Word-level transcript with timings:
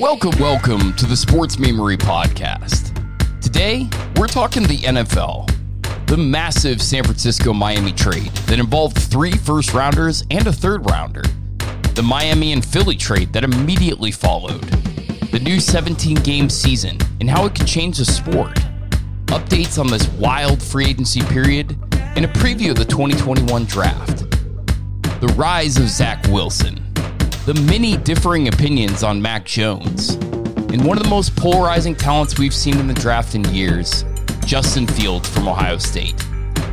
Welcome, 0.00 0.32
welcome 0.40 0.94
to 0.94 1.04
the 1.04 1.14
Sports 1.14 1.58
Memory 1.58 1.98
Podcast. 1.98 2.96
Today, 3.42 3.86
we're 4.16 4.28
talking 4.28 4.62
the 4.62 4.78
NFL, 4.78 5.46
the 6.06 6.16
massive 6.16 6.80
San 6.80 7.04
Francisco 7.04 7.52
Miami 7.52 7.92
trade 7.92 8.32
that 8.46 8.58
involved 8.58 8.96
three 8.96 9.32
first 9.32 9.74
rounders 9.74 10.24
and 10.30 10.46
a 10.46 10.52
third 10.54 10.88
rounder, 10.90 11.22
the 11.92 12.02
Miami 12.02 12.54
and 12.54 12.64
Philly 12.64 12.96
trade 12.96 13.30
that 13.34 13.44
immediately 13.44 14.10
followed, 14.10 14.62
the 15.32 15.38
new 15.38 15.60
17 15.60 16.16
game 16.22 16.48
season 16.48 16.96
and 17.20 17.28
how 17.28 17.44
it 17.44 17.54
can 17.54 17.66
change 17.66 17.98
the 17.98 18.06
sport, 18.06 18.54
updates 19.26 19.78
on 19.78 19.86
this 19.88 20.08
wild 20.12 20.62
free 20.62 20.86
agency 20.86 21.20
period, 21.24 21.76
and 22.16 22.24
a 22.24 22.28
preview 22.28 22.70
of 22.70 22.76
the 22.76 22.86
2021 22.86 23.66
draft, 23.66 24.20
the 25.20 25.34
rise 25.36 25.76
of 25.76 25.90
Zach 25.90 26.26
Wilson 26.28 26.79
the 27.46 27.54
many 27.54 27.96
differing 27.96 28.48
opinions 28.48 29.02
on 29.02 29.20
Mac 29.20 29.46
Jones, 29.46 30.10
and 30.10 30.84
one 30.84 30.98
of 30.98 31.02
the 31.02 31.08
most 31.08 31.34
polarizing 31.36 31.94
talents 31.94 32.38
we've 32.38 32.52
seen 32.52 32.78
in 32.78 32.86
the 32.86 32.94
draft 32.94 33.34
in 33.34 33.42
years, 33.44 34.04
Justin 34.44 34.86
Fields 34.86 35.26
from 35.26 35.48
Ohio 35.48 35.78
State. 35.78 36.22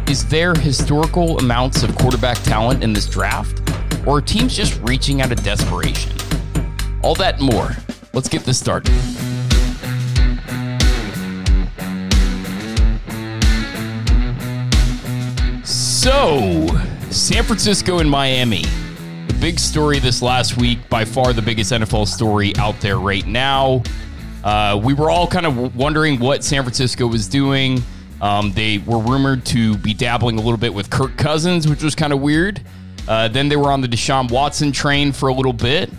Is 0.09 0.27
there 0.27 0.53
historical 0.53 1.37
amounts 1.39 1.83
of 1.83 1.95
quarterback 1.95 2.37
talent 2.43 2.83
in 2.83 2.91
this 2.91 3.07
draft, 3.07 3.61
or 4.05 4.17
are 4.17 4.21
teams 4.21 4.55
just 4.55 4.79
reaching 4.81 5.21
out 5.21 5.31
of 5.31 5.41
desperation? 5.41 6.11
All 7.01 7.15
that 7.15 7.39
and 7.39 7.53
more. 7.53 7.71
Let's 8.11 8.27
get 8.27 8.43
this 8.43 8.59
started. 8.59 8.93
So, 15.65 16.67
San 17.09 17.43
Francisco 17.43 17.99
and 17.99 18.09
Miami 18.09 18.63
big 19.39 19.59
story 19.59 19.99
this 19.99 20.21
last 20.21 20.57
week, 20.57 20.89
by 20.89 21.05
far 21.05 21.31
the 21.31 21.41
biggest 21.41 21.71
NFL 21.71 22.07
story 22.07 22.55
out 22.57 22.79
there 22.81 22.97
right 22.97 23.25
now. 23.25 23.83
Uh, 24.43 24.79
we 24.83 24.93
were 24.93 25.09
all 25.09 25.27
kind 25.27 25.45
of 25.45 25.75
wondering 25.75 26.19
what 26.19 26.43
San 26.43 26.63
Francisco 26.63 27.05
was 27.07 27.27
doing. 27.27 27.81
Um, 28.21 28.51
they 28.53 28.79
were 28.79 28.97
rumored 28.97 29.45
to 29.47 29.77
be 29.77 29.93
dabbling 29.93 30.39
a 30.39 30.41
little 30.41 30.57
bit 30.57 30.73
with 30.73 30.89
Kirk 30.89 31.17
Cousins, 31.17 31.67
which 31.67 31.83
was 31.83 31.93
kind 31.93 32.13
of 32.13 32.19
weird. 32.19 32.61
Uh, 33.07 33.27
then 33.27 33.47
they 33.47 33.55
were 33.55 33.71
on 33.71 33.81
the 33.81 33.87
Deshaun 33.87 34.29
Watson 34.31 34.71
train 34.71 35.11
for 35.11 35.29
a 35.29 35.33
little 35.33 35.53
bit. 35.53 35.91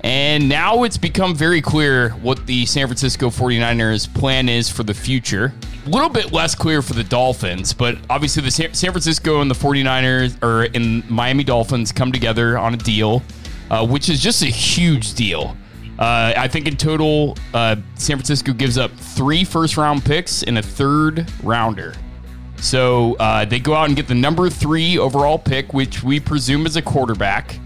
And 0.00 0.48
now 0.48 0.84
it's 0.84 0.96
become 0.96 1.34
very 1.34 1.60
clear 1.60 2.10
what 2.10 2.46
the 2.46 2.64
San 2.66 2.86
Francisco 2.86 3.28
49ers 3.28 4.12
plan 4.14 4.48
is 4.48 4.70
for 4.70 4.82
the 4.82 4.94
future. 4.94 5.52
Little 5.88 6.10
bit 6.10 6.32
less 6.32 6.54
clear 6.54 6.82
for 6.82 6.92
the 6.92 7.02
Dolphins, 7.02 7.72
but 7.72 7.96
obviously 8.10 8.42
the 8.42 8.50
San 8.50 8.72
Francisco 8.72 9.40
and 9.40 9.50
the 9.50 9.54
49ers 9.54 10.42
or 10.42 10.64
in 10.64 11.02
Miami 11.08 11.44
Dolphins 11.44 11.92
come 11.92 12.12
together 12.12 12.58
on 12.58 12.74
a 12.74 12.76
deal, 12.76 13.22
uh, 13.70 13.86
which 13.86 14.10
is 14.10 14.20
just 14.20 14.42
a 14.42 14.46
huge 14.46 15.14
deal. 15.14 15.56
Uh, 15.98 16.34
I 16.36 16.46
think 16.46 16.68
in 16.68 16.76
total, 16.76 17.38
uh, 17.54 17.76
San 17.94 18.18
Francisco 18.18 18.52
gives 18.52 18.76
up 18.76 18.90
three 18.92 19.44
first 19.44 19.78
round 19.78 20.04
picks 20.04 20.42
and 20.42 20.58
a 20.58 20.62
third 20.62 21.26
rounder. 21.42 21.94
So 22.58 23.14
uh, 23.14 23.46
they 23.46 23.58
go 23.58 23.72
out 23.72 23.86
and 23.88 23.96
get 23.96 24.08
the 24.08 24.14
number 24.14 24.50
three 24.50 24.98
overall 24.98 25.38
pick, 25.38 25.72
which 25.72 26.02
we 26.02 26.20
presume 26.20 26.66
is 26.66 26.76
a 26.76 26.82
quarterback. 26.82 27.58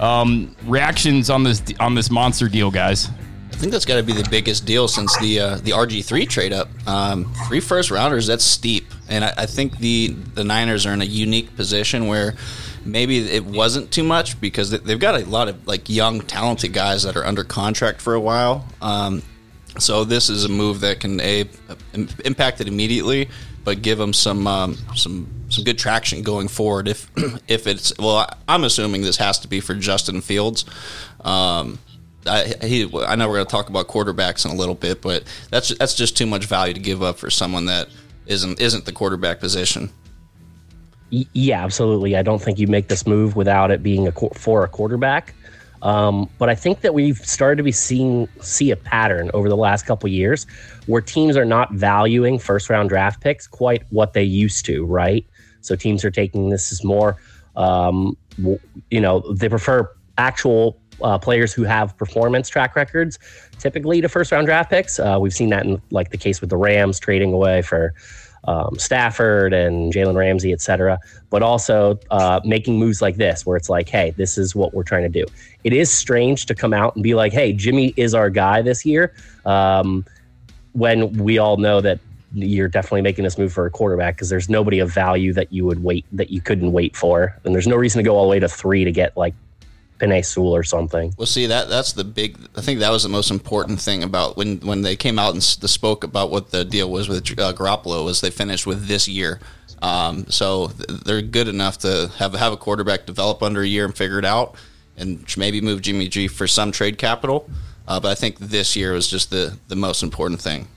Um, 0.00 0.56
reactions 0.64 1.30
on 1.30 1.44
this 1.44 1.62
on 1.78 1.94
this 1.94 2.10
monster 2.10 2.48
deal, 2.48 2.72
guys. 2.72 3.10
Think 3.60 3.72
that's 3.72 3.84
got 3.84 3.96
to 3.96 4.02
be 4.02 4.14
the 4.14 4.26
biggest 4.30 4.64
deal 4.64 4.88
since 4.88 5.14
the 5.18 5.38
uh, 5.38 5.56
the 5.56 5.72
RG 5.72 6.02
three 6.02 6.24
trade 6.24 6.54
up. 6.54 6.70
Um, 6.88 7.30
three 7.46 7.60
first 7.60 7.90
rounders, 7.90 8.26
that's 8.26 8.42
steep, 8.42 8.86
and 9.06 9.22
I, 9.22 9.34
I, 9.36 9.44
think 9.44 9.76
the 9.76 10.08
the 10.34 10.44
Niners 10.44 10.86
are 10.86 10.94
in 10.94 11.02
a 11.02 11.04
unique 11.04 11.54
position 11.56 12.06
where 12.06 12.36
maybe 12.86 13.18
it 13.18 13.44
wasn't 13.44 13.90
too 13.90 14.02
much 14.02 14.40
because 14.40 14.70
they've 14.70 14.98
got 14.98 15.20
a 15.20 15.26
lot 15.26 15.48
of 15.48 15.66
like 15.66 15.90
young, 15.90 16.22
talented 16.22 16.72
guys 16.72 17.02
that 17.02 17.18
are 17.18 17.24
under 17.26 17.44
contract 17.44 18.00
for 18.00 18.14
a 18.14 18.20
while. 18.20 18.64
Um, 18.80 19.22
so 19.78 20.04
this 20.04 20.30
is 20.30 20.46
a 20.46 20.48
move 20.48 20.80
that 20.80 21.00
can 21.00 21.20
a 21.20 21.44
impact 22.24 22.62
it 22.62 22.66
immediately, 22.66 23.28
but 23.62 23.82
give 23.82 23.98
them 23.98 24.14
some 24.14 24.46
um, 24.46 24.78
some 24.94 25.28
some 25.50 25.64
good 25.64 25.76
traction 25.78 26.22
going 26.22 26.48
forward. 26.48 26.88
If 26.88 27.10
if 27.46 27.66
it's 27.66 27.92
well, 27.98 28.26
I'm 28.48 28.64
assuming 28.64 29.02
this 29.02 29.18
has 29.18 29.38
to 29.40 29.48
be 29.48 29.60
for 29.60 29.74
Justin 29.74 30.22
Fields. 30.22 30.64
Um, 31.20 31.78
I, 32.26 32.54
he, 32.62 32.84
I 33.06 33.16
know 33.16 33.28
we're 33.28 33.36
going 33.36 33.46
to 33.46 33.50
talk 33.50 33.68
about 33.68 33.88
quarterbacks 33.88 34.44
in 34.44 34.50
a 34.50 34.54
little 34.54 34.74
bit, 34.74 35.00
but 35.00 35.24
that's 35.50 35.76
that's 35.76 35.94
just 35.94 36.16
too 36.16 36.26
much 36.26 36.46
value 36.46 36.74
to 36.74 36.80
give 36.80 37.02
up 37.02 37.18
for 37.18 37.30
someone 37.30 37.66
that 37.66 37.88
isn't 38.26 38.60
isn't 38.60 38.84
the 38.84 38.92
quarterback 38.92 39.40
position. 39.40 39.90
Yeah, 41.10 41.64
absolutely. 41.64 42.16
I 42.16 42.22
don't 42.22 42.40
think 42.40 42.58
you 42.58 42.68
make 42.68 42.88
this 42.88 43.06
move 43.06 43.34
without 43.34 43.70
it 43.70 43.82
being 43.82 44.06
a 44.06 44.12
for 44.12 44.64
a 44.64 44.68
quarterback. 44.68 45.34
Um, 45.82 46.28
but 46.38 46.48
I 46.50 46.54
think 46.54 46.82
that 46.82 46.92
we've 46.92 47.16
started 47.18 47.56
to 47.56 47.62
be 47.62 47.72
seeing 47.72 48.28
see 48.40 48.70
a 48.70 48.76
pattern 48.76 49.30
over 49.32 49.48
the 49.48 49.56
last 49.56 49.86
couple 49.86 50.08
years 50.10 50.46
where 50.86 51.00
teams 51.00 51.36
are 51.36 51.44
not 51.44 51.72
valuing 51.72 52.38
first 52.38 52.68
round 52.68 52.90
draft 52.90 53.22
picks 53.22 53.46
quite 53.46 53.84
what 53.90 54.12
they 54.12 54.22
used 54.22 54.66
to, 54.66 54.84
right? 54.84 55.26
So 55.62 55.76
teams 55.76 56.04
are 56.04 56.10
taking 56.10 56.50
this 56.50 56.70
as 56.70 56.84
more, 56.84 57.16
um, 57.56 58.16
you 58.90 59.00
know, 59.00 59.20
they 59.32 59.48
prefer 59.48 59.90
actual 60.18 60.78
uh, 61.02 61.18
players 61.18 61.52
who 61.52 61.64
have 61.64 61.96
performance 61.96 62.48
track 62.48 62.76
records 62.76 63.18
typically 63.58 64.00
to 64.00 64.08
first 64.08 64.32
round 64.32 64.46
draft 64.46 64.70
picks. 64.70 64.98
Uh, 64.98 65.18
we've 65.20 65.34
seen 65.34 65.50
that 65.50 65.64
in 65.66 65.80
like 65.90 66.10
the 66.10 66.16
case 66.16 66.40
with 66.40 66.50
the 66.50 66.56
Rams 66.56 66.98
trading 66.98 67.32
away 67.32 67.62
for 67.62 67.94
um, 68.44 68.78
Stafford 68.78 69.52
and 69.52 69.92
Jalen 69.92 70.16
Ramsey, 70.16 70.52
et 70.52 70.60
cetera, 70.60 70.98
but 71.28 71.42
also 71.42 71.98
uh, 72.10 72.40
making 72.44 72.78
moves 72.78 73.02
like 73.02 73.16
this, 73.16 73.44
where 73.44 73.56
it's 73.56 73.68
like, 73.68 73.88
hey, 73.88 74.12
this 74.16 74.38
is 74.38 74.54
what 74.54 74.72
we're 74.72 74.82
trying 74.82 75.02
to 75.02 75.08
do. 75.08 75.26
It 75.62 75.72
is 75.72 75.92
strange 75.92 76.46
to 76.46 76.54
come 76.54 76.72
out 76.72 76.94
and 76.94 77.02
be 77.02 77.14
like, 77.14 77.32
hey, 77.32 77.52
Jimmy 77.52 77.92
is 77.96 78.14
our 78.14 78.30
guy 78.30 78.62
this 78.62 78.86
year, 78.86 79.12
um, 79.44 80.06
when 80.72 81.12
we 81.18 81.36
all 81.38 81.56
know 81.58 81.80
that 81.80 81.98
you're 82.32 82.68
definitely 82.68 83.02
making 83.02 83.24
this 83.24 83.36
move 83.36 83.52
for 83.52 83.66
a 83.66 83.70
quarterback 83.70 84.14
because 84.14 84.28
there's 84.28 84.48
nobody 84.48 84.78
of 84.78 84.90
value 84.90 85.32
that 85.32 85.52
you 85.52 85.66
would 85.66 85.82
wait 85.82 86.06
that 86.12 86.30
you 86.30 86.40
couldn't 86.40 86.72
wait 86.72 86.96
for, 86.96 87.36
and 87.44 87.54
there's 87.54 87.66
no 87.66 87.76
reason 87.76 87.98
to 87.98 88.04
go 88.04 88.16
all 88.16 88.24
the 88.24 88.30
way 88.30 88.38
to 88.38 88.48
three 88.48 88.84
to 88.84 88.92
get 88.92 89.16
like 89.16 89.34
Penei 90.00 90.24
Sewell 90.24 90.54
or 90.54 90.62
something. 90.62 91.14
Well, 91.16 91.26
see 91.26 91.46
that 91.46 91.68
that's 91.68 91.92
the 91.92 92.04
big. 92.04 92.38
I 92.56 92.60
think 92.60 92.80
that 92.80 92.90
was 92.90 93.02
the 93.02 93.08
most 93.08 93.30
important 93.30 93.80
thing 93.80 94.02
about 94.02 94.36
when 94.36 94.58
when 94.60 94.82
they 94.82 94.96
came 94.96 95.18
out 95.18 95.34
and 95.34 95.42
spoke 95.42 96.04
about 96.04 96.30
what 96.30 96.50
the 96.50 96.64
deal 96.64 96.90
was 96.90 97.08
with 97.08 97.18
uh, 97.38 97.52
Garoppolo 97.52 98.04
was 98.04 98.20
they 98.20 98.30
finished 98.30 98.66
with 98.66 98.86
this 98.86 99.06
year. 99.08 99.40
Um, 99.82 100.26
so 100.28 100.68
they're 100.68 101.22
good 101.22 101.48
enough 101.48 101.78
to 101.78 102.10
have 102.18 102.34
have 102.34 102.52
a 102.52 102.56
quarterback 102.56 103.06
develop 103.06 103.42
under 103.42 103.62
a 103.62 103.66
year 103.66 103.84
and 103.84 103.96
figure 103.96 104.18
it 104.18 104.24
out, 104.24 104.56
and 104.96 105.24
maybe 105.36 105.60
move 105.60 105.82
Jimmy 105.82 106.08
G 106.08 106.28
for 106.28 106.46
some 106.46 106.72
trade 106.72 106.98
capital. 106.98 107.48
Uh, 107.86 107.98
but 107.98 108.08
I 108.08 108.14
think 108.14 108.38
this 108.38 108.76
year 108.76 108.92
was 108.92 109.08
just 109.08 109.30
the 109.30 109.56
the 109.68 109.76
most 109.76 110.02
important 110.02 110.40
thing. 110.40 110.68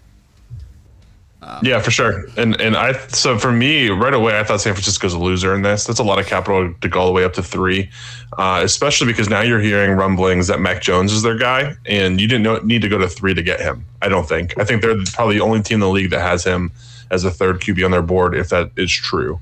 Um, 1.46 1.60
yeah, 1.62 1.80
for 1.80 1.92
sure. 1.92 2.26
And 2.38 2.60
and 2.62 2.78
I 2.78 2.94
so 3.08 3.38
for 3.38 3.52
me 3.52 3.90
right 3.90 4.14
away 4.14 4.40
I 4.40 4.44
thought 4.44 4.62
San 4.62 4.74
Francisco's 4.74 5.14
a 5.14 5.20
loser 5.20 5.54
in 5.54 5.62
this. 5.62 5.86
That's 5.86 6.00
a 6.00 6.04
lot 6.04 6.20
of 6.20 6.26
capital 6.26 6.74
to 6.74 6.88
go 6.88 7.02
all 7.02 7.06
the 7.08 7.12
way 7.12 7.26
up 7.26 7.34
to 7.34 7.44
three, 7.44 7.90
uh, 8.38 8.62
especially 8.64 9.08
because 9.08 9.30
now 9.30 9.42
you're 9.42 9.60
hearing 9.60 9.92
rumblings 9.98 10.48
that 10.48 10.62
Mac 10.62 10.82
Jones 10.82 11.12
is 11.12 11.22
their 11.22 11.38
guy, 11.38 11.76
and 11.86 12.22
you 12.22 12.28
didn't 12.28 12.44
know, 12.44 12.58
need 12.60 12.82
to 12.82 12.90
go 12.90 12.98
to 12.98 13.10
three 13.10 13.34
to 13.34 13.44
get 13.44 13.60
him. 13.60 13.86
I 14.02 14.10
don't 14.10 14.28
think. 14.28 14.58
I 14.58 14.64
think 14.64 14.82
they're 14.82 14.96
probably 15.14 15.36
the 15.36 15.44
only 15.44 15.62
team 15.62 15.76
in 15.76 15.82
the 15.82 15.90
league 15.90 16.12
that 16.12 16.22
has 16.22 16.44
him 16.44 16.72
as 17.12 17.24
a 17.26 17.32
third 17.32 17.60
QB 17.60 17.84
on 17.84 17.92
their 17.92 18.02
board, 18.02 18.36
if 18.36 18.50
that 18.50 18.72
is 18.78 18.92
true. 18.92 19.40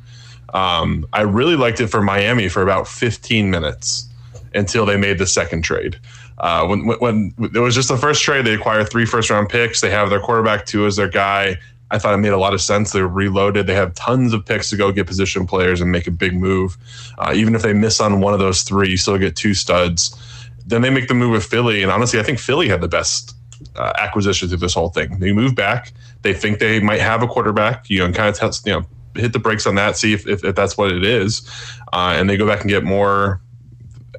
Um, 0.53 1.07
I 1.13 1.21
really 1.21 1.55
liked 1.55 1.79
it 1.79 1.87
for 1.87 2.01
Miami 2.01 2.49
for 2.49 2.61
about 2.61 2.87
15 2.87 3.49
minutes 3.49 4.07
until 4.53 4.85
they 4.85 4.97
made 4.97 5.17
the 5.17 5.27
second 5.27 5.63
trade. 5.63 5.97
Uh, 6.39 6.65
when, 6.65 6.87
when, 6.87 6.99
when 6.99 7.33
it 7.55 7.59
was 7.59 7.75
just 7.75 7.87
the 7.87 7.97
first 7.97 8.23
trade, 8.23 8.45
they 8.45 8.53
acquired 8.53 8.89
three 8.89 9.05
first 9.05 9.29
round 9.29 9.47
picks. 9.47 9.79
They 9.79 9.91
have 9.91 10.09
their 10.09 10.19
quarterback 10.19 10.65
two 10.65 10.85
as 10.85 10.95
their 10.95 11.07
guy. 11.07 11.57
I 11.91 11.99
thought 11.99 12.13
it 12.13 12.17
made 12.17 12.31
a 12.31 12.37
lot 12.37 12.53
of 12.53 12.61
sense. 12.61 12.91
They're 12.91 13.07
reloaded. 13.07 13.67
They 13.67 13.75
have 13.75 13.93
tons 13.93 14.33
of 14.33 14.45
picks 14.45 14.69
to 14.69 14.77
go 14.77 14.91
get 14.91 15.07
position 15.07 15.45
players 15.45 15.81
and 15.81 15.91
make 15.91 16.07
a 16.07 16.11
big 16.11 16.33
move. 16.33 16.77
Uh, 17.17 17.33
even 17.35 17.53
if 17.53 17.61
they 17.61 17.73
miss 17.73 17.99
on 17.99 18.21
one 18.21 18.33
of 18.33 18.39
those 18.39 18.63
three, 18.63 18.89
you 18.89 18.97
still 18.97 19.17
get 19.17 19.35
two 19.35 19.53
studs. 19.53 20.17
Then 20.65 20.81
they 20.81 20.89
make 20.89 21.09
the 21.09 21.13
move 21.13 21.31
with 21.31 21.43
Philly, 21.43 21.83
and 21.83 21.91
honestly, 21.91 22.19
I 22.19 22.23
think 22.23 22.39
Philly 22.39 22.69
had 22.69 22.81
the 22.81 22.87
best 22.87 23.35
uh, 23.75 23.93
acquisition 23.97 24.47
through 24.47 24.59
this 24.59 24.73
whole 24.73 24.89
thing. 24.89 25.19
They 25.19 25.33
move 25.33 25.53
back. 25.53 25.91
They 26.21 26.33
think 26.33 26.59
they 26.59 26.79
might 26.79 27.01
have 27.01 27.21
a 27.21 27.27
quarterback. 27.27 27.89
You 27.89 27.99
know, 27.99 28.05
and 28.05 28.15
kind 28.15 28.29
of 28.29 28.37
test, 28.37 28.65
you 28.65 28.73
know, 28.73 28.85
hit 29.15 29.33
the 29.33 29.39
brakes 29.39 29.67
on 29.67 29.75
that, 29.75 29.97
see 29.97 30.13
if, 30.13 30.25
if, 30.27 30.45
if 30.45 30.55
that's 30.55 30.77
what 30.77 30.91
it 30.91 31.03
is, 31.03 31.47
uh, 31.91 32.13
and 32.15 32.29
they 32.29 32.37
go 32.37 32.47
back 32.47 32.61
and 32.61 32.69
get 32.69 32.83
more 32.83 33.41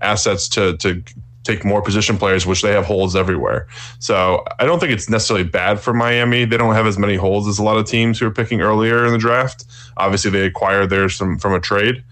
assets 0.03 0.49
to 0.49 0.77
to 0.79 1.03
take 1.45 1.65
more 1.65 1.83
position 1.83 2.19
players, 2.19 2.47
which 2.47 2.63
they 2.63 2.73
have 2.73 2.85
holes 2.85 3.17
everywhere. 3.17 3.67
So 3.99 4.45
I 4.59 4.65
don't 4.65 4.79
think 4.79 4.93
it's 4.93 5.09
necessarily 5.09 5.45
bad 5.45 5.81
for 5.81 5.93
Miami. 5.93 6.45
They 6.45 6.57
don't 6.57 6.75
have 6.75 6.87
as 6.87 6.99
many 6.99 7.17
holes 7.17 7.49
as 7.49 7.59
a 7.59 7.63
lot 7.63 7.77
of 7.77 7.87
teams 7.87 8.19
who 8.19 8.27
are 8.27 8.31
picking 8.31 8.61
earlier 8.61 9.05
in 9.05 9.13
the 9.13 9.19
draft. 9.19 9.65
Obviously, 9.97 10.31
they 10.31 10.47
acquired 10.47 10.91
theirs 10.91 11.17
from 11.17 11.39
from 11.39 11.55
a 11.55 11.61
trade, 11.61 12.05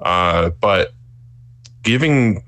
uh, 0.00 0.50
but 0.60 0.92
giving 1.82 2.42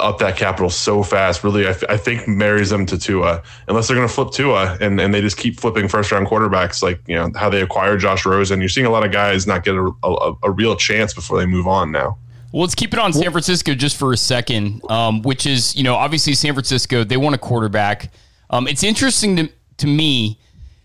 up 0.00 0.18
that 0.18 0.36
capital 0.36 0.70
so 0.70 1.02
fast 1.02 1.44
really 1.44 1.68
I, 1.68 1.96
think 1.96 2.26
marries 2.26 2.70
them 2.70 2.84
to 2.86 2.98
Tua 2.98 3.42
unless 3.68 3.86
they're 3.86 3.96
going 3.96 4.08
to 4.08 4.12
flip 4.12 4.32
Tua 4.32 4.76
and, 4.80 5.00
and 5.00 5.14
they 5.14 5.20
just 5.20 5.36
keep 5.36 5.60
flipping 5.60 5.88
first 5.88 6.10
round 6.10 6.26
quarterbacks 6.26 6.82
like 6.82 7.00
you 7.06 7.14
know 7.14 7.30
how 7.36 7.48
they 7.48 7.62
acquired 7.62 8.00
Josh 8.00 8.26
Rosen 8.26 8.60
you're 8.60 8.68
seeing 8.68 8.86
a 8.86 8.90
lot 8.90 9.04
of 9.04 9.12
guys 9.12 9.46
not 9.46 9.64
get 9.64 9.74
a, 9.74 9.92
a, 10.02 10.34
a 10.42 10.50
real 10.50 10.74
chance 10.76 11.14
before 11.14 11.38
they 11.38 11.46
move 11.46 11.66
on 11.66 11.92
now 11.92 12.18
well, 12.54 12.60
let's 12.60 12.76
keep 12.76 12.92
it 12.92 13.00
on 13.00 13.12
San 13.12 13.32
Francisco 13.32 13.74
just 13.74 13.96
for 13.96 14.12
a 14.12 14.16
second, 14.16 14.80
um, 14.88 15.22
which 15.22 15.44
is, 15.44 15.74
you 15.74 15.82
know, 15.82 15.96
obviously 15.96 16.34
San 16.34 16.52
Francisco, 16.54 17.02
they 17.02 17.16
want 17.16 17.34
a 17.34 17.38
quarterback. 17.38 18.12
Um, 18.48 18.68
it's 18.68 18.84
interesting 18.84 19.34
to 19.34 19.48
to 19.78 19.88
me. 19.88 20.38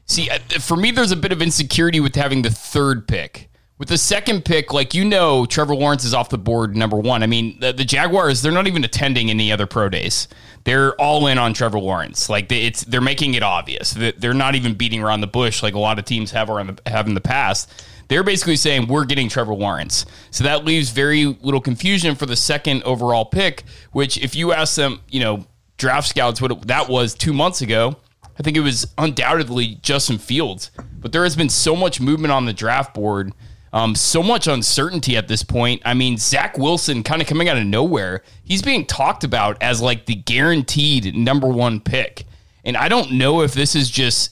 See, 0.07 0.31
uh, 0.31 0.39
for 0.59 0.75
me, 0.75 0.89
there's 0.89 1.11
a 1.11 1.15
bit 1.15 1.31
of 1.31 1.43
insecurity 1.43 1.99
with 1.99 2.15
having 2.15 2.41
the 2.41 2.49
third 2.49 3.07
pick. 3.07 3.51
With 3.77 3.89
the 3.89 3.99
second 3.99 4.45
pick, 4.45 4.73
like 4.73 4.95
you 4.95 5.05
know, 5.05 5.45
Trevor 5.45 5.75
Lawrence 5.75 6.05
is 6.05 6.13
off 6.15 6.29
the 6.29 6.39
board 6.39 6.75
number 6.75 6.97
one. 6.97 7.21
I 7.21 7.27
mean, 7.27 7.59
the, 7.59 7.71
the 7.71 7.85
Jaguars, 7.85 8.41
they're 8.41 8.51
not 8.51 8.65
even 8.65 8.83
attending 8.83 9.29
any 9.29 9.51
other 9.51 9.67
pro 9.67 9.89
days. 9.89 10.27
They're 10.63 10.95
all 10.95 11.27
in 11.27 11.37
on 11.37 11.53
Trevor 11.53 11.79
Lawrence. 11.79 12.29
Like 12.29 12.49
they, 12.49 12.63
it's 12.63 12.83
they're 12.83 12.99
making 12.99 13.35
it 13.35 13.43
obvious. 13.43 13.93
That 13.93 14.19
they're 14.19 14.33
not 14.33 14.55
even 14.55 14.73
beating 14.73 15.03
around 15.03 15.21
the 15.21 15.27
bush 15.27 15.61
like 15.61 15.75
a 15.75 15.79
lot 15.79 15.99
of 15.99 16.05
teams 16.05 16.31
have 16.31 16.49
around 16.49 16.79
the, 16.83 16.89
have 16.89 17.05
in 17.05 17.13
the 17.13 17.21
past. 17.21 17.71
They're 18.09 18.23
basically 18.23 18.57
saying 18.57 18.87
we're 18.87 19.05
getting 19.05 19.29
Trevor 19.29 19.53
Lawrence. 19.53 20.05
So 20.31 20.43
that 20.43 20.65
leaves 20.65 20.89
very 20.89 21.25
little 21.25 21.61
confusion 21.61 22.15
for 22.15 22.25
the 22.25 22.35
second 22.35 22.83
overall 22.83 23.25
pick. 23.25 23.63
Which, 23.91 24.17
if 24.17 24.35
you 24.35 24.51
ask 24.51 24.75
them, 24.75 24.99
you 25.09 25.21
know, 25.21 25.45
draft 25.77 26.09
scouts 26.09 26.41
what 26.41 26.51
it, 26.51 26.67
that 26.67 26.89
was 26.89 27.13
two 27.15 27.33
months 27.33 27.61
ago, 27.61 27.95
I 28.37 28.43
think 28.43 28.57
it 28.57 28.61
was 28.61 28.85
undoubtedly 28.97 29.79
Justin 29.81 30.17
Fields. 30.17 30.71
But 30.99 31.13
there 31.13 31.23
has 31.23 31.35
been 31.37 31.49
so 31.49 31.75
much 31.75 32.01
movement 32.01 32.33
on 32.33 32.45
the 32.45 32.53
draft 32.53 32.93
board 32.93 33.33
um, 33.71 33.95
so 33.95 34.23
much 34.23 34.47
uncertainty 34.47 35.15
at 35.15 35.27
this 35.27 35.43
point. 35.43 35.81
I 35.85 35.93
mean, 35.93 36.17
Zach 36.17 36.57
Wilson 36.57 37.03
kind 37.03 37.21
of 37.21 37.27
coming 37.27 37.49
out 37.49 37.57
of 37.57 37.65
nowhere. 37.65 38.23
He's 38.43 38.61
being 38.61 38.85
talked 38.85 39.23
about 39.23 39.61
as 39.61 39.81
like 39.81 40.05
the 40.05 40.15
guaranteed 40.15 41.15
number 41.15 41.47
one 41.47 41.79
pick. 41.79 42.25
And 42.63 42.75
I 42.75 42.89
don't 42.89 43.13
know 43.13 43.41
if 43.41 43.53
this 43.53 43.75
is 43.75 43.89
just 43.89 44.31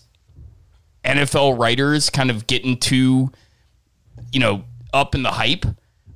NFL 1.05 1.59
writers 1.59 2.09
kind 2.09 2.31
of 2.31 2.47
getting 2.47 2.77
too, 2.77 3.31
you 4.31 4.39
know, 4.39 4.63
up 4.93 5.15
in 5.15 5.23
the 5.23 5.31
hype. 5.31 5.65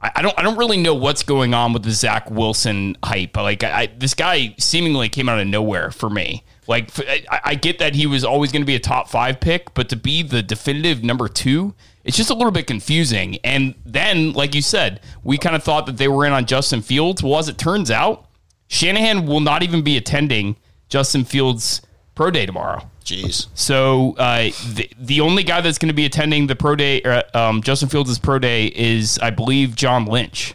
I, 0.02 0.12
I 0.18 0.22
don't. 0.22 0.38
I 0.38 0.42
don't 0.42 0.58
really 0.58 0.78
know 0.78 0.96
what's 0.96 1.24
going 1.24 1.54
on 1.54 1.74
with 1.74 1.84
the 1.84 1.92
Zach 1.92 2.30
Wilson 2.30 2.98
hype. 3.04 3.38
Like, 3.38 3.64
I, 3.64 3.88
this 3.98 4.14
guy 4.14 4.56
seemingly 4.58 5.10
came 5.10 5.30
out 5.30 5.40
of 5.40 5.48
nowhere 5.48 5.92
for 5.92 6.10
me. 6.10 6.44
Like, 6.68 6.92
I, 7.00 7.42
I 7.44 7.56
get 7.56 7.80
that 7.80 7.96
he 7.96 8.06
was 8.06 8.24
always 8.24 8.52
going 8.52 8.62
to 8.62 8.66
be 8.66 8.76
a 8.76 8.80
top 8.80 9.10
five 9.10 9.40
pick, 9.40 9.74
but 9.74 9.90
to 9.90 9.96
be 9.96 10.24
the 10.24 10.42
definitive 10.42 11.04
number 11.04 11.28
two, 11.28 11.74
it's 12.04 12.16
just 12.16 12.30
a 12.30 12.34
little 12.34 12.52
bit 12.52 12.68
confusing. 12.68 13.38
And 13.44 13.76
then, 13.86 14.34
like 14.34 14.56
you 14.56 14.62
said, 14.62 15.02
we 15.24 15.38
kind 15.38 15.56
of 15.56 15.64
thought 15.64 15.86
that 15.88 15.98
they 15.98 16.08
were 16.08 16.26
in 16.26 16.34
on 16.34 16.46
Justin 16.46 16.82
Fields. 16.82 17.22
Well, 17.22 17.40
as 17.40 17.50
it 17.50 17.58
turns 17.58 17.92
out, 17.92 18.28
Shanahan 18.68 19.26
will 19.26 19.42
not 19.42 19.64
even 19.64 19.82
be 19.82 19.98
attending 19.98 20.56
Justin 20.88 21.26
Fields' 21.26 21.82
pro 22.22 22.30
day 22.30 22.46
tomorrow. 22.46 22.88
Jeez. 23.04 23.48
So 23.56 24.16
uh, 24.20 24.52
the 24.76 24.88
the 25.00 25.22
only 25.22 25.44
guy 25.44 25.62
that's 25.62 25.80
going 25.80 25.88
to 25.88 25.96
be 25.96 26.06
attending 26.06 26.46
the 26.46 26.56
pro 26.56 26.76
day, 26.76 27.02
uh, 27.02 27.24
um, 27.34 27.64
Justin 27.64 27.90
Fields' 27.90 28.20
pro 28.20 28.38
day, 28.38 28.68
is 28.68 29.18
I 29.20 29.32
believe 29.32 29.76
John 29.76 30.06
Lynch. 30.06 30.54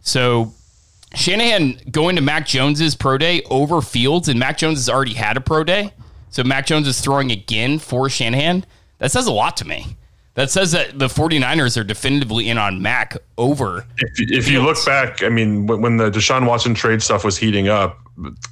So 0.00 0.52
Shanahan 1.14 1.78
going 1.92 2.16
to 2.16 2.22
Mac 2.22 2.46
Jones's 2.46 2.96
pro 2.96 3.16
day 3.16 3.42
over 3.48 3.80
Fields, 3.80 4.28
and 4.28 4.40
Mac 4.40 4.58
Jones 4.58 4.78
has 4.78 4.88
already 4.88 5.14
had 5.14 5.36
a 5.36 5.40
pro 5.40 5.62
day. 5.62 5.92
So 6.30 6.42
Mac 6.42 6.66
Jones 6.66 6.88
is 6.88 7.00
throwing 7.00 7.30
again 7.30 7.78
for 7.78 8.08
Shanahan. 8.08 8.66
That 8.98 9.12
says 9.12 9.28
a 9.28 9.32
lot 9.32 9.56
to 9.58 9.64
me. 9.64 9.96
That 10.34 10.50
says 10.50 10.72
that 10.72 10.98
the 10.98 11.06
49ers 11.06 11.80
are 11.80 11.84
definitively 11.84 12.48
in 12.48 12.58
on 12.58 12.82
Mac 12.82 13.16
over. 13.38 13.86
If, 13.98 14.30
if 14.30 14.48
you 14.48 14.62
look 14.62 14.84
back, 14.84 15.22
I 15.22 15.28
mean, 15.28 15.66
when 15.66 15.96
the 15.96 16.10
Deshaun 16.10 16.46
Watson 16.46 16.74
trade 16.74 17.02
stuff 17.02 17.24
was 17.24 17.38
heating 17.38 17.68
up, 17.68 18.00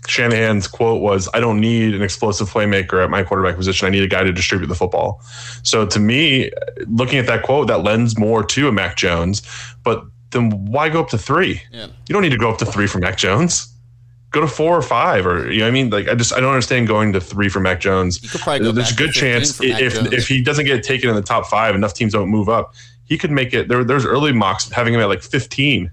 Shanahan's 0.06 0.68
quote 0.68 1.02
was, 1.02 1.28
I 1.34 1.40
don't 1.40 1.60
need 1.60 1.94
an 1.94 2.02
explosive 2.02 2.48
playmaker 2.50 3.02
at 3.02 3.10
my 3.10 3.24
quarterback 3.24 3.56
position. 3.56 3.86
I 3.86 3.90
need 3.90 4.04
a 4.04 4.08
guy 4.08 4.22
to 4.22 4.32
distribute 4.32 4.68
the 4.68 4.76
football. 4.76 5.20
So 5.64 5.84
to 5.86 5.98
me, 5.98 6.52
looking 6.86 7.18
at 7.18 7.26
that 7.26 7.42
quote, 7.42 7.66
that 7.66 7.82
lends 7.82 8.16
more 8.16 8.44
to 8.44 8.68
a 8.68 8.72
Mac 8.72 8.96
Jones. 8.96 9.42
But 9.82 10.04
then 10.30 10.50
why 10.66 10.88
go 10.88 11.00
up 11.00 11.08
to 11.10 11.18
three? 11.18 11.62
Yeah. 11.72 11.86
You 12.08 12.12
don't 12.12 12.22
need 12.22 12.30
to 12.30 12.38
go 12.38 12.50
up 12.50 12.58
to 12.58 12.66
three 12.66 12.86
for 12.86 12.98
Mac 12.98 13.16
Jones 13.16 13.71
go 14.32 14.40
to 14.40 14.48
four 14.48 14.76
or 14.76 14.82
five 14.82 15.26
or 15.26 15.52
you 15.52 15.60
know 15.60 15.68
I 15.68 15.70
mean 15.70 15.90
like 15.90 16.08
I 16.08 16.14
just 16.14 16.32
I 16.32 16.40
don't 16.40 16.50
understand 16.50 16.88
going 16.88 17.12
to 17.12 17.20
three 17.20 17.48
for 17.48 17.60
Mac 17.60 17.80
Jones. 17.80 18.20
There's 18.74 18.92
a 18.92 18.96
good 18.96 19.12
chance 19.12 19.60
if 19.60 19.94
Jones. 19.94 20.12
if 20.12 20.26
he 20.26 20.42
doesn't 20.42 20.64
get 20.64 20.82
taken 20.82 21.08
in 21.08 21.14
the 21.14 21.22
top 21.22 21.46
five, 21.46 21.74
enough 21.74 21.94
teams 21.94 22.12
don't 22.12 22.28
move 22.28 22.48
up. 22.48 22.74
He 23.04 23.18
could 23.18 23.30
make 23.30 23.52
it. 23.52 23.68
There, 23.68 23.84
there's 23.84 24.06
early 24.06 24.32
mocks 24.32 24.70
having 24.70 24.94
him 24.94 25.00
at 25.00 25.08
like 25.08 25.22
15. 25.22 25.90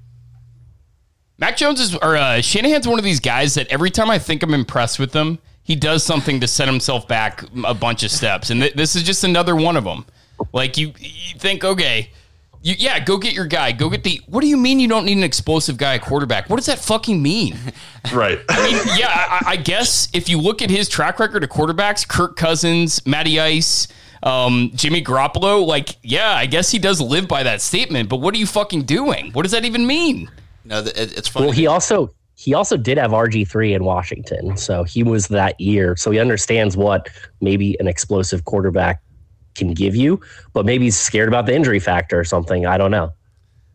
Mac 1.37 1.57
Jones 1.57 1.79
is 1.79 1.95
or 1.97 2.17
uh, 2.17 2.41
Shanahan's 2.41 2.87
one 2.87 2.97
of 2.97 3.05
these 3.05 3.19
guys 3.19 3.53
that 3.55 3.67
every 3.67 3.91
time 3.91 4.09
I 4.09 4.19
think 4.19 4.41
I'm 4.41 4.53
impressed 4.53 4.99
with 4.99 5.13
him, 5.13 5.39
he 5.63 5.75
does 5.75 6.03
something 6.03 6.39
to 6.39 6.47
set 6.47 6.67
himself 6.67 7.07
back 7.07 7.43
a 7.65 7.73
bunch 7.73 8.03
of 8.03 8.11
steps, 8.11 8.49
and 8.49 8.61
th- 8.61 8.73
this 8.73 8.95
is 8.95 9.03
just 9.03 9.23
another 9.23 9.55
one 9.55 9.77
of 9.77 9.83
them. 9.83 10.05
Like 10.53 10.77
you, 10.77 10.93
you 10.97 11.37
think, 11.37 11.63
okay, 11.63 12.11
you, 12.61 12.75
yeah, 12.77 12.99
go 12.99 13.17
get 13.17 13.33
your 13.33 13.45
guy. 13.45 13.71
Go 13.71 13.89
get 13.89 14.03
the. 14.03 14.21
What 14.27 14.41
do 14.41 14.47
you 14.47 14.57
mean 14.57 14.79
you 14.79 14.87
don't 14.87 15.05
need 15.05 15.17
an 15.17 15.23
explosive 15.23 15.77
guy 15.77 15.95
at 15.95 16.01
quarterback? 16.01 16.49
What 16.49 16.57
does 16.57 16.65
that 16.65 16.79
fucking 16.79 17.21
mean? 17.21 17.57
Right. 18.13 18.39
I 18.49 18.63
mean, 18.63 18.81
yeah, 18.97 19.09
I, 19.09 19.51
I, 19.51 19.55
guess 19.57 20.07
if 20.13 20.29
you 20.29 20.39
look 20.39 20.61
at 20.61 20.69
his 20.69 20.87
track 20.87 21.19
record 21.19 21.43
of 21.43 21.49
quarterbacks, 21.49 22.07
Kirk 22.07 22.37
Cousins, 22.37 23.05
Matty 23.05 23.41
Ice, 23.41 23.89
um, 24.23 24.71
Jimmy 24.73 25.03
Garoppolo, 25.03 25.67
like, 25.67 25.97
yeah, 26.01 26.31
I 26.31 26.45
guess 26.45 26.71
he 26.71 26.79
does 26.79 27.01
live 27.01 27.27
by 27.27 27.43
that 27.43 27.61
statement. 27.61 28.07
But 28.07 28.17
what 28.17 28.33
are 28.33 28.37
you 28.37 28.47
fucking 28.47 28.83
doing? 28.83 29.31
What 29.33 29.43
does 29.43 29.51
that 29.51 29.65
even 29.65 29.85
mean? 29.85 30.31
No, 30.63 30.81
it's 30.85 31.27
funny. 31.27 31.47
Well, 31.47 31.53
he 31.53 31.67
also 31.67 32.09
he 32.35 32.53
also 32.53 32.77
did 32.77 32.97
have 32.97 33.11
RG 33.11 33.49
three 33.49 33.73
in 33.73 33.83
Washington, 33.83 34.55
so 34.55 34.85
he 34.85 35.03
was 35.03 35.27
that 35.27 35.59
year. 35.59 35.97
So 35.97 36.09
he 36.09 36.19
understands 36.19 36.77
what 36.77 37.09
maybe 37.41 37.77
an 37.81 37.87
explosive 37.87 38.45
quarterback 38.45 39.01
can 39.59 39.73
give 39.73 39.95
you, 39.95 40.19
but 40.53 40.65
maybe 40.65 40.85
he's 40.85 40.99
scared 40.99 41.27
about 41.27 41.45
the 41.45 41.53
injury 41.53 41.79
factor 41.79 42.19
or 42.19 42.23
something. 42.23 42.65
I 42.65 42.77
don't 42.77 42.91
know. 42.91 43.13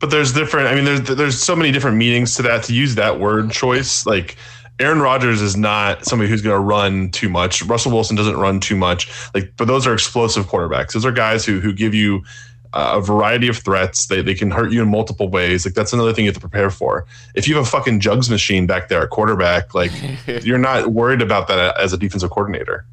But 0.00 0.10
there's 0.10 0.32
different. 0.32 0.68
I 0.68 0.74
mean, 0.74 0.84
there's 0.84 1.02
there's 1.02 1.40
so 1.40 1.54
many 1.54 1.70
different 1.70 1.96
meanings 1.96 2.34
to 2.36 2.42
that. 2.42 2.64
To 2.64 2.74
use 2.74 2.96
that 2.96 3.20
word 3.20 3.52
choice, 3.52 4.04
like 4.04 4.36
Aaron 4.80 5.00
Rodgers 5.00 5.40
is 5.40 5.56
not 5.56 6.04
somebody 6.04 6.28
who's 6.28 6.42
going 6.42 6.56
to 6.56 6.60
run 6.60 7.10
too 7.10 7.28
much. 7.28 7.62
Russell 7.62 7.92
Wilson 7.92 8.16
doesn't 8.16 8.36
run 8.36 8.58
too 8.58 8.76
much. 8.76 9.08
Like, 9.32 9.52
but 9.56 9.66
those 9.68 9.86
are 9.86 9.94
explosive 9.94 10.46
quarterbacks. 10.46 10.92
Those 10.92 11.06
are 11.06 11.12
guys 11.12 11.46
who 11.46 11.60
who 11.60 11.72
give 11.72 11.94
you 11.94 12.24
uh, 12.72 12.94
a 12.96 13.00
variety 13.00 13.46
of 13.46 13.56
threats. 13.56 14.06
They 14.06 14.20
they 14.20 14.34
can 14.34 14.50
hurt 14.50 14.72
you 14.72 14.82
in 14.82 14.88
multiple 14.88 15.28
ways. 15.28 15.64
Like 15.64 15.74
that's 15.74 15.92
another 15.92 16.12
thing 16.12 16.24
you 16.24 16.30
have 16.30 16.34
to 16.34 16.40
prepare 16.40 16.70
for. 16.70 17.06
If 17.36 17.46
you 17.46 17.54
have 17.54 17.64
a 17.64 17.68
fucking 17.70 18.00
jugs 18.00 18.28
machine 18.28 18.66
back 18.66 18.88
there 18.88 19.02
at 19.02 19.10
quarterback, 19.10 19.74
like 19.74 19.92
you're 20.44 20.58
not 20.58 20.88
worried 20.88 21.22
about 21.22 21.46
that 21.48 21.80
as 21.80 21.92
a 21.92 21.96
defensive 21.96 22.30
coordinator. 22.30 22.84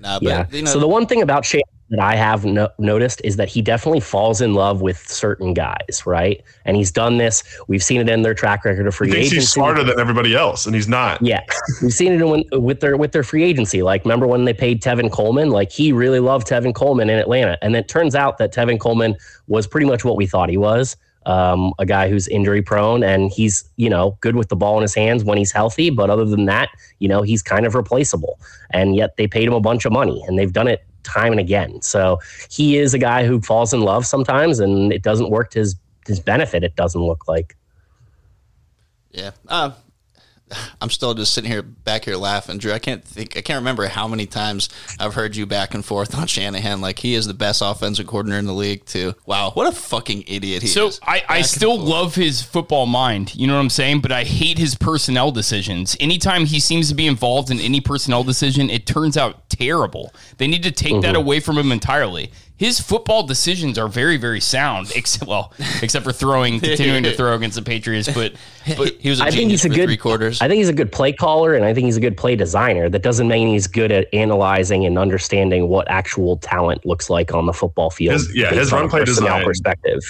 Nah, 0.00 0.20
but, 0.20 0.28
yeah. 0.28 0.46
You 0.50 0.62
know, 0.62 0.70
so 0.70 0.78
the 0.78 0.88
one 0.88 1.06
thing 1.06 1.22
about 1.22 1.44
Shane 1.44 1.62
that 1.90 1.98
I 1.98 2.14
have 2.14 2.44
no- 2.44 2.70
noticed 2.78 3.20
is 3.24 3.36
that 3.36 3.48
he 3.48 3.60
definitely 3.60 4.00
falls 4.00 4.40
in 4.40 4.54
love 4.54 4.80
with 4.80 4.98
certain 5.08 5.54
guys, 5.54 6.06
right? 6.06 6.42
And 6.64 6.76
he's 6.76 6.92
done 6.92 7.18
this. 7.18 7.42
We've 7.66 7.82
seen 7.82 8.00
it 8.00 8.08
in 8.08 8.22
their 8.22 8.34
track 8.34 8.64
record 8.64 8.86
of 8.86 8.94
free 8.94 9.10
he 9.10 9.16
agency. 9.16 9.36
He's 9.36 9.50
smarter 9.50 9.82
than 9.82 9.98
everybody 9.98 10.34
else, 10.34 10.66
and 10.66 10.74
he's 10.74 10.88
not. 10.88 11.20
Yeah, 11.20 11.40
we've 11.82 11.92
seen 11.92 12.12
it 12.12 12.60
with 12.60 12.80
their 12.80 12.96
with 12.96 13.12
their 13.12 13.24
free 13.24 13.42
agency. 13.42 13.82
Like, 13.82 14.04
remember 14.04 14.26
when 14.26 14.44
they 14.44 14.54
paid 14.54 14.82
Tevin 14.82 15.10
Coleman? 15.10 15.50
Like, 15.50 15.72
he 15.72 15.92
really 15.92 16.20
loved 16.20 16.46
Tevin 16.46 16.74
Coleman 16.74 17.10
in 17.10 17.18
Atlanta, 17.18 17.58
and 17.60 17.74
it 17.74 17.88
turns 17.88 18.14
out 18.14 18.38
that 18.38 18.52
Tevin 18.52 18.78
Coleman 18.78 19.16
was 19.48 19.66
pretty 19.66 19.86
much 19.86 20.04
what 20.04 20.16
we 20.16 20.26
thought 20.26 20.48
he 20.48 20.56
was. 20.56 20.96
Um, 21.26 21.74
a 21.78 21.84
guy 21.84 22.08
who's 22.08 22.26
injury 22.28 22.62
prone 22.62 23.04
and 23.04 23.30
he's 23.30 23.68
you 23.76 23.90
know 23.90 24.16
good 24.22 24.36
with 24.36 24.48
the 24.48 24.56
ball 24.56 24.78
in 24.78 24.82
his 24.82 24.94
hands 24.94 25.22
when 25.22 25.36
he's 25.36 25.52
healthy 25.52 25.90
but 25.90 26.08
other 26.08 26.24
than 26.24 26.46
that 26.46 26.70
you 26.98 27.08
know 27.08 27.20
he's 27.20 27.42
kind 27.42 27.66
of 27.66 27.74
replaceable 27.74 28.40
and 28.70 28.96
yet 28.96 29.18
they 29.18 29.26
paid 29.26 29.46
him 29.46 29.52
a 29.52 29.60
bunch 29.60 29.84
of 29.84 29.92
money 29.92 30.24
and 30.26 30.38
they've 30.38 30.54
done 30.54 30.66
it 30.66 30.82
time 31.02 31.32
and 31.32 31.40
again. 31.40 31.82
So 31.82 32.18
he 32.50 32.78
is 32.78 32.94
a 32.94 32.98
guy 32.98 33.26
who 33.26 33.40
falls 33.40 33.72
in 33.72 33.80
love 33.80 34.06
sometimes, 34.06 34.60
and 34.60 34.92
it 34.92 35.02
doesn't 35.02 35.30
work 35.30 35.50
to 35.52 35.60
his 35.60 35.76
his 36.06 36.20
benefit. 36.20 36.64
It 36.64 36.76
doesn't 36.76 37.00
look 37.00 37.28
like. 37.28 37.56
Yeah, 39.10 39.32
uh, 39.48 39.72
I'm 40.80 40.90
still 40.90 41.14
just 41.14 41.32
sitting 41.32 41.50
here 41.50 41.62
back 41.62 42.04
here 42.04 42.16
laughing, 42.16 42.58
Drew. 42.58 42.72
I 42.72 42.78
can't 42.78 43.04
think, 43.04 43.36
I 43.36 43.40
can't 43.40 43.58
remember 43.58 43.86
how 43.86 44.08
many 44.08 44.26
times 44.26 44.68
I've 44.98 45.14
heard 45.14 45.36
you 45.36 45.46
back 45.46 45.74
and 45.74 45.84
forth 45.84 46.16
on 46.16 46.26
Shanahan. 46.26 46.80
Like 46.80 47.00
he 47.00 47.14
is 47.14 47.26
the 47.26 47.34
best 47.34 47.62
offensive 47.64 48.06
coordinator 48.06 48.38
in 48.38 48.46
the 48.46 48.52
league, 48.52 48.84
too. 48.84 49.14
Wow, 49.26 49.50
what 49.52 49.66
a 49.66 49.72
fucking 49.72 50.24
idiot 50.26 50.62
he 50.62 50.68
so 50.68 50.88
is. 50.88 50.96
So 50.96 51.02
I, 51.06 51.22
I 51.28 51.42
still 51.42 51.78
love 51.78 52.14
his 52.14 52.42
football 52.42 52.86
mind. 52.86 53.34
You 53.34 53.46
know 53.46 53.54
what 53.54 53.60
I'm 53.60 53.70
saying? 53.70 54.00
But 54.00 54.12
I 54.12 54.24
hate 54.24 54.58
his 54.58 54.74
personnel 54.74 55.30
decisions. 55.30 55.96
Anytime 56.00 56.46
he 56.46 56.60
seems 56.60 56.88
to 56.88 56.94
be 56.94 57.06
involved 57.06 57.50
in 57.50 57.60
any 57.60 57.80
personnel 57.80 58.24
decision, 58.24 58.70
it 58.70 58.86
turns 58.86 59.16
out 59.16 59.48
terrible. 59.48 60.12
They 60.38 60.46
need 60.46 60.62
to 60.62 60.70
take 60.70 60.92
mm-hmm. 60.92 61.02
that 61.02 61.16
away 61.16 61.40
from 61.40 61.58
him 61.58 61.72
entirely 61.72 62.30
his 62.60 62.78
football 62.78 63.22
decisions 63.22 63.78
are 63.78 63.88
very, 63.88 64.18
very 64.18 64.38
sound. 64.38 64.92
Except, 64.94 65.26
well, 65.26 65.50
except 65.80 66.04
for 66.04 66.12
throwing, 66.12 66.60
continuing 66.60 67.02
to 67.04 67.14
throw 67.14 67.34
against 67.34 67.56
the 67.56 67.62
Patriots. 67.62 68.06
But, 68.12 68.34
but 68.76 68.96
he 69.00 69.08
was. 69.08 69.18
A 69.18 69.24
I 69.24 69.30
think 69.30 69.50
he's 69.50 69.64
a 69.64 69.70
good. 69.70 69.86
Three 69.86 69.96
quarters. 69.96 70.42
I 70.42 70.48
think 70.48 70.58
he's 70.58 70.68
a 70.68 70.74
good 70.74 70.92
play 70.92 71.10
caller, 71.10 71.54
and 71.54 71.64
I 71.64 71.72
think 71.72 71.86
he's 71.86 71.96
a 71.96 72.00
good 72.00 72.18
play 72.18 72.36
designer. 72.36 72.90
That 72.90 73.00
doesn't 73.00 73.28
mean 73.28 73.48
he's 73.48 73.66
good 73.66 73.90
at 73.90 74.12
analyzing 74.12 74.84
and 74.84 74.98
understanding 74.98 75.68
what 75.68 75.90
actual 75.90 76.36
talent 76.36 76.84
looks 76.84 77.08
like 77.08 77.32
on 77.32 77.46
the 77.46 77.54
football 77.54 77.88
field. 77.88 78.12
His, 78.12 78.36
yeah, 78.36 78.50
his 78.50 78.72
run 78.72 78.90
play 78.90 79.04
design 79.04 79.42
perspective. 79.42 80.00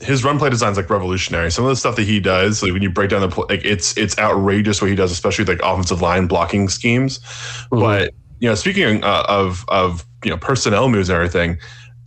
His 0.00 0.24
run 0.24 0.38
play 0.38 0.48
design 0.48 0.72
is 0.72 0.78
like 0.78 0.88
revolutionary. 0.88 1.50
Some 1.50 1.66
of 1.66 1.68
the 1.68 1.76
stuff 1.76 1.96
that 1.96 2.06
he 2.06 2.20
does, 2.20 2.62
like 2.62 2.72
when 2.72 2.80
you 2.80 2.88
break 2.88 3.10
down 3.10 3.20
the 3.20 3.28
play, 3.28 3.44
like 3.50 3.66
it's 3.66 3.94
it's 3.98 4.18
outrageous 4.18 4.80
what 4.80 4.88
he 4.88 4.96
does, 4.96 5.12
especially 5.12 5.44
like 5.44 5.60
offensive 5.62 6.00
line 6.00 6.26
blocking 6.26 6.70
schemes. 6.70 7.18
Mm-hmm. 7.18 7.80
But 7.80 8.14
you 8.40 8.48
know, 8.48 8.54
speaking 8.54 9.04
uh, 9.04 9.24
of 9.28 9.66
of 9.68 10.06
you 10.24 10.30
know 10.30 10.38
personnel 10.38 10.88
moves 10.88 11.10
and 11.10 11.16
everything, 11.16 11.58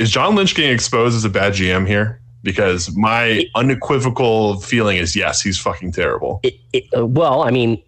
is 0.02 0.10
John 0.10 0.36
Lynch 0.36 0.56
getting 0.56 0.72
exposed 0.72 1.16
as 1.16 1.26
a 1.26 1.30
bad 1.30 1.54
GM 1.54 1.88
here? 1.88 2.20
Because 2.44 2.96
my 2.98 3.46
unequivocal 3.54 4.60
feeling 4.62 4.98
is 4.98 5.16
yes, 5.16 5.42
he's 5.42 5.60
fucking 5.60 5.92
terrible. 5.92 6.40
It, 6.42 6.56
it, 6.74 6.86
uh, 6.98 7.06
well, 7.06 7.44
I 7.44 7.52
mean, 7.52 7.82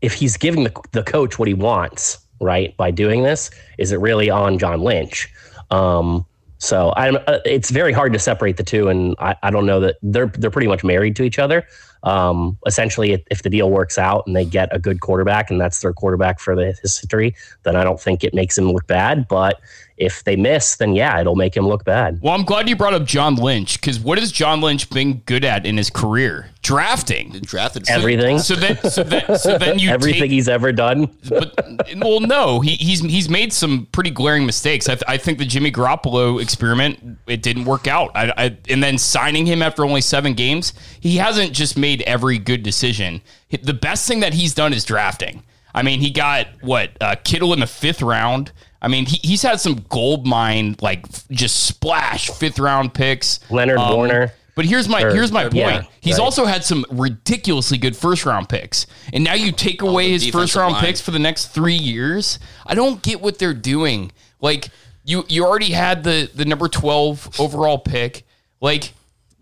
if 0.00 0.12
he's 0.12 0.36
giving 0.36 0.62
the, 0.62 0.72
the 0.92 1.02
coach 1.02 1.38
what 1.40 1.48
he 1.48 1.54
wants, 1.54 2.18
right, 2.40 2.76
by 2.76 2.92
doing 2.92 3.24
this? 3.24 3.50
Is 3.78 3.90
it 3.90 3.96
really 3.96 4.30
on 4.30 4.58
John 4.58 4.82
Lynch? 4.82 5.28
Um, 5.72 6.24
so 6.58 6.92
I'm, 6.96 7.16
uh, 7.26 7.40
it's 7.44 7.70
very 7.70 7.92
hard 7.92 8.12
to 8.12 8.20
separate 8.20 8.56
the 8.56 8.62
two, 8.62 8.88
and 8.88 9.16
I, 9.18 9.34
I 9.42 9.50
don't 9.50 9.66
know 9.66 9.80
that 9.80 9.96
they're 10.00 10.28
they're 10.28 10.50
pretty 10.50 10.68
much 10.68 10.84
married 10.84 11.16
to 11.16 11.24
each 11.24 11.40
other. 11.40 11.66
Um, 12.04 12.56
essentially, 12.66 13.12
if, 13.12 13.22
if 13.30 13.42
the 13.42 13.50
deal 13.50 13.70
works 13.70 13.98
out 13.98 14.24
and 14.26 14.36
they 14.36 14.44
get 14.44 14.68
a 14.70 14.78
good 14.78 15.00
quarterback, 15.00 15.50
and 15.50 15.60
that's 15.60 15.80
their 15.80 15.92
quarterback 15.92 16.38
for 16.38 16.54
the 16.54 16.66
history, 16.82 17.34
then 17.64 17.74
I 17.74 17.82
don't 17.82 18.00
think 18.00 18.22
it 18.22 18.32
makes 18.32 18.56
him 18.56 18.70
look 18.70 18.86
bad. 18.86 19.26
But 19.26 19.60
if 20.02 20.24
they 20.24 20.36
miss, 20.36 20.76
then 20.76 20.94
yeah, 20.94 21.20
it'll 21.20 21.36
make 21.36 21.56
him 21.56 21.66
look 21.66 21.84
bad. 21.84 22.20
Well, 22.20 22.34
I'm 22.34 22.44
glad 22.44 22.68
you 22.68 22.76
brought 22.76 22.94
up 22.94 23.04
John 23.04 23.36
Lynch 23.36 23.80
because 23.80 24.00
what 24.00 24.18
has 24.18 24.32
John 24.32 24.60
Lynch 24.60 24.90
been 24.90 25.18
good 25.26 25.44
at 25.44 25.64
in 25.64 25.76
his 25.76 25.90
career? 25.90 26.48
Drafting, 26.62 27.30
drafted 27.42 27.88
everything. 27.88 28.38
So 28.38 28.54
then, 28.54 28.78
so 28.82 29.02
then, 29.02 29.38
so 29.38 29.58
then 29.58 29.78
you 29.78 29.90
everything 29.92 30.22
take, 30.22 30.30
he's 30.30 30.48
ever 30.48 30.72
done. 30.72 31.10
But 31.28 31.54
well, 31.96 32.20
no, 32.20 32.60
he, 32.60 32.72
he's 32.72 33.00
he's 33.00 33.28
made 33.28 33.52
some 33.52 33.86
pretty 33.92 34.10
glaring 34.10 34.46
mistakes. 34.46 34.88
I, 34.88 34.94
th- 34.94 35.04
I 35.08 35.16
think 35.16 35.38
the 35.38 35.44
Jimmy 35.44 35.72
Garoppolo 35.72 36.40
experiment 36.40 37.18
it 37.26 37.42
didn't 37.42 37.64
work 37.64 37.86
out. 37.86 38.10
I, 38.14 38.32
I, 38.36 38.56
and 38.68 38.82
then 38.82 38.98
signing 38.98 39.46
him 39.46 39.62
after 39.62 39.84
only 39.84 40.00
seven 40.00 40.34
games, 40.34 40.72
he 41.00 41.16
hasn't 41.16 41.52
just 41.52 41.76
made 41.76 42.02
every 42.02 42.38
good 42.38 42.62
decision. 42.62 43.22
The 43.50 43.74
best 43.74 44.06
thing 44.06 44.20
that 44.20 44.34
he's 44.34 44.54
done 44.54 44.72
is 44.72 44.84
drafting. 44.84 45.42
I 45.74 45.82
mean, 45.82 46.00
he 46.00 46.10
got 46.10 46.48
what 46.60 46.90
uh, 47.00 47.16
Kittle 47.24 47.52
in 47.52 47.60
the 47.60 47.66
fifth 47.66 48.02
round. 48.02 48.52
I 48.82 48.88
mean, 48.88 49.06
he, 49.06 49.18
he's 49.22 49.42
had 49.42 49.60
some 49.60 49.86
gold 49.88 50.26
mine, 50.26 50.76
like 50.82 51.06
just 51.30 51.64
splash 51.64 52.30
fifth 52.30 52.58
round 52.58 52.92
picks. 52.92 53.38
Leonard 53.48 53.78
um, 53.78 53.94
Warner. 53.94 54.32
But 54.54 54.66
here's 54.66 54.88
my 54.88 55.02
or, 55.02 55.14
here's 55.14 55.32
my 55.32 55.44
point. 55.44 55.54
Yeah, 55.54 55.82
He's 56.00 56.18
right. 56.18 56.24
also 56.24 56.44
had 56.44 56.62
some 56.62 56.84
ridiculously 56.90 57.78
good 57.78 57.96
first 57.96 58.26
round 58.26 58.48
picks, 58.50 58.86
and 59.12 59.24
now 59.24 59.32
you 59.34 59.50
take 59.50 59.80
away 59.80 60.10
his 60.10 60.28
first 60.28 60.54
round 60.56 60.74
line. 60.74 60.84
picks 60.84 61.00
for 61.00 61.10
the 61.10 61.18
next 61.18 61.48
three 61.48 61.76
years. 61.76 62.38
I 62.66 62.74
don't 62.74 63.02
get 63.02 63.22
what 63.22 63.38
they're 63.38 63.54
doing. 63.54 64.12
Like 64.40 64.68
you 65.04 65.24
you 65.28 65.46
already 65.46 65.70
had 65.70 66.04
the 66.04 66.28
the 66.34 66.44
number 66.44 66.68
twelve 66.68 67.30
overall 67.40 67.78
pick. 67.78 68.26
Like 68.60 68.92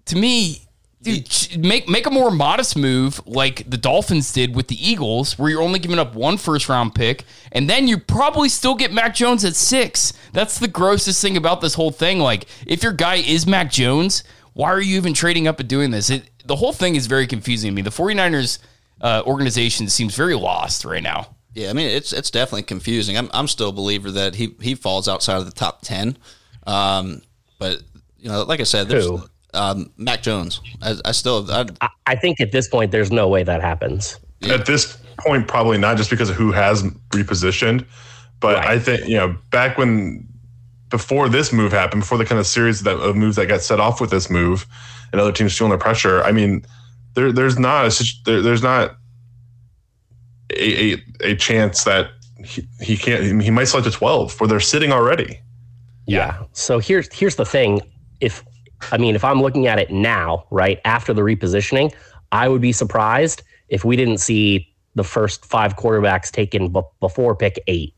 to 0.07 0.17
me, 0.17 0.63
Dude, 1.03 1.59
make 1.59 1.89
make 1.89 2.07
a 2.07 2.11
more 2.11 2.31
modest 2.31 2.77
move 2.77 3.27
like 3.27 3.69
the 3.69 3.79
Dolphins 3.79 4.33
did 4.33 4.55
with 4.55 4.69
the 4.69 4.77
Eagles, 4.77 5.39
where 5.39 5.51
you're 5.51 5.63
only 5.63 5.79
giving 5.79 5.99
up 5.99 6.15
one 6.15 6.37
first 6.37 6.69
round 6.69 6.95
pick, 6.95 7.25
and 7.53 7.71
then 7.71 7.89
you 7.89 7.97
probably 7.97 8.51
still 8.51 8.75
get 8.75 8.93
Mac 8.93 9.15
Jones 9.15 9.43
at 9.45 9.57
six. 9.57 10.13
That's 10.35 10.59
the 10.59 10.69
grossest 10.69 11.23
thing 11.23 11.39
about 11.39 11.63
this 11.63 11.73
whole 11.73 11.91
thing. 11.91 12.19
Like, 12.19 12.47
if 12.67 12.83
your 12.83 12.93
guy 12.93 13.15
is 13.15 13.47
Mac 13.47 13.71
Jones, 13.71 14.25
why 14.53 14.69
are 14.69 14.81
you 14.81 14.97
even 14.99 15.15
trading 15.15 15.49
up 15.49 15.59
and 15.59 15.69
doing 15.69 15.91
this? 15.91 16.11
It, 16.11 16.29
the 16.45 16.57
whole 16.57 16.75
thing 16.75 16.97
is 16.97 17.07
very 17.07 17.27
confusing 17.27 17.71
to 17.71 17.75
me. 17.75 17.81
The 17.81 17.91
49ers 17.91 18.59
uh, 19.01 19.23
organization 19.25 19.89
seems 19.89 20.15
very 20.15 20.35
lost 20.35 20.85
right 20.85 21.03
now. 21.03 21.29
Yeah, 21.55 21.71
I 21.71 21.73
mean 21.73 21.89
it's 21.89 22.13
it's 22.13 22.31
definitely 22.31 22.63
confusing. 22.65 23.17
I'm 23.17 23.31
I'm 23.33 23.49
still 23.49 23.71
a 23.71 23.73
believer 23.73 24.11
that 24.11 24.35
he 24.35 24.55
he 24.61 24.75
falls 24.75 25.09
outside 25.09 25.39
of 25.39 25.47
the 25.47 25.53
top 25.53 25.81
ten, 25.81 26.17
um, 26.67 27.23
but 27.59 27.83
you 28.19 28.29
know, 28.29 28.43
like 28.43 28.61
I 28.61 28.65
said, 28.65 28.89
there's. 28.89 29.07
Who? 29.07 29.23
Um, 29.55 29.91
Mac 29.97 30.23
Jones. 30.23 30.61
I, 30.83 30.97
I 31.05 31.13
still, 31.13 31.51
I, 31.51 31.67
I, 32.07 32.17
think 32.17 32.41
at 32.41 32.53
this 32.53 32.69
point, 32.69 32.91
there's 32.91 33.11
no 33.11 33.29
way 33.29 33.43
that 33.43 33.61
happens. 33.61 34.19
At 34.49 34.67
this 34.67 34.97
point, 35.19 35.49
probably 35.49 35.79
not, 35.79 35.97
just 35.97 36.11
because 36.11 36.31
of 36.31 36.37
who 36.37 36.53
has 36.53 36.83
repositioned. 37.11 37.87
But 38.41 38.57
right. 38.57 38.69
I 38.69 38.79
think 38.79 39.07
you 39.07 39.17
know, 39.17 39.37
back 39.51 39.77
when 39.77 40.27
before 40.89 41.29
this 41.29 41.53
move 41.53 41.73
happened, 41.73 42.03
before 42.03 42.19
the 42.19 42.25
kind 42.25 42.39
of 42.39 42.47
series 42.47 42.81
that, 42.83 42.97
of 42.97 43.17
moves 43.17 43.37
that 43.37 43.47
got 43.47 43.61
set 43.61 43.81
off 43.81 44.01
with 44.01 44.11
this 44.11 44.31
move, 44.31 44.67
and 45.13 45.21
other 45.21 45.33
teams 45.33 45.57
feeling 45.57 45.73
the 45.73 45.79
pressure. 45.79 46.23
I 46.23 46.33
mean, 46.33 46.65
there, 47.15 47.33
there's 47.33 47.59
not 47.59 47.87
a, 47.87 48.05
there, 48.25 48.43
there's 48.43 48.63
not 48.63 48.97
a, 50.53 50.95
a, 50.95 51.05
a 51.21 51.37
chance 51.37 51.85
that 51.85 52.11
he, 52.45 52.67
he 52.81 52.97
can't. 52.97 53.43
He 53.43 53.51
might 53.51 53.65
select 53.65 53.87
a 53.87 53.91
twelve 53.91 54.39
where 54.41 54.49
they're 54.49 54.61
sitting 54.61 54.93
already. 54.93 55.41
Yeah. 56.07 56.43
So 56.53 56.79
here's 56.79 57.13
here's 57.13 57.37
the 57.37 57.45
thing. 57.45 57.83
If 58.21 58.45
I 58.93 58.99
mean, 58.99 59.15
if 59.15 59.25
I'm 59.25 59.41
looking 59.41 59.67
at 59.67 59.79
it 59.79 59.91
now, 59.91 60.47
right 60.51 60.81
after 60.85 61.13
the 61.13 61.23
repositioning, 61.23 61.95
I 62.33 62.49
would 62.49 62.61
be 62.61 62.73
surprised 62.73 63.43
if 63.69 63.85
we 63.85 63.97
didn't 63.97 64.19
see 64.19 64.73
the 64.95 65.05
first 65.05 65.45
five 65.45 65.77
quarterbacks 65.77 66.31
taken 66.31 66.73
b- 66.73 66.83
before 67.01 67.37
pick 67.37 67.63
eight. 67.67 67.95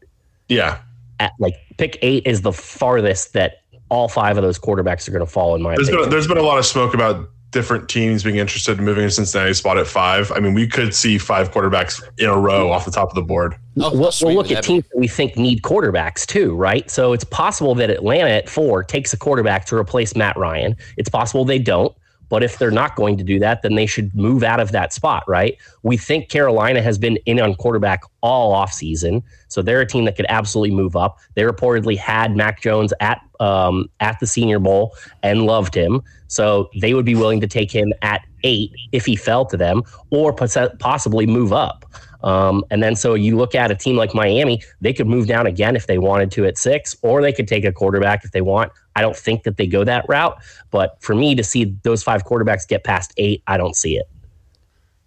Yeah. 0.48 0.78
At, 1.20 1.32
like 1.38 1.54
pick 1.78 1.98
eight 2.02 2.26
is 2.26 2.42
the 2.42 2.52
farthest 2.52 3.32
that 3.32 3.62
all 3.88 4.08
five 4.08 4.36
of 4.36 4.42
those 4.42 4.58
quarterbacks 4.58 5.08
are 5.08 5.12
going 5.12 5.24
to 5.24 5.30
fall 5.30 5.54
in 5.54 5.62
my 5.62 5.74
there's 5.74 5.88
opinion. 5.88 6.04
Been, 6.04 6.10
there's 6.10 6.28
been 6.28 6.38
a 6.38 6.42
lot 6.42 6.58
of 6.58 6.66
smoke 6.66 6.94
about 6.94 7.28
different 7.52 7.88
teams 7.88 8.24
being 8.24 8.36
interested 8.36 8.78
in 8.78 8.84
moving 8.84 9.06
to 9.06 9.10
Cincinnati 9.10 9.54
spot 9.54 9.78
at 9.78 9.86
five. 9.86 10.32
I 10.32 10.40
mean, 10.40 10.54
we 10.54 10.66
could 10.66 10.94
see 10.94 11.18
five 11.18 11.52
quarterbacks 11.52 12.02
in 12.18 12.28
a 12.28 12.36
row 12.36 12.72
off 12.72 12.84
the 12.84 12.90
top 12.90 13.10
of 13.10 13.14
the 13.14 13.22
board. 13.22 13.54
Oh, 13.78 13.90
we'll, 13.92 14.12
we'll 14.22 14.34
look 14.34 14.50
at 14.50 14.64
teams 14.64 14.84
that 14.88 14.98
we 14.98 15.06
think 15.06 15.36
need 15.36 15.62
quarterbacks 15.62 16.26
too, 16.26 16.56
right? 16.56 16.90
So 16.90 17.12
it's 17.12 17.24
possible 17.24 17.74
that 17.76 17.90
Atlanta 17.90 18.30
at 18.30 18.48
four 18.48 18.82
takes 18.82 19.12
a 19.12 19.16
quarterback 19.16 19.66
to 19.66 19.76
replace 19.76 20.16
Matt 20.16 20.36
Ryan. 20.36 20.76
It's 20.96 21.08
possible 21.08 21.44
they 21.44 21.58
don't. 21.58 21.94
But 22.32 22.42
if 22.42 22.56
they're 22.56 22.70
not 22.70 22.96
going 22.96 23.18
to 23.18 23.24
do 23.24 23.38
that, 23.40 23.60
then 23.60 23.74
they 23.74 23.84
should 23.84 24.16
move 24.16 24.42
out 24.42 24.58
of 24.58 24.72
that 24.72 24.94
spot, 24.94 25.22
right? 25.28 25.58
We 25.82 25.98
think 25.98 26.30
Carolina 26.30 26.80
has 26.80 26.96
been 26.96 27.18
in 27.26 27.38
on 27.38 27.54
quarterback 27.54 28.04
all 28.22 28.54
offseason. 28.54 29.22
So 29.48 29.60
they're 29.60 29.82
a 29.82 29.86
team 29.86 30.06
that 30.06 30.16
could 30.16 30.24
absolutely 30.30 30.74
move 30.74 30.96
up. 30.96 31.18
They 31.34 31.42
reportedly 31.42 31.98
had 31.98 32.34
Mac 32.34 32.62
Jones 32.62 32.94
at 33.00 33.20
um, 33.38 33.90
at 34.00 34.18
the 34.18 34.26
Senior 34.26 34.60
Bowl 34.60 34.94
and 35.22 35.42
loved 35.42 35.74
him. 35.74 36.00
So 36.28 36.70
they 36.80 36.94
would 36.94 37.04
be 37.04 37.14
willing 37.14 37.42
to 37.42 37.46
take 37.46 37.70
him 37.70 37.92
at 38.00 38.22
eight 38.44 38.72
if 38.92 39.04
he 39.04 39.14
fell 39.14 39.44
to 39.44 39.58
them, 39.58 39.82
or 40.08 40.32
possibly 40.32 41.26
move 41.26 41.52
up. 41.52 41.84
Um, 42.22 42.64
and 42.70 42.82
then 42.82 42.94
so 42.94 43.14
you 43.14 43.36
look 43.36 43.54
at 43.54 43.70
a 43.70 43.74
team 43.74 43.96
like 43.96 44.14
Miami, 44.14 44.62
they 44.80 44.92
could 44.92 45.06
move 45.06 45.26
down 45.26 45.46
again 45.46 45.76
if 45.76 45.86
they 45.86 45.98
wanted 45.98 46.30
to 46.32 46.46
at 46.46 46.58
six, 46.58 46.96
or 47.02 47.22
they 47.22 47.32
could 47.32 47.48
take 47.48 47.64
a 47.64 47.72
quarterback 47.72 48.24
if 48.24 48.30
they 48.30 48.40
want. 48.40 48.72
I 48.94 49.00
don't 49.00 49.16
think 49.16 49.42
that 49.44 49.56
they 49.56 49.66
go 49.66 49.84
that 49.84 50.04
route, 50.08 50.36
but 50.70 51.00
for 51.00 51.14
me 51.14 51.34
to 51.34 51.42
see 51.42 51.76
those 51.82 52.02
five 52.02 52.24
quarterbacks 52.24 52.66
get 52.66 52.84
past 52.84 53.12
eight, 53.16 53.42
I 53.46 53.56
don't 53.56 53.74
see 53.74 53.96
it. 53.96 54.08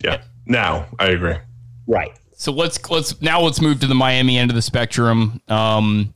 Yeah. 0.03 0.21
Now 0.45 0.87
I 0.99 1.07
agree. 1.07 1.37
Right. 1.87 2.11
So 2.35 2.51
let's 2.51 2.89
let's 2.89 3.21
now 3.21 3.41
let's 3.41 3.61
move 3.61 3.79
to 3.79 3.87
the 3.87 3.95
Miami 3.95 4.37
end 4.37 4.51
of 4.51 4.55
the 4.55 4.61
spectrum. 4.61 5.41
Um, 5.47 6.13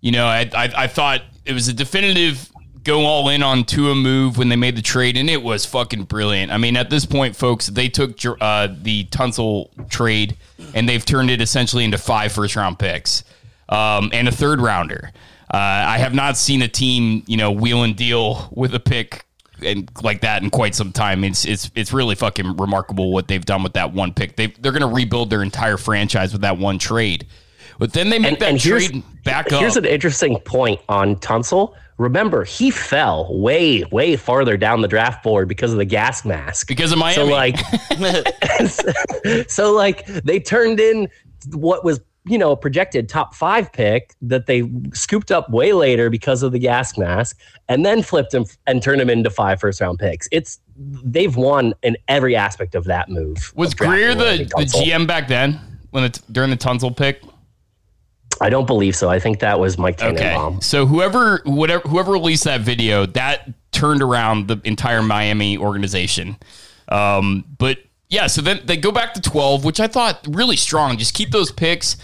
you 0.00 0.12
know, 0.12 0.26
I, 0.26 0.48
I, 0.54 0.72
I 0.76 0.86
thought 0.86 1.22
it 1.44 1.52
was 1.52 1.66
a 1.68 1.72
definitive 1.72 2.50
go 2.88 3.04
all 3.04 3.28
in 3.28 3.42
on 3.42 3.64
Tua 3.64 3.94
move 3.94 4.38
when 4.38 4.48
they 4.48 4.56
made 4.56 4.74
the 4.74 4.82
trade, 4.82 5.16
and 5.16 5.28
it 5.28 5.42
was 5.42 5.66
fucking 5.66 6.04
brilliant. 6.04 6.50
I 6.50 6.56
mean, 6.56 6.76
at 6.76 6.90
this 6.90 7.04
point, 7.04 7.36
folks, 7.36 7.66
they 7.66 7.88
took 7.88 8.18
uh, 8.40 8.68
the 8.82 9.04
Tunsil 9.04 9.68
trade 9.90 10.36
and 10.74 10.88
they've 10.88 11.04
turned 11.04 11.30
it 11.30 11.40
essentially 11.40 11.84
into 11.84 11.98
five 11.98 12.32
first 12.32 12.56
round 12.56 12.78
picks 12.78 13.24
um, 13.68 14.10
and 14.12 14.26
a 14.26 14.32
third 14.32 14.60
rounder. 14.60 15.12
Uh, 15.52 15.56
I 15.56 15.98
have 15.98 16.14
not 16.14 16.36
seen 16.36 16.62
a 16.62 16.68
team, 16.68 17.22
you 17.26 17.36
know, 17.36 17.52
wheel 17.52 17.82
and 17.82 17.94
deal 17.94 18.48
with 18.52 18.74
a 18.74 18.80
pick 18.80 19.24
and 19.62 19.90
like 20.02 20.20
that 20.22 20.42
in 20.42 20.50
quite 20.50 20.74
some 20.74 20.92
time. 20.92 21.24
It's 21.24 21.44
it's 21.44 21.70
it's 21.74 21.92
really 21.92 22.14
fucking 22.14 22.56
remarkable 22.56 23.12
what 23.12 23.28
they've 23.28 23.44
done 23.44 23.62
with 23.62 23.74
that 23.74 23.92
one 23.92 24.12
pick. 24.14 24.36
They 24.36 24.48
they're 24.48 24.72
going 24.72 24.88
to 24.88 24.94
rebuild 24.94 25.30
their 25.30 25.42
entire 25.42 25.76
franchise 25.76 26.32
with 26.32 26.42
that 26.42 26.58
one 26.58 26.78
trade. 26.78 27.26
But 27.78 27.92
then 27.92 28.10
they 28.10 28.18
make 28.18 28.32
and, 28.32 28.40
that 28.40 28.48
and 28.50 28.60
trade 28.60 29.02
back 29.24 29.52
up. 29.52 29.60
Here's 29.60 29.76
an 29.76 29.84
interesting 29.84 30.38
point 30.40 30.80
on 30.88 31.16
Tunsil 31.16 31.74
remember 31.98 32.44
he 32.44 32.70
fell 32.70 33.26
way 33.38 33.84
way 33.90 34.16
farther 34.16 34.56
down 34.56 34.80
the 34.80 34.88
draft 34.88 35.22
board 35.22 35.48
because 35.48 35.72
of 35.72 35.78
the 35.78 35.84
gas 35.84 36.24
mask 36.24 36.66
because 36.66 36.92
of 36.92 36.98
Miami. 36.98 37.14
So 37.14 37.24
like, 37.26 37.58
so 39.50 39.72
like 39.72 40.06
they 40.06 40.40
turned 40.40 40.80
in 40.80 41.08
what 41.52 41.84
was 41.84 42.00
you 42.24 42.38
know 42.38 42.52
a 42.52 42.56
projected 42.56 43.08
top 43.08 43.34
five 43.34 43.72
pick 43.72 44.14
that 44.22 44.46
they 44.46 44.70
scooped 44.94 45.30
up 45.30 45.50
way 45.50 45.72
later 45.72 46.08
because 46.08 46.42
of 46.42 46.52
the 46.52 46.58
gas 46.58 46.96
mask, 46.96 47.38
and 47.68 47.84
then 47.84 48.02
flipped 48.02 48.32
him 48.32 48.44
and 48.66 48.82
turned 48.82 49.00
him 49.00 49.10
into 49.10 49.30
five 49.30 49.60
first 49.60 49.80
round 49.80 49.98
picks. 49.98 50.28
It's 50.30 50.60
they've 50.76 51.34
won 51.34 51.74
in 51.82 51.96
every 52.06 52.36
aspect 52.36 52.74
of 52.74 52.84
that 52.84 53.08
move. 53.08 53.52
Was 53.56 53.74
Grier 53.74 54.14
the, 54.14 54.44
the 54.56 54.64
GM 54.64 55.06
back 55.06 55.26
then 55.26 55.60
when 55.90 56.04
the, 56.04 56.20
during 56.30 56.50
the 56.50 56.56
Tunsil 56.56 56.96
pick? 56.96 57.22
I 58.40 58.50
don't 58.50 58.66
believe 58.66 58.94
so. 58.94 59.08
I 59.08 59.18
think 59.18 59.40
that 59.40 59.58
was 59.58 59.78
Mike 59.78 59.96
Tannenbaum. 59.96 60.54
Okay. 60.54 60.60
So 60.60 60.86
whoever 60.86 61.42
whatever 61.44 61.88
whoever 61.88 62.12
released 62.12 62.44
that 62.44 62.60
video, 62.60 63.06
that 63.06 63.48
turned 63.72 64.02
around 64.02 64.48
the 64.48 64.60
entire 64.64 65.02
Miami 65.02 65.58
organization. 65.58 66.36
Um, 66.88 67.44
but 67.58 67.78
yeah, 68.08 68.26
so 68.26 68.40
then 68.40 68.60
they 68.64 68.76
go 68.76 68.90
back 68.90 69.14
to 69.14 69.20
12, 69.20 69.64
which 69.64 69.80
I 69.80 69.86
thought 69.86 70.26
really 70.28 70.56
strong. 70.56 70.96
Just 70.96 71.14
keep 71.14 71.30
those 71.30 71.52
picks. 71.52 71.96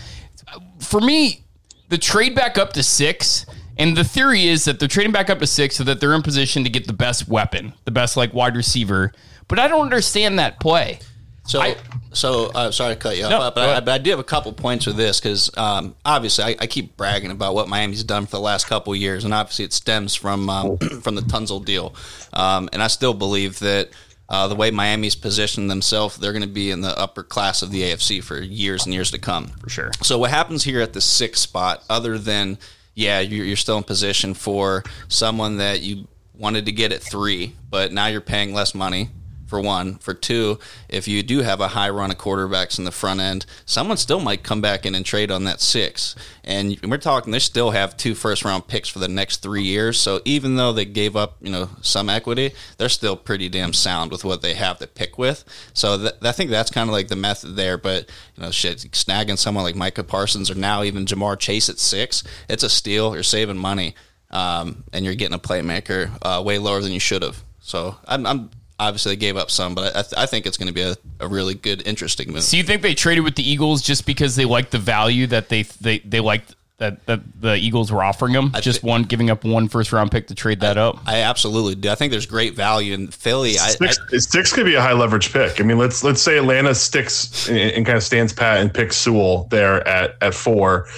For 0.79 1.00
me, 1.00 1.45
the 1.88 1.99
trade 1.99 2.35
back 2.35 2.59
up 2.59 2.73
to 2.75 2.83
6 2.83 3.47
and 3.79 3.97
the 3.97 4.05
theory 4.05 4.47
is 4.47 4.64
that 4.67 4.79
they're 4.79 4.88
trading 4.88 5.12
back 5.12 5.31
up 5.31 5.38
to 5.41 5.47
6 5.47 5.75
so 5.75 5.85
that 5.85 6.00
they're 6.00 6.14
in 6.14 6.23
position 6.23 6.64
to 6.64 6.71
get 6.71 6.87
the 6.87 6.93
best 6.93 7.29
weapon, 7.29 7.73
the 7.85 7.91
best 7.91 8.17
like 8.17 8.33
wide 8.35 8.57
receiver. 8.57 9.12
But 9.49 9.59
I 9.59 9.69
don't 9.69 9.83
understand 9.83 10.38
that 10.38 10.61
play. 10.61 11.00
So, 11.47 11.61
I, 11.61 11.76
so 12.14 12.50
uh, 12.54 12.71
sorry 12.71 12.94
to 12.94 13.00
cut 13.00 13.16
you 13.16 13.25
off, 13.25 13.30
no, 13.30 13.50
but, 13.54 13.59
I, 13.59 13.80
but 13.80 13.92
I 13.92 13.99
do 13.99 14.11
have 14.11 14.18
a 14.18 14.25
couple 14.25 14.52
points 14.52 14.87
with 14.87 14.97
this 14.97 15.21
because 15.21 15.50
um, 15.56 15.94
obviously 16.04 16.44
I, 16.44 16.56
I, 16.61 16.66
keep 16.66 16.97
bragging 16.97 17.30
about 17.30 17.54
what 17.54 17.68
Miami's 17.68 18.04
done 18.04 18.26
for 18.26 18.33
the 18.33 18.40
last 18.40 18.66
couple 18.66 18.94
years, 18.97 19.25
and 19.25 19.35
obviously 19.35 19.64
it 19.64 19.73
stems 19.73 20.14
from 20.14 20.49
um, 20.49 20.78
from 21.02 21.14
the 21.14 21.23
Tunsil 21.23 21.64
deal, 21.64 21.94
um, 22.33 22.68
and 22.73 22.83
I 22.83 22.87
still 22.87 23.14
believe 23.14 23.59
that 23.61 23.90
uh, 24.28 24.49
the 24.49 24.54
way 24.54 24.71
Miami's 24.71 25.14
positioned 25.14 25.71
themselves, 25.71 26.16
they're 26.16 26.33
going 26.33 26.42
to 26.42 26.49
be 26.49 26.71
in 26.71 26.80
the 26.80 26.99
upper 26.99 27.23
class 27.23 27.62
of 27.62 27.71
the 27.71 27.83
AFC 27.83 28.23
for 28.23 28.40
years 28.40 28.87
and 28.87 28.94
years 28.94 29.11
to 29.11 29.18
come. 29.18 29.49
For 29.61 29.68
sure. 29.68 29.90
So 30.02 30.18
what 30.18 30.30
happens 30.30 30.64
here 30.64 30.80
at 30.80 30.94
the 30.94 31.00
sixth 31.00 31.42
spot, 31.42 31.85
other 31.90 32.18
than 32.18 32.59
yeah, 32.94 33.21
you're, 33.21 33.44
you're 33.44 33.56
still 33.56 33.76
in 33.76 33.85
position 33.85 34.35
for 34.35 34.83
someone 35.09 35.59
that 35.59 35.83
you 35.83 36.09
wanted 36.33 36.66
to 36.66 36.73
get 36.73 36.92
at 36.92 37.02
three, 37.02 37.54
but 37.71 37.92
now 37.92 38.06
you're 38.06 38.21
paying 38.21 38.54
less 38.54 38.75
money 38.75 39.11
for 39.54 39.61
one. 39.61 39.94
For 39.99 40.14
two, 40.14 40.58
if 40.88 41.06
you 41.06 41.23
do 41.23 41.42
have 41.42 41.61
a 41.61 41.68
high 41.68 41.90
run 41.90 42.11
of 42.11 42.18
quarterbacks 42.18 42.76
in 42.76 42.84
the 42.84 42.90
front 42.90 43.20
end, 43.20 43.46
someone 43.64 43.96
still 43.96 44.18
might 44.18 44.42
come 44.42 44.61
back 44.61 44.84
in 44.84 44.96
and 44.96 45.06
trade 45.06 45.30
on 45.30 45.44
that 45.44 45.61
six. 45.61 46.16
And 46.42 46.76
we're 46.82 46.96
talking 46.96 47.30
they 47.30 47.38
still 47.38 47.70
have 47.70 47.96
two 47.96 48.16
first 48.16 48.44
round 48.44 48.66
picks 48.66 48.88
for 48.88 48.99
the 48.99 49.06
next 49.06 49.42
three 49.44 49.62
years. 49.62 49.96
So 49.96 50.20
even 50.25 50.56
though 50.56 50.73
they 50.73 50.84
gave 50.84 51.14
up, 51.14 51.37
you 51.40 51.52
know, 51.52 51.70
some 51.82 52.11
equity, 52.11 52.50
they're 52.78 52.88
still 52.88 53.16
pretty 53.16 53.49
damn 53.49 53.73
sound 53.73 54.11
with 54.11 54.25
what 54.25 54.42
they 54.42 54.54
have 54.54 54.80
to 54.80 54.88
pick 54.88 55.18
with. 55.18 55.44
So 55.73 55.99
th- 55.99 56.14
I 56.20 56.32
think 56.32 56.50
that's 56.50 56.73
kind 56.73 56.90
of 56.90 56.92
like 56.92 57.06
the 57.06 57.14
method 57.14 57.54
there. 57.54 57.78
But 57.78 58.11
you 58.34 58.42
know, 58.42 58.50
shit, 58.50 58.78
snagging 58.78 59.38
someone 59.38 59.62
like 59.62 59.76
Micah 59.76 60.02
Parsons 60.02 60.50
or 60.50 60.56
now 60.56 60.82
even 60.82 61.06
Ja'Marr 61.06 61.38
Chase 61.38 61.68
at 61.68 61.78
six, 61.78 62.25
it's 62.49 62.64
a 62.64 62.68
steal. 62.68 63.14
You're 63.14 63.23
saving 63.23 63.58
money. 63.58 63.94
Um, 64.30 64.82
and 64.92 65.04
you're 65.04 65.14
getting 65.14 65.37
a 65.37 65.38
playmaker 65.38 66.11
uh, 66.23 66.42
way 66.42 66.58
lower 66.58 66.80
than 66.80 66.90
you 66.90 66.99
should 66.99 67.23
have. 67.23 67.44
So 67.61 67.96
I'm, 68.08 68.26
I'm 68.26 68.50
obviously 68.78 69.12
they 69.12 69.16
gave 69.16 69.37
up 69.37 69.50
some, 69.50 69.75
but 69.75 69.97
I, 69.97 70.02
th- 70.02 70.14
I 70.16 70.26
think 70.26 70.47
it's 70.47 70.57
going 70.57 70.69
to 70.69 70.73
be 70.73 70.83
a, 70.83 70.97
a, 71.21 71.28
really 71.28 71.54
good, 71.54 71.87
interesting 71.87 72.33
move. 72.33 72.43
So 72.43 72.57
you 72.57 72.62
think 72.62 72.83
they 72.83 72.95
traded 72.95 73.25
with 73.25 73.37
the 73.37 73.49
Eagles 73.49 73.83
just 73.83 74.07
because 74.07 74.37
they 74.37 74.45
liked 74.45 74.73
the 74.73 74.78
value 74.78 75.26
that 75.28 75.49
they 75.49 75.62
they 75.62 75.99
they 75.99 76.21
liked 76.21 76.54
that, 76.78 77.07
that 77.07 77.21
the 77.40 77.54
Eagles 77.54 77.93
were 77.93 78.02
offering 78.02 78.33
them? 78.33 78.50
I 78.52 78.61
just 78.61 78.81
th- 78.81 78.88
one 78.88 79.04
giving 79.04 79.31
up 79.31 79.45
one 79.45 79.69
first 79.69 79.93
round 79.93 80.11
pick 80.11 80.26
to 80.28 80.35
trade 80.35 80.61
that 80.61 80.76
I, 80.76 80.83
up. 80.83 80.99
I 81.07 81.21
absolutely 81.21 81.76
do. 81.76 81.90
I 81.90 81.95
think 81.95 82.11
there's 82.11 82.26
great 82.26 82.54
value 82.54 82.95
in 82.95 83.09
Philly. 83.09 83.52
Six, 83.52 83.99
I, 84.12 84.16
six 84.19 84.52
could 84.52 84.66
be 84.66 84.75
a 84.75 84.81
high 84.81 84.93
leverage 84.93 85.33
pick. 85.33 85.61
I 85.61 85.64
mean, 85.64 85.78
let's 85.78 86.02
let's 86.02 86.21
say 86.23 86.38
Atlanta 86.38 86.75
sticks 86.75 87.49
and, 87.49 87.59
and 87.59 87.87
kind 87.87 87.97
of 87.97 88.02
stands 88.02 88.33
pat 88.33 88.61
and 88.61 88.73
picks 88.73 88.97
Sewell 88.97 89.45
there 89.50 89.87
at 89.87 90.16
at 90.21 90.35
four 90.35 90.88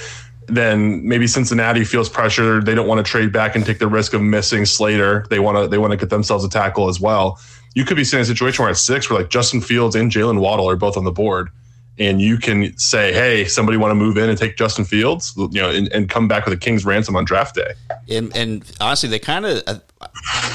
then 0.48 1.06
maybe 1.06 1.26
Cincinnati 1.26 1.84
feels 1.84 2.08
pressure. 2.08 2.62
They 2.62 2.74
don't 2.74 2.86
want 2.86 3.04
to 3.04 3.10
trade 3.10 3.32
back 3.32 3.56
and 3.56 3.66
take 3.66 3.78
the 3.80 3.88
risk 3.88 4.14
of 4.14 4.22
missing 4.22 4.64
Slater. 4.64 5.26
They 5.28 5.40
want 5.40 5.58
to 5.58 5.68
they 5.68 5.78
want 5.78 5.90
to 5.90 5.96
get 5.96 6.10
themselves 6.10 6.44
a 6.44 6.48
tackle 6.48 6.88
as 6.88 7.00
well. 7.00 7.40
You 7.76 7.84
could 7.84 7.98
be 7.98 8.04
seeing 8.04 8.22
a 8.22 8.24
situation 8.24 8.62
where 8.62 8.70
at 8.70 8.78
six, 8.78 9.10
where 9.10 9.18
like 9.18 9.28
Justin 9.28 9.60
Fields 9.60 9.94
and 9.94 10.10
Jaylen 10.10 10.40
Waddle 10.40 10.66
are 10.66 10.76
both 10.76 10.96
on 10.96 11.04
the 11.04 11.12
board, 11.12 11.50
and 11.98 12.20
you 12.20 12.38
can 12.38 12.76
say, 12.78 13.12
"Hey, 13.12 13.44
somebody 13.44 13.78
want 13.78 13.90
to 13.90 13.94
move 13.94 14.16
in 14.16 14.28
and 14.28 14.38
take 14.38 14.56
Justin 14.56 14.84
Fields, 14.84 15.32
you 15.36 15.60
know, 15.60 15.70
and, 15.70 15.88
and 15.92 16.08
come 16.08 16.28
back 16.28 16.44
with 16.44 16.54
a 16.54 16.56
king's 16.56 16.84
ransom 16.84 17.16
on 17.16 17.24
draft 17.24 17.54
day." 17.54 17.72
And, 18.08 18.34
and 18.36 18.64
honestly, 18.80 19.08
they 19.08 19.18
kind 19.18 19.46
of 19.46 19.82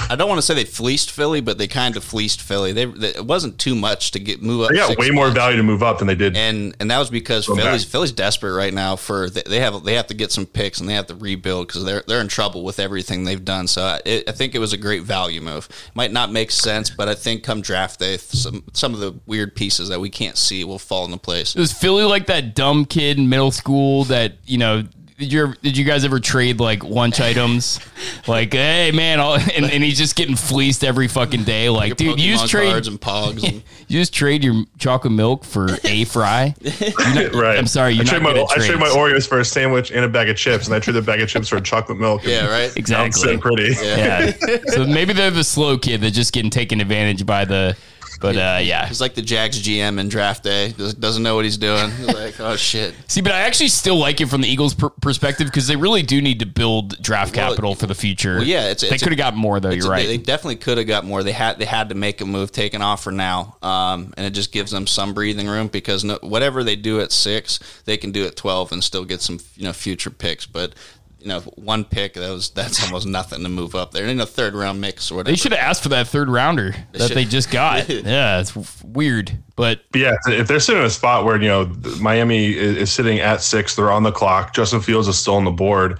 I 0.09 0.15
don't 0.17 0.29
want 0.29 0.37
to 0.37 0.43
say 0.43 0.53
they 0.53 0.65
fleeced 0.65 1.09
Philly, 1.09 1.41
but 1.41 1.57
they 1.57 1.67
kind 1.67 1.97
of 1.97 2.03
fleeced 2.03 2.41
Philly. 2.41 2.73
They, 2.73 2.85
they 2.85 3.09
it 3.09 3.25
wasn't 3.25 3.57
too 3.57 3.73
much 3.73 4.11
to 4.11 4.19
get 4.19 4.41
move 4.41 4.63
up. 4.63 4.69
They 4.69 4.75
got 4.75 4.97
way 4.97 5.09
more 5.09 5.31
value 5.31 5.57
to 5.57 5.63
move 5.63 5.81
up 5.81 5.97
than 5.97 6.07
they 6.07 6.15
did, 6.15 6.37
and 6.37 6.75
and 6.79 6.91
that 6.91 6.99
was 6.99 7.09
because 7.09 7.45
Philly's 7.45 7.85
back. 7.85 7.91
Philly's 7.91 8.11
desperate 8.11 8.53
right 8.53 8.73
now 8.73 8.95
for 8.95 9.29
they 9.29 9.59
have 9.59 9.83
they 9.83 9.95
have 9.95 10.07
to 10.07 10.13
get 10.13 10.31
some 10.31 10.45
picks 10.45 10.79
and 10.79 10.87
they 10.87 10.93
have 10.93 11.07
to 11.07 11.15
rebuild 11.15 11.67
because 11.67 11.85
they're 11.85 12.03
they're 12.07 12.21
in 12.21 12.27
trouble 12.27 12.63
with 12.63 12.79
everything 12.79 13.23
they've 13.23 13.43
done. 13.43 13.67
So 13.67 13.83
I, 13.83 14.01
it, 14.05 14.29
I 14.29 14.31
think 14.31 14.53
it 14.53 14.59
was 14.59 14.73
a 14.73 14.77
great 14.77 15.03
value 15.03 15.41
move. 15.41 15.69
Might 15.95 16.11
not 16.11 16.31
make 16.31 16.51
sense, 16.51 16.89
but 16.89 17.07
I 17.07 17.15
think 17.15 17.43
come 17.43 17.61
draft 17.61 17.99
day, 17.99 18.17
some 18.17 18.63
some 18.73 18.93
of 18.93 18.99
the 18.99 19.19
weird 19.25 19.55
pieces 19.55 19.89
that 19.89 19.99
we 19.99 20.09
can't 20.09 20.37
see 20.37 20.63
will 20.63 20.79
fall 20.79 21.05
into 21.05 21.17
place. 21.17 21.30
Was 21.55 21.73
Philly 21.73 22.03
like 22.03 22.27
that 22.27 22.55
dumb 22.55 22.85
kid 22.85 23.17
in 23.17 23.29
middle 23.29 23.51
school 23.51 24.05
that 24.05 24.33
you 24.45 24.57
know 24.57 24.83
did 25.21 25.31
you 25.31 25.53
did 25.61 25.77
you 25.77 25.85
guys 25.85 26.03
ever 26.03 26.19
trade 26.19 26.59
like 26.59 26.83
lunch 26.83 27.21
items? 27.21 27.79
like, 28.27 28.53
hey 28.53 28.91
man, 28.91 29.19
and, 29.19 29.65
and, 29.71 29.83
he's 29.83 29.97
just 29.97 30.15
getting 30.15 30.35
fleeced 30.35 30.83
every 30.83 31.07
fucking 31.07 31.43
day. 31.43 31.69
Like, 31.69 31.95
dude, 31.95 32.19
you 32.19 32.33
just 32.33 32.49
trade 32.49 32.87
and 32.87 32.99
pogs. 32.99 33.47
And- 33.47 33.61
you 33.87 33.99
just 33.99 34.15
trade 34.15 34.43
your 34.43 34.63
chocolate 34.79 35.13
milk 35.13 35.43
for 35.45 35.67
a 35.83 36.05
fry. 36.05 36.55
Not, 36.63 37.35
right. 37.35 37.57
I'm 37.57 37.67
sorry, 37.67 37.93
you 37.93 38.01
I 38.01 38.05
trade 38.05 38.23
my 38.23 38.31
I 38.31 38.55
trade 38.55 38.79
my 38.79 38.87
Oreos 38.87 39.27
for 39.27 39.39
a 39.39 39.45
sandwich 39.45 39.91
and 39.91 40.03
a 40.03 40.09
bag 40.09 40.27
of 40.27 40.37
chips, 40.37 40.65
and 40.65 40.73
I 40.75 40.79
trade 40.79 40.95
the 40.95 41.03
bag 41.03 41.21
of 41.21 41.29
chips 41.29 41.49
for 41.49 41.61
chocolate 41.61 41.99
milk. 41.99 42.23
Yeah, 42.23 42.47
right. 42.47 42.75
Exactly. 42.75 43.37
Pretty. 43.37 43.75
Yeah. 43.79 44.33
yeah. 44.47 44.57
so 44.67 44.85
maybe 44.85 45.13
they're 45.13 45.29
the 45.29 45.43
slow 45.43 45.77
kid 45.77 46.01
that's 46.01 46.15
just 46.15 46.33
getting 46.33 46.49
taken 46.49 46.81
advantage 46.81 47.27
by 47.27 47.45
the 47.45 47.77
but 48.21 48.37
uh, 48.37 48.59
yeah, 48.61 48.87
he's 48.87 49.01
like 49.01 49.15
the 49.15 49.21
Jags 49.21 49.61
GM 49.61 49.99
in 49.99 50.07
draft 50.07 50.43
day. 50.43 50.73
Doesn't 50.73 51.23
know 51.23 51.35
what 51.35 51.43
he's 51.43 51.57
doing. 51.57 51.89
He's 51.89 52.07
like, 52.07 52.39
oh 52.39 52.55
shit. 52.55 52.93
See, 53.07 53.21
but 53.21 53.31
I 53.31 53.41
actually 53.41 53.69
still 53.69 53.97
like 53.97 54.21
it 54.21 54.27
from 54.27 54.41
the 54.41 54.47
Eagles' 54.47 54.75
per- 54.75 54.89
perspective 54.89 55.47
because 55.47 55.67
they 55.67 55.75
really 55.75 56.03
do 56.03 56.21
need 56.21 56.39
to 56.39 56.45
build 56.45 57.01
draft 57.01 57.35
well, 57.35 57.49
capital 57.49 57.75
for 57.75 57.87
the 57.87 57.95
future. 57.95 58.35
Well, 58.35 58.43
yeah, 58.43 58.69
it's, 58.69 58.87
they 58.87 58.97
could 58.97 59.09
have 59.09 59.17
got 59.17 59.35
more 59.35 59.59
though. 59.59 59.71
You're 59.71 59.87
a, 59.87 59.89
right. 59.89 60.05
They 60.05 60.17
definitely 60.17 60.57
could 60.57 60.77
have 60.77 60.87
got 60.87 61.03
more. 61.03 61.23
They 61.23 61.31
had 61.31 61.57
they 61.57 61.65
had 61.65 61.89
to 61.89 61.95
make 61.95 62.21
a 62.21 62.25
move, 62.25 62.51
take 62.51 62.75
an 62.75 62.83
offer 62.83 63.11
now, 63.11 63.57
um, 63.63 64.13
and 64.15 64.25
it 64.25 64.31
just 64.31 64.51
gives 64.51 64.69
them 64.69 64.85
some 64.85 65.15
breathing 65.15 65.47
room 65.47 65.67
because 65.67 66.03
no, 66.03 66.19
whatever 66.21 66.63
they 66.63 66.75
do 66.75 67.01
at 67.01 67.11
six, 67.11 67.59
they 67.85 67.97
can 67.97 68.11
do 68.11 68.25
at 68.25 68.35
twelve 68.35 68.71
and 68.71 68.83
still 68.83 69.03
get 69.03 69.21
some 69.21 69.39
you 69.55 69.63
know 69.63 69.73
future 69.73 70.11
picks. 70.11 70.45
But 70.45 70.75
you 71.21 71.27
know, 71.27 71.41
one 71.41 71.85
pick 71.85 72.13
that 72.13 72.29
was 72.29 72.49
that's 72.49 72.83
almost 72.83 73.07
nothing 73.07 73.43
to 73.43 73.49
move 73.49 73.75
up 73.75 73.91
there 73.91 74.05
in 74.05 74.19
a 74.19 74.25
third 74.25 74.53
round 74.53 74.81
mix 74.81 75.11
or 75.11 75.15
whatever. 75.15 75.31
They 75.31 75.37
should 75.37 75.51
have 75.51 75.61
asked 75.61 75.83
for 75.83 75.89
that 75.89 76.07
third 76.07 76.29
rounder 76.29 76.71
they 76.91 76.99
that 76.99 77.07
should. 77.09 77.17
they 77.17 77.25
just 77.25 77.51
got. 77.51 77.87
yeah, 77.89 78.39
it's 78.39 78.55
weird, 78.83 79.37
but 79.55 79.81
yeah, 79.93 80.15
if 80.27 80.47
they're 80.47 80.59
sitting 80.59 80.81
in 80.81 80.87
a 80.87 80.89
spot 80.89 81.25
where 81.25 81.41
you 81.41 81.47
know 81.47 81.71
Miami 81.99 82.53
is, 82.53 82.91
sitting 82.91 83.19
at 83.19 83.41
six, 83.41 83.75
they're 83.75 83.91
on 83.91 84.03
the 84.03 84.11
clock. 84.11 84.53
Justin 84.53 84.81
Fields 84.81 85.07
is 85.07 85.17
still 85.17 85.35
on 85.35 85.45
the 85.45 85.51
board. 85.51 85.99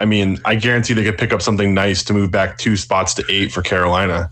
I 0.00 0.04
mean, 0.04 0.38
I 0.44 0.54
guarantee 0.54 0.94
they 0.94 1.04
could 1.04 1.18
pick 1.18 1.32
up 1.32 1.42
something 1.42 1.74
nice 1.74 2.02
to 2.04 2.12
move 2.12 2.30
back 2.30 2.58
two 2.58 2.76
spots 2.76 3.14
to 3.14 3.24
eight 3.28 3.52
for 3.52 3.62
Carolina. 3.62 4.30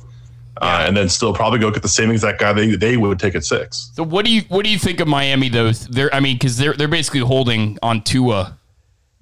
Uh, 0.61 0.85
and 0.87 0.95
then 0.95 1.09
still 1.09 1.33
probably 1.33 1.59
go 1.59 1.71
get 1.71 1.81
the 1.81 1.89
same 1.89 2.11
exact 2.11 2.39
guy 2.39 2.53
they, 2.53 2.77
they 2.77 2.99
would 2.99 3.19
take 3.19 3.35
at 3.35 3.45
six. 3.45 3.91
So 3.95 4.03
what 4.03 4.27
do 4.27 4.31
you 4.31 4.43
what 4.49 4.63
do 4.63 4.71
you 4.71 4.79
think 4.79 5.01
of 5.01 5.09
Miami 5.09 5.49
though? 5.49 5.73
They're 5.73 6.15
I 6.15 6.21
mean 6.21 6.37
because 6.37 6.59
they're 6.59 6.75
they're 6.75 6.87
basically 6.87 7.21
holding 7.21 7.79
on 7.83 8.03
Tua. 8.03 8.59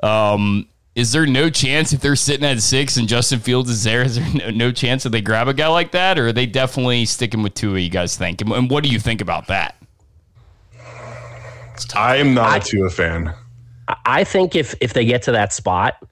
Um, 0.03 0.69
is 0.99 1.13
there 1.13 1.27
no 1.27 1.49
chance 1.49 1.93
if 1.93 2.01
they're 2.01 2.17
sitting 2.17 2.45
at 2.45 2.61
six 2.61 2.97
and 2.97 3.07
Justin 3.07 3.39
Fields 3.39 3.71
is 3.71 3.85
there? 3.85 4.03
Is 4.03 4.17
there 4.17 4.35
no, 4.35 4.51
no 4.51 4.73
chance 4.73 5.05
that 5.05 5.11
they 5.11 5.21
grab 5.21 5.47
a 5.47 5.55
guy 5.55 5.69
like 5.69 5.93
that, 5.93 6.19
or 6.19 6.27
are 6.27 6.33
they 6.33 6.45
definitely 6.45 7.05
sticking 7.05 7.41
with 7.41 7.55
Tua? 7.55 7.79
You 7.79 7.89
guys 7.89 8.17
think, 8.17 8.41
and, 8.41 8.51
and 8.51 8.69
what 8.69 8.83
do 8.83 8.91
you 8.91 8.99
think 8.99 9.21
about 9.21 9.47
that? 9.47 9.77
I'm 11.95 12.35
not 12.35 12.49
I, 12.49 12.57
a 12.57 12.61
Tua 12.61 12.91
fan. 12.91 13.33
I 14.05 14.25
think 14.25 14.57
if 14.57 14.75
if 14.81 14.93
they 14.93 15.05
get 15.05 15.23
to 15.23 15.33
that 15.33 15.53
spot 15.53 16.05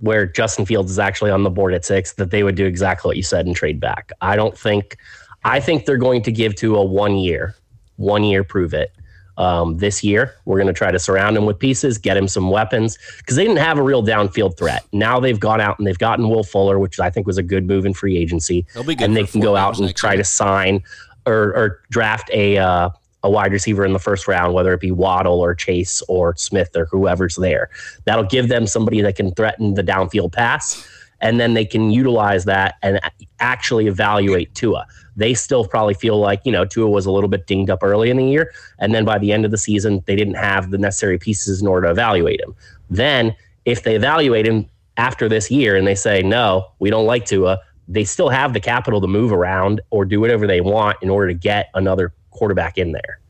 where 0.00 0.26
Justin 0.26 0.66
Fields 0.66 0.90
is 0.90 0.98
actually 0.98 1.30
on 1.30 1.42
the 1.42 1.48
board 1.48 1.72
at 1.72 1.86
six, 1.86 2.12
that 2.12 2.30
they 2.30 2.42
would 2.42 2.56
do 2.56 2.66
exactly 2.66 3.08
what 3.08 3.16
you 3.16 3.22
said 3.22 3.46
and 3.46 3.56
trade 3.56 3.80
back. 3.80 4.12
I 4.20 4.36
don't 4.36 4.56
think. 4.56 4.98
I 5.44 5.60
think 5.60 5.86
they're 5.86 5.96
going 5.96 6.20
to 6.22 6.32
give 6.32 6.56
to 6.56 6.76
a 6.76 6.84
one 6.84 7.16
year, 7.16 7.54
one 7.96 8.22
year 8.22 8.44
prove 8.44 8.74
it 8.74 8.92
um, 9.38 9.78
this 9.78 10.02
year. 10.02 10.34
We're 10.44 10.56
going 10.56 10.66
to 10.68 10.72
try 10.72 10.90
to 10.90 10.98
surround 10.98 11.36
him 11.36 11.46
with 11.46 11.58
pieces, 11.58 11.98
get 11.98 12.16
him 12.16 12.28
some 12.28 12.50
weapons 12.50 12.98
because 13.18 13.36
they 13.36 13.44
didn't 13.44 13.58
have 13.58 13.78
a 13.78 13.82
real 13.82 14.02
downfield 14.04 14.56
threat. 14.56 14.84
Now 14.92 15.20
they've 15.20 15.38
gone 15.38 15.60
out 15.60 15.78
and 15.78 15.86
they've 15.86 15.98
gotten 15.98 16.28
Will 16.28 16.44
Fuller, 16.44 16.78
which 16.78 16.98
I 17.00 17.10
think 17.10 17.26
was 17.26 17.38
a 17.38 17.42
good 17.42 17.66
move 17.66 17.84
in 17.84 17.94
free 17.94 18.16
agency. 18.16 18.66
and 19.04 19.16
they 19.16 19.24
can 19.24 19.40
go 19.40 19.56
out 19.56 19.78
and 19.78 19.94
try 19.94 20.12
year. 20.12 20.18
to 20.18 20.24
sign 20.24 20.82
or, 21.26 21.54
or 21.56 21.80
draft 21.90 22.30
a 22.32 22.58
uh, 22.58 22.90
a 23.22 23.30
wide 23.30 23.52
receiver 23.52 23.84
in 23.84 23.92
the 23.92 23.98
first 23.98 24.28
round, 24.28 24.54
whether 24.54 24.72
it 24.72 24.80
be 24.80 24.92
Waddle 24.92 25.40
or 25.40 25.54
Chase 25.54 26.00
or 26.08 26.36
Smith 26.36 26.70
or 26.76 26.86
whoever's 26.86 27.34
there. 27.36 27.70
That'll 28.04 28.24
give 28.24 28.48
them 28.48 28.66
somebody 28.66 29.00
that 29.00 29.16
can 29.16 29.32
threaten 29.34 29.74
the 29.74 29.82
downfield 29.82 30.32
pass 30.32 30.88
and 31.20 31.40
then 31.40 31.54
they 31.54 31.64
can 31.64 31.90
utilize 31.90 32.44
that 32.44 32.76
and 32.82 33.00
actually 33.40 33.86
evaluate 33.86 34.54
Tua. 34.54 34.86
They 35.16 35.34
still 35.34 35.66
probably 35.66 35.94
feel 35.94 36.18
like, 36.18 36.42
you 36.44 36.52
know, 36.52 36.64
Tua 36.64 36.88
was 36.88 37.06
a 37.06 37.10
little 37.10 37.28
bit 37.28 37.46
dinged 37.46 37.70
up 37.70 37.82
early 37.82 38.10
in 38.10 38.16
the 38.16 38.24
year. 38.24 38.52
And 38.78 38.94
then 38.94 39.04
by 39.04 39.18
the 39.18 39.32
end 39.32 39.44
of 39.44 39.50
the 39.50 39.58
season, 39.58 40.02
they 40.06 40.16
didn't 40.16 40.34
have 40.34 40.70
the 40.70 40.78
necessary 40.78 41.18
pieces 41.18 41.62
in 41.62 41.68
order 41.68 41.86
to 41.86 41.92
evaluate 41.92 42.40
him. 42.40 42.54
Then, 42.90 43.34
if 43.64 43.82
they 43.82 43.96
evaluate 43.96 44.46
him 44.46 44.66
after 44.96 45.28
this 45.28 45.50
year 45.50 45.74
and 45.76 45.86
they 45.86 45.94
say, 45.94 46.22
no, 46.22 46.70
we 46.78 46.90
don't 46.90 47.06
like 47.06 47.24
Tua, 47.24 47.60
they 47.88 48.04
still 48.04 48.28
have 48.28 48.52
the 48.52 48.60
capital 48.60 49.00
to 49.00 49.06
move 49.06 49.32
around 49.32 49.80
or 49.90 50.04
do 50.04 50.20
whatever 50.20 50.46
they 50.46 50.60
want 50.60 50.96
in 51.02 51.10
order 51.10 51.28
to 51.28 51.34
get 51.34 51.70
another 51.74 52.12
quarterback 52.30 52.78
in 52.78 52.92
there. 52.92 53.20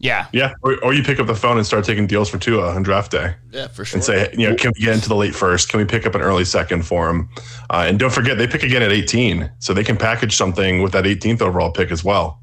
Yeah. 0.00 0.26
Yeah. 0.32 0.54
Or, 0.62 0.82
or 0.84 0.94
you 0.94 1.02
pick 1.02 1.18
up 1.18 1.26
the 1.26 1.34
phone 1.34 1.56
and 1.56 1.66
start 1.66 1.84
taking 1.84 2.06
deals 2.06 2.28
for 2.28 2.38
Tua 2.38 2.74
on 2.74 2.82
draft 2.82 3.10
day. 3.10 3.34
Yeah, 3.50 3.66
for 3.66 3.84
sure. 3.84 3.96
And 3.96 4.04
say, 4.04 4.32
you 4.32 4.48
know, 4.48 4.54
can 4.54 4.72
we 4.76 4.84
get 4.84 4.94
into 4.94 5.08
the 5.08 5.16
late 5.16 5.34
first? 5.34 5.68
Can 5.68 5.78
we 5.78 5.86
pick 5.86 6.06
up 6.06 6.14
an 6.14 6.20
early 6.20 6.44
second 6.44 6.86
for 6.86 7.10
him? 7.10 7.28
Uh, 7.70 7.86
and 7.88 7.98
don't 7.98 8.12
forget, 8.12 8.38
they 8.38 8.46
pick 8.46 8.62
again 8.62 8.82
at 8.82 8.92
18. 8.92 9.50
So 9.58 9.74
they 9.74 9.82
can 9.82 9.96
package 9.96 10.36
something 10.36 10.82
with 10.82 10.92
that 10.92 11.04
18th 11.04 11.42
overall 11.42 11.72
pick 11.72 11.90
as 11.90 12.04
well. 12.04 12.40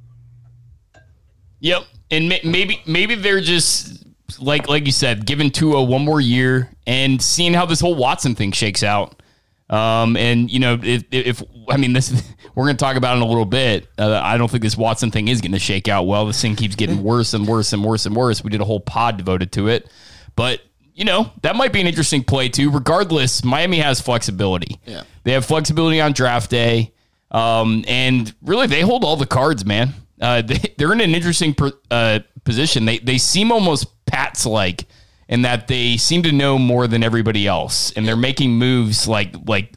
Yep. 1.62 1.84
And 2.12 2.28
maybe, 2.44 2.82
maybe 2.86 3.16
they're 3.16 3.42
just 3.42 4.06
like, 4.40 4.68
like 4.68 4.86
you 4.86 4.92
said, 4.92 5.26
giving 5.26 5.50
Tua 5.50 5.82
one 5.84 6.04
more 6.04 6.20
year 6.20 6.70
and 6.86 7.22
seeing 7.22 7.54
how 7.54 7.66
this 7.66 7.80
whole 7.80 7.96
Watson 7.96 8.36
thing 8.36 8.52
shakes 8.52 8.84
out. 8.84 9.22
Um, 9.70 10.16
and 10.18 10.52
you 10.52 10.60
know, 10.60 10.80
if, 10.84 11.04
if 11.10 11.42
I 11.70 11.78
mean 11.78 11.94
this, 11.94 12.12
we're 12.56 12.66
going 12.66 12.78
to 12.78 12.84
talk 12.84 12.96
about 12.96 13.14
it 13.14 13.18
in 13.18 13.24
a 13.24 13.28
little 13.28 13.46
bit. 13.46 13.88
Uh, 13.98 14.20
I 14.22 14.38
don't 14.38 14.50
think 14.50 14.64
this 14.64 14.78
Watson 14.78 15.12
thing 15.12 15.28
is 15.28 15.42
going 15.42 15.52
to 15.52 15.60
shake 15.60 15.88
out 15.88 16.04
well. 16.04 16.26
This 16.26 16.42
thing 16.42 16.56
keeps 16.56 16.76
getting 16.76 17.04
worse 17.04 17.34
and 17.34 17.48
worse 17.48 17.74
and 17.74 17.84
worse 17.84 18.06
and 18.06 18.16
worse. 18.16 18.44
We 18.44 18.50
did 18.50 18.62
a 18.62 18.66
whole 18.66 18.80
pod 18.80 19.18
devoted 19.18 19.52
to 19.54 19.68
it, 19.68 19.90
but 20.36 20.62
you 20.94 21.06
know 21.06 21.32
that 21.42 21.56
might 21.56 21.74
be 21.74 21.82
an 21.82 21.88
interesting 21.88 22.24
play 22.24 22.50
too. 22.50 22.72
Regardless, 22.72 23.44
Miami 23.44 23.80
has 23.80 24.02
flexibility. 24.02 24.80
Yeah, 24.86 25.04
they 25.24 25.34
have 25.34 25.46
flexibility 25.46 26.02
on 26.02 26.14
draft 26.14 26.50
day. 26.50 26.94
Um, 27.32 27.84
and 27.88 28.34
really, 28.42 28.68
they 28.68 28.82
hold 28.82 29.04
all 29.04 29.18
the 29.18 29.26
cards, 29.26 29.66
man. 29.66 29.94
Uh, 30.22 30.42
they, 30.46 30.74
they're 30.78 30.94
in 30.94 31.02
an 31.02 31.14
interesting 31.14 31.54
per, 31.54 31.72
uh, 31.92 32.20
position. 32.44 32.86
They 32.86 33.00
they 33.00 33.18
seem 33.18 33.52
almost 33.52 33.88
Pats 34.06 34.46
like 34.46 34.86
in 35.28 35.42
that 35.42 35.68
they 35.68 35.98
seem 35.98 36.24
to 36.24 36.32
know 36.32 36.58
more 36.58 36.88
than 36.88 37.04
everybody 37.04 37.48
else, 37.48 37.92
and 37.94 38.08
they're 38.08 38.16
making 38.16 38.52
moves 38.52 39.08
like 39.08 39.36
like 39.46 39.74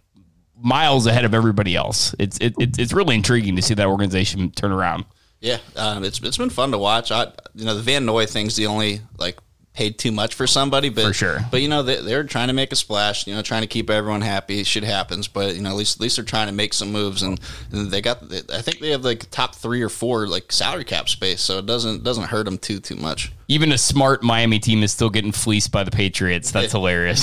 miles 0.61 1.07
ahead 1.07 1.25
of 1.25 1.35
everybody 1.35 1.77
else. 1.77 2.14
It's 2.18 2.38
it, 2.38 2.55
it 2.59 2.79
it's 2.79 2.92
really 2.92 3.14
intriguing 3.14 3.57
to 3.57 3.62
see 3.62 3.75
that 3.75 3.87
organization 3.87 4.51
turn 4.51 4.73
around. 4.73 5.05
Yeah, 5.40 5.59
um, 5.77 6.05
it's 6.05 6.21
it's 6.21 6.37
been 6.37 6.51
fun 6.51 6.73
to 6.73 6.79
watch. 6.79 7.12
I 7.12 7.33
you 7.55 7.64
know 7.64 7.75
the 7.75 7.83
Van 7.83 8.05
Noy 8.05 8.27
thing's 8.27 8.57
the 8.57 8.66
only 8.66 9.01
like 9.18 9.38
paid 9.79 9.97
too 9.97 10.11
much 10.11 10.35
for 10.35 10.49
somebody, 10.49 10.88
but 10.88 11.07
For 11.07 11.12
sure. 11.12 11.38
But 11.53 11.62
you 11.62 11.69
know 11.69 11.85
they, 11.85 12.01
they're 12.03 12.25
trying 12.25 12.49
to 12.49 12.53
make 12.53 12.73
a 12.73 12.77
splash. 12.77 13.29
You 13.29 13.35
know, 13.37 13.43
trying 13.43 13.61
to 13.61 13.69
keep 13.69 13.88
everyone 13.88 14.23
happy. 14.23 14.64
Shit 14.64 14.83
happens, 14.83 15.29
but 15.29 15.55
you 15.55 15.62
know 15.62 15.71
at 15.71 15.77
least 15.77 15.99
at 15.99 16.01
least 16.01 16.17
they're 16.17 16.25
trying 16.25 16.49
to 16.49 16.53
make 16.53 16.75
some 16.75 16.91
moves, 16.91 17.23
and, 17.23 17.41
and 17.71 17.88
they 17.88 18.01
got. 18.01 18.25
I 18.53 18.61
think 18.61 18.81
they 18.81 18.91
have 18.91 19.05
like 19.05 19.31
top 19.31 19.55
three 19.55 19.81
or 19.81 19.88
four 19.88 20.27
like 20.27 20.51
salary 20.51 20.85
cap 20.85 21.09
space, 21.09 21.41
so 21.41 21.59
it 21.59 21.67
doesn't 21.67 22.03
doesn't 22.03 22.25
hurt 22.25 22.47
them 22.47 22.59
too 22.59 22.81
too 22.81 22.97
much. 22.97 23.31
Even 23.47 23.71
a 23.71 23.79
smart 23.79 24.25
Miami 24.25 24.59
team 24.59 24.83
is 24.83 24.91
still 24.91 25.11
getting 25.11 25.31
fleeced 25.31 25.71
by 25.71 25.85
the 25.85 25.93
Patriots. 25.93 26.51
That's 26.51 26.73
hilarious. 26.79 27.23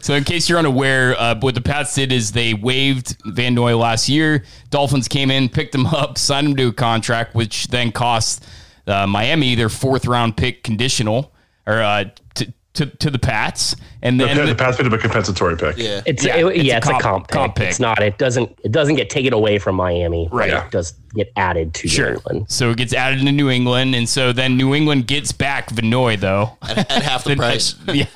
so, 0.00 0.14
in 0.14 0.24
case 0.24 0.48
you're 0.48 0.58
unaware, 0.58 1.14
uh, 1.20 1.38
what 1.38 1.54
the 1.54 1.60
Pats 1.60 1.94
did 1.94 2.10
is 2.10 2.32
they 2.32 2.54
waived 2.54 3.18
Van 3.26 3.54
Noy 3.54 3.76
last 3.76 4.08
year. 4.08 4.44
Dolphins 4.70 5.08
came 5.08 5.30
in, 5.30 5.50
picked 5.50 5.74
him 5.74 5.84
up, 5.84 6.16
signed 6.16 6.48
him 6.48 6.56
to 6.56 6.68
a 6.68 6.72
contract, 6.72 7.34
which 7.34 7.66
then 7.66 7.92
cost 7.92 8.46
uh, 8.86 9.06
Miami 9.06 9.54
their 9.54 9.68
fourth 9.68 10.06
round 10.06 10.38
pick 10.38 10.62
conditional 10.62 11.33
or 11.66 11.80
uh, 11.82 12.04
to, 12.34 12.52
to 12.74 12.86
to 12.86 13.10
the 13.10 13.18
Pats, 13.18 13.76
and 14.02 14.18
The, 14.20 14.26
then 14.26 14.46
the 14.46 14.54
Pats 14.54 14.76
picked 14.76 14.86
up 14.86 14.92
a 14.92 14.98
compensatory 14.98 15.56
pick. 15.56 15.76
Yeah, 15.78 16.02
It's 16.06 16.24
Yeah, 16.24 16.36
yeah, 16.36 16.48
it's 16.48 16.64
yeah, 16.64 16.74
a 16.74 16.76
it's 16.78 16.86
comp- 16.88 17.00
a 17.00 17.02
comp 17.02 17.28
pick. 17.28 17.34
comp 17.34 17.54
pick. 17.56 17.68
It's 17.70 17.80
not. 17.80 18.02
It 18.02 18.18
doesn't. 18.18 18.58
It 18.64 18.72
doesn't 18.72 18.96
get 18.96 19.10
taken 19.10 19.32
away 19.32 19.58
from 19.58 19.76
Miami. 19.76 20.28
Right. 20.32 20.50
It 20.52 20.70
does 20.70 20.92
get 21.14 21.32
added 21.36 21.72
to 21.74 21.86
New 21.88 22.06
England. 22.14 22.46
So 22.50 22.70
it 22.70 22.76
gets 22.76 22.92
added 22.92 23.20
to 23.24 23.32
New 23.32 23.48
England, 23.50 23.94
and 23.94 24.08
so 24.08 24.32
then 24.32 24.56
New 24.56 24.74
England 24.74 25.06
gets 25.06 25.30
back 25.32 25.70
Van 25.70 25.88
Noy 25.88 26.16
though. 26.16 26.56
at, 26.62 26.78
at 26.90 27.02
half 27.02 27.24
the 27.24 27.36
price. 27.36 27.76
yeah, 27.86 28.06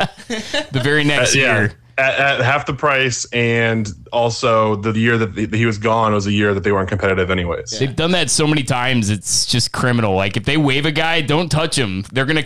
the 0.72 0.80
very 0.82 1.04
next 1.04 1.36
Uh, 1.36 1.38
yeah, 1.38 1.58
year. 1.60 1.72
At, 1.98 2.18
at 2.18 2.40
half 2.40 2.64
the 2.64 2.72
price, 2.72 3.26
and 3.32 3.88
also 4.12 4.76
the 4.76 4.98
year 4.98 5.18
that 5.18 5.34
the, 5.34 5.46
he 5.56 5.66
was 5.66 5.78
gone 5.78 6.14
was 6.14 6.26
a 6.26 6.32
year 6.32 6.54
that 6.54 6.62
they 6.62 6.72
weren't 6.72 6.88
competitive, 6.88 7.30
anyways. 7.30 7.70
They've 7.78 7.94
done 7.94 8.12
that 8.12 8.30
so 8.30 8.46
many 8.46 8.62
times. 8.62 9.10
It's 9.10 9.44
just 9.44 9.72
criminal. 9.72 10.14
Like 10.14 10.36
if 10.36 10.44
they 10.44 10.56
waive 10.56 10.86
a 10.86 10.92
guy, 10.92 11.20
don't 11.20 11.48
touch 11.48 11.76
him. 11.76 12.04
They're 12.12 12.24
gonna. 12.24 12.44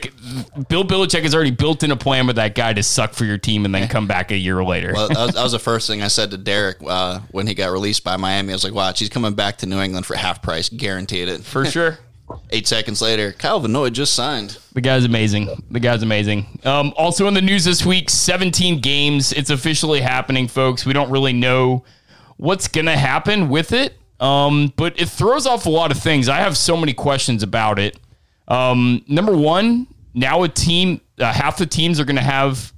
Bill 0.69 0.85
Belichick 0.85 1.23
has 1.23 1.35
already 1.35 1.51
built 1.51 1.83
in 1.83 1.91
a 1.91 1.97
plan 1.97 2.27
with 2.27 2.37
that 2.37 2.55
guy 2.55 2.73
to 2.73 2.83
suck 2.83 3.13
for 3.13 3.25
your 3.25 3.39
team 3.39 3.65
and 3.65 3.75
then 3.75 3.89
come 3.89 4.07
back 4.07 4.31
a 4.31 4.37
year 4.37 4.65
later. 4.65 4.93
Well, 4.95 5.09
that 5.09 5.19
was, 5.19 5.35
that 5.35 5.43
was 5.43 5.53
the 5.53 5.59
first 5.71 5.87
thing 5.87 6.03
I 6.03 6.09
said 6.09 6.31
to 6.31 6.39
Derek 6.39 6.79
uh, 6.87 7.21
when 7.31 7.47
he 7.47 7.55
got 7.55 7.71
released 7.71 8.03
by 8.05 8.17
Miami. 8.17 8.53
I 8.53 8.55
was 8.55 8.65
like, 8.65 8.75
"Watch, 8.75 8.99
he's 8.99 9.11
coming 9.11 9.35
back 9.35 9.59
to 9.59 9.67
New 9.67 9.81
England 9.81 10.07
for 10.07 10.17
half 10.17 10.43
price, 10.43 10.69
guaranteed 10.69 11.29
it." 11.29 11.43
for 11.43 11.65
sure. 11.67 11.99
Eight 12.51 12.67
seconds 12.67 13.01
later, 13.03 13.33
Kyle 13.33 13.61
Van 13.61 13.73
Noy 13.73 13.91
just 13.91 14.15
signed. 14.15 14.59
The 14.73 14.81
guy's 14.81 15.05
amazing. 15.05 15.49
The 15.71 15.81
guy's 15.81 16.03
amazing. 16.03 16.61
Um, 16.65 16.93
also 16.97 17.27
in 17.29 17.35
the 17.35 17.41
news 17.41 17.65
this 17.65 17.85
week, 17.85 18.11
17 18.11 18.81
games. 18.81 19.33
It's 19.33 19.51
officially 19.51 20.01
happening, 20.01 20.49
folks. 20.49 20.87
We 20.87 20.93
don't 20.93 21.11
really 21.11 21.33
know 21.33 21.85
what's 22.37 22.69
going 22.69 22.87
to 22.87 22.97
happen 22.97 23.49
with 23.49 23.73
it, 23.73 23.97
um, 24.21 24.73
but 24.77 25.01
it 25.01 25.09
throws 25.09 25.47
off 25.47 25.67
a 25.67 25.71
lot 25.71 25.91
of 25.91 25.99
things. 25.99 26.29
I 26.29 26.39
have 26.39 26.57
so 26.57 26.77
many 26.77 26.93
questions 26.93 27.43
about 27.43 27.79
it. 27.79 27.99
Um, 28.49 29.05
number 29.09 29.37
one, 29.37 29.87
now 30.15 30.43
a 30.43 30.49
team, 30.49 31.01
uh, 31.19 31.33
half 31.33 31.57
the 31.57 31.67
teams 31.67 32.01
are 32.01 32.05
going 32.05 32.17
to 32.17 32.23
have 32.23 32.73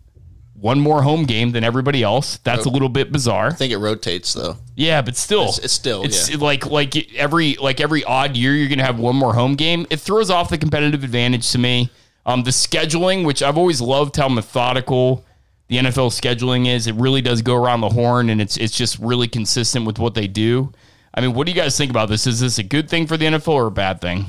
one 0.65 0.81
more 0.81 1.03
home 1.03 1.25
game 1.25 1.53
than 1.53 1.63
everybody 1.63 2.03
else. 2.03 2.39
That's 2.39 2.65
a 2.65 2.71
little 2.71 2.89
bit 2.89 3.13
bizarre. 3.13 3.49
I 3.49 3.53
think 3.53 3.71
it 3.71 3.77
rotates 3.77 4.33
though. 4.33 4.57
Yeah, 4.75 5.03
but 5.03 5.15
still, 5.15 5.43
It's- 5.43 5.59
it's 5.59 5.73
still, 5.75 6.03
it's 6.05 6.31
yeah. 6.31 6.39
like 6.39 6.65
like 6.65 7.13
every 7.15 7.57
like 7.57 7.83
every 7.83 8.03
odd 8.05 8.35
year 8.35 8.55
you're 8.55 8.71
gonna 8.71 8.83
have 8.83 8.99
one 8.99 9.15
more 9.15 9.35
home 9.35 9.57
game. 9.57 9.87
It 9.91 10.01
throws 10.01 10.31
off 10.31 10.49
the 10.49 10.57
competitive 10.57 11.05
advantage 11.05 11.51
to 11.53 11.59
me. 11.59 11.91
Um, 12.25 12.45
the 12.45 12.51
scheduling, 12.51 13.27
which 13.27 13.43
I've 13.43 13.59
always 13.59 13.83
loved 13.83 14.17
how 14.17 14.29
methodical 14.31 15.23
the 15.69 15.77
NFL 15.77 16.09
scheduling 16.19 16.67
is, 16.67 16.87
it 16.87 16.95
really 16.95 17.21
does 17.21 17.43
go 17.43 17.55
around 17.63 17.83
the 17.83 17.91
horn, 17.91 18.31
and 18.31 18.41
it's 18.41 18.57
it's 18.57 18.75
just 18.75 18.99
really 18.99 19.29
consistent 19.29 19.85
with 19.85 19.99
what 19.99 20.15
they 20.15 20.27
do. 20.27 20.73
I 21.13 21.21
mean, 21.21 21.35
what 21.35 21.47
do 21.47 21.53
you 21.53 21.61
guys 21.61 21.77
think 21.77 21.91
about 21.91 22.09
this? 22.09 22.27
Is 22.27 22.41
this 22.41 22.57
a 22.59 22.63
good 22.63 22.89
thing 22.89 23.07
for 23.07 23.19
the 23.19 23.27
NFL 23.27 23.53
or 23.53 23.67
a 23.67 23.71
bad 23.71 24.01
thing? 24.01 24.25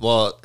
Well, 0.00 0.40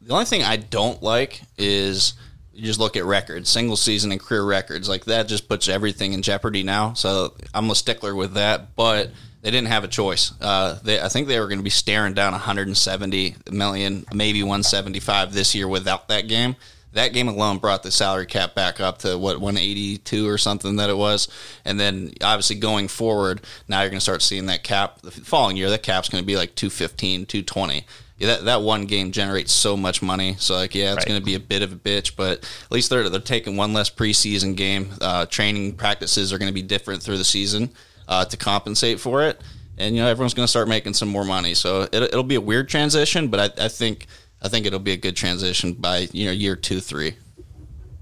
the 0.00 0.12
only 0.14 0.24
thing 0.26 0.42
I 0.42 0.56
don't 0.56 1.00
like 1.00 1.42
is 1.56 2.14
you 2.60 2.66
just 2.66 2.78
look 2.78 2.94
at 2.94 3.06
records, 3.06 3.48
single 3.48 3.76
season 3.76 4.12
and 4.12 4.20
career 4.20 4.44
records. 4.44 4.86
Like 4.86 5.06
that 5.06 5.28
just 5.28 5.48
puts 5.48 5.66
everything 5.66 6.12
in 6.12 6.20
jeopardy 6.20 6.62
now. 6.62 6.92
So 6.92 7.34
I'm 7.54 7.70
a 7.70 7.74
stickler 7.74 8.14
with 8.14 8.34
that, 8.34 8.76
but 8.76 9.10
they 9.40 9.50
didn't 9.50 9.68
have 9.68 9.82
a 9.82 9.88
choice. 9.88 10.32
Uh, 10.42 10.78
they, 10.84 11.00
I 11.00 11.08
think 11.08 11.26
they 11.26 11.40
were 11.40 11.46
going 11.46 11.58
to 11.58 11.64
be 11.64 11.70
staring 11.70 12.12
down 12.12 12.32
170 12.32 13.36
million, 13.50 14.04
maybe 14.12 14.42
175 14.42 15.32
this 15.32 15.54
year 15.54 15.66
without 15.66 16.08
that 16.08 16.28
game. 16.28 16.54
That 16.92 17.14
game 17.14 17.28
alone 17.28 17.58
brought 17.58 17.82
the 17.82 17.90
salary 17.90 18.26
cap 18.26 18.54
back 18.54 18.78
up 18.78 18.98
to 18.98 19.16
what 19.16 19.40
182 19.40 20.28
or 20.28 20.36
something 20.36 20.76
that 20.76 20.90
it 20.90 20.96
was, 20.96 21.28
and 21.64 21.78
then 21.78 22.12
obviously 22.20 22.56
going 22.56 22.88
forward, 22.88 23.42
now 23.68 23.80
you're 23.80 23.90
going 23.90 23.98
to 23.98 24.02
start 24.02 24.22
seeing 24.22 24.46
that 24.46 24.64
cap 24.64 25.00
the 25.00 25.12
following 25.12 25.56
year. 25.56 25.70
That 25.70 25.84
cap's 25.84 26.08
going 26.08 26.22
to 26.22 26.26
be 26.26 26.36
like 26.36 26.56
215, 26.56 27.26
220 27.26 27.86
yeah, 28.20 28.26
that, 28.28 28.44
that 28.44 28.62
one 28.62 28.84
game 28.84 29.10
generates 29.10 29.52
so 29.52 29.76
much 29.76 30.02
money. 30.02 30.36
So 30.38 30.54
like, 30.54 30.74
yeah, 30.74 30.90
it's 30.92 30.98
Right. 30.98 31.06
going 31.08 31.20
to 31.20 31.24
be 31.24 31.34
a 31.34 31.40
bit 31.40 31.62
of 31.62 31.72
a 31.72 31.76
bitch, 31.76 32.14
but 32.14 32.38
at 32.38 32.70
least 32.70 32.90
they're 32.90 33.08
they're 33.08 33.18
taking 33.20 33.56
one 33.56 33.72
less 33.72 33.90
preseason 33.90 34.54
game. 34.54 34.90
Uh, 35.00 35.26
training 35.26 35.72
practices 35.74 36.32
are 36.32 36.38
going 36.38 36.50
to 36.50 36.54
be 36.54 36.62
different 36.62 37.02
through 37.02 37.16
the 37.18 37.24
season 37.24 37.70
uh, 38.06 38.24
to 38.26 38.36
compensate 38.36 39.00
for 39.00 39.22
it, 39.24 39.40
and 39.78 39.96
you 39.96 40.02
know 40.02 40.08
everyone's 40.08 40.34
going 40.34 40.44
to 40.44 40.50
start 40.50 40.68
making 40.68 40.94
some 40.94 41.08
more 41.08 41.24
money. 41.24 41.54
So 41.54 41.82
it, 41.82 41.94
it'll 41.94 42.22
be 42.22 42.34
a 42.36 42.40
weird 42.40 42.68
transition, 42.68 43.28
but 43.28 43.58
I, 43.58 43.64
I 43.64 43.68
think 43.68 44.06
I 44.42 44.48
think 44.48 44.66
it'll 44.66 44.78
be 44.78 44.92
a 44.92 44.96
good 44.98 45.16
transition 45.16 45.72
by 45.72 46.08
you 46.12 46.26
know 46.26 46.32
year 46.32 46.54
two 46.56 46.80
three. 46.80 47.14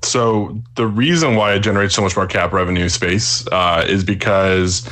So 0.03 0.61
the 0.77 0.87
reason 0.87 1.35
why 1.35 1.55
it 1.55 1.61
generates 1.61 1.95
so 1.95 2.03
much 2.03 2.17
more 2.17 2.27
cap 2.27 2.53
revenue 2.53 2.89
space 2.89 3.47
uh, 3.49 3.85
is 3.87 4.05
because 4.05 4.89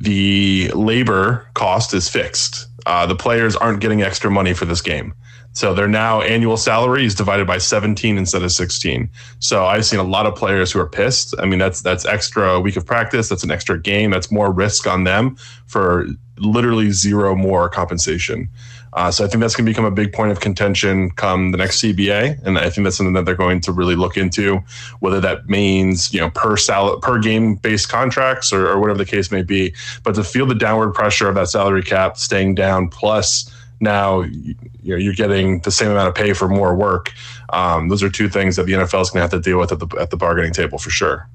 the 0.00 0.70
labor 0.74 1.48
cost 1.54 1.92
is 1.94 2.08
fixed. 2.08 2.66
Uh, 2.86 3.06
the 3.06 3.16
players 3.16 3.56
aren't 3.56 3.80
getting 3.80 4.02
extra 4.02 4.30
money 4.30 4.54
for 4.54 4.64
this 4.64 4.80
game. 4.80 5.14
So 5.54 5.74
their 5.74 5.88
now 5.88 6.22
annual 6.22 6.56
salary 6.56 7.04
is 7.04 7.14
divided 7.14 7.46
by 7.46 7.58
17 7.58 8.16
instead 8.16 8.42
of 8.42 8.50
16. 8.50 9.10
So 9.38 9.66
I've 9.66 9.84
seen 9.84 10.00
a 10.00 10.04
lot 10.04 10.26
of 10.26 10.34
players 10.34 10.72
who 10.72 10.80
are 10.80 10.88
pissed. 10.88 11.34
I 11.38 11.44
mean, 11.44 11.58
that's 11.58 11.82
that's 11.82 12.06
extra 12.06 12.58
week 12.58 12.76
of 12.76 12.86
practice. 12.86 13.28
That's 13.28 13.44
an 13.44 13.50
extra 13.50 13.78
game. 13.78 14.10
That's 14.10 14.30
more 14.30 14.50
risk 14.50 14.86
on 14.86 15.04
them 15.04 15.36
for 15.66 16.06
literally 16.38 16.90
zero 16.90 17.34
more 17.34 17.68
compensation. 17.68 18.48
Uh, 18.94 19.10
so 19.10 19.24
I 19.24 19.28
think 19.28 19.40
that's 19.40 19.56
going 19.56 19.64
to 19.64 19.70
become 19.70 19.86
a 19.86 19.90
big 19.90 20.12
point 20.12 20.32
of 20.32 20.40
contention 20.40 21.10
come 21.12 21.50
the 21.50 21.58
next 21.58 21.80
CBA, 21.80 22.42
and 22.44 22.58
I 22.58 22.68
think 22.68 22.84
that's 22.84 22.96
something 22.96 23.14
that 23.14 23.24
they're 23.24 23.34
going 23.34 23.60
to 23.62 23.72
really 23.72 23.96
look 23.96 24.16
into, 24.16 24.58
whether 25.00 25.20
that 25.20 25.48
means 25.48 26.12
you 26.12 26.20
know 26.20 26.30
per 26.30 26.56
sal- 26.56 26.98
per 27.00 27.18
game 27.18 27.54
based 27.54 27.88
contracts 27.88 28.52
or, 28.52 28.68
or 28.68 28.78
whatever 28.78 28.98
the 28.98 29.06
case 29.06 29.30
may 29.30 29.42
be. 29.42 29.74
But 30.02 30.14
to 30.16 30.24
feel 30.24 30.44
the 30.44 30.54
downward 30.54 30.92
pressure 30.92 31.28
of 31.28 31.34
that 31.36 31.48
salary 31.48 31.82
cap 31.82 32.18
staying 32.18 32.54
down, 32.54 32.88
plus 32.88 33.50
now 33.80 34.20
you 34.20 34.56
know 34.84 34.96
you're 34.96 35.14
getting 35.14 35.60
the 35.60 35.70
same 35.70 35.90
amount 35.90 36.08
of 36.08 36.14
pay 36.14 36.34
for 36.34 36.48
more 36.48 36.74
work. 36.74 37.12
Um, 37.50 37.88
those 37.88 38.02
are 38.02 38.10
two 38.10 38.28
things 38.28 38.56
that 38.56 38.64
the 38.66 38.72
NFL 38.72 39.02
is 39.02 39.10
going 39.10 39.18
to 39.18 39.20
have 39.20 39.30
to 39.30 39.40
deal 39.40 39.58
with 39.58 39.72
at 39.72 39.78
the 39.78 39.88
at 39.98 40.10
the 40.10 40.18
bargaining 40.18 40.52
table 40.52 40.78
for 40.78 40.90
sure. 40.90 41.28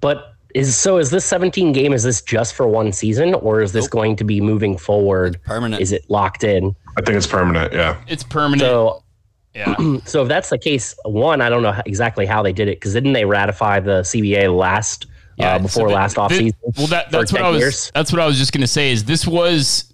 But 0.00 0.35
is 0.56 0.74
so 0.74 0.96
is 0.96 1.10
this 1.10 1.24
17 1.26 1.72
game? 1.72 1.92
Is 1.92 2.02
this 2.02 2.22
just 2.22 2.54
for 2.54 2.66
one 2.66 2.90
season, 2.90 3.34
or 3.34 3.60
is 3.60 3.72
this 3.72 3.86
going 3.86 4.16
to 4.16 4.24
be 4.24 4.40
moving 4.40 4.78
forward? 4.78 5.38
Permanent. 5.44 5.82
Is 5.82 5.92
it 5.92 6.08
locked 6.08 6.44
in? 6.44 6.74
I 6.96 7.02
think 7.02 7.18
it's 7.18 7.26
permanent. 7.26 7.74
Yeah. 7.74 8.00
It's 8.08 8.22
permanent. 8.22 8.62
So 8.62 9.02
yeah. 9.54 9.76
so 10.06 10.22
if 10.22 10.28
that's 10.28 10.48
the 10.48 10.56
case, 10.58 10.96
one, 11.04 11.42
I 11.42 11.50
don't 11.50 11.62
know 11.62 11.78
exactly 11.84 12.24
how 12.24 12.42
they 12.42 12.54
did 12.54 12.68
it 12.68 12.76
because 12.80 12.94
didn't 12.94 13.12
they 13.12 13.26
ratify 13.26 13.80
the 13.80 14.00
CBA 14.00 14.56
last 14.56 15.06
uh, 15.38 15.58
before 15.58 15.90
so 15.90 15.94
last 15.94 16.14
the- 16.14 16.22
offseason? 16.22 16.54
Well, 16.78 16.86
that, 16.86 17.10
that's 17.10 17.32
what 17.32 17.42
I 17.42 17.50
was. 17.50 17.60
years? 17.60 17.92
That's 17.94 18.10
what 18.10 18.22
I 18.22 18.26
was 18.26 18.38
just 18.38 18.52
going 18.52 18.62
to 18.62 18.66
say. 18.66 18.92
Is 18.92 19.04
this 19.04 19.26
was 19.26 19.92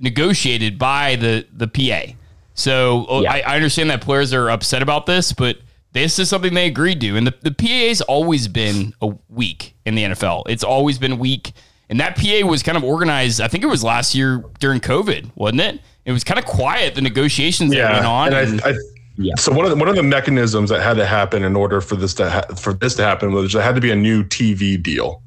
negotiated 0.00 0.76
by 0.76 1.16
the 1.16 1.46
the 1.52 1.68
PA? 1.68 2.14
So 2.54 3.06
oh, 3.08 3.22
Yeah. 3.22 3.32
I, 3.34 3.40
I 3.46 3.56
understand 3.56 3.90
that 3.90 4.00
players 4.00 4.34
are 4.34 4.50
upset 4.50 4.82
about 4.82 5.06
this, 5.06 5.32
but 5.32 5.58
this 5.92 6.18
is 6.18 6.28
something 6.28 6.54
they 6.54 6.66
agreed 6.66 7.00
to, 7.00 7.16
and 7.16 7.26
the 7.26 7.34
the 7.42 7.52
PA's 7.52 8.00
always 8.00 8.48
been 8.48 8.94
a 9.00 9.12
weak 9.28 9.74
in 9.84 9.94
the 9.94 10.04
NFL. 10.04 10.44
It's 10.48 10.64
always 10.64 10.98
been 10.98 11.18
weak, 11.18 11.52
and 11.88 11.98
that 12.00 12.16
PA 12.16 12.46
was 12.46 12.62
kind 12.62 12.78
of 12.78 12.84
organized. 12.84 13.40
I 13.40 13.48
think 13.48 13.64
it 13.64 13.68
was 13.68 13.82
last 13.82 14.14
year 14.14 14.44
during 14.58 14.80
COVID, 14.80 15.30
wasn't 15.34 15.60
it? 15.62 15.80
It 16.04 16.12
was 16.12 16.24
kind 16.24 16.38
of 16.38 16.46
quiet. 16.46 16.94
The 16.94 17.02
negotiations 17.02 17.72
that 17.72 17.92
went 17.92 18.06
on. 18.06 18.32
and 18.32 18.52
and- 18.52 18.62
I, 18.62 18.70
I, 18.70 18.74
Yeah. 19.16 19.34
So 19.36 19.52
one 19.52 19.66
of 19.66 19.70
the, 19.70 19.76
one 19.76 19.88
of 19.88 19.96
the 19.96 20.02
mechanisms 20.02 20.70
that 20.70 20.80
had 20.80 20.94
to 20.94 21.04
happen 21.04 21.44
in 21.44 21.54
order 21.54 21.80
for 21.82 21.96
this 21.96 22.14
to 22.14 22.30
ha- 22.30 22.54
for 22.56 22.72
this 22.72 22.94
to 22.94 23.02
happen 23.04 23.32
was 23.32 23.52
there 23.52 23.62
had 23.62 23.74
to 23.74 23.80
be 23.80 23.90
a 23.90 23.96
new 23.96 24.24
TV 24.24 24.82
deal. 24.82 25.22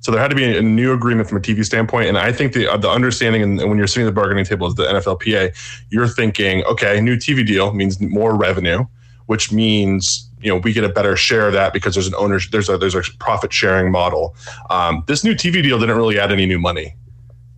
So 0.00 0.12
there 0.12 0.20
had 0.20 0.30
to 0.30 0.36
be 0.36 0.44
a, 0.44 0.58
a 0.58 0.62
new 0.62 0.92
agreement 0.92 1.28
from 1.28 1.38
a 1.38 1.40
TV 1.40 1.64
standpoint, 1.64 2.08
and 2.08 2.18
I 2.18 2.32
think 2.32 2.52
the 2.54 2.66
uh, 2.68 2.76
the 2.76 2.90
understanding 2.90 3.42
and 3.42 3.58
when 3.68 3.76
you're 3.78 3.86
sitting 3.86 4.06
at 4.06 4.10
the 4.14 4.20
bargaining 4.20 4.44
table 4.44 4.66
as 4.66 4.74
the 4.74 4.84
NFLPA, 4.84 5.54
you're 5.90 6.08
thinking, 6.08 6.64
okay, 6.64 7.00
new 7.00 7.16
TV 7.16 7.46
deal 7.46 7.72
means 7.72 8.00
more 8.00 8.34
revenue, 8.36 8.84
which 9.26 9.52
means 9.52 10.28
you 10.40 10.50
know 10.50 10.58
we 10.58 10.72
get 10.72 10.84
a 10.84 10.88
better 10.88 11.16
share 11.16 11.46
of 11.46 11.52
that 11.52 11.72
because 11.72 11.94
there's 11.94 12.06
an 12.06 12.14
owner 12.16 12.38
there's 12.50 12.68
a 12.68 12.78
there's 12.78 12.94
a 12.94 13.02
profit 13.18 13.52
sharing 13.52 13.90
model. 13.90 14.34
Um, 14.70 15.04
this 15.06 15.24
new 15.24 15.34
TV 15.34 15.62
deal 15.62 15.78
didn't 15.78 15.96
really 15.96 16.18
add 16.18 16.32
any 16.32 16.46
new 16.46 16.58
money 16.58 16.94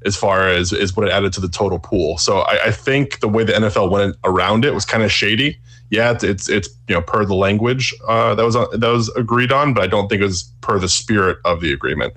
as 0.05 0.17
far 0.17 0.49
as 0.49 0.73
is 0.73 0.97
what 0.97 1.07
it 1.07 1.13
added 1.13 1.33
to 1.35 1.41
the 1.41 1.49
total 1.49 1.79
pool. 1.79 2.19
So 2.19 2.41
I, 2.41 2.67
I 2.67 2.71
think 2.71 3.21
the 3.21 3.29
way 3.29 3.45
the 3.45 3.53
NFL 3.53 3.91
went 3.91 4.17
around 4.25 4.65
it 4.65 4.73
was 4.73 4.85
kind 4.85 5.03
of 5.03 5.11
shady. 5.11 5.59
Yeah, 5.91 6.13
it's, 6.13 6.23
it's, 6.23 6.49
it's 6.49 6.69
you 6.87 6.95
know 6.95 7.03
per 7.03 7.25
the 7.25 7.35
language 7.35 7.95
uh, 8.07 8.35
that 8.35 8.45
was 8.45 8.55
that 8.55 8.81
was 8.81 9.09
agreed 9.11 9.53
on, 9.53 9.75
but 9.75 9.83
I 9.83 9.87
don't 9.87 10.09
think 10.09 10.21
it 10.21 10.27
was 10.27 10.45
per 10.61 10.79
the 10.79 10.89
spirit 10.89 11.39
of 11.45 11.61
the 11.61 11.73
agreement. 11.73 12.15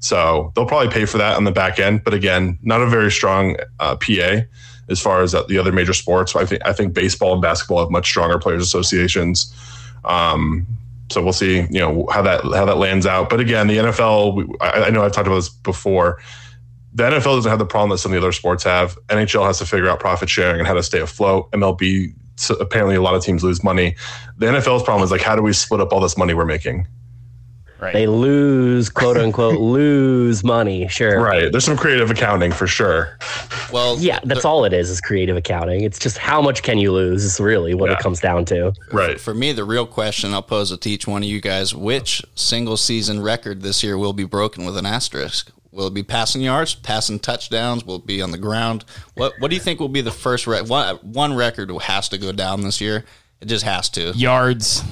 So 0.00 0.52
they'll 0.54 0.66
probably 0.66 0.88
pay 0.88 1.04
for 1.04 1.18
that 1.18 1.36
on 1.36 1.44
the 1.44 1.50
back 1.50 1.78
end. 1.78 2.02
But 2.04 2.14
again, 2.14 2.58
not 2.62 2.80
a 2.80 2.86
very 2.86 3.10
strong 3.10 3.56
uh, 3.78 3.96
PA 3.96 4.42
as 4.90 5.00
far 5.00 5.22
as 5.22 5.32
the 5.32 5.58
other 5.58 5.72
major 5.72 5.94
sports. 5.94 6.36
I 6.36 6.44
think 6.44 6.62
I 6.66 6.72
think 6.72 6.92
baseball 6.92 7.32
and 7.32 7.42
basketball 7.42 7.80
have 7.80 7.90
much 7.90 8.08
stronger 8.08 8.38
players 8.38 8.62
associations. 8.62 9.54
Um, 10.04 10.66
so 11.10 11.22
we'll 11.22 11.32
see, 11.32 11.66
you 11.70 11.80
know, 11.80 12.06
how 12.12 12.22
that 12.22 12.42
how 12.42 12.64
that 12.64 12.76
lands 12.76 13.06
out. 13.06 13.30
But 13.30 13.40
again, 13.40 13.66
the 13.66 13.78
NFL, 13.78 14.56
I, 14.60 14.84
I 14.84 14.90
know 14.90 15.04
I've 15.04 15.12
talked 15.12 15.26
about 15.26 15.36
this 15.36 15.48
before 15.48 16.20
the 16.92 17.04
NFL 17.04 17.36
doesn't 17.36 17.50
have 17.50 17.58
the 17.58 17.66
problem 17.66 17.90
that 17.90 17.98
some 17.98 18.12
of 18.12 18.20
the 18.20 18.26
other 18.26 18.32
sports 18.32 18.64
have. 18.64 18.98
NHL 19.08 19.46
has 19.46 19.58
to 19.58 19.66
figure 19.66 19.88
out 19.88 20.00
profit 20.00 20.28
sharing 20.28 20.58
and 20.58 20.66
how 20.66 20.74
to 20.74 20.82
stay 20.82 21.00
afloat. 21.00 21.50
MLB, 21.52 22.12
so 22.36 22.56
apparently, 22.56 22.96
a 22.96 23.02
lot 23.02 23.14
of 23.14 23.22
teams 23.22 23.44
lose 23.44 23.62
money. 23.62 23.94
The 24.38 24.46
NFL's 24.46 24.82
problem 24.82 25.04
is 25.04 25.10
like, 25.10 25.20
how 25.20 25.36
do 25.36 25.42
we 25.42 25.52
split 25.52 25.80
up 25.80 25.92
all 25.92 26.00
this 26.00 26.16
money 26.16 26.34
we're 26.34 26.44
making? 26.44 26.86
Right. 27.80 27.94
They 27.94 28.06
lose, 28.06 28.90
quote 28.90 29.16
unquote, 29.16 29.58
lose 29.60 30.44
money. 30.44 30.86
Sure. 30.88 31.20
Right. 31.20 31.50
There's 31.50 31.64
some 31.64 31.76
creative 31.76 32.10
accounting 32.10 32.52
for 32.52 32.66
sure. 32.66 33.16
Well, 33.72 33.98
yeah, 33.98 34.20
that's 34.24 34.44
all 34.44 34.64
it 34.64 34.72
is, 34.72 34.90
is 34.90 35.00
creative 35.00 35.36
accounting. 35.36 35.82
It's 35.82 35.98
just 35.98 36.18
how 36.18 36.42
much 36.42 36.62
can 36.62 36.78
you 36.78 36.92
lose 36.92 37.24
is 37.24 37.40
really 37.40 37.74
what 37.74 37.90
yeah. 37.90 37.96
it 37.96 38.02
comes 38.02 38.20
down 38.20 38.44
to. 38.46 38.74
Right. 38.92 39.18
For 39.18 39.32
me, 39.32 39.52
the 39.52 39.64
real 39.64 39.86
question 39.86 40.34
I'll 40.34 40.42
pose 40.42 40.72
it 40.72 40.82
to 40.82 40.90
each 40.90 41.06
one 41.06 41.22
of 41.22 41.28
you 41.28 41.40
guys 41.40 41.74
which 41.74 42.22
single 42.34 42.76
season 42.76 43.22
record 43.22 43.62
this 43.62 43.82
year 43.82 43.96
will 43.96 44.12
be 44.12 44.24
broken 44.24 44.64
with 44.66 44.76
an 44.76 44.86
asterisk? 44.86 45.50
Will 45.72 45.86
it 45.86 45.94
be 45.94 46.02
passing 46.02 46.42
yards, 46.42 46.74
passing 46.74 47.20
touchdowns? 47.20 47.84
Will 47.84 47.96
it 47.96 48.06
be 48.06 48.20
on 48.20 48.32
the 48.32 48.38
ground? 48.38 48.84
What 49.14 49.34
What 49.38 49.50
do 49.50 49.54
you 49.54 49.62
think 49.62 49.80
will 49.80 49.88
be 49.88 50.00
the 50.00 50.10
first 50.10 50.46
record? 50.46 50.68
One, 50.68 50.96
one 50.96 51.34
record 51.34 51.70
has 51.82 52.08
to 52.10 52.18
go 52.18 52.32
down 52.32 52.62
this 52.62 52.80
year. 52.80 53.04
It 53.40 53.46
just 53.46 53.64
has 53.64 53.88
to. 53.90 54.12
Yards. 54.16 54.82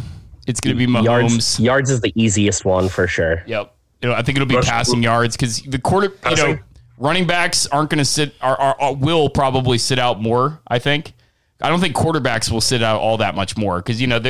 It's 0.49 0.61
going 0.61 0.77
to 0.77 0.87
be 0.87 0.91
Mahomes. 0.91 1.05
Yards, 1.05 1.61
yards 1.61 1.91
is 1.91 2.01
the 2.01 2.13
easiest 2.21 2.65
one 2.65 2.89
for 2.89 3.07
sure. 3.07 3.43
Yep. 3.47 3.75
You 4.03 4.09
know, 4.09 4.15
I 4.15 4.23
think 4.23 4.37
it'll 4.37 4.49
be 4.49 4.57
Rush, 4.57 4.67
passing 4.67 5.03
yards 5.03 5.37
because 5.37 5.63
the 5.63 5.79
quarter. 5.79 6.11
Passing. 6.11 6.49
You 6.49 6.55
know, 6.55 6.61
running 6.99 7.27
backs 7.27 7.67
aren't 7.67 7.91
going 7.91 7.99
to 7.99 8.05
sit. 8.05 8.35
Are, 8.41 8.59
are, 8.59 8.81
are, 8.81 8.95
will 8.95 9.29
probably 9.29 9.79
sit 9.79 9.99
out 9.99 10.21
more. 10.21 10.61
I 10.67 10.79
think. 10.79 11.13
I 11.61 11.69
don't 11.69 11.81
think 11.81 11.97
quarterbacks 11.97 12.51
will 12.51 12.61
sit 12.61 12.83
out 12.83 13.01
all 13.01 13.17
that 13.17 13.35
much 13.35 13.57
more 13.57 13.79
because 13.79 14.01
you 14.01 14.07
know 14.07 14.21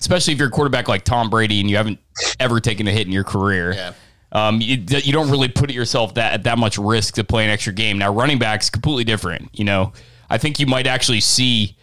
especially 0.00 0.32
if 0.32 0.40
you're 0.40 0.48
a 0.48 0.50
quarterback 0.50 0.88
like 0.88 1.04
Tom 1.04 1.30
Brady 1.30 1.60
and 1.60 1.70
you 1.70 1.76
haven't 1.76 2.00
ever 2.40 2.58
taken 2.58 2.88
a 2.88 2.90
hit 2.90 3.06
in 3.06 3.12
your 3.12 3.22
career. 3.22 3.72
Yeah 3.72 3.92
um, 4.32 4.60
you, 4.60 4.78
you 4.88 5.12
don't 5.12 5.30
really 5.30 5.48
put 5.48 5.70
yourself 5.70 6.14
that 6.14 6.32
at 6.32 6.44
that 6.44 6.58
much 6.58 6.78
risk 6.78 7.14
to 7.14 7.24
play 7.24 7.44
an 7.44 7.50
extra 7.50 7.72
game. 7.72 7.98
Now, 7.98 8.12
running 8.12 8.38
backs 8.38 8.70
completely 8.70 9.04
different. 9.04 9.50
You 9.52 9.64
know, 9.64 9.92
I 10.30 10.38
think 10.38 10.58
you 10.58 10.66
might 10.66 10.86
actually 10.86 11.20
see 11.20 11.76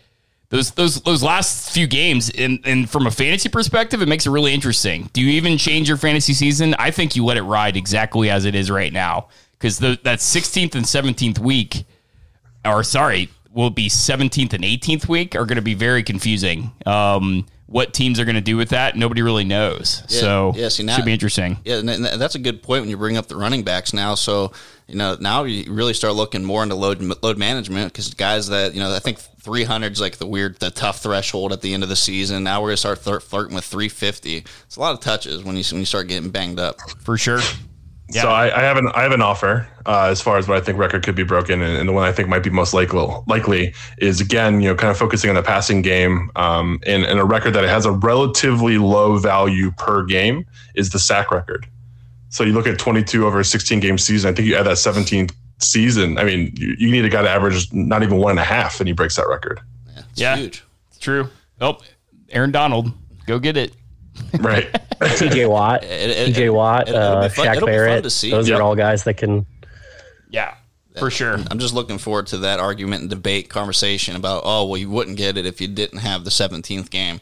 those 0.50 0.72
those 0.72 1.02
those 1.02 1.22
last 1.22 1.72
few 1.72 1.86
games, 1.88 2.32
and 2.32 2.60
and 2.66 2.90
from 2.90 3.06
a 3.06 3.12
fantasy 3.12 3.50
perspective, 3.50 4.02
it 4.02 4.08
makes 4.08 4.26
it 4.26 4.32
really 4.32 4.54
interesting. 4.54 5.10
Do 5.14 5.22
you 5.22 5.30
even 5.32 5.58
change 5.58 5.88
your 5.88 5.98
fantasy 5.98 6.34
season? 6.34 6.76
I 6.80 6.92
think 6.92 7.16
you 7.16 7.24
let 7.24 7.38
it 7.38 7.44
ride 7.44 7.78
exactly 7.78 8.30
as 8.30 8.46
it 8.46 8.56
is 8.56 8.72
right 8.72 8.92
now 8.92 9.28
because 9.54 9.78
that 9.80 10.04
16th 10.04 10.74
and 10.74 10.86
17th 10.86 11.38
week, 11.38 11.84
or 12.66 12.84
sorry, 12.84 13.30
will 13.52 13.70
be 13.70 13.90
17th 13.90 14.54
and 14.54 14.64
18th 14.64 15.08
week 15.08 15.36
are 15.36 15.46
going 15.46 15.58
to 15.58 15.62
be 15.62 15.76
very 15.76 16.02
confusing. 16.02 16.72
Um, 16.86 17.46
what 17.70 17.94
teams 17.94 18.20
are 18.20 18.26
going 18.26 18.36
to 18.36 18.42
do 18.42 18.58
with 18.58 18.70
that, 18.70 18.96
nobody 18.96 19.22
really 19.22 19.44
knows. 19.44 20.02
Yeah, 20.10 20.20
so 20.20 20.54
yeah, 20.56 20.70
see, 20.70 20.84
now, 20.84 20.96
should 20.96 21.06
be 21.06 21.14
interesting. 21.14 21.58
Yeah, 21.64 21.78
and 21.78 22.04
that's 22.04 22.34
a 22.34 22.40
good 22.40 22.64
point 22.64 22.82
when 22.82 22.90
you 22.90 22.98
bring 22.98 23.16
up 23.16 23.28
the 23.28 23.36
running 23.36 23.64
backs 23.64 23.94
now. 23.94 24.16
So 24.16 24.52
you 24.88 24.96
know 24.96 25.16
now 25.20 25.44
you 25.44 25.72
really 25.72 25.94
start 25.94 26.16
looking 26.16 26.44
more 26.44 26.64
into 26.64 26.74
load 26.76 27.00
load 27.22 27.38
management 27.38 27.94
because 27.94 28.12
guys 28.16 28.48
that 28.48 28.74
you 28.74 28.80
know 28.80 28.94
I 28.94 29.00
think 29.00 29.20
300 29.20 29.94
is 29.94 30.02
like 30.02 30.18
the 30.18 30.26
weird 30.26 30.60
the 30.60 30.72
tough 30.72 31.02
threshold 31.02 31.54
at 31.54 31.62
the 31.62 31.74
end 31.74 31.84
of 31.84 31.90
the 31.90 31.96
season. 31.96 32.44
Now 32.44 32.60
we're 32.62 32.70
going 32.70 32.78
to 32.92 32.98
start 32.98 33.24
flirting 33.24 33.56
with 33.56 33.66
350. 33.66 34.38
It's 34.66 34.76
a 34.76 34.80
lot 34.80 34.94
of 34.94 35.00
touches 35.00 35.44
when 35.44 35.56
you 35.56 35.64
when 35.72 35.80
you 35.80 35.86
start 35.86 36.08
getting 36.08 36.32
banged 36.32 36.60
up. 36.60 36.78
For 37.02 37.18
sure. 37.18 37.40
Yeah. 38.12 38.24
So 38.24 38.30
I, 38.30 38.45
I, 38.45 38.62
have 38.62 38.78
an 38.78 38.88
I 38.95 39.04
have 39.04 39.12
an 39.12 39.22
offer 39.22 39.67
uh, 39.86 40.06
as 40.06 40.19
far 40.19 40.38
as 40.38 40.48
what 40.48 40.58
I 40.58 40.62
think 40.62 40.80
record 40.80 41.04
could 41.04 41.15
be 41.15 41.24
broken, 41.24 41.62
and, 41.62 41.78
and, 41.78 41.88
the 41.88 41.93
one 41.93 42.08
I 42.08 42.12
think 42.12 42.28
might 42.28 42.41
be 42.41 42.50
most 42.50 42.74
likely 42.74 43.08
likely 43.28 43.74
is 44.00 44.19
again 44.19 44.62
you 44.62 44.69
know 44.69 44.76
kind 44.76 44.89
of 44.89 44.98
focusing 44.98 45.30
on 45.30 45.36
the 45.36 45.43
passing 45.43 45.84
game, 45.84 46.32
um, 46.36 46.80
and, 46.88 47.04
and 47.06 47.19
a 47.19 47.26
record 47.26 47.54
that 47.54 47.63
has 47.65 47.86
a 47.86 47.91
relatively 47.91 48.80
low 48.80 49.17
value 49.17 49.69
per 49.72 50.04
game 50.04 50.45
is 50.74 50.89
the 50.89 50.98
sack 50.98 51.32
record. 51.32 51.67
So 52.30 52.43
you 52.43 52.54
look 52.54 52.65
at 52.65 52.80
22 52.80 53.28
over 53.28 53.39
a 53.39 53.45
16 53.45 53.80
game 53.80 53.98
season. 53.98 54.32
I 54.32 54.36
think 54.36 54.48
you 54.48 54.56
add 54.56 54.65
that 54.65 54.78
17th 54.78 55.32
season. 55.60 56.17
I 56.17 56.24
mean, 56.24 56.54
you, 56.56 56.76
you 56.80 56.91
need 56.91 57.06
a 57.06 57.10
guy 57.10 57.22
to 57.22 57.30
average 57.30 57.72
not 57.74 58.02
even 58.02 58.17
one 58.17 58.32
and 58.32 58.39
a 58.39 58.43
half, 58.43 58.80
and 58.80 58.88
he 58.88 58.93
breaks 58.93 59.17
that 59.17 59.28
record. 59.28 59.60
Yeah, 59.86 60.02
it's 60.10 60.22
yeah, 60.22 60.36
huge. 60.36 60.63
It's 60.89 61.00
true. 61.00 61.30
Oh, 61.62 61.78
Aaron 62.32 62.52
Donald, 62.52 62.91
go 63.28 63.38
get 63.38 63.56
it. 63.56 63.74
Right. 64.40 64.72
TJ 65.00 65.50
Watt, 65.50 65.82
TJ 65.84 66.54
Watt, 66.54 66.90
uh, 66.90 67.30
Shaq 67.30 67.66
Barrett. 67.66 68.04
Those 68.04 68.24
yep. 68.24 68.60
are 68.60 68.62
all 68.62 68.76
guys 68.76 69.04
that 69.06 69.16
can. 69.16 69.46
Yeah, 70.30 70.56
for 70.98 71.10
sure. 71.10 71.38
I'm 71.50 71.60
just 71.60 71.74
looking 71.74 71.98
forward 71.98 72.28
to 72.28 72.38
that 72.40 72.60
argument 72.60 73.02
and 73.02 73.10
debate 73.10 73.50
conversation 73.50 74.16
about 74.16 74.44
oh 74.46 74.66
well 74.66 74.78
you 74.78 74.90
wouldn't 74.90 75.18
get 75.18 75.38
it 75.38 75.46
if 75.46 75.62
you 75.62 75.68
didn't 75.68 76.00
have 76.00 76.24
the 76.24 76.30
17th 76.30 76.90
game. 76.90 77.22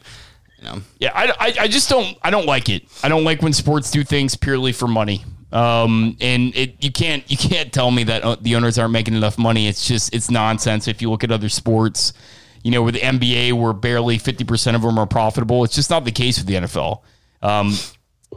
You 0.58 0.64
know. 0.64 0.82
Yeah, 0.98 1.12
I, 1.14 1.32
I, 1.38 1.54
I 1.60 1.68
just 1.68 1.88
don't 1.88 2.16
I 2.22 2.30
don't 2.30 2.46
like 2.46 2.68
it. 2.68 2.84
I 3.02 3.08
don't 3.08 3.24
like 3.24 3.42
when 3.42 3.52
sports 3.52 3.90
do 3.90 4.04
things 4.04 4.36
purely 4.36 4.72
for 4.72 4.88
money. 4.88 5.24
Um, 5.52 6.16
and 6.20 6.54
it 6.54 6.82
you 6.84 6.92
can't 6.92 7.28
you 7.30 7.36
can't 7.36 7.72
tell 7.72 7.90
me 7.90 8.04
that 8.04 8.22
uh, 8.22 8.36
the 8.40 8.56
owners 8.56 8.78
aren't 8.78 8.92
making 8.92 9.14
enough 9.14 9.38
money. 9.38 9.66
It's 9.66 9.86
just 9.86 10.14
it's 10.14 10.30
nonsense. 10.30 10.88
If 10.88 11.00
you 11.00 11.10
look 11.10 11.24
at 11.24 11.30
other 11.30 11.48
sports, 11.48 12.12
you 12.62 12.70
know, 12.70 12.82
with 12.82 12.94
the 12.94 13.00
NBA, 13.00 13.52
where 13.52 13.72
barely 13.72 14.18
50% 14.18 14.74
of 14.74 14.82
them 14.82 14.98
are 14.98 15.06
profitable. 15.06 15.64
It's 15.64 15.74
just 15.74 15.90
not 15.90 16.04
the 16.04 16.12
case 16.12 16.38
with 16.38 16.46
the 16.46 16.54
NFL. 16.54 17.02
Um, 17.42 17.74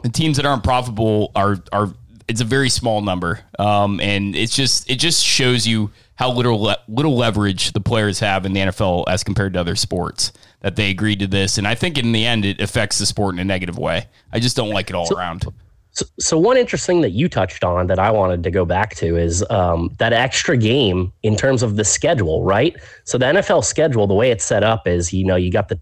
the 0.02 0.08
teams 0.08 0.36
that 0.36 0.46
aren't 0.46 0.64
profitable 0.64 1.32
are, 1.34 1.58
are, 1.72 1.92
it's 2.28 2.40
a 2.40 2.44
very 2.44 2.68
small 2.68 3.00
number. 3.00 3.40
Um, 3.58 4.00
and 4.00 4.34
it's 4.34 4.54
just, 4.54 4.88
it 4.90 4.96
just 4.96 5.24
shows 5.24 5.66
you 5.66 5.90
how 6.14 6.30
little, 6.30 6.74
little 6.88 7.16
leverage 7.16 7.72
the 7.72 7.80
players 7.80 8.20
have 8.20 8.46
in 8.46 8.52
the 8.52 8.60
NFL 8.60 9.04
as 9.08 9.24
compared 9.24 9.54
to 9.54 9.60
other 9.60 9.76
sports 9.76 10.32
that 10.60 10.76
they 10.76 10.90
agreed 10.90 11.18
to 11.18 11.26
this. 11.26 11.58
And 11.58 11.66
I 11.66 11.74
think 11.74 11.98
in 11.98 12.12
the 12.12 12.24
end, 12.24 12.44
it 12.44 12.60
affects 12.60 12.98
the 12.98 13.06
sport 13.06 13.34
in 13.34 13.40
a 13.40 13.44
negative 13.44 13.78
way. 13.78 14.06
I 14.32 14.38
just 14.38 14.56
don't 14.56 14.70
like 14.70 14.88
it 14.88 14.96
all 14.96 15.06
so, 15.06 15.16
around. 15.16 15.44
So, 15.92 16.06
so 16.18 16.38
one 16.38 16.56
interesting 16.56 16.96
thing 16.96 17.02
that 17.02 17.10
you 17.10 17.28
touched 17.28 17.64
on 17.64 17.86
that 17.86 17.98
I 17.98 18.10
wanted 18.10 18.42
to 18.44 18.50
go 18.50 18.64
back 18.64 18.94
to 18.96 19.16
is 19.16 19.44
um, 19.50 19.90
that 19.98 20.12
extra 20.12 20.56
game 20.56 21.12
in 21.22 21.36
terms 21.36 21.62
of 21.62 21.76
the 21.76 21.84
schedule, 21.84 22.42
right? 22.44 22.74
So 23.04 23.18
the 23.18 23.26
NFL 23.26 23.64
schedule, 23.64 24.06
the 24.06 24.14
way 24.14 24.30
it's 24.30 24.44
set 24.44 24.62
up 24.62 24.86
is, 24.86 25.12
you 25.12 25.24
know, 25.24 25.36
you 25.36 25.50
got 25.50 25.68
the 25.68 25.78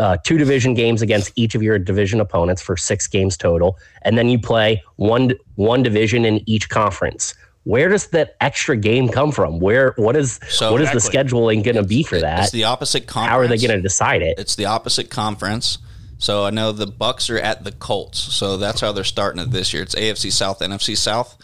uh, 0.00 0.16
two 0.24 0.38
division 0.38 0.74
games 0.74 1.02
against 1.02 1.32
each 1.36 1.54
of 1.54 1.62
your 1.62 1.78
division 1.78 2.20
opponents 2.20 2.62
for 2.62 2.76
six 2.76 3.06
games 3.06 3.36
total, 3.36 3.78
and 4.02 4.18
then 4.18 4.28
you 4.28 4.38
play 4.38 4.82
one 4.96 5.32
one 5.54 5.82
division 5.82 6.24
in 6.24 6.42
each 6.48 6.68
conference. 6.68 7.34
Where 7.64 7.88
does 7.88 8.08
that 8.08 8.36
extra 8.40 8.76
game 8.76 9.08
come 9.08 9.30
from? 9.30 9.60
Where 9.60 9.94
what 9.96 10.16
is 10.16 10.40
so 10.48 10.72
what 10.72 10.80
exactly. 10.80 10.98
is 10.98 11.04
the 11.04 11.10
scheduling 11.10 11.62
going 11.62 11.76
to 11.76 11.84
be 11.84 12.02
for 12.02 12.18
that? 12.18 12.44
It's 12.44 12.50
the 12.50 12.64
opposite 12.64 13.06
conference. 13.06 13.30
How 13.30 13.38
are 13.38 13.46
they 13.46 13.58
going 13.58 13.76
to 13.76 13.82
decide 13.82 14.22
it? 14.22 14.38
It's 14.38 14.56
the 14.56 14.66
opposite 14.66 15.10
conference. 15.10 15.78
So 16.24 16.46
I 16.46 16.48
know 16.48 16.72
the 16.72 16.86
Bucs 16.86 17.28
are 17.28 17.36
at 17.36 17.64
the 17.64 17.70
Colts, 17.70 18.18
so 18.18 18.56
that's 18.56 18.80
how 18.80 18.92
they're 18.92 19.04
starting 19.04 19.42
it 19.42 19.50
this 19.50 19.74
year. 19.74 19.82
It's 19.82 19.94
AFC 19.94 20.32
South, 20.32 20.60
NFC 20.60 20.96
South, 20.96 21.36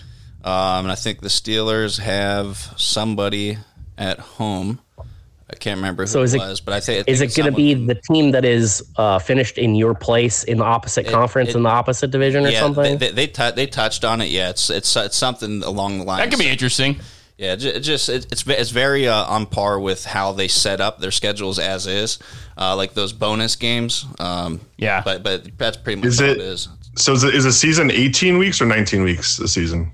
um, 0.43 0.87
and 0.87 0.90
I 0.90 0.95
think 0.95 1.21
the 1.21 1.29
Steelers 1.29 1.99
have 1.99 2.57
somebody 2.79 3.59
at 3.99 4.19
home. 4.21 4.81
I 4.99 5.57
can't 5.59 5.77
remember 5.77 6.05
who 6.05 6.07
so 6.07 6.23
is 6.23 6.33
it, 6.33 6.38
was, 6.38 6.62
but 6.62 6.73
I 6.73 6.81
think 6.81 7.07
is 7.09 7.21
it 7.21 7.37
going 7.37 7.51
to 7.51 7.55
be 7.55 7.75
the 7.75 7.95
team 7.95 8.31
that 8.31 8.47
is 8.47 8.83
uh, 8.97 9.19
finished 9.19 9.59
in 9.59 9.75
your 9.75 9.93
place 9.93 10.45
in 10.45 10.57
the 10.57 10.64
opposite 10.64 11.09
it, 11.09 11.12
conference 11.12 11.51
it, 11.51 11.57
in 11.57 11.64
the 11.64 11.69
opposite 11.69 12.11
division 12.11 12.47
or 12.47 12.49
yeah, 12.49 12.61
something? 12.61 12.97
They 12.97 13.11
they, 13.11 13.27
they, 13.27 13.51
they, 13.51 13.66
touched 13.66 14.07
on 14.07 14.23
it. 14.23 14.31
Yeah, 14.31 14.49
it's 14.49 14.71
it's 14.71 14.97
it's 14.97 15.16
something 15.16 15.62
along 15.62 15.99
the 15.99 16.05
lines. 16.05 16.23
That 16.23 16.31
could 16.31 16.43
be 16.43 16.49
interesting. 16.49 17.01
Yeah, 17.40 17.55
it 17.55 17.81
just 17.81 18.11
it, 18.11 18.31
it's 18.31 18.46
it's 18.46 18.68
very 18.68 19.09
uh, 19.09 19.24
on 19.24 19.46
par 19.46 19.81
with 19.81 20.05
how 20.05 20.33
they 20.33 20.46
set 20.46 20.79
up 20.79 20.98
their 20.98 21.11
schedules 21.11 21.59
as 21.59 21.87
is, 21.87 22.18
uh, 22.59 22.76
like 22.76 22.92
those 22.92 23.14
bonus 23.14 23.57
games. 23.57 24.05
Um, 24.18 24.61
yeah, 24.76 25.00
but 25.03 25.22
but 25.22 25.57
that's 25.57 25.79
pretty 25.79 26.03
much 26.03 26.09
is 26.09 26.20
it, 26.20 26.37
it 26.37 26.38
is. 26.38 26.68
So 26.96 27.14
is, 27.14 27.24
it, 27.24 27.35
is 27.35 27.46
a 27.46 27.53
season 27.53 27.90
eighteen 27.90 28.37
weeks 28.37 28.61
or 28.61 28.66
nineteen 28.66 29.03
weeks 29.03 29.38
a 29.38 29.48
season? 29.48 29.90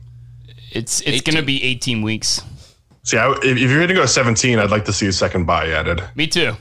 It's 0.72 1.02
it's 1.02 1.20
going 1.20 1.37
to 1.37 1.42
be 1.44 1.62
eighteen 1.62 2.02
weeks. 2.02 2.42
See, 3.04 3.16
I, 3.16 3.30
if, 3.30 3.44
if 3.44 3.61
you're 3.61 3.78
going 3.78 3.88
to 3.90 3.94
go 3.94 4.06
seventeen, 4.06 4.59
I'd 4.59 4.72
like 4.72 4.85
to 4.87 4.92
see 4.92 5.06
a 5.06 5.12
second 5.12 5.44
bye 5.44 5.68
added. 5.68 6.02
Me 6.16 6.26
too. 6.26 6.56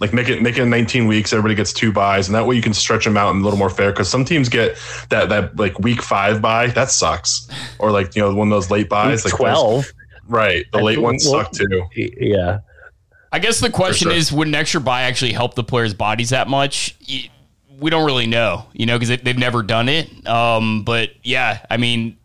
Like 0.00 0.12
make 0.12 0.28
it 0.28 0.42
make 0.42 0.58
it 0.58 0.64
19 0.64 1.06
weeks. 1.06 1.32
Everybody 1.32 1.54
gets 1.54 1.72
two 1.72 1.92
byes, 1.92 2.26
and 2.28 2.34
that 2.34 2.46
way 2.46 2.56
you 2.56 2.62
can 2.62 2.74
stretch 2.74 3.04
them 3.04 3.16
out 3.16 3.32
and 3.32 3.40
a 3.40 3.44
little 3.44 3.58
more 3.58 3.70
fair. 3.70 3.90
Because 3.90 4.08
some 4.08 4.24
teams 4.24 4.48
get 4.48 4.76
that 5.10 5.28
that 5.28 5.56
like 5.56 5.78
week 5.78 6.02
five 6.02 6.40
bye 6.40 6.68
that 6.68 6.90
sucks, 6.90 7.48
or 7.78 7.90
like 7.92 8.14
you 8.14 8.22
know 8.22 8.34
one 8.34 8.48
of 8.48 8.50
those 8.50 8.70
late 8.70 8.88
byes 8.88 9.24
week 9.24 9.32
like 9.32 9.40
12. 9.40 9.92
Right. 10.28 10.64
The 10.72 10.78
I 10.78 10.82
late 10.82 10.98
ones 11.00 11.26
well, 11.26 11.44
suck 11.44 11.52
too. 11.52 11.84
Yeah. 11.94 12.60
I 13.32 13.38
guess 13.40 13.60
the 13.60 13.70
question 13.70 14.08
sure. 14.08 14.16
is 14.16 14.32
would 14.32 14.48
an 14.48 14.54
extra 14.54 14.80
bye 14.80 15.02
actually 15.02 15.32
help 15.32 15.54
the 15.54 15.64
players' 15.64 15.94
bodies 15.94 16.30
that 16.30 16.48
much? 16.48 16.94
we 17.80 17.90
don't 17.90 18.04
really 18.04 18.26
know, 18.26 18.66
you 18.72 18.86
know, 18.86 18.98
because 18.98 19.20
they've 19.22 19.38
never 19.38 19.62
done 19.62 19.88
it. 19.88 20.26
Um, 20.26 20.82
but 20.82 21.10
yeah, 21.22 21.64
I 21.70 21.76
mean, 21.76 22.16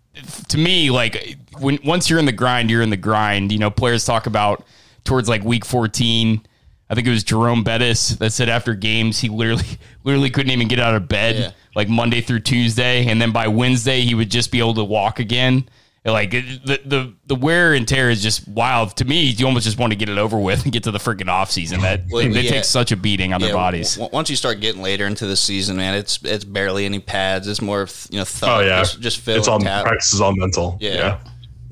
to 0.50 0.58
me, 0.58 0.90
like 0.90 1.38
when 1.60 1.80
once 1.84 2.10
you're 2.10 2.20
in 2.20 2.26
the 2.26 2.32
grind, 2.32 2.70
you're 2.70 2.82
in 2.82 2.90
the 2.90 2.98
grind. 2.98 3.52
You 3.52 3.60
know, 3.60 3.70
players 3.70 4.06
talk 4.06 4.26
about 4.26 4.66
towards 5.04 5.30
like 5.30 5.44
week 5.44 5.66
14. 5.66 6.42
I 6.90 6.96
think 6.96 7.08
it 7.08 7.12
was 7.12 7.24
Jerome 7.24 7.64
Bettis 7.64 8.10
that 8.18 8.34
said 8.34 8.50
after 8.50 8.74
games 8.76 9.20
he 9.20 9.30
literally 9.30 9.66
literally 10.04 10.30
couldn't 10.30 10.52
even 10.52 10.68
get 10.68 10.80
out 10.80 10.96
of 10.96 11.08
bed 11.08 11.36
Yeah. 11.36 11.52
like 11.76 11.90
Monday 11.90 12.22
through 12.22 12.42
Tuesday, 12.42 13.08
and 13.08 13.22
then 13.22 13.32
by 13.32 13.48
Wednesday 13.48 14.02
he 14.02 14.16
would 14.16 14.30
just 14.30 14.52
be 14.52 14.60
able 14.60 14.76
to 14.76 14.84
walk 14.84 15.20
again. 15.20 15.70
Like 16.06 16.34
it- 16.34 16.66
the 16.66 16.80
the 16.86 17.14
the 17.28 17.36
wear 17.36 17.74
and 17.74 17.88
tear 17.88 18.10
is 18.10 18.22
just 18.22 18.46
wild 18.48 18.98
to 18.98 19.06
me. 19.06 19.22
You 19.24 19.46
almost 19.46 19.64
just 19.66 19.78
want 19.80 19.94
to 19.94 19.96
get 19.98 20.10
it 20.10 20.18
over 20.18 20.38
with 20.38 20.64
and 20.64 20.72
get 20.74 20.84
to 20.84 20.92
the 20.92 20.98
freaking 21.00 21.30
off 21.30 21.50
season. 21.50 21.80
That 21.80 22.02
Well, 22.12 22.24
they 22.30 22.42
yeah. 22.42 22.50
take 22.52 22.64
such 22.66 22.92
a 22.92 22.98
beating 22.98 23.32
on 23.34 23.40
their 23.40 23.54
bodies. 23.54 23.96
w- 23.96 24.10
once 24.12 24.30
you 24.30 24.36
start 24.36 24.60
getting 24.60 24.82
later 24.82 25.08
into 25.08 25.26
the 25.26 25.38
season, 25.38 25.78
man, 25.78 25.94
it's 25.94 26.20
it's 26.24 26.44
barely 26.44 26.84
any 26.86 27.00
pads. 27.00 27.48
It's 27.48 27.62
more 27.62 27.84
of 27.84 28.08
you 28.10 28.20
know, 28.20 28.26
Oh 28.44 28.60
yeah, 28.60 28.80
just, 28.80 29.00
just 29.00 29.18
fill 29.20 29.38
it's 29.38 29.48
and 29.48 29.54
all 29.54 29.60
tap. 29.60 29.86
practice 29.86 30.14
is 30.14 30.20
all 30.20 30.36
mental. 30.36 30.78
Yeah. 30.82 30.94
Yeah. 30.94 31.18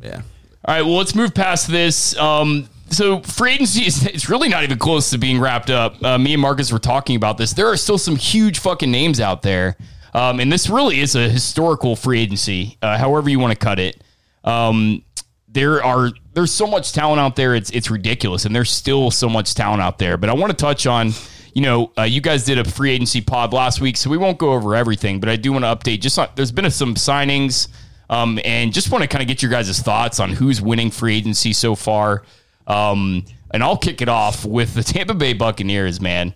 Yeah, 0.04 0.22
All 0.65 0.76
right, 0.76 0.82
well, 0.82 0.96
let's 0.96 1.13
move 1.13 1.34
past 1.34 1.67
this. 1.67 2.17
Um, 2.17 2.67
so 2.89 3.20
free 3.22 3.52
agency 3.54 3.86
is 3.86 4.06
it's 4.06 4.30
really 4.30 4.48
not 4.50 4.63
even 4.63 4.78
close 4.80 5.10
to 5.12 5.17
being 5.17 5.39
wrapped 5.39 5.70
up. 5.70 6.02
Uh, 6.04 6.17
me 6.17 6.34
and 6.34 6.41
Marcus 6.41 6.72
were 6.72 6.80
talking 6.80 7.15
about 7.17 7.38
this. 7.38 7.54
There 7.54 7.67
are 7.67 7.78
still 7.78 7.98
some 7.98 8.15
huge 8.15 8.60
fucking 8.60 8.89
names 8.89 9.20
out 9.20 9.41
there, 9.44 9.76
um, 10.13 10.39
and 10.39 10.52
this 10.52 10.70
really 10.70 11.02
is 11.02 11.15
a 11.15 11.30
historical 11.30 11.96
free 11.96 12.22
agency. 12.22 12.78
Uh, 12.82 12.98
however 12.98 13.30
you 13.30 13.38
want 13.39 13.52
to 13.52 13.58
cut 13.60 13.78
it, 13.80 14.02
um, 14.43 15.04
there 15.47 15.84
are 15.84 16.12
there's 16.34 16.51
so 16.51 16.65
much 16.65 16.93
talent 16.93 17.19
out 17.19 17.36
there. 17.36 17.56
It's 17.56 17.69
it's 17.71 17.89
ridiculous, 17.89 18.45
and 18.45 18.56
there's 18.56 18.71
still 18.71 19.12
so 19.12 19.30
much 19.30 19.54
talent 19.54 19.82
out 19.82 19.97
there. 19.99 20.17
But 20.17 20.30
I 20.30 20.34
want 20.34 20.51
to 20.51 20.58
touch 20.58 20.88
on. 20.88 21.12
You 21.54 21.62
know, 21.63 21.91
uh, 21.97 22.04
you 22.04 22.21
guys 22.21 22.45
did 22.45 22.58
a 22.60 22.63
free 22.63 22.91
agency 22.91 23.19
pod 23.19 23.51
last 23.51 23.82
week, 23.82 23.97
so 23.97 24.10
we 24.10 24.17
won't 24.17 24.38
go 24.38 24.54
over 24.54 24.73
everything. 24.73 25.19
But 25.19 25.27
I 25.27 25.36
do 25.36 25.51
want 25.51 25.65
to 25.65 25.75
update. 25.75 25.99
Just 25.99 26.17
on, 26.17 26.30
there's 26.36 26.51
been 26.51 26.69
some 26.71 26.95
signings, 26.95 27.67
um, 28.10 28.39
and 28.45 28.71
just 28.71 28.89
want 28.89 29.01
to 29.01 29.08
kind 29.08 29.21
of 29.21 29.27
get 29.27 29.41
your 29.41 29.51
guys' 29.51 29.80
thoughts 29.80 30.21
on 30.21 30.30
who's 30.30 30.62
winning 30.62 30.91
free 30.91 31.17
agency 31.17 31.51
so 31.51 31.75
far. 31.75 32.23
Um, 32.67 33.25
and 33.54 33.62
I'll 33.63 33.77
kick 33.77 34.01
it 34.01 34.08
off 34.08 34.45
with 34.45 34.73
the 34.75 34.84
Tampa 34.84 35.13
Bay 35.13 35.34
Buccaneers, 35.34 35.99
man. 35.99 36.34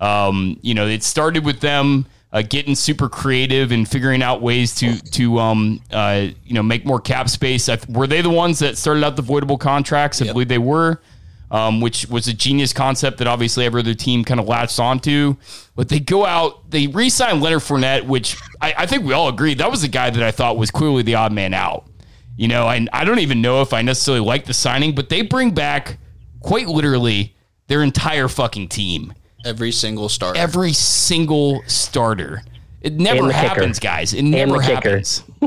Um, 0.00 0.58
you 0.62 0.74
know, 0.74 0.86
it 0.86 1.02
started 1.02 1.46
with 1.46 1.60
them 1.60 2.06
uh, 2.32 2.42
getting 2.42 2.74
super 2.74 3.08
creative 3.08 3.72
and 3.72 3.88
figuring 3.88 4.22
out 4.22 4.42
ways 4.42 4.74
to 4.76 4.98
to 5.12 5.38
um, 5.38 5.80
uh, 5.90 6.26
you 6.44 6.54
know 6.54 6.62
make 6.62 6.84
more 6.84 7.00
cap 7.00 7.28
space. 7.28 7.68
I, 7.68 7.78
were 7.88 8.06
they 8.06 8.20
the 8.20 8.30
ones 8.30 8.58
that 8.58 8.76
started 8.78 9.04
out 9.04 9.16
the 9.16 9.22
voidable 9.22 9.58
contracts? 9.58 10.20
I 10.20 10.26
Yep. 10.26 10.34
believe 10.34 10.48
they 10.48 10.58
were. 10.58 11.00
Um, 11.50 11.80
which 11.80 12.06
was 12.10 12.28
a 12.28 12.34
genius 12.34 12.74
concept 12.74 13.16
that 13.18 13.26
obviously 13.26 13.64
every 13.64 13.80
other 13.80 13.94
team 13.94 14.22
kind 14.22 14.38
of 14.38 14.46
latched 14.46 14.78
onto. 14.78 15.34
But 15.76 15.88
they 15.88 15.98
go 15.98 16.26
out, 16.26 16.70
they 16.70 16.88
re-sign 16.88 17.40
Leonard 17.40 17.60
Fournette, 17.62 18.04
which 18.06 18.36
I, 18.60 18.74
I 18.80 18.84
think 18.86 19.06
we 19.06 19.14
all 19.14 19.30
agree 19.30 19.54
that 19.54 19.70
was 19.70 19.80
the 19.80 19.88
guy 19.88 20.10
that 20.10 20.22
I 20.22 20.30
thought 20.30 20.58
was 20.58 20.70
clearly 20.70 21.02
the 21.02 21.14
odd 21.14 21.32
man 21.32 21.54
out. 21.54 21.86
You 22.36 22.48
know, 22.48 22.68
and 22.68 22.90
I 22.92 23.04
don't 23.06 23.20
even 23.20 23.40
know 23.40 23.62
if 23.62 23.72
I 23.72 23.80
necessarily 23.80 24.22
like 24.22 24.44
the 24.44 24.52
signing, 24.52 24.94
but 24.94 25.08
they 25.08 25.22
bring 25.22 25.52
back 25.52 25.96
quite 26.40 26.68
literally 26.68 27.34
their 27.68 27.82
entire 27.82 28.28
fucking 28.28 28.68
team, 28.68 29.14
every 29.48 29.72
single 29.72 30.08
starter. 30.08 30.38
every 30.38 30.72
single 30.72 31.62
starter. 31.66 32.42
It 32.80 32.94
never 32.94 33.22
the 33.26 33.32
kicker. 33.32 33.38
happens, 33.48 33.78
guys. 33.80 34.14
It 34.14 34.22
never 34.22 34.60
happens. 34.60 35.24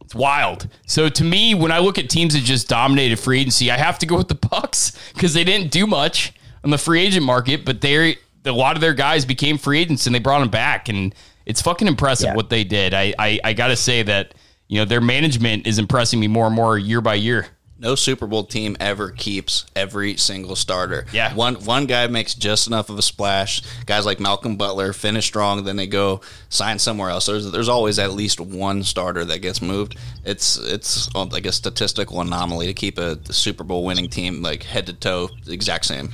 it's 0.00 0.14
wild. 0.14 0.68
So 0.86 1.08
to 1.08 1.24
me, 1.24 1.54
when 1.54 1.70
I 1.72 1.80
look 1.80 1.98
at 1.98 2.08
teams 2.08 2.34
that 2.34 2.42
just 2.44 2.68
dominated 2.68 3.18
free 3.18 3.40
agency, 3.40 3.70
I 3.70 3.76
have 3.76 3.98
to 3.98 4.06
go 4.06 4.16
with 4.16 4.28
the 4.28 4.36
Bucs 4.36 4.96
because 5.14 5.34
they 5.34 5.44
didn't 5.44 5.70
do 5.70 5.86
much 5.86 6.32
on 6.64 6.70
the 6.70 6.78
free 6.78 7.02
agent 7.02 7.26
market, 7.26 7.64
but 7.64 7.80
they 7.80 8.16
a 8.44 8.52
lot 8.52 8.76
of 8.76 8.80
their 8.80 8.94
guys 8.94 9.24
became 9.24 9.58
free 9.58 9.80
agents 9.80 10.06
and 10.06 10.14
they 10.14 10.20
brought 10.20 10.38
them 10.38 10.48
back, 10.50 10.88
and 10.88 11.14
it's 11.44 11.60
fucking 11.60 11.88
impressive 11.88 12.26
Yeah. 12.28 12.34
what 12.36 12.48
they 12.48 12.64
did. 12.64 12.94
I 12.94 13.12
I, 13.18 13.40
I 13.44 13.52
got 13.52 13.68
to 13.68 13.76
say 13.76 14.02
that 14.04 14.34
you 14.68 14.78
know 14.78 14.84
their 14.84 15.00
management 15.00 15.66
is 15.66 15.78
impressing 15.78 16.20
me 16.20 16.28
more 16.28 16.46
and 16.46 16.54
more 16.54 16.78
year 16.78 17.00
by 17.00 17.14
year. 17.16 17.46
No 17.78 17.94
Super 17.94 18.26
Bowl 18.26 18.44
team 18.44 18.76
ever 18.80 19.10
keeps 19.10 19.66
every 19.76 20.16
single 20.16 20.56
starter. 20.56 21.04
Yeah. 21.12 21.34
One 21.34 21.56
one 21.56 21.86
guy 21.86 22.06
makes 22.06 22.34
just 22.34 22.66
enough 22.66 22.88
of 22.88 22.98
a 22.98 23.02
splash. 23.02 23.62
Guys 23.84 24.06
like 24.06 24.18
Malcolm 24.18 24.56
Butler 24.56 24.92
finish 24.94 25.26
strong, 25.26 25.64
then 25.64 25.76
they 25.76 25.86
go 25.86 26.22
sign 26.48 26.78
somewhere 26.78 27.10
else. 27.10 27.26
There's 27.26 27.50
there's 27.52 27.68
always 27.68 27.98
at 27.98 28.12
least 28.12 28.40
one 28.40 28.82
starter 28.82 29.24
that 29.26 29.40
gets 29.40 29.60
moved. 29.60 29.98
It's 30.24 30.56
it's 30.56 31.14
like 31.14 31.44
a 31.44 31.52
statistical 31.52 32.20
anomaly 32.20 32.66
to 32.66 32.74
keep 32.74 32.98
a, 32.98 33.18
Super 33.32 33.64
Bowl 33.64 33.84
winning 33.84 34.08
team 34.08 34.40
like 34.40 34.62
head 34.62 34.86
to 34.86 34.94
toe 34.94 35.28
exact 35.46 35.84
same. 35.84 36.10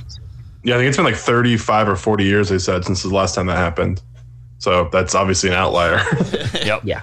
Yeah, 0.63 0.75
I 0.75 0.77
think 0.77 0.87
it's 0.87 0.97
been 0.97 1.05
like 1.05 1.15
35 1.15 1.89
or 1.89 1.95
40 1.95 2.23
years, 2.23 2.49
they 2.49 2.57
said, 2.57 2.85
since 2.85 3.03
the 3.03 3.09
last 3.09 3.35
time 3.35 3.47
that 3.47 3.57
happened. 3.57 4.01
So 4.59 4.87
that's 4.93 5.13
obviously 5.13 5.49
an 5.49 5.55
outlier. 5.55 6.01
Yep. 6.63 6.81
Yeah. 6.85 7.01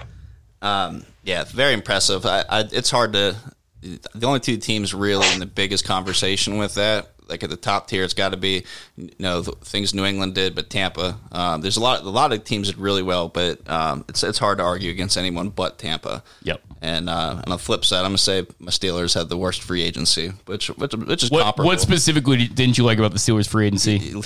Um, 0.63 1.05
yeah, 1.23 1.43
very 1.43 1.73
impressive. 1.73 2.25
I, 2.25 2.43
I, 2.49 2.59
it's 2.71 2.89
hard 2.89 3.13
to. 3.13 3.35
The 3.81 4.27
only 4.27 4.39
two 4.39 4.57
teams 4.57 4.93
really 4.93 5.27
in 5.33 5.39
the 5.39 5.45
biggest 5.45 5.85
conversation 5.85 6.57
with 6.57 6.75
that, 6.75 7.09
like 7.27 7.43
at 7.43 7.49
the 7.49 7.55
top 7.57 7.87
tier, 7.87 8.03
it's 8.03 8.13
got 8.13 8.29
to 8.29 8.37
be, 8.37 8.63
you 8.97 9.09
know, 9.17 9.41
the 9.41 9.53
things 9.53 9.93
New 9.93 10.05
England 10.05 10.35
did, 10.35 10.53
but 10.53 10.69
Tampa. 10.69 11.17
Um, 11.31 11.61
there's 11.61 11.77
a 11.77 11.81
lot, 11.81 12.01
a 12.03 12.09
lot 12.09 12.31
of 12.33 12.43
teams 12.43 12.67
did 12.67 12.77
really 12.77 13.01
well, 13.01 13.27
but 13.29 13.67
um, 13.69 14.05
it's 14.07 14.21
it's 14.23 14.37
hard 14.37 14.59
to 14.59 14.63
argue 14.63 14.91
against 14.91 15.17
anyone 15.17 15.49
but 15.49 15.79
Tampa. 15.79 16.23
Yep. 16.43 16.61
And 16.83 17.09
uh, 17.09 17.41
on 17.43 17.49
the 17.49 17.57
flip 17.57 17.83
side, 17.85 17.99
I'm 17.99 18.05
gonna 18.11 18.17
say 18.19 18.45
my 18.59 18.69
Steelers 18.71 19.13
had 19.13 19.29
the 19.29 19.37
worst 19.37 19.61
free 19.63 19.81
agency, 19.81 20.33
which 20.45 20.67
which, 20.69 20.93
which 20.93 21.23
is 21.23 21.31
What 21.31 21.43
comparable. 21.43 21.65
what 21.69 21.79
specifically 21.81 22.47
didn't 22.47 22.77
you 22.77 22.83
like 22.83 22.97
about 22.99 23.11
the 23.13 23.17
Steelers 23.19 23.47
free 23.47 23.67
agency? 23.67 24.13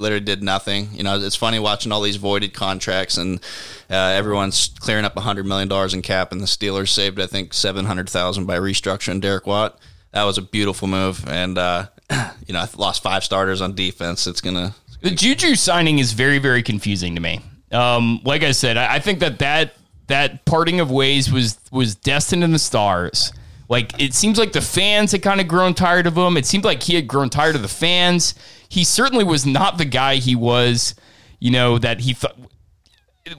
literally 0.00 0.24
did 0.24 0.42
nothing. 0.42 0.88
You 0.92 1.02
know, 1.02 1.18
it's 1.18 1.36
funny 1.36 1.58
watching 1.58 1.92
all 1.92 2.00
these 2.00 2.16
voided 2.16 2.54
contracts 2.54 3.16
and 3.16 3.40
uh, 3.90 3.94
everyone's 3.94 4.70
clearing 4.80 5.04
up 5.04 5.18
hundred 5.18 5.46
million 5.46 5.68
dollars 5.68 5.94
in 5.94 6.02
cap, 6.02 6.32
and 6.32 6.40
the 6.40 6.46
Steelers 6.46 6.88
saved 6.88 7.20
I 7.20 7.26
think 7.26 7.52
seven 7.54 7.84
hundred 7.84 8.08
thousand 8.08 8.46
by 8.46 8.58
restructuring 8.58 9.20
Derek 9.20 9.46
Watt. 9.46 9.78
That 10.12 10.24
was 10.24 10.38
a 10.38 10.42
beautiful 10.42 10.88
move, 10.88 11.24
and 11.28 11.56
uh, 11.56 11.86
you 12.46 12.54
know, 12.54 12.60
I 12.60 12.68
lost 12.76 13.02
five 13.02 13.22
starters 13.22 13.60
on 13.60 13.74
defense. 13.74 14.26
It's 14.26 14.40
gonna 14.40 14.74
The 15.02 15.10
Juju 15.10 15.54
signing 15.54 15.98
is 15.98 16.12
very, 16.12 16.38
very 16.38 16.62
confusing 16.62 17.14
to 17.14 17.20
me. 17.20 17.40
Um, 17.70 18.20
like 18.24 18.42
I 18.42 18.50
said, 18.50 18.76
I, 18.76 18.94
I 18.94 18.98
think 18.98 19.20
that, 19.20 19.38
that 19.38 19.74
that 20.08 20.44
parting 20.44 20.80
of 20.80 20.90
ways 20.90 21.30
was 21.30 21.58
was 21.70 21.94
destined 21.94 22.42
in 22.42 22.52
the 22.52 22.58
stars. 22.58 23.32
Like 23.68 24.00
it 24.00 24.14
seems 24.14 24.36
like 24.38 24.52
the 24.52 24.60
fans 24.60 25.12
had 25.12 25.22
kind 25.22 25.40
of 25.40 25.46
grown 25.46 25.74
tired 25.74 26.08
of 26.08 26.18
him. 26.18 26.36
It 26.36 26.44
seemed 26.44 26.64
like 26.64 26.82
he 26.82 26.96
had 26.96 27.06
grown 27.06 27.30
tired 27.30 27.54
of 27.54 27.62
the 27.62 27.68
fans. 27.68 28.34
He 28.70 28.84
certainly 28.84 29.24
was 29.24 29.44
not 29.44 29.76
the 29.76 29.84
guy 29.84 30.14
he 30.14 30.34
was. 30.34 30.94
You 31.40 31.50
know 31.50 31.76
that 31.78 32.00
he 32.00 32.14
thought 32.14 32.36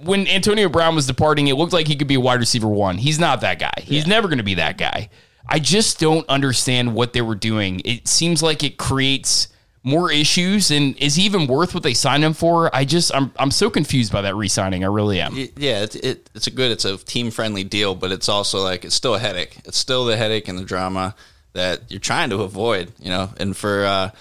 when 0.04 0.28
Antonio 0.28 0.70
Brown 0.70 0.96
was 0.96 1.08
departing, 1.08 1.48
it 1.48 1.56
looked 1.56 1.74
like 1.74 1.88
he 1.88 1.96
could 1.96 2.08
be 2.08 2.16
a 2.16 2.20
wide 2.20 2.40
receiver 2.40 2.68
one. 2.68 2.98
He's 2.98 3.20
not 3.20 3.42
that 3.42 3.58
guy. 3.58 3.74
He's 3.80 4.06
never 4.06 4.28
going 4.28 4.38
to 4.38 4.44
be 4.44 4.56
that 4.56 4.78
guy. 4.78 5.10
I 5.48 5.60
just 5.60 6.00
don't 6.00 6.28
understand 6.30 6.94
what 6.94 7.14
they 7.14 7.22
were 7.22 7.36
doing. 7.36 7.82
It 7.84 8.08
seems 8.08 8.44
like 8.44 8.64
it 8.64 8.78
creates 8.78 9.48
more 9.84 10.12
issues, 10.12 10.70
and 10.70 10.96
is 10.98 11.16
he 11.16 11.24
even 11.24 11.48
worth 11.48 11.74
what 11.74 11.82
they 11.82 11.96
signed 11.96 12.24
him 12.24 12.34
for? 12.34 12.74
I 12.76 12.86
just 12.86 13.14
I'm 13.16 13.34
I'm 13.38 13.50
so 13.50 13.70
confused 13.70 14.14
by 14.14 14.22
that 14.22 14.36
re-signing. 14.36 14.84
I 14.84 14.88
really 14.88 15.20
am. 15.20 15.36
yeah, 15.36 15.82
it, 15.82 15.96
it, 15.96 16.30
it's 16.36 16.48
a 16.48 16.52
good, 16.52 16.72
it's 16.72 16.86
a 16.86 16.98
team 16.98 17.32
friendly 17.32 17.64
deal, 17.64 17.96
but 17.96 18.12
it's 18.12 18.30
also 18.30 18.60
like 18.60 18.86
it's 18.86 18.96
still 18.96 19.16
a 19.16 19.20
headache. 19.20 19.58
It's 19.66 19.78
still 19.78 20.06
the 20.06 20.16
headache 20.16 20.48
and 20.48 20.60
the 20.60 20.64
drama 20.64 21.16
that 21.54 21.82
you're 21.90 22.00
trying 22.00 22.30
to 22.30 22.44
avoid. 22.44 22.92
You 23.00 23.10
know, 23.10 23.30
and 23.38 23.58
for 23.58 23.84
uh, 23.86 24.12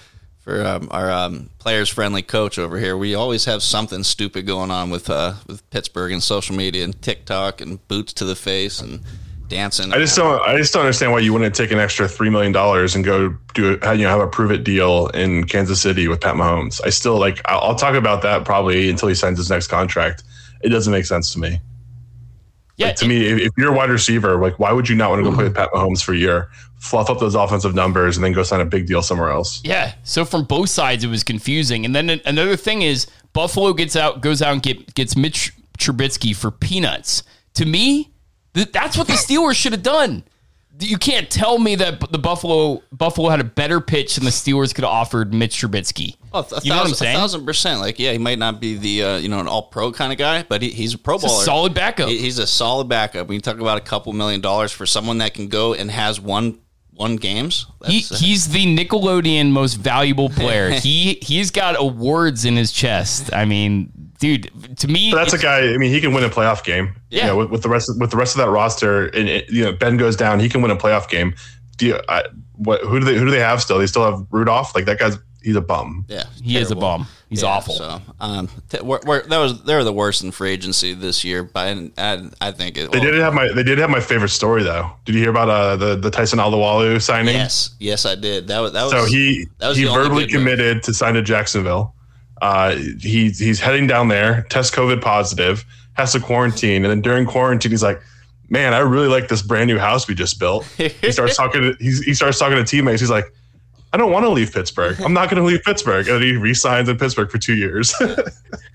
for 0.51 0.65
um, 0.65 0.87
our 0.91 1.09
um, 1.09 1.49
players 1.59 1.87
friendly 1.87 2.21
coach 2.21 2.59
over 2.59 2.77
here, 2.77 2.97
we 2.97 3.15
always 3.15 3.45
have 3.45 3.63
something 3.63 4.03
stupid 4.03 4.45
going 4.45 4.69
on 4.69 4.89
with 4.89 5.09
uh, 5.09 5.35
with 5.47 5.67
Pittsburgh 5.69 6.11
and 6.11 6.21
social 6.21 6.55
media 6.55 6.83
and 6.83 6.99
TikTok 7.01 7.61
and 7.61 7.85
boots 7.87 8.11
to 8.13 8.25
the 8.25 8.35
face 8.35 8.81
and 8.81 9.01
dancing. 9.47 9.93
I 9.93 9.97
just 9.97 10.15
don't. 10.17 10.41
I 10.41 10.57
just 10.57 10.73
don't 10.73 10.81
understand 10.81 11.13
why 11.13 11.19
you 11.19 11.31
wouldn't 11.31 11.55
take 11.55 11.71
an 11.71 11.79
extra 11.79 12.07
three 12.07 12.29
million 12.29 12.51
dollars 12.51 12.95
and 12.95 13.05
go 13.05 13.29
do 13.53 13.73
it. 13.73 13.83
You 13.97 14.03
know, 14.03 14.09
have 14.09 14.19
a 14.19 14.27
prove 14.27 14.51
it 14.51 14.63
deal 14.65 15.07
in 15.07 15.45
Kansas 15.45 15.81
City 15.81 16.09
with 16.09 16.19
Pat 16.19 16.35
Mahomes. 16.35 16.81
I 16.85 16.89
still 16.89 17.17
like. 17.17 17.41
I'll 17.45 17.75
talk 17.75 17.95
about 17.95 18.21
that 18.23 18.43
probably 18.43 18.89
until 18.89 19.07
he 19.07 19.15
signs 19.15 19.37
his 19.37 19.49
next 19.49 19.67
contract. 19.67 20.23
It 20.63 20.69
doesn't 20.69 20.91
make 20.91 21.05
sense 21.05 21.31
to 21.33 21.39
me. 21.39 21.59
Yeah, 22.81 22.87
Like, 22.87 22.95
to 22.97 23.07
me, 23.07 23.25
if, 23.27 23.39
if 23.39 23.51
you're 23.57 23.71
a 23.73 23.75
wide 23.75 23.89
receiver, 23.89 24.35
like 24.41 24.59
why 24.59 24.71
would 24.71 24.89
you 24.89 24.95
not 24.95 25.09
want 25.11 25.23
to 25.23 25.29
go 25.29 25.35
play 25.35 25.45
with 25.45 25.55
Pat 25.55 25.71
Mahomes 25.71 26.03
for 26.03 26.13
a 26.13 26.17
year, 26.17 26.49
fluff 26.79 27.09
up 27.09 27.19
those 27.19 27.35
offensive 27.35 27.75
numbers, 27.75 28.17
and 28.17 28.23
then 28.23 28.33
go 28.33 28.43
sign 28.43 28.59
a 28.61 28.65
big 28.65 28.87
deal 28.87 29.01
somewhere 29.01 29.29
else? 29.29 29.61
Yeah. 29.63 29.93
So 30.03 30.25
from 30.25 30.43
both 30.45 30.69
sides, 30.69 31.03
it 31.03 31.07
was 31.07 31.23
confusing. 31.23 31.85
And 31.85 31.95
then 31.95 32.21
another 32.25 32.55
thing 32.55 32.81
is 32.81 33.07
Buffalo 33.33 33.73
gets 33.73 33.95
out, 33.95 34.21
goes 34.21 34.41
out 34.41 34.53
and 34.53 34.61
get, 34.61 34.93
gets 34.95 35.15
Mitch 35.15 35.53
Trubisky 35.77 36.35
for 36.35 36.51
peanuts. 36.51 37.23
To 37.55 37.65
me, 37.65 38.11
th- 38.53 38.71
that's 38.71 38.97
what 38.97 39.07
the 39.07 39.13
Steelers 39.25 39.55
should 39.55 39.71
have 39.73 39.83
done. 39.83 40.23
You 40.81 40.97
can't 40.97 41.29
tell 41.29 41.57
me 41.59 41.75
that 41.75 41.99
the 42.11 42.17
Buffalo 42.17 42.81
Buffalo 42.91 43.29
had 43.29 43.39
a 43.39 43.43
better 43.43 43.79
pitch 43.79 44.15
than 44.15 44.25
the 44.25 44.31
Steelers 44.31 44.73
could 44.73 44.83
have 44.83 44.91
offered 44.93 45.33
Mitch 45.33 45.61
Trubisky. 45.61 46.15
Oh, 46.33 46.45
you 46.63 46.69
know 46.71 46.77
what 46.77 46.87
I'm 46.87 46.93
saying? 46.95 47.15
A 47.15 47.19
thousand 47.19 47.45
percent. 47.45 47.79
Like, 47.81 47.99
yeah, 47.99 48.11
he 48.13 48.17
might 48.17 48.39
not 48.39 48.59
be 48.61 48.75
the 48.77 49.03
uh, 49.03 49.17
you 49.17 49.29
know 49.29 49.39
an 49.39 49.47
all 49.47 49.63
pro 49.63 49.91
kind 49.91 50.11
of 50.11 50.17
guy, 50.17 50.43
but 50.43 50.61
he, 50.61 50.69
he's 50.69 50.93
a 50.93 50.97
pro 50.97 51.15
a 51.15 51.19
solid 51.45 51.73
backup. 51.73 52.09
He- 52.09 52.17
He's 52.17 52.39
a 52.39 52.47
solid 52.47 52.87
backup. 52.89 53.27
When 53.27 53.35
you 53.35 53.41
talk 53.41 53.59
about 53.59 53.77
a 53.77 53.81
couple 53.81 54.11
million 54.13 54.41
dollars 54.41 54.71
for 54.71 54.85
someone 54.85 55.19
that 55.19 55.33
can 55.33 55.47
go 55.47 55.73
and 55.73 55.91
has 55.91 56.19
one 56.19 56.59
one 57.01 57.15
games, 57.15 57.65
He, 57.85 58.01
that's, 58.01 58.21
he's 58.21 58.49
the 58.49 58.63
Nickelodeon 58.65 59.49
most 59.49 59.75
valuable 59.75 60.29
player. 60.29 60.69
he 60.79 61.17
he's 61.21 61.49
got 61.49 61.75
awards 61.77 62.45
in 62.45 62.55
his 62.55 62.71
chest. 62.71 63.33
I 63.33 63.45
mean, 63.45 63.91
dude, 64.19 64.77
to 64.77 64.87
me, 64.87 65.11
But 65.11 65.17
that's 65.17 65.33
a 65.33 65.39
guy. 65.39 65.73
I 65.73 65.77
mean, 65.77 65.91
he 65.91 65.99
can 65.99 66.13
win 66.13 66.23
a 66.23 66.29
playoff 66.29 66.63
game. 66.63 66.95
Yeah. 67.09 67.21
You 67.21 67.27
know, 67.27 67.37
with, 67.37 67.49
with 67.49 67.63
the 67.63 67.69
rest 67.69 67.89
of, 67.89 67.97
with 67.99 68.11
the 68.11 68.17
rest 68.17 68.35
of 68.35 68.41
that 68.41 68.49
roster, 68.49 69.07
and 69.07 69.27
it, 69.27 69.49
you 69.49 69.63
know, 69.63 69.73
Ben 69.73 69.97
goes 69.97 70.15
down, 70.15 70.39
he 70.39 70.47
can 70.47 70.61
win 70.61 70.69
a 70.69 70.77
playoff 70.77 71.09
game. 71.09 71.33
Do 71.77 71.87
you, 71.87 71.99
I, 72.07 72.23
what? 72.53 72.81
Who 72.81 72.99
do 72.99 73.05
they? 73.05 73.17
Who 73.17 73.25
do 73.25 73.31
they 73.31 73.39
have 73.39 73.61
still? 73.61 73.79
They 73.79 73.87
still 73.87 74.05
have 74.05 74.25
Rudolph. 74.29 74.75
Like 74.75 74.85
that 74.85 74.99
guy's. 74.99 75.17
He's 75.41 75.55
a 75.55 75.61
bum. 75.61 76.05
Yeah, 76.07 76.25
he 76.43 76.57
is 76.57 76.69
a 76.69 76.75
bum. 76.75 77.07
He's 77.31 77.43
Yeah, 77.43 77.47
awful. 77.47 77.75
So, 77.75 78.01
um, 78.19 78.49
th- 78.67 78.83
we're, 78.83 78.99
we're, 79.05 79.21
that 79.25 79.37
was 79.37 79.63
they're 79.63 79.85
the 79.85 79.93
worst 79.93 80.21
in 80.21 80.31
free 80.31 80.51
agency 80.51 80.93
this 80.93 81.23
year. 81.23 81.43
But 81.43 81.77
I, 81.97 82.29
I 82.41 82.51
think 82.51 82.75
it. 82.75 82.91
They 82.91 82.99
well, 82.99 83.09
did 83.09 83.21
have 83.21 83.33
my. 83.33 83.47
They 83.47 83.63
did 83.63 83.77
have 83.77 83.89
my 83.89 84.01
favorite 84.01 84.29
story 84.29 84.63
though. 84.63 84.91
Did 85.05 85.15
you 85.15 85.21
hear 85.21 85.29
about 85.29 85.47
uh, 85.47 85.77
the 85.77 85.95
the 85.95 86.11
Tyson 86.11 86.39
Alualu 86.39 87.01
signing? 87.01 87.35
Yes, 87.35 87.73
yes, 87.79 88.05
I 88.05 88.15
did. 88.15 88.49
That 88.49 88.59
was 88.59 88.73
that 88.73 88.83
was. 88.83 88.91
So 88.91 89.05
he 89.05 89.47
that 89.59 89.69
was 89.69 89.77
he 89.77 89.85
verbally 89.85 90.25
good 90.25 90.33
move. 90.33 90.57
committed 90.57 90.83
to 90.83 90.93
sign 90.93 91.13
to 91.13 91.21
Jacksonville. 91.21 91.95
Uh, 92.41 92.75
he's 92.99 93.39
he's 93.39 93.61
heading 93.61 93.87
down 93.87 94.09
there, 94.09 94.45
test 94.49 94.73
COVID 94.73 95.01
positive, 95.01 95.63
has 95.93 96.11
to 96.11 96.19
quarantine, 96.19 96.83
and 96.83 96.91
then 96.91 96.99
during 96.99 97.25
quarantine, 97.25 97.71
he's 97.71 97.81
like, 97.83 98.01
"Man, 98.49 98.73
I 98.73 98.79
really 98.79 99.07
like 99.07 99.29
this 99.29 99.41
brand 99.41 99.67
new 99.67 99.77
house 99.79 100.05
we 100.05 100.15
just 100.15 100.37
built." 100.37 100.65
he 100.75 101.13
starts 101.13 101.37
talking. 101.37 101.61
To, 101.61 101.77
he's, 101.79 102.03
he 102.03 102.13
starts 102.13 102.37
talking 102.37 102.57
to 102.57 102.65
teammates. 102.65 102.99
He's 102.99 103.09
like, 103.09 103.33
"I 103.93 103.97
don't 103.97 104.11
want 104.11 104.25
to 104.25 104.29
leave 104.29 104.51
Pittsburgh. 104.53 104.99
I'm 105.01 105.13
not 105.13 105.29
going 105.29 105.41
to 105.41 105.47
leave 105.47 105.63
Pittsburgh." 105.63 106.07
And 106.07 106.17
then 106.17 106.23
he 106.23 106.35
resigns 106.37 106.89
in 106.89 106.97
Pittsburgh 106.97 107.29
for 107.31 107.37
two 107.37 107.55
years. 107.55 107.93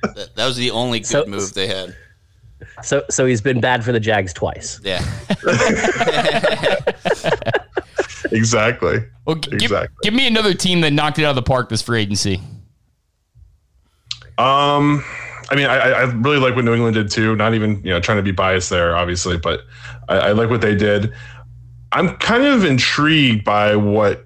That, 0.03 0.31
that 0.37 0.47
was 0.47 0.57
the 0.57 0.71
only 0.71 1.01
good 1.01 1.07
So- 1.07 1.27
move 1.27 1.53
they 1.55 1.67
had. 1.69 1.95
So 2.83 3.05
so 3.11 3.27
he's 3.27 3.41
been 3.43 3.61
bad 3.61 3.85
for 3.85 3.93
the 3.93 4.01
Jags 4.01 4.33
twice. 4.33 4.81
Yeah, 4.83 5.03
exactly. 8.33 9.05
Well, 9.27 9.37
g- 9.37 9.51
give, 9.51 9.63
Exactly. 9.63 9.97
give 10.03 10.15
me 10.15 10.27
another 10.27 10.55
team 10.55 10.81
that 10.83 10.93
knocked 10.93 11.19
it 11.19 11.25
out 11.25 11.31
of 11.31 11.37
the 11.37 11.43
park 11.43 11.69
this 11.69 11.83
free 11.83 12.01
agency. 12.03 12.41
Um, 14.39 15.03
I 15.51 15.55
mean, 15.55 15.67
I, 15.67 15.77
I 15.77 16.03
really 16.05 16.39
like 16.39 16.55
what 16.55 16.65
New 16.65 16.75
England 16.75 16.95
did 16.95 17.11
too. 17.11 17.37
Not 17.37 17.55
even 17.55 17.83
you 17.85 17.91
know 17.91 18.01
trying 18.01 18.19
to 18.19 18.23
be 18.23 18.33
biased 18.33 18.71
there, 18.71 18.97
obviously, 18.97 19.39
but 19.39 19.61
I, 20.09 20.17
I 20.19 20.33
like 20.33 20.51
what 20.51 20.61
they 20.61 20.75
did. 20.75 21.13
I'm 21.93 22.17
kind 22.17 22.45
of 22.45 22.65
intrigued 22.65 23.45
by 23.45 23.77
what 23.77 24.26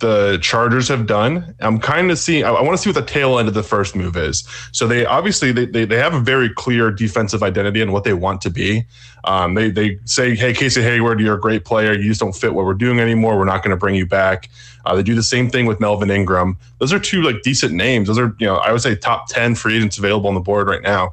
the 0.00 0.38
Chargers 0.40 0.88
have 0.88 1.06
done. 1.06 1.54
I'm 1.60 1.78
kind 1.78 2.10
of 2.10 2.18
seeing. 2.18 2.44
I, 2.44 2.50
I 2.50 2.62
want 2.62 2.76
to 2.76 2.82
see 2.82 2.88
what 2.88 2.94
the 2.94 3.10
tail 3.10 3.38
end 3.38 3.48
of 3.48 3.54
the 3.54 3.62
first 3.62 3.96
move 3.96 4.16
is. 4.16 4.46
So 4.72 4.86
they 4.86 5.04
obviously 5.04 5.52
they, 5.52 5.66
they, 5.66 5.84
they 5.84 5.96
have 5.96 6.14
a 6.14 6.20
very 6.20 6.48
clear 6.48 6.90
defensive 6.90 7.42
identity 7.42 7.82
and 7.82 7.92
what 7.92 8.04
they 8.04 8.14
want 8.14 8.40
to 8.42 8.50
be. 8.50 8.84
Um, 9.24 9.54
they 9.54 9.70
they 9.70 9.98
say, 10.04 10.34
hey, 10.34 10.54
Casey 10.54 10.82
Hayward, 10.82 11.20
you're 11.20 11.34
a 11.34 11.40
great 11.40 11.64
player. 11.64 11.92
You 11.94 12.08
just 12.08 12.20
don't 12.20 12.34
fit 12.34 12.54
what 12.54 12.64
we're 12.64 12.74
doing 12.74 13.00
anymore. 13.00 13.36
We're 13.36 13.44
not 13.44 13.62
going 13.62 13.70
to 13.70 13.76
bring 13.76 13.94
you 13.94 14.06
back. 14.06 14.48
Uh, 14.86 14.94
they 14.94 15.02
do 15.02 15.14
the 15.14 15.22
same 15.22 15.50
thing 15.50 15.66
with 15.66 15.80
Melvin 15.80 16.10
Ingram. 16.10 16.56
Those 16.78 16.92
are 16.92 17.00
two 17.00 17.22
like 17.22 17.42
decent 17.42 17.74
names. 17.74 18.06
Those 18.08 18.18
are 18.18 18.34
you 18.38 18.46
know 18.46 18.56
I 18.56 18.72
would 18.72 18.82
say 18.82 18.94
top 18.94 19.28
ten 19.28 19.54
free 19.54 19.76
agents 19.76 19.98
available 19.98 20.28
on 20.28 20.34
the 20.34 20.40
board 20.40 20.68
right 20.68 20.82
now. 20.82 21.12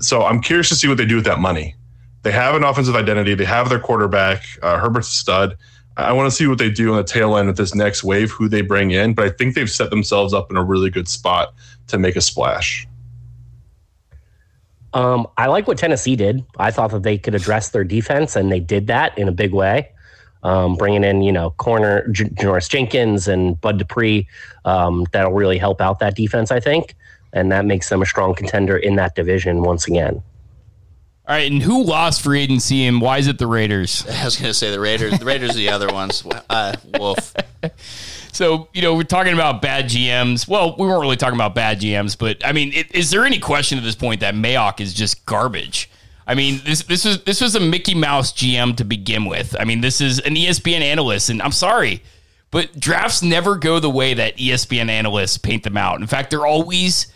So 0.00 0.24
I'm 0.24 0.40
curious 0.40 0.68
to 0.68 0.74
see 0.74 0.86
what 0.86 0.98
they 0.98 1.06
do 1.06 1.16
with 1.16 1.24
that 1.24 1.40
money. 1.40 1.74
They 2.22 2.32
have 2.32 2.54
an 2.54 2.64
offensive 2.64 2.94
identity. 2.94 3.34
They 3.34 3.44
have 3.44 3.68
their 3.68 3.80
quarterback. 3.80 4.44
Uh, 4.62 4.78
Herbert's 4.78 5.08
stud. 5.08 5.56
I 5.98 6.12
want 6.12 6.30
to 6.30 6.34
see 6.34 6.46
what 6.46 6.58
they 6.58 6.70
do 6.70 6.92
on 6.92 6.96
the 6.98 7.04
tail 7.04 7.36
end 7.36 7.48
of 7.48 7.56
this 7.56 7.74
next 7.74 8.04
wave, 8.04 8.30
who 8.30 8.48
they 8.48 8.60
bring 8.60 8.92
in. 8.92 9.14
But 9.14 9.26
I 9.26 9.30
think 9.30 9.56
they've 9.56 9.70
set 9.70 9.90
themselves 9.90 10.32
up 10.32 10.48
in 10.48 10.56
a 10.56 10.62
really 10.62 10.90
good 10.90 11.08
spot 11.08 11.52
to 11.88 11.98
make 11.98 12.14
a 12.14 12.20
splash. 12.20 12.86
Um, 14.94 15.26
I 15.36 15.48
like 15.48 15.66
what 15.66 15.76
Tennessee 15.76 16.14
did. 16.14 16.44
I 16.56 16.70
thought 16.70 16.92
that 16.92 17.02
they 17.02 17.18
could 17.18 17.34
address 17.34 17.70
their 17.70 17.84
defense, 17.84 18.36
and 18.36 18.50
they 18.50 18.60
did 18.60 18.86
that 18.86 19.18
in 19.18 19.28
a 19.28 19.32
big 19.32 19.52
way. 19.52 19.90
Um, 20.44 20.76
bringing 20.76 21.02
in, 21.02 21.22
you 21.22 21.32
know, 21.32 21.50
corner 21.50 22.06
Janoris 22.10 22.70
Jenkins 22.70 23.26
and 23.26 23.60
Bud 23.60 23.78
Dupree, 23.78 24.28
um, 24.64 25.04
that'll 25.10 25.32
really 25.32 25.58
help 25.58 25.80
out 25.80 25.98
that 25.98 26.14
defense, 26.14 26.52
I 26.52 26.60
think, 26.60 26.94
and 27.32 27.50
that 27.50 27.64
makes 27.64 27.88
them 27.88 28.02
a 28.02 28.06
strong 28.06 28.36
contender 28.36 28.76
in 28.76 28.94
that 28.96 29.16
division 29.16 29.62
once 29.62 29.88
again. 29.88 30.22
All 31.28 31.34
right, 31.34 31.50
and 31.50 31.62
who 31.62 31.84
lost 31.84 32.22
free 32.22 32.40
agency 32.40 32.86
and 32.86 33.02
why 33.02 33.18
is 33.18 33.26
it 33.26 33.36
the 33.36 33.46
Raiders? 33.46 34.06
I 34.10 34.24
was 34.24 34.36
gonna 34.36 34.54
say 34.54 34.70
the 34.70 34.80
Raiders. 34.80 35.18
The 35.18 35.26
Raiders 35.26 35.50
are 35.50 35.58
the 35.58 35.68
other 35.68 35.88
ones. 35.88 36.26
Uh, 36.48 36.74
Wolf. 36.98 37.34
So, 38.30 38.68
you 38.72 38.82
know, 38.82 38.94
we're 38.94 39.02
talking 39.02 39.32
about 39.32 39.62
bad 39.62 39.86
GMs. 39.86 40.46
Well, 40.46 40.76
we 40.78 40.86
weren't 40.86 41.00
really 41.00 41.16
talking 41.16 41.34
about 41.34 41.56
bad 41.56 41.80
GMs, 41.80 42.16
but 42.16 42.46
I 42.46 42.52
mean, 42.52 42.72
it, 42.72 42.94
is 42.94 43.10
there 43.10 43.24
any 43.24 43.40
question 43.40 43.78
at 43.78 43.84
this 43.84 43.96
point 43.96 44.20
that 44.20 44.34
Mayock 44.34 44.80
is 44.80 44.94
just 44.94 45.26
garbage? 45.26 45.90
I 46.24 46.34
mean, 46.34 46.60
this 46.64 46.82
this 46.84 47.04
was 47.04 47.24
this 47.24 47.40
was 47.40 47.56
a 47.56 47.60
Mickey 47.60 47.94
Mouse 47.94 48.32
GM 48.32 48.76
to 48.76 48.84
begin 48.84 49.24
with. 49.24 49.56
I 49.58 49.64
mean, 49.64 49.80
this 49.80 50.00
is 50.00 50.20
an 50.20 50.36
ESPN 50.36 50.82
analyst, 50.82 51.30
and 51.30 51.42
I'm 51.42 51.50
sorry, 51.50 52.02
but 52.52 52.78
drafts 52.78 53.22
never 53.22 53.56
go 53.56 53.80
the 53.80 53.90
way 53.90 54.14
that 54.14 54.36
ESPN 54.36 54.88
analysts 54.88 55.38
paint 55.38 55.64
them 55.64 55.76
out. 55.76 56.00
In 56.00 56.06
fact, 56.06 56.30
they're 56.30 56.46
always 56.46 57.12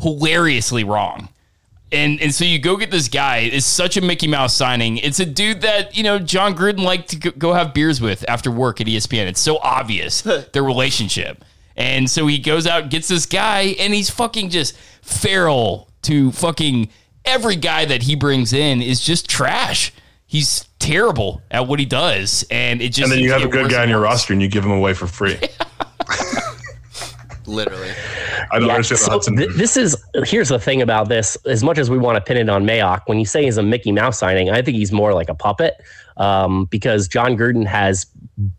hilariously 0.00 0.84
wrong. 0.84 1.28
And 1.92 2.20
and 2.20 2.34
so 2.34 2.44
you 2.44 2.58
go 2.58 2.76
get 2.76 2.90
this 2.90 3.08
guy. 3.08 3.38
It's 3.38 3.66
such 3.66 3.96
a 3.96 4.00
Mickey 4.00 4.26
Mouse 4.26 4.54
signing. 4.56 4.96
It's 4.98 5.20
a 5.20 5.26
dude 5.26 5.60
that 5.60 5.96
you 5.96 6.02
know 6.02 6.18
Jon 6.18 6.54
Gruden 6.56 6.80
liked 6.80 7.10
to 7.10 7.16
go- 7.16 7.30
go 7.32 7.52
have 7.52 7.72
beers 7.72 8.00
with 8.00 8.24
after 8.28 8.50
work 8.50 8.80
at 8.80 8.86
ESPN. 8.86 9.26
It's 9.26 9.40
so 9.40 9.58
obvious 9.58 10.22
their 10.52 10.64
relationship. 10.64 11.44
And 11.76 12.08
so 12.08 12.26
he 12.26 12.38
goes 12.38 12.66
out, 12.66 12.88
gets 12.88 13.08
this 13.08 13.26
guy, 13.26 13.74
and 13.80 13.92
he's 13.92 14.08
fucking 14.08 14.50
just 14.50 14.76
feral 15.02 15.88
to 16.02 16.30
fucking 16.32 16.88
every 17.24 17.56
guy 17.56 17.84
that 17.84 18.02
he 18.04 18.14
brings 18.14 18.52
in 18.52 18.80
is 18.80 19.00
just 19.00 19.28
trash. 19.28 19.92
He's 20.26 20.66
terrible 20.78 21.42
at 21.50 21.66
what 21.66 21.78
he 21.78 21.84
does, 21.84 22.44
and 22.50 22.80
it 22.80 22.90
just 22.90 23.04
And 23.04 23.12
then 23.12 23.18
you 23.20 23.32
have 23.32 23.42
a 23.42 23.48
good 23.48 23.70
guy 23.70 23.82
on 23.82 23.88
your 23.88 24.00
roster 24.00 24.32
and 24.32 24.42
you 24.42 24.48
give 24.48 24.64
him 24.64 24.72
away 24.72 24.94
for 24.94 25.06
free. 25.06 25.38
Literally. 27.46 27.92
I 28.54 28.58
don't 28.60 28.68
Yeah, 28.68 28.74
understand 28.74 29.00
so 29.00 29.10
Hudson. 29.10 29.36
th- 29.36 29.50
this 29.56 29.76
is 29.76 29.96
here's 30.24 30.48
the 30.48 30.58
thing 30.58 30.80
about 30.82 31.08
this. 31.08 31.36
As 31.46 31.62
much 31.64 31.78
as 31.78 31.90
we 31.90 31.98
want 31.98 32.16
to 32.16 32.20
pin 32.20 32.36
it 32.36 32.48
on 32.48 32.64
Mayock, 32.64 33.02
when 33.06 33.18
you 33.18 33.26
say 33.26 33.44
he's 33.44 33.56
a 33.58 33.62
Mickey 33.62 33.92
Mouse 33.92 34.18
signing, 34.18 34.50
I 34.50 34.62
think 34.62 34.76
he's 34.76 34.92
more 34.92 35.12
like 35.14 35.28
a 35.28 35.34
puppet 35.34 35.74
um, 36.16 36.66
because 36.66 37.08
Jon 37.08 37.36
Gruden 37.36 37.66
has 37.66 38.06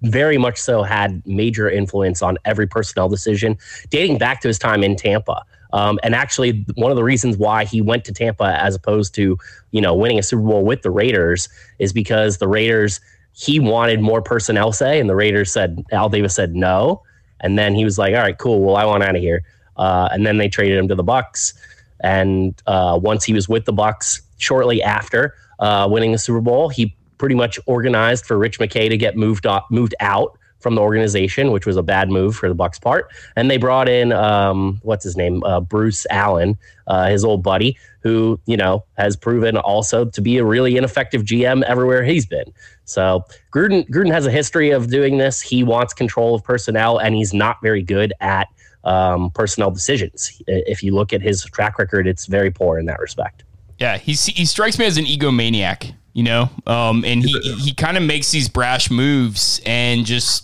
very 0.02 0.38
much 0.38 0.58
so 0.58 0.84
had 0.84 1.26
major 1.26 1.70
influence 1.70 2.22
on 2.22 2.38
every 2.46 2.68
personnel 2.68 3.10
decision 3.10 3.58
dating 3.90 4.18
back 4.18 4.42
to 4.42 4.48
his 4.48 4.60
time 4.60 4.84
in 4.84 4.96
Tampa. 4.96 5.44
Um, 5.74 6.00
and 6.04 6.16
actually, 6.16 6.66
one 6.76 6.92
of 6.92 6.96
the 6.98 7.04
reasons 7.04 7.38
why 7.38 7.66
he 7.66 7.82
went 7.82 8.06
to 8.06 8.14
Tampa 8.14 8.58
as 8.62 8.76
opposed 8.76 9.14
to 9.16 9.38
you 9.72 9.82
know 9.82 9.94
winning 9.96 10.20
a 10.20 10.24
Super 10.24 10.44
Bowl 10.44 10.64
with 10.66 10.82
the 10.82 10.92
Raiders 10.92 11.50
is 11.80 11.94
because 11.94 12.38
the 12.38 12.48
Raiders 12.48 13.00
he 13.34 13.60
wanted 13.60 14.00
more 14.00 14.22
personnel 14.22 14.72
say, 14.72 15.00
and 15.00 15.10
the 15.10 15.16
Raiders 15.16 15.52
said 15.52 15.84
Al 15.92 16.10
Davis 16.10 16.36
said 16.36 16.56
no. 16.56 17.02
And 17.42 17.60
then 17.60 17.76
he 17.76 17.84
was 17.84 17.98
like, 17.98 18.16
"All 18.16 18.22
right, 18.22 18.38
cool. 18.38 18.62
Well, 18.62 18.78
I 18.78 18.86
want 18.86 19.04
out 19.04 19.16
of 19.16 19.22
here." 19.22 19.44
Uh, 19.78 20.10
and 20.12 20.26
then 20.26 20.38
they 20.38 20.48
traded 20.48 20.78
him 20.78 20.88
to 20.88 20.96
the 20.96 21.04
Bucs. 21.04 21.54
And 22.02 22.60
uh, 22.68 23.00
once 23.02 23.24
he 23.24 23.34
was 23.34 23.50
with 23.50 23.66
the 23.66 23.74
Bucs, 23.74 24.22
shortly 24.38 24.82
after 24.84 25.36
uh, 25.60 25.88
winning 25.90 26.12
the 26.12 26.18
Super 26.18 26.42
Bowl, 26.42 26.70
he 26.70 26.96
pretty 27.18 27.36
much 27.36 27.60
organized 27.66 28.26
for 28.26 28.38
Rich 28.38 28.60
McKay 28.60 28.90
to 28.90 28.98
get 28.98 29.16
moved 29.16 29.46
off, 29.46 29.64
moved 29.72 29.96
out 30.00 30.38
from 30.60 30.74
the 30.74 30.82
organization, 30.82 31.52
which 31.52 31.68
was 31.68 31.78
a 31.78 31.84
bad 31.84 32.10
move 32.10 32.36
for 32.36 32.50
the 32.50 32.56
Bucs' 32.56 32.82
part. 32.82 33.08
And 33.36 33.52
they 33.52 33.58
brought 33.58 33.88
in 33.88 34.12
um, 34.12 34.80
what's 34.82 35.04
his 35.04 35.16
name, 35.16 35.44
uh, 35.44 35.60
Bruce 35.60 36.08
Allen, 36.10 36.58
uh, 36.88 37.08
his 37.08 37.24
old 37.24 37.44
buddy, 37.44 37.78
who 38.02 38.40
you 38.48 38.58
know 38.58 38.84
has 38.98 39.16
proven 39.16 39.58
also 39.58 40.06
to 40.06 40.22
be 40.22 40.38
a 40.38 40.44
really 40.44 40.76
ineffective 40.76 41.22
GM 41.22 41.62
everywhere 41.64 42.04
he's 42.04 42.26
been. 42.26 42.52
So 42.86 43.24
Gruden 43.54 43.88
Gruden 43.90 44.12
has 44.12 44.26
a 44.26 44.32
history 44.32 44.72
of 44.72 44.90
doing 44.90 45.20
this. 45.20 45.40
He 45.40 45.64
wants 45.64 45.94
control 45.94 46.34
of 46.34 46.44
personnel, 46.44 46.98
and 46.98 47.14
he's 47.14 47.34
not 47.34 47.58
very 47.62 47.84
good 47.84 48.14
at 48.20 48.48
um, 48.86 49.32
personnel 49.32 49.72
decisions. 49.72 50.42
If 50.48 50.84
you 50.84 50.94
look 50.94 51.12
at 51.12 51.22
his 51.22 51.44
track 51.46 51.80
record, 51.80 52.08
it's 52.08 52.28
very 52.28 52.52
poor 52.52 52.80
in 52.80 52.86
that 52.86 53.00
respect. 53.00 53.44
Yeah, 53.80 53.98
he 53.98 54.14
he 54.14 54.46
strikes 54.46 54.80
me 54.80 54.86
as 54.86 54.98
an 54.98 55.06
egomaniac, 55.06 55.94
you 56.14 56.24
know, 56.24 56.50
um, 56.66 57.04
and 57.04 57.24
he 57.24 57.40
he 57.56 57.74
kind 57.74 57.98
of 57.98 58.04
makes 58.04 58.32
these 58.32 58.48
brash 58.48 58.90
moves 58.90 59.62
and 59.66 60.06
just. 60.06 60.44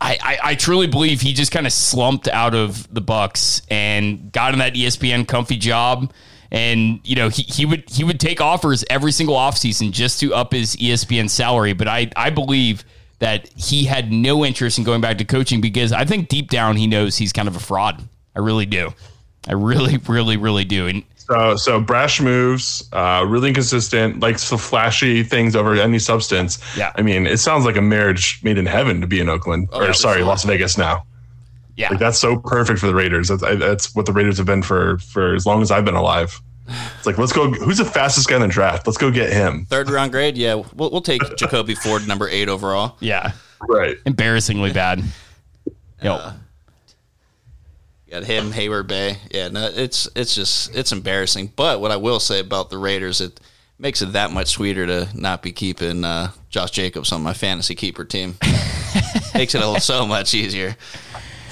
I, 0.00 0.18
I, 0.20 0.38
I 0.50 0.54
truly 0.56 0.88
believe 0.88 1.20
he 1.20 1.32
just 1.32 1.52
kind 1.52 1.64
of 1.64 1.72
slumped 1.72 2.26
out 2.26 2.56
of 2.56 2.92
the 2.92 3.00
Bucs 3.00 3.62
and 3.70 4.32
got 4.32 4.52
in 4.52 4.58
that 4.58 4.74
ESPN 4.74 5.28
comfy 5.28 5.56
job, 5.56 6.12
and 6.50 6.98
you 7.04 7.14
know 7.14 7.28
he, 7.28 7.42
he 7.42 7.64
would 7.64 7.88
he 7.88 8.02
would 8.02 8.18
take 8.18 8.40
offers 8.40 8.84
every 8.90 9.12
single 9.12 9.36
offseason 9.36 9.92
just 9.92 10.18
to 10.18 10.34
up 10.34 10.52
his 10.52 10.74
ESPN 10.76 11.30
salary. 11.30 11.72
But 11.72 11.86
I 11.86 12.10
I 12.16 12.30
believe 12.30 12.84
that 13.22 13.48
he 13.54 13.84
had 13.84 14.10
no 14.10 14.44
interest 14.44 14.78
in 14.78 14.84
going 14.84 15.00
back 15.00 15.16
to 15.16 15.24
coaching 15.24 15.60
because 15.60 15.92
I 15.92 16.04
think 16.04 16.28
deep 16.28 16.50
down 16.50 16.76
he 16.76 16.88
knows 16.88 17.16
he's 17.16 17.32
kind 17.32 17.46
of 17.46 17.54
a 17.54 17.60
fraud. 17.60 18.02
I 18.34 18.40
really 18.40 18.66
do. 18.66 18.92
I 19.46 19.52
really 19.52 19.98
really 20.08 20.36
really 20.36 20.64
do. 20.64 20.88
And 20.88 21.04
So, 21.14 21.54
so 21.54 21.80
brash 21.80 22.20
moves, 22.20 22.88
uh, 22.92 23.24
really 23.28 23.50
inconsistent, 23.50 24.18
likes 24.18 24.50
the 24.50 24.58
flashy 24.58 25.22
things 25.22 25.54
over 25.54 25.76
any 25.76 26.00
substance. 26.00 26.58
Yeah. 26.76 26.90
I 26.96 27.02
mean, 27.02 27.28
it 27.28 27.38
sounds 27.38 27.64
like 27.64 27.76
a 27.76 27.80
marriage 27.80 28.40
made 28.42 28.58
in 28.58 28.66
heaven 28.66 29.00
to 29.00 29.06
be 29.06 29.20
in 29.20 29.28
Oakland, 29.28 29.68
or 29.72 29.84
yeah, 29.84 29.92
sorry. 29.92 30.24
Las 30.24 30.42
Vegas 30.42 30.76
now. 30.76 31.04
yeah, 31.76 31.90
Like 31.90 32.00
that's 32.00 32.18
so 32.18 32.38
perfect 32.38 32.80
for 32.80 32.88
the 32.88 32.94
Raiders. 32.94 33.28
That's, 33.28 33.44
I, 33.44 33.54
that's 33.54 33.94
what 33.94 34.06
the 34.06 34.12
Raiders 34.12 34.36
have 34.38 34.46
been 34.46 34.62
for 34.62 34.98
for 34.98 35.36
as 35.36 35.46
long 35.46 35.62
as 35.62 35.70
I've 35.70 35.84
been 35.84 35.94
alive. 35.94 36.42
It's 36.68 37.06
like 37.06 37.18
let's 37.18 37.32
go. 37.32 37.50
Who's 37.50 37.78
the 37.78 37.84
fastest 37.84 38.28
guy 38.28 38.36
in 38.36 38.42
the 38.42 38.48
draft? 38.48 38.86
Let's 38.86 38.96
go 38.98 39.10
get 39.10 39.32
him. 39.32 39.66
Third 39.66 39.90
round 39.90 40.12
grade. 40.12 40.36
Yeah, 40.38 40.62
we'll, 40.74 40.90
we'll 40.90 41.00
take 41.00 41.20
Jacoby 41.36 41.74
Ford, 41.74 42.06
number 42.06 42.28
eight 42.28 42.48
overall. 42.48 42.96
yeah. 43.00 43.32
Right. 43.68 43.96
embarrassingly 44.06 44.72
bad. 44.72 45.04
Yo, 46.02 46.32
Got 48.10 48.24
him, 48.24 48.50
Heyward-Bey. 48.52 49.16
Yeah, 49.30 49.48
no, 49.48 49.70
it's 49.72 50.06
it's 50.14 50.34
just 50.34 50.74
it's 50.74 50.92
embarrassing. 50.92 51.52
But 51.56 51.80
what 51.80 51.90
I 51.90 51.96
will 51.96 52.20
say 52.20 52.40
about 52.40 52.68
the 52.68 52.76
Raiders, 52.76 53.20
it 53.22 53.40
makes 53.78 54.02
it 54.02 54.12
that 54.12 54.30
much 54.32 54.48
sweeter 54.48 54.86
to 54.86 55.08
not 55.14 55.42
be 55.42 55.50
keeping 55.52 56.04
uh, 56.04 56.32
Josh 56.50 56.72
Jacobs 56.72 57.10
on 57.12 57.22
my 57.22 57.32
fantasy 57.32 57.74
keeper 57.74 58.04
team. 58.04 58.36
makes 59.34 59.54
it 59.54 59.82
so 59.82 60.06
much 60.06 60.34
easier. 60.34 60.76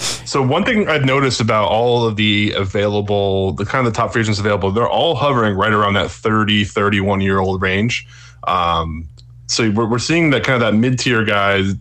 So 0.01 0.42
one 0.42 0.64
thing 0.64 0.88
I've 0.88 1.05
noticed 1.05 1.40
about 1.40 1.68
all 1.68 2.07
of 2.07 2.16
the 2.16 2.53
available, 2.57 3.53
the 3.53 3.64
kind 3.64 3.86
of 3.86 3.92
the 3.92 3.96
top 3.96 4.12
free 4.12 4.22
agents 4.22 4.38
available, 4.38 4.70
they're 4.70 4.88
all 4.88 5.14
hovering 5.14 5.57
right 5.57 5.72
around 5.72 5.94
that 5.94 6.11
30, 6.11 6.64
31 6.64 7.20
year 7.20 7.38
old 7.38 7.61
range. 7.61 8.07
Um, 8.46 9.09
so 9.48 9.70
we're, 9.70 9.86
we're 9.86 9.98
seeing 9.98 10.30
that 10.30 10.44
kind 10.44 10.55
of 10.55 10.61
that 10.61 10.76
mid 10.78 10.98
tier 10.98 11.24
guys, 11.24 11.74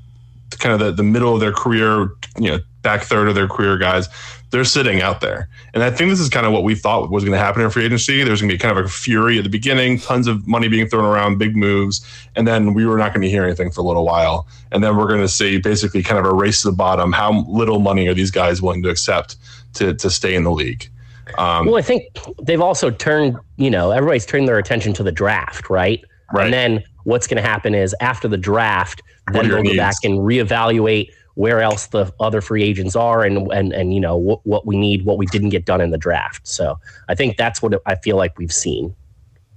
kind 0.57 0.74
of 0.74 0.80
the, 0.80 0.91
the 0.91 1.03
middle 1.03 1.34
of 1.34 1.39
their 1.39 1.53
career, 1.53 2.09
you 2.38 2.51
know, 2.51 2.59
back 2.82 3.03
third 3.03 3.28
of 3.28 3.36
their 3.36 3.47
career 3.47 3.78
guys, 3.78 4.07
they're 4.52 4.66
sitting 4.66 5.02
out 5.02 5.22
there. 5.22 5.47
And 5.74 5.84
I 5.84 5.91
think 5.91 6.10
this 6.10 6.20
is 6.20 6.30
kind 6.30 6.45
of 6.45 6.52
what 6.52 6.64
we 6.64 6.76
thought 6.76 7.10
was 7.12 7.24
going 7.24 7.34
to 7.34 7.39
happen 7.39 7.62
in 7.62 7.70
free 7.70 7.86
agency. 7.86 8.24
There's 8.24 8.41
going 8.41 8.50
to 8.50 8.56
be 8.56 8.60
kind 8.60 8.78
of 8.78 8.86
a 8.86 8.89
fury 8.89 9.38
at 9.38 9.43
the 9.43 9.50
beginning, 9.50 10.00
tons 10.00 10.28
of 10.28 10.47
money 10.47 10.68
being 10.68 10.88
thrown 10.88 11.06
around, 11.06 11.38
big 11.38 11.56
moves, 11.56 12.06
and 12.36 12.47
then 12.47 12.74
we 12.74 12.86
were 12.86 12.97
not 12.97 13.14
going 13.14 13.22
to 13.22 13.30
hear 13.30 13.43
anything 13.43 13.70
for 13.72 13.82
a 13.82 13.84
little 13.84 14.06
while. 14.06 14.47
And 14.72 14.84
then 14.84 14.97
we're 14.97 15.08
going 15.08 15.22
to 15.22 15.28
see 15.28 15.60
basically 15.60 16.02
kind 16.02 16.20
of 16.20 16.26
a 16.26 16.36
race 16.36 16.62
to 16.64 16.70
the 16.70 16.76
bottom. 16.76 17.12
How 17.12 17.45
little 17.47 17.80
money 17.80 18.08
are 18.08 18.14
these 18.14 18.32
guys 18.32 18.62
willing 18.62 18.82
to 18.84 18.89
accept 18.89 19.36
to, 19.76 19.93
to 19.93 20.10
stay 20.10 20.36
in 20.36 20.43
the 20.43 20.52
league? 20.52 20.89
Um, 21.38 21.68
well, 21.68 21.78
I 21.78 21.84
think 21.84 22.06
they've 22.41 22.62
also 22.62 22.89
turned, 22.89 23.38
you 23.58 23.70
know, 23.70 23.91
everybody's 23.91 24.26
turned 24.26 24.47
their 24.47 24.58
attention 24.58 24.93
to 24.93 25.04
the 25.04 25.12
draft, 25.12 25.70
right? 25.70 26.04
Right. 26.34 26.45
And 26.45 26.54
then 26.54 26.84
what's 27.04 27.28
going 27.28 27.41
to 27.41 27.47
happen 27.47 27.76
is 27.76 27.95
after 28.02 28.28
the 28.28 28.38
draft, 28.38 29.02
then 29.32 29.47
they'll 29.47 29.64
go 29.64 29.76
back 29.76 29.95
and 30.04 30.20
reevaluate 30.20 31.12
where 31.40 31.62
else 31.62 31.88
the 31.88 32.14
other 32.20 32.42
free 32.42 32.64
agents 32.64 32.98
are 32.98 33.24
and 33.24 33.50
and 33.54 33.72
and 33.72 33.94
you 33.94 34.00
know 34.00 34.18
what, 34.18 34.46
what 34.46 34.66
we 34.66 34.76
need 34.76 35.06
what 35.06 35.18
we 35.18 35.26
didn't 35.28 35.50
get 35.50 35.64
done 35.64 35.80
in 35.80 35.90
the 35.90 35.98
draft 35.98 36.46
so 36.46 36.78
i 37.08 37.16
think 37.16 37.38
that's 37.38 37.62
what 37.62 37.82
i 37.86 37.96
feel 37.96 38.18
like 38.18 38.38
we've 38.38 38.52
seen 38.52 38.94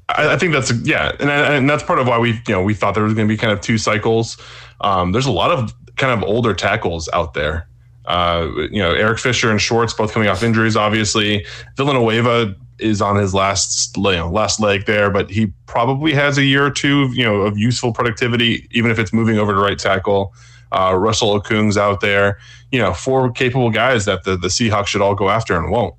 I, 0.09 0.35
I 0.35 0.39
think 0.39 0.53
that's 0.53 0.72
yeah, 0.83 1.12
and, 1.20 1.30
and 1.30 1.70
that's 1.70 1.83
part 1.83 1.99
of 1.99 2.07
why 2.07 2.18
we 2.18 2.33
you 2.33 2.55
know 2.55 2.62
we 2.62 2.74
thought 2.74 2.95
there 2.95 3.05
was 3.05 3.14
going 3.14 3.26
to 3.26 3.33
be 3.33 3.39
kind 3.39 3.53
of 3.53 3.61
two 3.61 3.78
cycles. 3.78 4.37
Um, 4.80 5.12
there's 5.12 5.26
a 5.26 5.33
lot 5.33 5.51
of 5.51 5.72
kind 5.97 6.12
of 6.12 6.28
older 6.28 6.55
tackles 6.55 7.09
out 7.12 7.35
there. 7.35 7.68
Uh, 8.05 8.51
you 8.70 8.83
know, 8.83 8.93
Eric 8.93 9.20
Fisher 9.20 9.51
and 9.51 9.61
Schwartz 9.61 9.95
both 9.95 10.12
coming 10.12 10.28
off 10.28 10.43
injuries. 10.43 10.76
Obviously, 10.76 11.47
Villanueva 11.76 12.55
is 12.78 13.01
on 13.01 13.16
his 13.16 13.33
last 13.33 13.97
you 13.97 14.03
know, 14.03 14.28
last 14.28 14.61
leg 14.61 14.87
there, 14.87 15.09
but 15.09 15.30
he 15.30 15.53
probably 15.66 16.12
has 16.12 16.37
a 16.37 16.45
year 16.45 16.66
or 16.66 16.70
two 16.70 17.09
you 17.12 17.24
know 17.24 17.43
of 17.43 17.57
useful 17.57 17.93
productivity, 17.93 18.68
even 18.72 18.91
if 18.91 18.99
it's 18.99 19.12
moving 19.12 19.39
over 19.39 19.53
to 19.53 19.59
right 19.59 19.78
tackle. 19.78 20.35
Uh, 20.72 20.94
Russell 20.94 21.40
Okung's 21.40 21.76
out 21.76 22.00
there. 22.00 22.38
You 22.70 22.80
know, 22.80 22.92
four 22.94 23.30
capable 23.30 23.70
guys 23.70 24.04
that 24.06 24.24
the, 24.24 24.36
the 24.36 24.48
Seahawks 24.48 24.88
should 24.88 25.02
all 25.02 25.14
go 25.14 25.28
after 25.28 25.56
and 25.56 25.70
won't. 25.70 25.94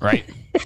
Right. 0.00 0.24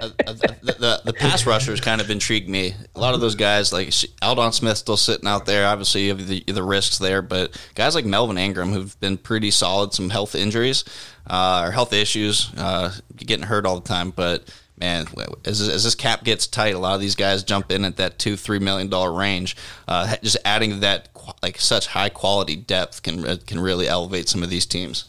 Uh, 0.00 0.10
uh, 0.28 0.32
the, 0.32 0.76
the, 0.78 1.00
the 1.06 1.12
pass 1.12 1.46
rushers 1.46 1.80
kind 1.80 2.00
of 2.00 2.10
intrigued 2.10 2.48
me. 2.48 2.74
A 2.94 3.00
lot 3.00 3.14
of 3.14 3.20
those 3.20 3.34
guys, 3.34 3.72
like 3.72 3.92
Aldon 4.22 4.52
Smith, 4.52 4.78
still 4.78 4.96
sitting 4.96 5.26
out 5.26 5.46
there. 5.46 5.66
Obviously, 5.66 6.04
you 6.04 6.10
have 6.10 6.26
the, 6.26 6.44
the 6.46 6.62
risks 6.62 6.98
there, 6.98 7.22
but 7.22 7.60
guys 7.74 7.94
like 7.94 8.04
Melvin 8.04 8.38
Ingram, 8.38 8.72
who've 8.72 8.98
been 9.00 9.16
pretty 9.16 9.50
solid, 9.50 9.92
some 9.92 10.10
health 10.10 10.34
injuries 10.34 10.84
uh, 11.26 11.64
or 11.66 11.72
health 11.72 11.92
issues, 11.92 12.52
uh, 12.56 12.92
getting 13.16 13.46
hurt 13.46 13.66
all 13.66 13.80
the 13.80 13.88
time. 13.88 14.10
But 14.10 14.44
man, 14.80 15.06
as, 15.44 15.60
as 15.60 15.84
this 15.84 15.94
cap 15.94 16.24
gets 16.24 16.46
tight, 16.46 16.74
a 16.74 16.78
lot 16.78 16.94
of 16.94 17.00
these 17.00 17.14
guys 17.14 17.42
jump 17.42 17.70
in 17.70 17.84
at 17.84 17.96
that 17.96 18.18
two, 18.18 18.36
three 18.36 18.58
million 18.58 18.88
dollar 18.88 19.12
range. 19.12 19.56
Uh, 19.86 20.16
just 20.22 20.36
adding 20.44 20.80
that 20.80 21.08
like 21.42 21.60
such 21.60 21.88
high 21.88 22.08
quality 22.08 22.56
depth 22.56 23.02
can 23.02 23.26
uh, 23.26 23.36
can 23.46 23.60
really 23.60 23.88
elevate 23.88 24.28
some 24.28 24.42
of 24.42 24.50
these 24.50 24.66
teams. 24.66 25.06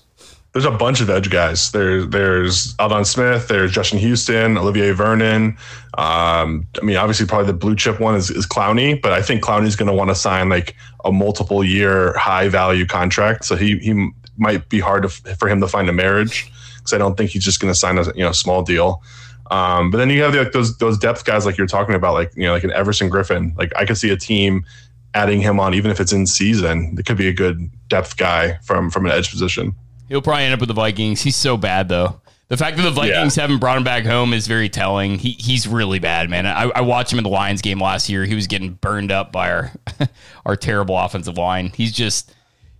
There's 0.54 0.66
a 0.66 0.72
bunch 0.72 1.00
of 1.00 1.10
edge 1.12 1.30
guys. 1.30 1.72
There's 1.72 2.08
there's 2.08 2.76
Aldon 2.80 3.06
Smith. 3.06 3.48
There's 3.48 3.72
Justin 3.72 4.00
Houston, 4.00 4.58
Olivier 4.58 4.92
Vernon. 4.92 5.58
Um, 5.98 6.68
I 6.82 6.84
mean, 6.84 6.98
obviously, 6.98 7.28
probably 7.28 7.48
the 7.48 7.54
blue 7.54 7.76
chip 7.76 8.00
one 8.00 8.16
is, 8.16 8.32
is 8.32 8.48
Clowney, 8.48 9.00
but 9.00 9.14
I 9.14 9.22
think 9.22 9.44
Clowney's 9.44 9.76
going 9.76 9.88
to 9.88 9.94
want 9.94 10.10
to 10.10 10.16
sign 10.16 10.50
like 10.50 10.76
a 11.06 11.12
multiple 11.12 11.64
year 11.64 12.18
high 12.18 12.50
value 12.50 12.88
contract. 12.88 13.46
So 13.46 13.56
he 13.56 13.78
he 13.78 14.12
might 14.38 14.68
be 14.70 14.80
hard 14.80 15.04
to, 15.04 15.10
for 15.10 15.48
him 15.48 15.62
to 15.62 15.68
find 15.68 15.88
a 15.88 15.94
marriage 15.94 16.52
because 16.78 16.94
I 16.94 16.98
don't 16.98 17.16
think 17.16 17.30
he's 17.30 17.44
just 17.44 17.60
going 17.60 17.72
to 17.72 17.78
sign 17.78 17.98
a 17.98 18.06
you 18.16 18.24
know 18.24 18.32
small 18.32 18.64
deal. 18.64 19.04
Um, 19.50 19.90
but 19.90 19.98
then 19.98 20.10
you 20.10 20.22
have 20.22 20.34
the, 20.34 20.44
like 20.44 20.52
those 20.52 20.78
those 20.78 20.98
depth 20.98 21.26
guys 21.26 21.46
like 21.46 21.58
you're 21.58 21.68
talking 21.68 21.96
about, 21.96 22.14
like 22.14 22.32
you 22.36 22.44
know, 22.44 22.54
like 22.54 22.64
an 22.64 22.72
Everson 22.72 23.10
Griffen. 23.10 23.58
Like 23.58 23.72
I 23.76 23.86
could 23.86 23.98
see 23.98 24.12
a 24.12 24.18
team 24.18 24.66
adding 25.14 25.42
him 25.42 25.60
on, 25.60 25.74
even 25.74 25.92
if 25.92 26.00
it's 26.00 26.14
in 26.14 26.28
season. 26.28 26.96
It 27.00 27.06
could 27.06 27.18
be 27.18 27.28
a 27.28 27.34
good 27.34 27.70
depth 27.88 28.18
guy 28.18 28.58
from 28.64 28.90
from 28.90 29.06
an 29.06 29.12
edge 29.12 29.32
position. 29.32 29.76
He'll 30.08 30.22
probably 30.22 30.44
end 30.44 30.54
up 30.54 30.60
with 30.60 30.70
the 30.70 30.76
Vikings. 30.76 31.22
He's 31.22 31.36
so 31.36 31.58
bad 31.58 31.90
though. 31.90 32.22
The 32.50 32.58
fact 32.58 32.78
that 32.78 32.84
the 32.84 32.92
Vikings 32.92 33.38
yeah. 33.38 33.42
haven't 33.42 33.60
brought 33.60 33.78
him 33.78 33.84
back 33.84 34.06
home 34.06 34.34
is 34.34 34.48
very 34.48 34.70
telling. 34.70 35.20
He 35.20 35.32
he's 35.32 35.68
really 35.68 36.00
bad, 36.00 36.30
man. 36.30 36.48
I, 36.48 36.64
I 36.64 36.82
watched 36.82 37.14
him 37.14 37.20
in 37.20 37.24
the 37.24 37.30
Lions 37.30 37.62
game 37.62 37.80
last 37.80 38.10
year. 38.10 38.26
He 38.26 38.34
was 38.34 38.48
getting 38.48 38.74
burned 38.74 39.12
up 39.12 39.32
by 39.32 39.52
our 39.52 39.72
our 40.46 40.56
terrible 40.56 40.98
offensive 40.98 41.38
line. 41.38 41.72
He's 41.76 41.92
just 41.92 42.34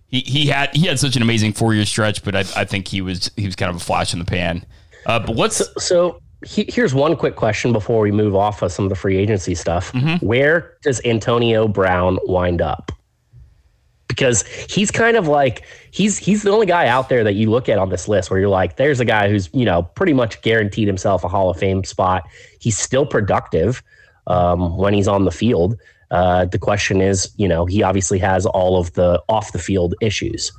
he 0.08 0.20
he 0.20 0.46
had 0.46 0.74
he 0.74 0.86
had 0.86 0.98
such 0.98 1.14
an 1.14 1.22
amazing 1.22 1.52
four 1.52 1.72
year 1.72 1.86
stretch, 1.86 2.24
but 2.24 2.34
I, 2.34 2.40
I 2.56 2.64
think 2.64 2.88
he 2.88 3.00
was 3.00 3.30
he 3.36 3.46
was 3.46 3.54
kind 3.54 3.70
of 3.70 3.76
a 3.76 3.80
flash 3.80 4.12
in 4.12 4.18
the 4.18 4.24
pan. 4.24 4.66
Uh, 5.06 5.20
but 5.20 5.36
let's 5.36 5.56
so, 5.56 5.64
so 5.78 6.22
he, 6.44 6.66
here's 6.68 6.94
one 6.94 7.16
quick 7.16 7.36
question 7.36 7.72
before 7.72 8.00
we 8.00 8.10
move 8.10 8.34
off 8.34 8.62
of 8.62 8.72
some 8.72 8.84
of 8.84 8.88
the 8.88 8.96
free 8.96 9.16
agency 9.16 9.54
stuff. 9.54 9.92
Mm-hmm. 9.92 10.24
Where 10.24 10.76
does 10.82 11.00
Antonio 11.04 11.68
Brown 11.68 12.18
wind 12.24 12.62
up? 12.62 12.92
Because 14.08 14.42
he's 14.42 14.90
kind 14.90 15.16
of 15.16 15.28
like 15.28 15.64
he's 15.92 16.18
he's 16.18 16.42
the 16.42 16.50
only 16.50 16.66
guy 16.66 16.88
out 16.88 17.08
there 17.08 17.22
that 17.22 17.34
you 17.34 17.50
look 17.50 17.68
at 17.68 17.78
on 17.78 17.90
this 17.90 18.08
list 18.08 18.30
where 18.30 18.40
you're 18.40 18.48
like, 18.48 18.76
there's 18.76 19.00
a 19.00 19.04
guy 19.04 19.28
who's 19.28 19.48
you 19.52 19.64
know 19.64 19.82
pretty 19.82 20.12
much 20.12 20.40
guaranteed 20.42 20.88
himself 20.88 21.22
a 21.22 21.28
Hall 21.28 21.50
of 21.50 21.56
Fame 21.58 21.84
spot. 21.84 22.24
He's 22.58 22.76
still 22.76 23.06
productive 23.06 23.82
um, 24.26 24.76
when 24.76 24.94
he's 24.94 25.08
on 25.08 25.24
the 25.24 25.30
field. 25.30 25.78
Uh, 26.10 26.44
the 26.44 26.58
question 26.58 27.00
is, 27.00 27.32
you 27.36 27.46
know, 27.46 27.66
he 27.66 27.82
obviously 27.82 28.18
has 28.18 28.46
all 28.46 28.78
of 28.78 28.92
the 28.94 29.22
off 29.28 29.52
the 29.52 29.58
field 29.58 29.94
issues. 30.00 30.52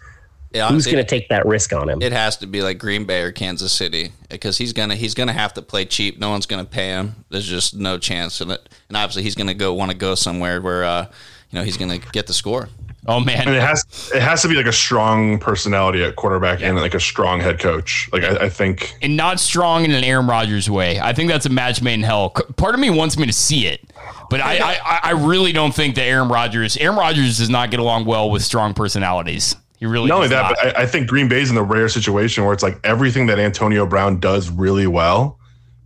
Yeah, 0.53 0.67
Who's 0.67 0.85
going 0.85 0.97
to 0.97 1.05
take 1.05 1.29
that 1.29 1.45
risk 1.45 1.71
on 1.71 1.89
him? 1.89 2.01
It 2.01 2.11
has 2.11 2.35
to 2.37 2.47
be 2.47 2.61
like 2.61 2.77
Green 2.77 3.05
Bay 3.05 3.21
or 3.21 3.31
Kansas 3.31 3.71
City 3.71 4.11
because 4.29 4.57
he's 4.57 4.73
gonna 4.73 4.95
he's 4.95 5.13
gonna 5.13 5.31
have 5.31 5.53
to 5.53 5.61
play 5.61 5.85
cheap. 5.85 6.19
No 6.19 6.29
one's 6.29 6.45
gonna 6.45 6.65
pay 6.65 6.89
him. 6.89 7.23
There's 7.29 7.47
just 7.47 7.73
no 7.73 7.97
chance, 7.97 8.41
and 8.41 8.51
it, 8.51 8.69
and 8.89 8.97
obviously 8.97 9.23
he's 9.23 9.35
gonna 9.35 9.53
go 9.53 9.73
want 9.73 9.91
to 9.91 9.97
go 9.97 10.13
somewhere 10.13 10.61
where 10.61 10.83
uh, 10.83 11.07
you 11.49 11.57
know 11.57 11.63
he's 11.63 11.77
gonna 11.77 11.99
get 11.99 12.27
the 12.27 12.33
score. 12.33 12.67
Oh 13.07 13.19
man, 13.19 13.47
and 13.47 13.55
it 13.55 13.61
has 13.61 14.11
it 14.13 14.21
has 14.21 14.43
to 14.43 14.47
be 14.47 14.55
like 14.55 14.67
a 14.67 14.73
strong 14.73 15.39
personality 15.39 16.03
at 16.03 16.17
quarterback 16.17 16.59
yeah. 16.59 16.69
and 16.69 16.77
like 16.77 16.93
a 16.93 16.99
strong 16.99 17.39
head 17.39 17.59
coach. 17.59 18.07
Like 18.11 18.23
I, 18.23 18.45
I, 18.45 18.49
think, 18.49 18.93
and 19.01 19.17
not 19.17 19.39
strong 19.39 19.85
in 19.85 19.91
an 19.91 20.03
Aaron 20.03 20.27
Rodgers 20.27 20.69
way. 20.69 20.99
I 20.99 21.11
think 21.13 21.31
that's 21.31 21.47
a 21.47 21.49
match 21.49 21.81
made 21.81 21.95
in 21.95 22.03
hell. 22.03 22.29
Part 22.29 22.75
of 22.75 22.79
me 22.79 22.91
wants 22.91 23.17
me 23.17 23.25
to 23.25 23.33
see 23.33 23.65
it, 23.65 23.81
but 24.29 24.39
I 24.39 24.57
I, 24.59 24.99
I 25.03 25.11
really 25.11 25.51
don't 25.51 25.73
think 25.73 25.95
that 25.95 26.03
Aaron 26.03 26.27
Rodgers 26.27 26.77
Aaron 26.77 26.95
Rodgers 26.97 27.39
does 27.39 27.49
not 27.49 27.71
get 27.71 27.79
along 27.79 28.05
well 28.05 28.29
with 28.29 28.43
strong 28.43 28.75
personalities. 28.75 29.55
Really 29.81 30.09
not 30.09 30.17
only 30.17 30.27
that, 30.27 30.41
not. 30.43 30.55
but 30.61 30.77
I, 30.77 30.83
I, 30.83 30.85
think 30.85 31.07
Green 31.07 31.27
Bay's 31.27 31.49
in 31.49 31.55
the 31.55 31.63
rare 31.63 31.89
situation 31.89 32.43
where 32.43 32.53
it's 32.53 32.61
like 32.61 32.79
everything 32.83 33.25
that 33.25 33.39
Antonio 33.39 33.87
Brown 33.87 34.19
does 34.19 34.49
really 34.51 34.85
well, 34.85 35.39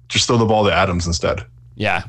just 0.09 0.27
throw 0.27 0.37
the 0.37 0.45
ball 0.45 0.65
to 0.65 0.73
Adams 0.73 1.07
instead. 1.07 1.45
Yeah. 1.75 2.03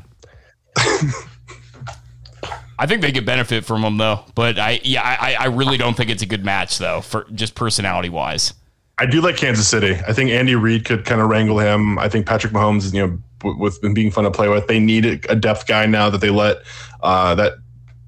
I 2.79 2.85
think 2.85 3.01
they 3.01 3.11
could 3.11 3.25
benefit 3.25 3.65
from 3.65 3.83
him 3.83 3.97
though, 3.97 4.23
but 4.35 4.59
I 4.59 4.79
yeah 4.83 5.01
I, 5.03 5.35
I 5.39 5.45
really 5.47 5.77
don't 5.77 5.95
think 5.97 6.09
it's 6.09 6.21
a 6.21 6.27
good 6.27 6.45
match 6.45 6.77
though 6.77 7.01
for 7.01 7.25
just 7.33 7.55
personality 7.55 8.09
wise. 8.09 8.53
I 8.99 9.05
do 9.05 9.21
like 9.21 9.37
Kansas 9.37 9.67
City. 9.67 9.95
I 10.07 10.13
think 10.13 10.29
Andy 10.31 10.55
Reid 10.55 10.85
could 10.85 11.05
kind 11.05 11.21
of 11.21 11.29
wrangle 11.29 11.59
him. 11.59 11.97
I 11.99 12.09
think 12.09 12.27
Patrick 12.27 12.53
Mahomes 12.53 12.79
is 12.79 12.93
you 12.93 13.07
know 13.07 13.17
with 13.57 13.81
being 13.93 14.11
fun 14.11 14.25
to 14.25 14.31
play 14.31 14.49
with. 14.49 14.67
They 14.67 14.79
need 14.79 15.05
a 15.29 15.35
depth 15.35 15.67
guy 15.67 15.85
now 15.85 16.09
that 16.09 16.21
they 16.21 16.29
let 16.29 16.57
uh, 17.01 17.33
that 17.35 17.53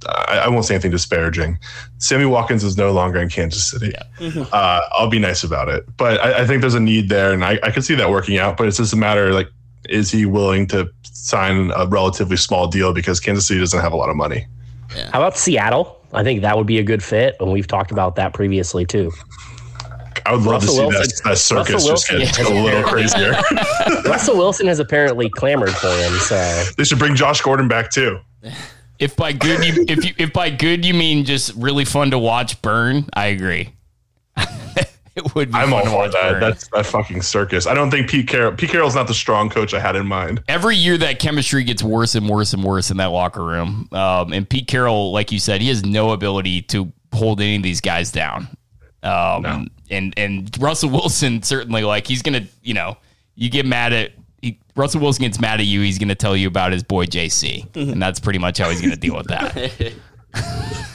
I, 0.07 0.43
I, 0.45 0.47
won't 0.47 0.65
say 0.65 0.75
anything 0.75 0.91
disparaging. 0.91 1.59
Sammy 1.97 2.25
Watkins 2.25 2.63
is 2.63 2.77
no 2.77 2.91
longer 2.91 3.19
in 3.19 3.29
Kansas 3.29 3.69
City. 3.69 3.91
Yeah. 3.93 4.27
Mm-hmm. 4.29 4.43
Uh, 4.51 4.81
I'll 4.91 5.09
be 5.09 5.19
nice 5.19 5.43
about 5.43 5.67
it, 5.67 5.85
but 5.97 6.19
I, 6.23 6.43
I, 6.43 6.47
think 6.47 6.61
there's 6.61 6.75
a 6.75 6.79
need 6.79 7.09
there, 7.09 7.33
and 7.33 7.43
I, 7.43 7.59
I 7.63 7.71
could 7.71 7.83
see 7.83 7.95
that 7.95 8.09
working 8.09 8.37
out. 8.37 8.55
But 8.55 8.67
it's 8.67 8.77
just 8.77 8.93
a 8.93 8.95
matter 8.95 9.33
like, 9.33 9.49
is 9.89 10.09
he 10.11 10.25
willing 10.25 10.67
to 10.67 10.89
sign 11.03 11.71
a 11.75 11.85
relatively 11.85 12.37
small 12.37 12.67
deal 12.67 12.93
because 12.93 13.19
Kansas 13.19 13.47
City 13.47 13.59
doesn't 13.59 13.79
have 13.79 13.93
a 13.93 13.97
lot 13.97 14.09
of 14.09 14.15
money? 14.15 14.47
Yeah. 14.95 15.09
How 15.11 15.21
about 15.21 15.37
Seattle? 15.37 15.97
I 16.13 16.23
think 16.23 16.41
that 16.41 16.57
would 16.57 16.67
be 16.67 16.79
a 16.79 16.83
good 16.83 17.03
fit, 17.03 17.35
and 17.39 17.51
we've 17.51 17.67
talked 17.67 17.91
about 17.91 18.15
that 18.15 18.33
previously 18.33 18.85
too. 18.85 19.11
I 20.25 20.33
would 20.33 20.41
love 20.41 20.63
Russell 20.63 20.67
to 20.67 20.73
see 20.73 20.87
Wilson, 20.87 21.01
that, 21.01 21.29
that 21.29 21.37
circus 21.37 21.85
just 21.85 22.07
get 22.09 22.39
a 22.39 22.53
little 22.53 22.83
crazier. 22.83 23.35
Russell 24.05 24.37
Wilson 24.37 24.67
has 24.67 24.79
apparently 24.79 25.29
clamored 25.29 25.71
for 25.71 25.89
him, 25.89 26.13
so 26.13 26.63
they 26.77 26.83
should 26.83 26.99
bring 26.99 27.15
Josh 27.15 27.41
Gordon 27.41 27.67
back 27.67 27.91
too. 27.91 28.19
If 28.99 29.15
by 29.15 29.31
good 29.31 29.65
you 29.65 29.85
if 29.87 30.05
you 30.05 30.13
if 30.17 30.33
by 30.33 30.49
good 30.49 30.85
you 30.85 30.93
mean 30.93 31.23
just 31.25 31.53
really 31.55 31.85
fun 31.85 32.11
to 32.11 32.19
watch 32.19 32.61
burn, 32.61 33.07
I 33.13 33.27
agree. 33.27 33.73
it 35.15 35.33
would. 35.35 35.51
Be 35.51 35.57
I'm 35.57 35.73
all 35.73 35.85
for 35.85 36.09
that. 36.09 36.31
Burn. 36.31 36.41
That's 36.41 36.67
that 36.69 36.85
fucking 36.85 37.21
circus. 37.21 37.65
I 37.65 37.73
don't 37.73 37.89
think 37.89 38.09
Pete 38.09 38.27
Carroll. 38.27 38.53
Pete 38.53 38.69
Carroll's 38.69 38.95
not 38.95 39.07
the 39.07 39.13
strong 39.13 39.49
coach 39.49 39.73
I 39.73 39.79
had 39.79 39.95
in 39.95 40.05
mind. 40.05 40.43
Every 40.49 40.75
year 40.75 40.97
that 40.97 41.19
chemistry 41.19 41.63
gets 41.63 41.81
worse 41.81 42.15
and 42.15 42.27
worse 42.27 42.53
and 42.53 42.63
worse 42.63 42.91
in 42.91 42.97
that 42.97 43.07
locker 43.07 43.43
room. 43.43 43.87
Um, 43.93 44.33
and 44.33 44.47
Pete 44.49 44.67
Carroll, 44.67 45.13
like 45.13 45.31
you 45.31 45.39
said, 45.39 45.61
he 45.61 45.69
has 45.69 45.85
no 45.85 46.11
ability 46.11 46.63
to 46.63 46.91
hold 47.13 47.39
any 47.39 47.55
of 47.55 47.63
these 47.63 47.81
guys 47.81 48.11
down. 48.11 48.49
Um, 49.01 49.41
no. 49.43 49.65
and 49.89 50.13
and 50.17 50.61
Russell 50.61 50.89
Wilson 50.89 51.41
certainly 51.41 51.83
like 51.83 52.05
he's 52.05 52.21
gonna 52.21 52.45
you 52.61 52.73
know 52.73 52.97
you 53.35 53.49
get 53.49 53.65
mad 53.65 53.93
at 53.93 54.11
he, 54.41 54.59
Russell 54.75 55.01
Wilson 55.01 55.23
gets 55.23 55.39
mad 55.39 55.59
at 55.59 55.65
you, 55.65 55.81
he's 55.81 55.97
gonna 55.97 56.15
tell 56.15 56.35
you 56.35 56.47
about 56.47 56.71
his 56.71 56.83
boy 56.83 57.05
JC, 57.05 57.75
and 57.75 58.01
that's 58.01 58.19
pretty 58.19 58.39
much 58.39 58.57
how 58.57 58.69
he's 58.69 58.81
gonna 58.81 58.95
deal 58.95 59.15
with 59.15 59.27
that. 59.27 59.93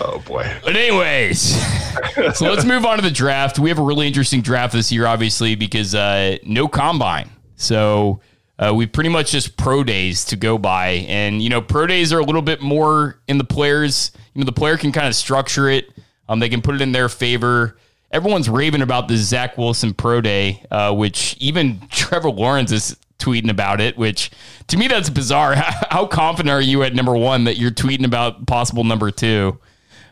Oh 0.00 0.18
boy. 0.26 0.50
But 0.64 0.76
anyways, 0.76 1.40
so 2.34 2.50
let's 2.50 2.64
move 2.64 2.84
on 2.84 2.96
to 2.96 3.02
the 3.02 3.10
draft. 3.10 3.58
We 3.58 3.68
have 3.68 3.78
a 3.78 3.82
really 3.82 4.06
interesting 4.06 4.42
draft 4.42 4.72
this 4.72 4.90
year, 4.90 5.06
obviously, 5.06 5.54
because 5.54 5.94
uh, 5.94 6.38
no 6.44 6.68
combine. 6.68 7.30
So 7.56 8.20
uh, 8.58 8.72
we 8.74 8.86
pretty 8.86 9.10
much 9.10 9.30
just 9.30 9.56
pro 9.56 9.84
days 9.84 10.24
to 10.26 10.36
go 10.36 10.58
by, 10.58 11.06
and 11.08 11.40
you 11.40 11.48
know, 11.48 11.60
pro 11.60 11.86
days 11.86 12.12
are 12.12 12.18
a 12.18 12.24
little 12.24 12.42
bit 12.42 12.60
more 12.60 13.20
in 13.28 13.38
the 13.38 13.44
players. 13.44 14.12
You 14.34 14.40
know, 14.40 14.44
the 14.44 14.52
player 14.52 14.76
can 14.76 14.92
kind 14.92 15.06
of 15.06 15.14
structure 15.14 15.68
it. 15.68 15.90
Um, 16.28 16.38
they 16.40 16.48
can 16.48 16.62
put 16.62 16.74
it 16.74 16.80
in 16.80 16.92
their 16.92 17.08
favor. 17.08 17.76
Everyone's 18.12 18.48
raving 18.48 18.82
about 18.82 19.08
the 19.08 19.16
Zach 19.16 19.56
Wilson 19.56 19.94
pro 19.94 20.20
day, 20.20 20.64
uh, 20.70 20.94
which 20.94 21.36
even 21.40 21.80
Trevor 21.90 22.30
Lawrence 22.30 22.72
is 22.72 22.96
tweeting 23.18 23.50
about 23.50 23.80
it. 23.80 23.96
Which 23.96 24.30
to 24.68 24.76
me, 24.76 24.88
that's 24.88 25.10
bizarre. 25.10 25.54
How 25.90 26.06
confident 26.06 26.50
are 26.50 26.60
you 26.60 26.82
at 26.82 26.94
number 26.94 27.14
one 27.16 27.44
that 27.44 27.56
you're 27.56 27.70
tweeting 27.70 28.04
about 28.04 28.46
possible 28.46 28.84
number 28.84 29.10
two? 29.10 29.58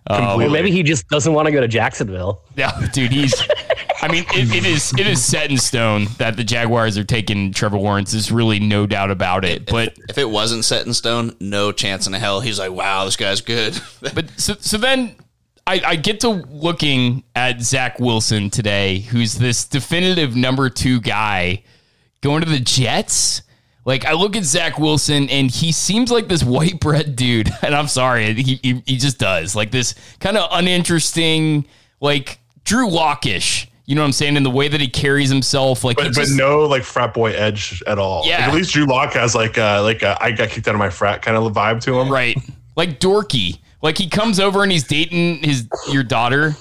Or 0.08 0.48
maybe 0.48 0.70
he 0.70 0.82
just 0.82 1.08
doesn't 1.08 1.32
want 1.32 1.46
to 1.46 1.52
go 1.52 1.60
to 1.60 1.68
Jacksonville. 1.68 2.42
Yeah, 2.56 2.72
dude, 2.92 3.12
he's. 3.12 3.34
I 4.02 4.10
mean, 4.10 4.24
it, 4.34 4.54
it 4.54 4.64
is 4.64 4.92
it 4.98 5.06
is 5.06 5.22
set 5.22 5.50
in 5.50 5.58
stone 5.58 6.06
that 6.16 6.36
the 6.36 6.42
Jaguars 6.42 6.96
are 6.96 7.04
taking 7.04 7.52
Trevor 7.52 7.78
Lawrence. 7.78 8.12
There's 8.12 8.32
really 8.32 8.58
no 8.58 8.86
doubt 8.86 9.10
about 9.10 9.44
it. 9.44 9.66
But 9.66 9.96
If 10.08 10.16
it 10.16 10.28
wasn't 10.28 10.64
set 10.64 10.86
in 10.86 10.94
stone, 10.94 11.36
no 11.38 11.70
chance 11.70 12.06
in 12.06 12.14
hell. 12.14 12.40
He's 12.40 12.58
like, 12.58 12.72
wow, 12.72 13.04
this 13.04 13.16
guy's 13.16 13.42
good. 13.42 13.78
but 14.14 14.30
so 14.38 14.54
so 14.58 14.78
then 14.78 15.14
I, 15.66 15.80
I 15.86 15.96
get 15.96 16.20
to 16.20 16.28
looking 16.28 17.24
at 17.34 17.60
Zach 17.60 18.00
Wilson 18.00 18.50
today, 18.50 19.00
who's 19.00 19.34
this 19.34 19.64
definitive 19.64 20.34
number 20.34 20.68
two 20.68 21.00
guy 21.00 21.62
going 22.20 22.42
to 22.42 22.48
the 22.48 22.60
Jets. 22.60 23.42
Like 23.84 24.04
I 24.04 24.12
look 24.12 24.36
at 24.36 24.44
Zach 24.44 24.78
Wilson 24.78 25.28
and 25.30 25.50
he 25.50 25.72
seems 25.72 26.10
like 26.10 26.28
this 26.28 26.44
white 26.44 26.80
bread 26.80 27.16
dude, 27.16 27.50
and 27.62 27.74
I'm 27.74 27.88
sorry, 27.88 28.34
he 28.34 28.60
he, 28.62 28.82
he 28.86 28.96
just 28.96 29.18
does 29.18 29.56
like 29.56 29.70
this 29.70 29.94
kind 30.18 30.36
of 30.36 30.48
uninteresting, 30.52 31.66
like 32.00 32.40
Drew 32.64 32.88
Lockish. 32.88 33.66
You 33.86 33.96
know 33.96 34.02
what 34.02 34.06
I'm 34.06 34.12
saying? 34.12 34.36
In 34.36 34.44
the 34.44 34.50
way 34.50 34.68
that 34.68 34.80
he 34.80 34.86
carries 34.86 35.30
himself, 35.30 35.82
like 35.82 35.96
But, 35.96 36.14
but 36.14 36.28
no 36.30 36.64
like 36.66 36.84
frat 36.84 37.12
boy 37.12 37.32
edge 37.32 37.82
at 37.88 37.98
all. 37.98 38.24
Yeah. 38.24 38.38
Like, 38.38 38.48
at 38.48 38.54
least 38.54 38.72
Drew 38.72 38.86
Lock 38.86 39.14
has 39.14 39.34
like 39.34 39.58
uh 39.58 39.82
like 39.82 40.02
a, 40.02 40.16
I 40.20 40.30
got 40.30 40.50
kicked 40.50 40.68
out 40.68 40.74
of 40.74 40.78
my 40.78 40.90
frat 40.90 41.22
kind 41.22 41.36
of 41.36 41.52
vibe 41.52 41.80
to 41.82 41.98
him. 41.98 42.08
right, 42.08 42.36
like 42.76 43.00
dorky. 43.00 43.58
Like 43.82 43.98
he 43.98 44.08
comes 44.08 44.38
over 44.40 44.62
and 44.62 44.70
he's 44.70 44.84
dating 44.84 45.42
his 45.42 45.68
your 45.90 46.02
daughter. 46.02 46.54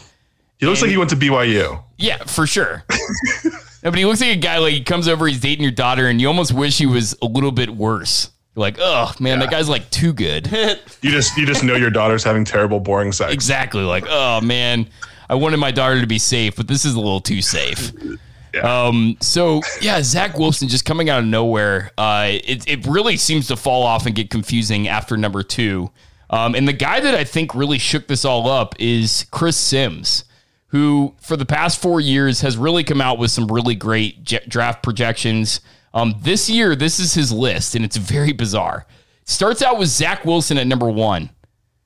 He 0.57 0.65
looks 0.65 0.81
like 0.81 0.91
he 0.91 0.97
went 0.97 1.09
to 1.11 1.15
BYU. 1.15 1.81
Yeah, 1.97 2.17
for 2.25 2.45
sure. 2.45 2.83
no, 3.45 3.51
but 3.91 3.97
he 3.97 4.05
looks 4.05 4.19
like 4.21 4.31
a 4.31 4.35
guy 4.35 4.57
like 4.57 4.73
he 4.73 4.83
comes 4.83 5.07
over, 5.07 5.25
he's 5.27 5.39
dating 5.39 5.63
your 5.63 5.71
daughter, 5.71 6.07
and 6.07 6.19
you 6.19 6.27
almost 6.27 6.53
wish 6.53 6.77
he 6.77 6.85
was 6.85 7.15
a 7.21 7.25
little 7.25 7.51
bit 7.51 7.69
worse. 7.69 8.29
You're 8.55 8.61
like, 8.61 8.77
oh 8.79 9.13
man, 9.19 9.39
that 9.39 9.51
guy's 9.51 9.69
like 9.69 9.89
too 9.89 10.13
good. 10.13 10.47
You 11.01 11.11
just 11.11 11.37
you 11.37 11.45
just 11.45 11.63
know 11.63 11.75
your 11.75 11.89
daughter's 11.89 12.25
having 12.25 12.43
terrible, 12.43 12.79
boring 12.81 13.13
sex. 13.13 13.31
exactly. 13.33 13.83
Like, 13.83 14.03
oh 14.09 14.41
man, 14.41 14.87
I 15.29 15.35
wanted 15.35 15.57
my 15.57 15.71
daughter 15.71 16.01
to 16.01 16.07
be 16.07 16.19
safe, 16.19 16.57
but 16.57 16.67
this 16.67 16.83
is 16.83 16.93
a 16.95 16.99
little 16.99 17.21
too 17.21 17.41
safe. 17.41 17.91
Um, 18.63 19.15
so 19.21 19.61
yeah, 19.79 20.01
Zach 20.01 20.39
Wilson 20.39 20.67
just 20.67 20.83
coming 20.83 21.07
out 21.07 21.19
of 21.19 21.25
nowhere. 21.25 21.91
Uh, 21.99 22.29
it, 22.31 22.67
it 22.67 22.87
really 22.87 23.15
seems 23.15 23.47
to 23.49 23.55
fall 23.55 23.83
off 23.83 24.07
and 24.07 24.15
get 24.15 24.31
confusing 24.31 24.87
after 24.87 25.15
number 25.17 25.43
two. 25.43 25.91
Um, 26.29 26.55
and 26.55 26.67
the 26.67 26.73
guy 26.73 26.99
that 26.99 27.15
I 27.15 27.23
think 27.23 27.55
really 27.55 27.79
shook 27.79 28.07
this 28.07 28.23
all 28.25 28.47
up 28.47 28.75
is 28.79 29.25
Chris 29.31 29.57
Sims, 29.57 30.25
who 30.67 31.15
for 31.19 31.35
the 31.35 31.45
past 31.45 31.81
four 31.81 31.99
years 31.99 32.41
has 32.41 32.57
really 32.57 32.83
come 32.83 33.01
out 33.01 33.17
with 33.17 33.31
some 33.31 33.47
really 33.47 33.75
great 33.75 34.23
j- 34.23 34.45
draft 34.47 34.83
projections. 34.83 35.61
Um, 35.93 36.15
this 36.21 36.49
year, 36.49 36.75
this 36.75 36.99
is 36.99 37.15
his 37.15 37.31
list, 37.31 37.73
and 37.73 37.83
it's 37.83 37.97
very 37.97 38.31
bizarre. 38.31 38.85
Starts 39.25 39.61
out 39.61 39.79
with 39.79 39.89
Zach 39.89 40.25
Wilson 40.25 40.57
at 40.57 40.67
number 40.67 40.89
one. 40.89 41.31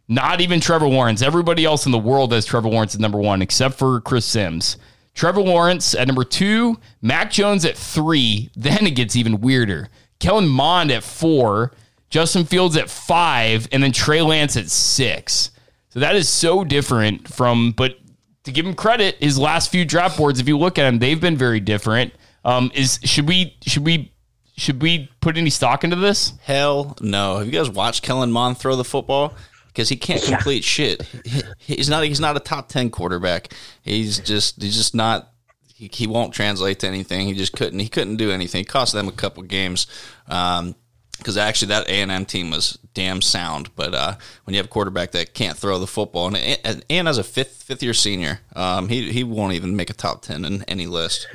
Not 0.10 0.42
even 0.42 0.60
Trevor 0.60 0.88
Lawrence. 0.88 1.22
Everybody 1.22 1.64
else 1.64 1.86
in 1.86 1.94
the 1.94 1.98
world 1.98 2.34
has 2.34 2.46
Trevor 2.46 2.70
Lawrence 2.70 2.94
at 2.94 3.02
number 3.02 3.18
one, 3.18 3.42
except 3.42 3.76
for 3.76 4.02
Chris 4.02 4.26
Sims. 4.26 4.78
Trevor 5.14 5.42
Lawrence 5.42 5.96
at 5.96 6.08
number 6.08 6.24
two, 6.24 6.78
Mac 7.02 7.32
Jones 7.32 7.66
at 7.66 7.78
three. 7.78 8.50
Then 8.56 8.86
it 8.88 8.96
gets 8.96 9.16
even 9.16 9.42
weirder. 9.42 9.90
Kellen 10.20 10.48
Mond 10.48 10.92
at 10.92 11.04
four, 11.04 11.72
Justin 12.14 12.46
Fields 12.46 12.78
at 12.78 12.92
five, 12.92 13.68
and 13.72 13.82
then 13.82 13.92
Trey 13.92 14.22
Lance 14.22 14.56
at 14.56 14.70
six. 14.70 15.50
So 15.90 16.00
that 16.00 16.16
is 16.16 16.30
so 16.30 16.64
different 16.64 17.28
from, 17.28 17.72
but 17.72 17.98
to 18.44 18.52
give 18.52 18.68
him 18.68 18.76
credit, 18.76 19.16
his 19.20 19.40
last 19.40 19.72
few 19.72 19.84
draft 19.84 20.16
boards, 20.16 20.40
if 20.40 20.48
you 20.48 20.56
look 20.56 20.78
at 20.78 20.84
them, 20.84 21.00
they've 21.00 21.20
been 21.20 21.38
very 21.38 21.60
different. 21.60 22.14
Um, 22.46 22.72
is 22.76 23.00
should 23.04 23.28
we 23.28 23.58
should 23.66 23.84
we 23.84 24.12
should 24.58 24.80
we 24.80 25.10
put 25.22 25.38
any 25.38 25.50
stock 25.50 25.84
into 25.84 25.96
this? 25.96 26.34
Hell 26.44 26.96
no. 27.02 27.38
Have 27.38 27.48
you 27.48 27.52
guys 27.52 27.68
watched 27.72 28.04
Kellen 28.04 28.32
Mond 28.32 28.60
throw 28.60 28.76
the 28.76 28.84
football? 28.84 29.34
Because 29.68 29.90
he 29.90 29.96
can't 29.96 30.22
complete 30.22 30.64
shit. 30.64 31.02
He- 31.26 31.42
He's 31.58 31.90
not. 31.90 32.04
He's 32.04 32.20
not 32.20 32.38
a 32.38 32.40
top 32.40 32.70
ten 32.70 32.92
quarterback. 32.92 33.52
He's 33.82 34.20
just. 34.20 34.62
He's 34.62 34.78
just 34.78 34.94
not. 34.94 35.32
He, 35.74 35.90
he 35.92 36.06
won't 36.06 36.32
translate 36.32 36.78
to 36.82 36.88
anything. 36.88 37.26
He 37.26 37.34
just 37.34 37.54
couldn't. 37.54 37.80
He 37.80 37.90
couldn't 37.90 38.18
do 38.18 38.30
anything. 38.30 38.62
It 38.62 38.68
cost 38.68 38.94
them 38.94 39.08
a 39.08 39.12
couple 39.12 39.42
games. 39.42 39.88
Um, 40.28 40.76
because 41.24 41.38
actually 41.38 41.70
that 41.70 41.88
A 41.88 42.02
and 42.02 42.12
M 42.12 42.26
team 42.26 42.52
was 42.52 42.78
damn 42.94 43.22
sound. 43.22 43.74
But 43.76 43.96
uh, 43.96 44.16
when 44.44 44.54
you 44.54 44.58
have 44.58 44.66
a 44.66 44.70
quarterback 44.70 45.12
that 45.12 45.34
can't 45.34 45.58
throw 45.58 45.80
the 45.80 45.88
football, 45.88 46.28
and 46.28 46.38
and, 46.64 46.86
and 46.90 47.08
as 47.08 47.18
a 47.18 47.24
fifth 47.24 47.64
fifth 47.64 47.82
year 47.82 47.94
senior, 47.94 48.42
um, 48.56 48.90
he 48.90 49.12
he 49.12 49.24
won't 49.24 49.54
even 49.54 49.76
make 49.76 49.90
a 49.90 49.94
top 49.94 50.22
ten 50.22 50.46
in 50.46 50.64
any 50.64 50.86
list. 50.86 51.28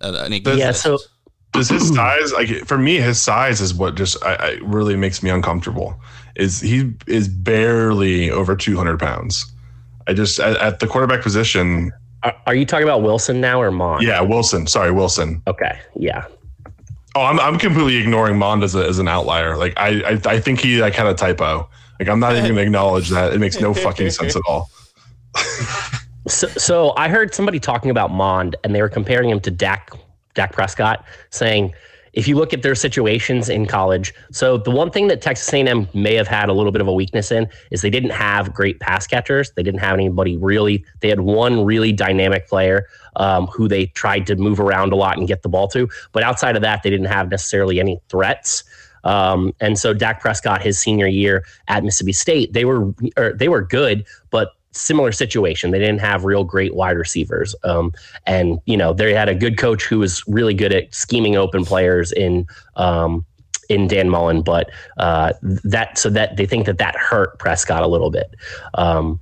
Uh, 0.00 0.22
any 0.24 0.40
Yeah, 0.40 0.72
so 0.72 0.98
Does 1.52 1.68
his 1.68 1.94
size 1.94 2.32
like 2.32 2.48
for 2.66 2.78
me? 2.78 2.96
His 2.96 3.20
size 3.20 3.60
is 3.60 3.74
what 3.74 3.94
just 3.94 4.22
I, 4.24 4.34
I 4.34 4.50
really 4.62 4.96
makes 4.96 5.22
me 5.22 5.30
uncomfortable. 5.30 6.00
Is 6.36 6.60
he 6.60 6.92
is 7.06 7.28
barely 7.28 8.30
over 8.30 8.56
two 8.56 8.76
hundred 8.76 8.98
pounds? 8.98 9.44
I 10.06 10.14
just 10.14 10.40
at, 10.40 10.56
at 10.56 10.80
the 10.80 10.86
quarterback 10.86 11.22
position. 11.22 11.92
are, 12.22 12.34
are 12.46 12.54
you 12.54 12.64
talking 12.64 12.84
about 12.84 13.02
Wilson 13.02 13.40
now 13.40 13.60
or 13.60 13.70
Mon? 13.70 14.02
Yeah, 14.02 14.20
Wilson. 14.22 14.66
Sorry, 14.66 14.90
Wilson. 14.90 15.42
Okay. 15.46 15.78
Yeah. 15.96 16.24
Oh, 17.18 17.22
I'm, 17.22 17.40
I'm 17.40 17.58
completely 17.58 17.96
ignoring 17.96 18.38
Mond 18.38 18.62
as, 18.62 18.76
a, 18.76 18.86
as 18.86 19.00
an 19.00 19.08
outlier. 19.08 19.56
Like 19.56 19.74
I, 19.76 20.02
I 20.02 20.20
I 20.34 20.40
think 20.40 20.60
he 20.60 20.80
like 20.80 20.94
had 20.94 21.08
a 21.08 21.14
typo. 21.14 21.68
Like 21.98 22.08
I'm 22.08 22.20
not 22.20 22.36
even 22.36 22.50
gonna 22.50 22.60
acknowledge 22.60 23.08
that. 23.08 23.32
It 23.32 23.40
makes 23.40 23.60
no 23.60 23.74
fucking 23.74 24.10
sense 24.10 24.36
at 24.36 24.42
all. 24.46 24.70
So, 26.26 26.46
so 26.48 26.92
I 26.98 27.08
heard 27.08 27.34
somebody 27.34 27.58
talking 27.58 27.90
about 27.90 28.10
Mond, 28.10 28.54
and 28.62 28.74
they 28.74 28.82
were 28.82 28.90
comparing 28.90 29.30
him 29.30 29.40
to 29.40 29.50
Dak 29.50 29.92
Dak 30.34 30.52
Prescott, 30.52 31.02
saying 31.30 31.72
if 32.12 32.26
you 32.26 32.36
look 32.36 32.52
at 32.52 32.62
their 32.62 32.74
situations 32.74 33.48
in 33.48 33.66
college, 33.66 34.14
so 34.30 34.58
the 34.58 34.70
one 34.70 34.90
thing 34.90 35.08
that 35.08 35.20
Texas 35.20 35.52
A&M 35.52 35.88
may 35.94 36.14
have 36.14 36.28
had 36.28 36.48
a 36.48 36.52
little 36.52 36.72
bit 36.72 36.80
of 36.80 36.88
a 36.88 36.92
weakness 36.92 37.30
in 37.30 37.48
is 37.70 37.82
they 37.82 37.90
didn't 37.90 38.10
have 38.10 38.52
great 38.54 38.80
pass 38.80 39.06
catchers. 39.06 39.52
They 39.52 39.62
didn't 39.62 39.80
have 39.80 39.94
anybody 39.94 40.36
really. 40.36 40.84
They 41.00 41.08
had 41.08 41.20
one 41.20 41.64
really 41.64 41.92
dynamic 41.92 42.48
player 42.48 42.86
um, 43.16 43.46
who 43.48 43.68
they 43.68 43.86
tried 43.86 44.26
to 44.26 44.36
move 44.36 44.60
around 44.60 44.92
a 44.92 44.96
lot 44.96 45.18
and 45.18 45.26
get 45.28 45.42
the 45.42 45.48
ball 45.48 45.68
to, 45.68 45.88
but 46.12 46.22
outside 46.22 46.56
of 46.56 46.62
that, 46.62 46.82
they 46.82 46.90
didn't 46.90 47.06
have 47.06 47.30
necessarily 47.30 47.80
any 47.80 48.00
threats. 48.08 48.64
Um, 49.04 49.54
and 49.60 49.78
so 49.78 49.94
Dak 49.94 50.20
Prescott, 50.20 50.62
his 50.62 50.78
senior 50.78 51.06
year 51.06 51.44
at 51.68 51.84
Mississippi 51.84 52.12
State, 52.12 52.52
they 52.52 52.64
were 52.64 52.92
they 53.34 53.48
were 53.48 53.62
good, 53.62 54.06
but 54.30 54.52
similar 54.72 55.12
situation. 55.12 55.70
They 55.70 55.78
didn't 55.78 56.00
have 56.00 56.24
real 56.24 56.44
great 56.44 56.74
wide 56.74 56.96
receivers. 56.96 57.54
Um, 57.64 57.92
and, 58.26 58.58
you 58.66 58.76
know, 58.76 58.92
they 58.92 59.14
had 59.14 59.28
a 59.28 59.34
good 59.34 59.58
coach 59.58 59.84
who 59.84 59.98
was 59.98 60.22
really 60.26 60.54
good 60.54 60.72
at 60.72 60.94
scheming 60.94 61.36
open 61.36 61.64
players 61.64 62.12
in, 62.12 62.46
um, 62.76 63.24
in 63.68 63.86
Dan 63.86 64.08
Mullen, 64.08 64.42
but 64.42 64.70
uh, 64.98 65.32
that 65.42 65.98
so 65.98 66.08
that 66.10 66.36
they 66.36 66.46
think 66.46 66.66
that 66.66 66.78
that 66.78 66.96
hurt 66.96 67.38
Prescott 67.38 67.82
a 67.82 67.86
little 67.86 68.10
bit. 68.10 68.34
Um, 68.74 69.20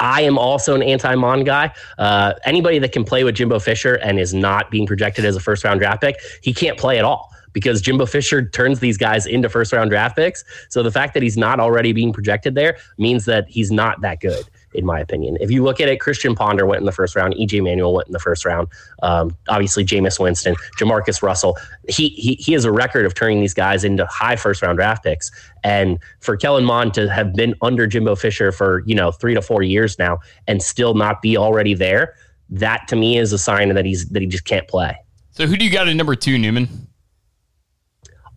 I 0.00 0.22
am 0.22 0.38
also 0.38 0.74
an 0.74 0.82
anti-Mon 0.82 1.44
guy. 1.44 1.72
Uh, 1.98 2.34
anybody 2.44 2.78
that 2.80 2.92
can 2.92 3.04
play 3.04 3.24
with 3.24 3.34
Jimbo 3.34 3.58
Fisher 3.58 3.94
and 3.94 4.18
is 4.18 4.32
not 4.32 4.70
being 4.70 4.86
projected 4.86 5.24
as 5.24 5.36
a 5.36 5.40
first 5.40 5.64
round 5.64 5.80
draft 5.80 6.00
pick, 6.00 6.18
he 6.42 6.52
can't 6.52 6.78
play 6.78 6.98
at 6.98 7.04
all 7.04 7.32
because 7.52 7.80
Jimbo 7.80 8.06
Fisher 8.06 8.46
turns 8.48 8.80
these 8.80 8.96
guys 8.96 9.26
into 9.26 9.48
first 9.48 9.72
round 9.72 9.90
draft 9.90 10.16
picks. 10.16 10.44
So 10.68 10.82
the 10.82 10.90
fact 10.90 11.14
that 11.14 11.22
he's 11.22 11.36
not 11.36 11.60
already 11.60 11.92
being 11.92 12.12
projected 12.12 12.54
there 12.54 12.76
means 12.98 13.24
that 13.26 13.48
he's 13.48 13.70
not 13.70 14.00
that 14.00 14.20
good, 14.20 14.44
in 14.74 14.84
my 14.84 15.00
opinion. 15.00 15.36
If 15.40 15.50
you 15.50 15.62
look 15.62 15.80
at 15.80 15.88
it, 15.88 16.00
Christian 16.00 16.34
Ponder 16.34 16.66
went 16.66 16.80
in 16.80 16.86
the 16.86 16.92
first 16.92 17.16
round, 17.16 17.34
EJ 17.34 17.62
Manuel 17.62 17.94
went 17.94 18.08
in 18.08 18.12
the 18.12 18.18
first 18.18 18.44
round. 18.44 18.68
Um, 19.02 19.36
obviously, 19.48 19.84
Jameis 19.84 20.18
Winston, 20.18 20.54
Jamarcus 20.78 21.22
Russell. 21.22 21.56
He, 21.88 22.10
he 22.10 22.34
he 22.34 22.52
has 22.52 22.64
a 22.64 22.72
record 22.72 23.06
of 23.06 23.14
turning 23.14 23.40
these 23.40 23.54
guys 23.54 23.84
into 23.84 24.06
high 24.06 24.36
first 24.36 24.62
round 24.62 24.78
draft 24.78 25.04
picks. 25.04 25.30
And 25.64 25.98
for 26.20 26.36
Kellen 26.36 26.64
Mond 26.64 26.94
to 26.94 27.10
have 27.10 27.34
been 27.34 27.54
under 27.62 27.86
Jimbo 27.86 28.16
Fisher 28.16 28.52
for 28.52 28.82
you 28.86 28.94
know 28.94 29.12
three 29.12 29.34
to 29.34 29.42
four 29.42 29.62
years 29.62 29.98
now 29.98 30.18
and 30.46 30.62
still 30.62 30.94
not 30.94 31.22
be 31.22 31.36
already 31.36 31.74
there, 31.74 32.14
that 32.50 32.86
to 32.88 32.96
me 32.96 33.18
is 33.18 33.32
a 33.32 33.38
sign 33.38 33.72
that 33.74 33.84
he's 33.84 34.08
that 34.10 34.22
he 34.22 34.28
just 34.28 34.44
can't 34.44 34.68
play. 34.68 34.96
So 35.30 35.46
who 35.46 35.56
do 35.56 35.64
you 35.64 35.70
got 35.70 35.88
at 35.88 35.96
number 35.96 36.14
two, 36.14 36.38
Newman? 36.38 36.88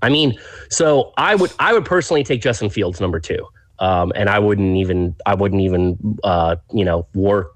I 0.05 0.09
mean, 0.09 0.37
so 0.69 1.13
I 1.17 1.35
would 1.35 1.51
I 1.59 1.73
would 1.73 1.85
personally 1.85 2.23
take 2.23 2.41
Justin 2.41 2.69
Fields 2.69 3.01
number 3.01 3.19
two, 3.19 3.45
um, 3.79 4.13
and 4.15 4.29
I 4.29 4.39
wouldn't 4.39 4.77
even 4.77 5.15
I 5.25 5.33
wouldn't 5.33 5.61
even 5.61 6.17
uh, 6.23 6.57
you 6.71 6.85
know 6.85 7.07
work 7.15 7.55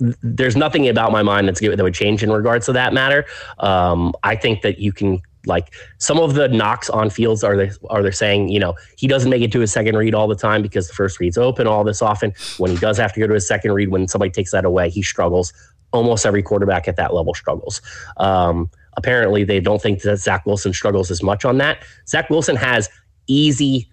there's 0.00 0.56
nothing 0.56 0.88
about 0.88 1.12
my 1.12 1.22
mind 1.22 1.46
that's 1.46 1.60
that 1.60 1.78
would 1.78 1.94
change 1.94 2.22
in 2.22 2.32
regards 2.32 2.66
to 2.66 2.72
that 2.72 2.92
matter. 2.92 3.24
Um, 3.60 4.12
I 4.22 4.34
think 4.34 4.62
that 4.62 4.78
you 4.78 4.92
can 4.92 5.22
like 5.46 5.72
some 5.98 6.18
of 6.18 6.34
the 6.34 6.48
knocks 6.48 6.90
on 6.90 7.08
fields 7.08 7.44
are 7.44 7.56
they 7.56 7.70
are 7.88 8.02
they 8.02 8.10
saying 8.10 8.48
you 8.48 8.58
know 8.58 8.74
he 8.96 9.06
doesn't 9.06 9.30
make 9.30 9.42
it 9.42 9.52
to 9.52 9.60
his 9.60 9.72
second 9.72 9.96
read 9.96 10.14
all 10.14 10.26
the 10.26 10.34
time 10.34 10.60
because 10.60 10.88
the 10.88 10.94
first 10.94 11.20
read's 11.20 11.38
open 11.38 11.66
all 11.66 11.84
this 11.84 12.02
often. 12.02 12.32
When 12.58 12.70
he 12.72 12.76
does 12.78 12.98
have 12.98 13.12
to 13.14 13.20
go 13.20 13.26
to 13.26 13.34
his 13.34 13.46
second 13.46 13.72
read, 13.72 13.90
when 13.90 14.08
somebody 14.08 14.30
takes 14.30 14.50
that 14.50 14.64
away, 14.64 14.90
he 14.90 15.02
struggles. 15.02 15.52
Almost 15.92 16.26
every 16.26 16.42
quarterback 16.42 16.86
at 16.86 16.96
that 16.96 17.14
level 17.14 17.32
struggles. 17.32 17.80
Um, 18.18 18.70
apparently, 18.98 19.44
they 19.44 19.60
don't 19.60 19.80
think 19.80 20.02
that 20.02 20.18
Zach 20.18 20.44
Wilson 20.44 20.74
struggles 20.74 21.10
as 21.10 21.22
much 21.22 21.44
on 21.44 21.56
that. 21.58 21.84
Zach 22.06 22.28
Wilson 22.28 22.56
has 22.56 22.90
easy 23.28 23.88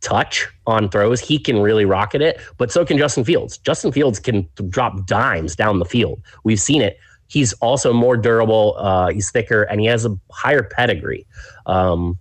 touch 0.00 0.46
on 0.66 0.88
throws, 0.88 1.20
he 1.20 1.38
can 1.38 1.58
really 1.58 1.84
rocket 1.84 2.22
it, 2.22 2.40
but 2.58 2.70
so 2.70 2.84
can 2.84 2.96
Justin 2.96 3.24
Fields. 3.24 3.58
Justin 3.58 3.92
Fields 3.92 4.18
can 4.18 4.48
drop 4.68 5.06
dimes 5.06 5.56
down 5.56 5.78
the 5.78 5.84
field. 5.84 6.20
We've 6.44 6.60
seen 6.60 6.80
it. 6.80 6.98
He's 7.28 7.52
also 7.54 7.92
more 7.92 8.16
durable, 8.16 8.76
uh, 8.78 9.08
he's 9.08 9.30
thicker, 9.30 9.64
and 9.64 9.80
he 9.80 9.86
has 9.86 10.06
a 10.06 10.16
higher 10.30 10.62
pedigree. 10.62 11.26
Um, 11.66 12.18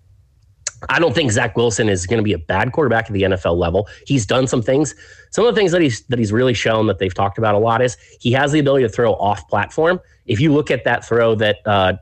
I 0.90 1.00
don't 1.00 1.14
think 1.14 1.32
Zach 1.32 1.56
Wilson 1.56 1.90
is 1.90 2.06
going 2.06 2.18
to 2.18 2.24
be 2.24 2.34
a 2.34 2.40
bad 2.40 2.72
quarterback 2.72 3.06
at 3.06 3.14
the 3.14 3.24
NFL 3.24 3.58
level. 3.58 3.88
He's 4.06 4.26
done 4.26 4.48
some 4.48 4.62
things. 4.62 4.96
Some 5.32 5.46
of 5.46 5.54
the 5.54 5.60
things 5.60 5.72
that 5.72 5.82
he's 5.82 6.04
that 6.08 6.20
he's 6.20 6.32
really 6.32 6.54
shown 6.54 6.88
that 6.88 7.00
they've 7.00 7.14
talked 7.14 7.38
about 7.38 7.56
a 7.56 7.58
lot 7.58 7.82
is 7.82 7.98
he 8.20 8.32
has 8.34 8.52
the 8.52 8.60
ability 8.60 8.84
to 8.84 8.90
throw 8.90 9.14
off 9.14 9.48
platform. 9.48 10.00
If 10.26 10.40
you 10.40 10.54
look 10.54 10.72
at 10.72 10.84
that 10.84 11.06
throw 11.06 11.36
that 11.36 11.58
uh, 11.66 11.94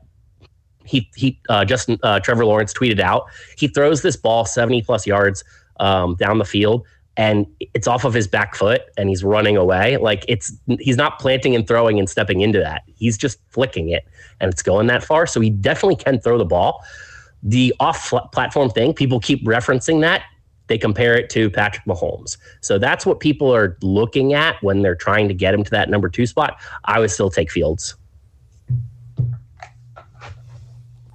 he 0.84 1.10
he 1.14 1.40
uh, 1.48 1.64
Justin 1.64 1.98
uh, 2.02 2.20
Trevor 2.20 2.44
Lawrence 2.44 2.72
tweeted 2.72 3.00
out, 3.00 3.26
he 3.56 3.68
throws 3.68 4.02
this 4.02 4.16
ball 4.16 4.44
seventy 4.44 4.82
plus 4.82 5.06
yards 5.06 5.44
um, 5.80 6.14
down 6.16 6.38
the 6.38 6.44
field 6.44 6.86
and 7.16 7.46
it's 7.60 7.86
off 7.86 8.04
of 8.04 8.12
his 8.12 8.26
back 8.26 8.54
foot 8.54 8.82
and 8.96 9.08
he's 9.08 9.22
running 9.22 9.56
away. 9.56 9.96
Like 9.96 10.24
it's 10.28 10.52
he's 10.80 10.96
not 10.96 11.18
planting 11.18 11.54
and 11.54 11.66
throwing 11.66 11.98
and 11.98 12.08
stepping 12.08 12.40
into 12.40 12.58
that. 12.58 12.82
He's 12.86 13.16
just 13.16 13.38
flicking 13.50 13.90
it 13.90 14.06
and 14.40 14.52
it's 14.52 14.62
going 14.62 14.86
that 14.88 15.04
far. 15.04 15.26
So 15.26 15.40
he 15.40 15.50
definitely 15.50 15.96
can 15.96 16.20
throw 16.20 16.38
the 16.38 16.44
ball. 16.44 16.84
The 17.42 17.74
off 17.78 18.12
platform 18.32 18.70
thing, 18.70 18.94
people 18.94 19.20
keep 19.20 19.44
referencing 19.46 20.00
that. 20.00 20.22
They 20.66 20.78
compare 20.78 21.14
it 21.14 21.28
to 21.30 21.50
Patrick 21.50 21.84
Mahomes. 21.84 22.38
So 22.62 22.78
that's 22.78 23.04
what 23.04 23.20
people 23.20 23.54
are 23.54 23.76
looking 23.82 24.32
at 24.32 24.60
when 24.62 24.80
they're 24.80 24.94
trying 24.94 25.28
to 25.28 25.34
get 25.34 25.52
him 25.52 25.62
to 25.62 25.70
that 25.70 25.90
number 25.90 26.08
two 26.08 26.26
spot. 26.26 26.58
I 26.86 27.00
would 27.00 27.10
still 27.10 27.28
take 27.28 27.50
Fields. 27.50 27.96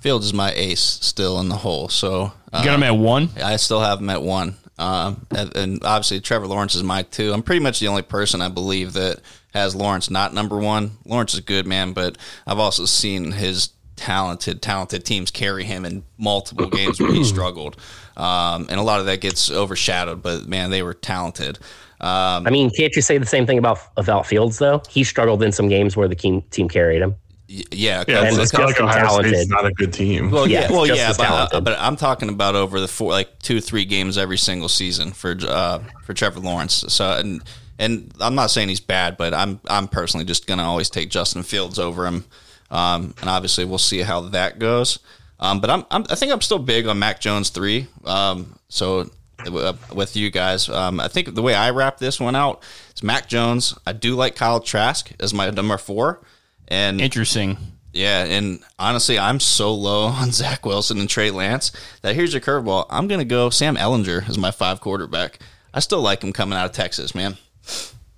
Fields 0.01 0.25
is 0.25 0.33
my 0.33 0.51
ace 0.55 0.79
still 0.81 1.39
in 1.39 1.49
the 1.49 1.55
hole. 1.55 1.89
So 1.89 2.31
you 2.53 2.63
got 2.63 2.75
him 2.75 2.83
at 2.83 2.95
one. 2.95 3.29
I 3.41 3.57
still 3.57 3.81
have 3.81 3.99
him 3.99 4.09
at 4.09 4.21
one. 4.21 4.55
Um, 4.77 5.27
and, 5.35 5.55
and, 5.57 5.83
obviously 5.83 6.21
Trevor 6.21 6.47
Lawrence 6.47 6.73
is 6.73 6.83
my 6.83 7.03
two. 7.03 7.33
I'm 7.33 7.43
pretty 7.43 7.61
much 7.61 7.81
the 7.81 7.89
only 7.89 8.01
person 8.01 8.41
I 8.41 8.47
believe 8.47 8.93
that 8.93 9.19
has 9.53 9.75
Lawrence 9.75 10.09
not 10.09 10.33
number 10.33 10.57
one. 10.57 10.91
Lawrence 11.05 11.33
is 11.33 11.41
good 11.41 11.67
man, 11.67 11.91
but 11.91 12.17
I've 12.47 12.59
also 12.59 12.85
seen 12.85 13.33
his 13.33 13.71
talented, 13.97 14.61
talented 14.61 15.03
teams 15.03 15.31
carry 15.31 15.65
him 15.65 15.83
in 15.83 16.03
multiple 16.17 16.67
games 16.69 16.99
where 16.99 17.13
he 17.13 17.25
struggled, 17.25 17.75
um, 18.15 18.67
and 18.69 18.79
a 18.79 18.83
lot 18.83 19.01
of 19.01 19.05
that 19.07 19.19
gets 19.19 19.51
overshadowed. 19.51 20.23
But 20.23 20.47
man, 20.47 20.69
they 20.69 20.81
were 20.81 20.93
talented. 20.93 21.59
Um, 22.01 22.47
I 22.47 22.49
mean, 22.49 22.69
can't 22.69 22.95
you 22.95 23.01
say 23.01 23.17
the 23.17 23.25
same 23.25 23.45
thing 23.45 23.57
about 23.57 23.79
about 23.97 24.25
Fields 24.25 24.57
though? 24.59 24.81
He 24.89 25.03
struggled 25.03 25.43
in 25.43 25.51
some 25.51 25.67
games 25.67 25.97
where 25.97 26.07
the 26.07 26.15
team 26.15 26.41
team 26.43 26.69
carried 26.69 27.01
him. 27.01 27.15
Yeah, 27.51 28.03
yeah, 28.07 28.25
it's, 28.25 28.37
it's 28.37 28.53
like 28.53 28.79
Ohio 28.79 29.07
talented. 29.07 29.33
State's 29.33 29.49
not 29.49 29.65
a 29.65 29.71
good 29.71 29.91
team. 29.91 30.29
Well, 30.29 30.47
yeah, 30.47 30.61
yeah 30.61 30.71
well, 30.71 30.85
yeah, 30.85 31.11
but, 31.17 31.55
uh, 31.55 31.61
but, 31.61 31.79
I'm 31.79 31.95
talking 31.95 32.29
about 32.29 32.53
over 32.53 32.79
the 32.79 32.87
four, 32.87 33.09
like 33.09 33.39
two, 33.39 33.59
three 33.59 33.85
games 33.85 34.19
every 34.19 34.37
single 34.37 34.69
season 34.69 35.11
for 35.11 35.35
uh, 35.47 35.79
for 36.03 36.13
Trevor 36.13 36.41
Lawrence. 36.41 36.85
So, 36.89 37.11
and 37.11 37.41
and 37.79 38.13
I'm 38.19 38.35
not 38.35 38.51
saying 38.51 38.69
he's 38.69 38.79
bad, 38.79 39.17
but 39.17 39.33
I'm 39.33 39.59
I'm 39.67 39.87
personally 39.87 40.27
just 40.27 40.45
gonna 40.45 40.61
always 40.61 40.91
take 40.91 41.09
Justin 41.09 41.41
Fields 41.41 41.79
over 41.79 42.05
him. 42.05 42.25
Um, 42.69 43.15
and 43.19 43.27
obviously, 43.27 43.65
we'll 43.65 43.79
see 43.79 44.01
how 44.01 44.21
that 44.21 44.59
goes. 44.59 44.99
Um, 45.39 45.59
but 45.59 45.71
I'm, 45.71 45.85
I'm, 45.89 46.05
i 46.11 46.15
think 46.15 46.31
I'm 46.31 46.41
still 46.41 46.59
big 46.59 46.85
on 46.85 46.99
Mac 46.99 47.19
Jones 47.19 47.49
three. 47.49 47.87
Um, 48.05 48.59
so 48.67 49.09
uh, 49.47 49.73
with 49.91 50.15
you 50.15 50.29
guys, 50.29 50.69
um, 50.69 50.99
I 50.99 51.07
think 51.07 51.33
the 51.33 51.41
way 51.41 51.55
I 51.55 51.71
wrap 51.71 51.97
this 51.97 52.19
one 52.19 52.35
out 52.35 52.61
is 52.95 53.01
Mac 53.01 53.27
Jones. 53.27 53.75
I 53.87 53.93
do 53.93 54.13
like 54.13 54.35
Kyle 54.35 54.59
Trask 54.59 55.11
as 55.19 55.33
my 55.33 55.49
number 55.49 55.79
four. 55.79 56.21
And 56.69 57.01
interesting. 57.01 57.57
Yeah, 57.91 58.23
and 58.23 58.59
honestly, 58.77 59.17
I'm 59.17 59.39
so 59.39 59.73
low 59.73 60.03
on 60.07 60.31
Zach 60.31 60.65
Wilson 60.65 60.99
and 60.99 61.09
Trey 61.09 61.31
Lance 61.31 61.71
that 62.01 62.15
here's 62.15 62.33
your 62.33 62.41
curveball. 62.41 62.85
I'm 62.89 63.07
going 63.07 63.19
to 63.19 63.25
go 63.25 63.49
Sam 63.49 63.75
Ehlinger 63.75 64.27
as 64.29 64.37
my 64.37 64.51
five 64.51 64.79
quarterback. 64.81 65.39
I 65.73 65.79
still 65.79 66.01
like 66.01 66.23
him 66.23 66.33
coming 66.33 66.57
out 66.57 66.65
of 66.65 66.71
Texas, 66.71 67.13
man. 67.13 67.37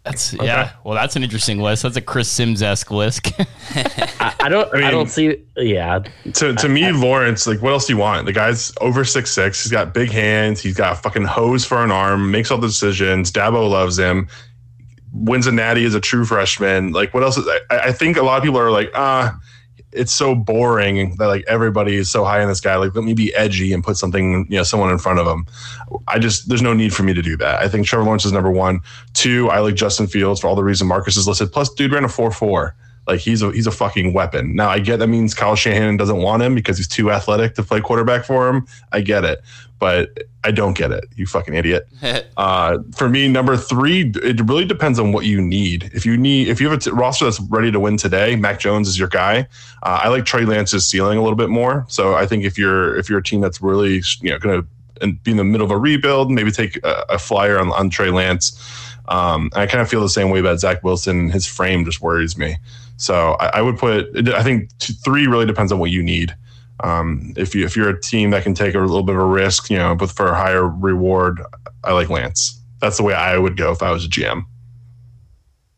That's 0.04 0.34
okay. 0.34 0.46
yeah. 0.46 0.72
Well, 0.84 0.96
that's 0.96 1.16
an 1.16 1.24
interesting 1.24 1.60
list. 1.60 1.84
That's 1.84 1.96
a 1.96 2.02
Chris 2.02 2.28
Sims 2.28 2.64
esque 2.64 2.90
list. 2.90 3.32
I, 3.40 4.34
I, 4.40 4.50
don't. 4.50 4.68
I, 4.74 4.78
mean, 4.78 4.84
I, 4.86 4.92
don't 4.92 5.10
see. 5.10 5.44
Yeah. 5.56 6.00
To 6.34 6.56
to 6.56 6.70
me, 6.70 6.92
Lawrence. 6.92 7.46
Like, 7.46 7.62
what 7.62 7.72
else 7.72 7.86
do 7.86 7.94
you 7.94 8.00
want? 8.00 8.26
The 8.26 8.34
guy's 8.34 8.74
over 8.82 9.06
six 9.06 9.30
six. 9.30 9.62
He's 9.62 9.72
got 9.72 9.94
big 9.94 10.10
hands. 10.10 10.60
He's 10.60 10.76
got 10.76 10.94
a 10.94 10.96
fucking 10.96 11.26
hose 11.26 11.66
for 11.66 11.84
an 11.84 11.92
arm. 11.92 12.32
Makes 12.32 12.50
all 12.50 12.58
the 12.58 12.68
decisions. 12.68 13.32
Dabo 13.32 13.70
loves 13.70 14.00
him 14.00 14.28
wins 15.14 15.48
a 15.48 15.52
natty 15.52 15.86
as 15.86 15.96
a 15.96 16.00
true 16.00 16.26
freshman. 16.26 16.92
Like 16.92 17.14
what 17.14 17.24
else? 17.24 17.38
Is, 17.38 17.48
I, 17.70 17.78
I 17.80 17.92
think 17.92 18.18
a 18.18 18.24
lot 18.24 18.38
of 18.38 18.44
people 18.44 18.60
are 18.60 18.72
like, 18.72 18.92
ah, 18.96 19.38
it's 19.92 20.14
so 20.14 20.34
boring 20.36 21.16
that 21.18 21.28
like 21.28 21.44
everybody 21.48 21.96
is 21.96 22.10
so 22.10 22.24
high 22.24 22.42
on 22.42 22.48
this 22.48 22.62
guy. 22.62 22.76
Like 22.76 22.96
let 22.96 23.04
me 23.04 23.14
be 23.14 23.34
edgy 23.36 23.74
and 23.74 23.84
put 23.84 23.98
something, 23.98 24.46
you 24.50 24.58
know, 24.58 24.64
someone 24.64 24.92
in 24.92 24.98
front 24.98 25.20
of 25.20 25.28
him. 25.28 25.46
I 26.08 26.20
just 26.20 26.48
there's 26.48 26.62
no 26.62 26.74
need 26.74 26.94
for 26.94 27.04
me 27.04 27.14
to 27.14 27.22
do 27.22 27.36
that. 27.38 27.62
I 27.62 27.68
think 27.68 27.86
Trevor 27.86 28.06
Lawrence 28.06 28.26
is 28.26 28.32
number 28.32 28.52
one. 28.52 28.80
Two, 29.14 29.50
I 29.50 29.60
like 29.60 29.76
Justin 29.76 30.08
Fields 30.08 30.40
for 30.40 30.48
all 30.48 30.56
the 30.56 30.64
reason 30.64 30.88
Marcus 30.88 31.18
is 31.18 31.28
listed. 31.28 31.52
Plus, 31.52 31.70
dude 31.74 31.92
ran 31.92 32.06
a 32.06 32.10
four 32.10 32.32
four. 32.32 32.76
Like 33.12 33.20
he's 33.20 33.42
a 33.42 33.52
he's 33.52 33.68
a 33.68 33.72
fucking 33.72 34.14
weapon. 34.14 34.56
Now 34.56 34.70
I 34.70 34.80
get 34.80 35.00
that 35.00 35.08
means 35.08 35.34
Kyle 35.34 35.58
Shanahan 35.58 35.98
doesn't 35.98 36.22
want 36.22 36.44
him 36.44 36.56
because 36.56 36.78
he's 36.78 36.88
too 36.88 37.12
athletic 37.12 37.56
to 37.56 37.64
play 37.64 37.82
quarterback 37.82 38.24
for 38.24 38.48
him. 38.48 38.66
I 38.94 39.02
get 39.02 39.26
it, 39.26 39.42
but 39.80 40.18
I 40.46 40.52
don't 40.52 40.78
get 40.78 40.92
it. 40.92 41.10
You 41.18 41.26
fucking 41.26 41.54
idiot. 41.54 41.90
uh, 42.38 42.78
for 42.96 43.10
me, 43.10 43.28
number 43.28 43.58
three, 43.58 44.14
it 44.24 44.40
really 44.48 44.64
depends 44.64 44.98
on 44.98 45.12
what 45.12 45.26
you 45.26 45.42
need. 45.42 45.92
If 45.94 46.06
you 46.06 46.16
need, 46.16 46.48
if 46.48 46.62
you 46.62 46.70
have 46.70 46.80
a 46.80 46.82
t- 46.82 46.92
roster 46.92 47.26
that's 47.26 47.42
ready 47.42 47.70
to 47.70 47.82
win 47.82 47.98
today, 47.98 48.38
Mac 48.38 48.62
Jones 48.62 48.88
is 48.88 48.98
your 48.98 49.10
guy. 49.10 49.40
Uh, 49.84 50.00
I 50.04 50.08
like 50.08 50.24
Trey 50.24 50.46
Lance's 50.46 50.88
ceiling 50.88 51.18
a 51.18 51.22
little 51.22 51.36
bit 51.36 51.50
more. 51.50 51.86
So 51.90 52.14
I 52.14 52.26
think 52.26 52.46
if 52.46 52.58
you're 52.58 52.98
if 52.98 53.10
you're 53.10 53.20
a 53.20 53.24
team 53.24 53.42
that's 53.42 53.62
really 53.62 54.02
you 54.22 54.30
know 54.30 54.40
going 54.40 54.62
to 54.62 55.14
be 55.24 55.32
in 55.32 55.38
the 55.38 55.44
middle 55.44 55.66
of 55.66 55.72
a 55.72 55.78
rebuild, 55.78 56.32
maybe 56.32 56.50
take 56.50 56.78
a, 56.86 57.04
a 57.10 57.20
flyer 57.20 57.60
on, 57.60 57.74
on 57.74 57.90
Trey 57.90 58.10
Lance. 58.10 58.58
Um, 59.10 59.50
I 59.54 59.66
kind 59.66 59.82
of 59.82 59.90
feel 59.90 60.02
the 60.02 60.08
same 60.08 60.30
way 60.30 60.40
about 60.40 60.62
Zach 60.62 60.84
Wilson. 60.86 61.30
His 61.30 61.46
frame 61.46 61.84
just 61.84 62.00
worries 62.00 62.38
me. 62.38 62.56
So 63.02 63.36
I, 63.40 63.60
I 63.60 63.62
would 63.62 63.78
put. 63.78 64.30
I 64.30 64.44
think 64.44 64.70
two, 64.78 64.94
three 64.94 65.28
really 65.28 65.46
depends 65.46 65.72
on 65.72 65.80
what 65.80 65.90
you 65.90 66.04
need. 66.04 66.36
Um, 66.84 67.34
if 67.36 67.56
you 67.56 67.66
if 67.66 67.76
you're 67.76 67.90
a 67.90 68.00
team 68.00 68.30
that 68.32 68.44
can 68.44 68.54
take 68.54 68.76
a 68.76 68.80
little 68.80 69.04
bit 69.04 69.16
of 69.16 69.22
a 69.22 69.26
risk, 69.26 69.70
you 69.70 69.78
know, 69.78 69.96
but 69.96 70.12
for 70.12 70.28
a 70.28 70.36
higher 70.36 70.68
reward, 70.68 71.42
I 71.84 71.94
like 71.94 72.10
Lance. 72.10 72.60
That's 72.80 72.98
the 72.98 73.04
way 73.04 73.14
I 73.14 73.38
would 73.38 73.58
go 73.58 73.72
if 73.72 73.82
I 73.82 73.92
was 73.92 74.06
a 74.06 74.08
GM. 74.08 74.46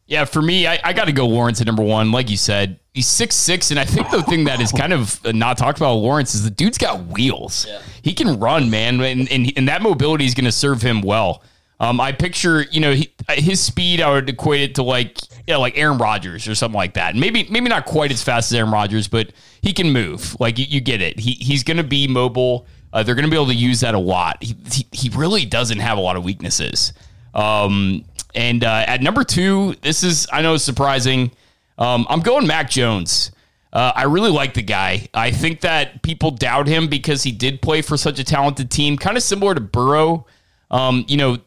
Yeah, 0.06 0.26
for 0.26 0.42
me, 0.42 0.68
I, 0.68 0.80
I 0.84 0.94
got 0.94 1.06
to 1.06 1.14
go 1.14 1.26
Lawrence 1.26 1.62
at 1.62 1.68
number 1.68 1.82
one. 1.82 2.12
Like 2.12 2.30
you 2.30 2.38
said, 2.38 2.80
he's 2.94 3.08
six 3.08 3.36
six, 3.36 3.72
and 3.72 3.80
I 3.80 3.86
think 3.86 4.10
the 4.12 4.22
thing 4.24 4.44
that 4.46 4.60
is 4.60 4.72
kind 4.72 4.92
of 4.92 5.20
not 5.34 5.58
talked 5.58 5.78
about 5.78 5.94
Lawrence 5.94 6.36
is 6.36 6.44
the 6.44 6.50
dude's 6.50 6.78
got 6.78 7.06
wheels. 7.08 7.66
Yeah. 7.68 7.82
He 8.02 8.14
can 8.14 8.38
run, 8.40 8.70
man, 8.70 9.00
and, 9.00 9.32
and 9.32 9.52
and 9.56 9.68
that 9.70 9.82
mobility 9.82 10.26
is 10.26 10.34
going 10.34 10.46
to 10.46 10.52
serve 10.52 10.82
him 10.82 11.02
well. 11.02 11.42
Um, 11.84 12.00
I 12.00 12.14
picture, 12.14 12.62
you 12.72 12.80
know, 12.80 12.94
he, 12.94 13.12
his 13.32 13.60
speed. 13.60 14.00
I 14.00 14.10
would 14.10 14.30
equate 14.30 14.62
it 14.62 14.76
to 14.76 14.84
like, 14.84 15.18
know, 15.50 15.60
like 15.60 15.78
Aaron 15.78 15.98
Rodgers 15.98 16.48
or 16.48 16.56
something 16.56 16.78
like 16.78 16.94
that. 16.94 17.14
Maybe, 17.14 17.46
maybe 17.50 17.68
not 17.68 17.86
quite 17.86 18.10
as 18.10 18.24
fast 18.24 18.52
as 18.52 18.58
Aaron 18.58 18.72
Rodgers, 18.72 19.10
but 19.10 19.34
he 19.62 19.74
can 19.74 19.92
move. 19.92 20.40
Like 20.40 20.58
you, 20.58 20.66
you 20.66 20.80
get 20.80 21.02
it. 21.02 21.20
He 21.20 21.32
he's 21.32 21.62
going 21.64 21.76
to 21.78 21.84
be 21.84 22.08
mobile. 22.08 22.68
Uh, 22.94 23.04
they're 23.04 23.16
going 23.16 23.26
to 23.26 23.30
be 23.30 23.36
able 23.36 23.48
to 23.48 23.54
use 23.54 23.82
that 23.82 23.96
a 23.96 24.00
lot. 24.00 24.42
He, 24.42 24.56
he, 24.72 24.88
he 24.94 25.10
really 25.10 25.46
doesn't 25.46 25.80
have 25.80 25.98
a 25.98 26.02
lot 26.02 26.16
of 26.16 26.24
weaknesses. 26.24 26.94
Um, 27.34 28.06
and 28.34 28.64
uh, 28.64 28.86
at 28.88 29.02
number 29.02 29.26
two, 29.26 29.76
this 29.82 30.04
is 30.04 30.26
I 30.32 30.42
know 30.42 30.56
surprising. 30.56 31.32
Um, 31.78 32.08
I'm 32.10 32.22
going 32.22 32.48
Mac 32.48 32.70
Jones. 32.70 33.32
Uh, 33.74 33.92
I 33.94 34.04
really 34.04 34.32
like 34.32 34.54
the 34.54 34.62
guy. 34.62 35.10
I 35.14 35.32
think 35.32 35.60
that 35.62 36.02
people 36.02 36.32
doubt 36.32 36.68
him 36.68 36.88
because 36.88 37.24
he 37.24 37.34
did 37.34 37.62
play 37.62 37.82
for 37.82 37.98
such 37.98 38.20
a 38.20 38.24
talented 38.24 38.72
team, 38.72 38.96
kind 38.98 39.18
of 39.18 39.24
similar 39.24 39.54
to 39.54 39.60
Burrow. 39.60 40.28
Um, 40.74 41.06
you 41.08 41.18
know, 41.18 41.38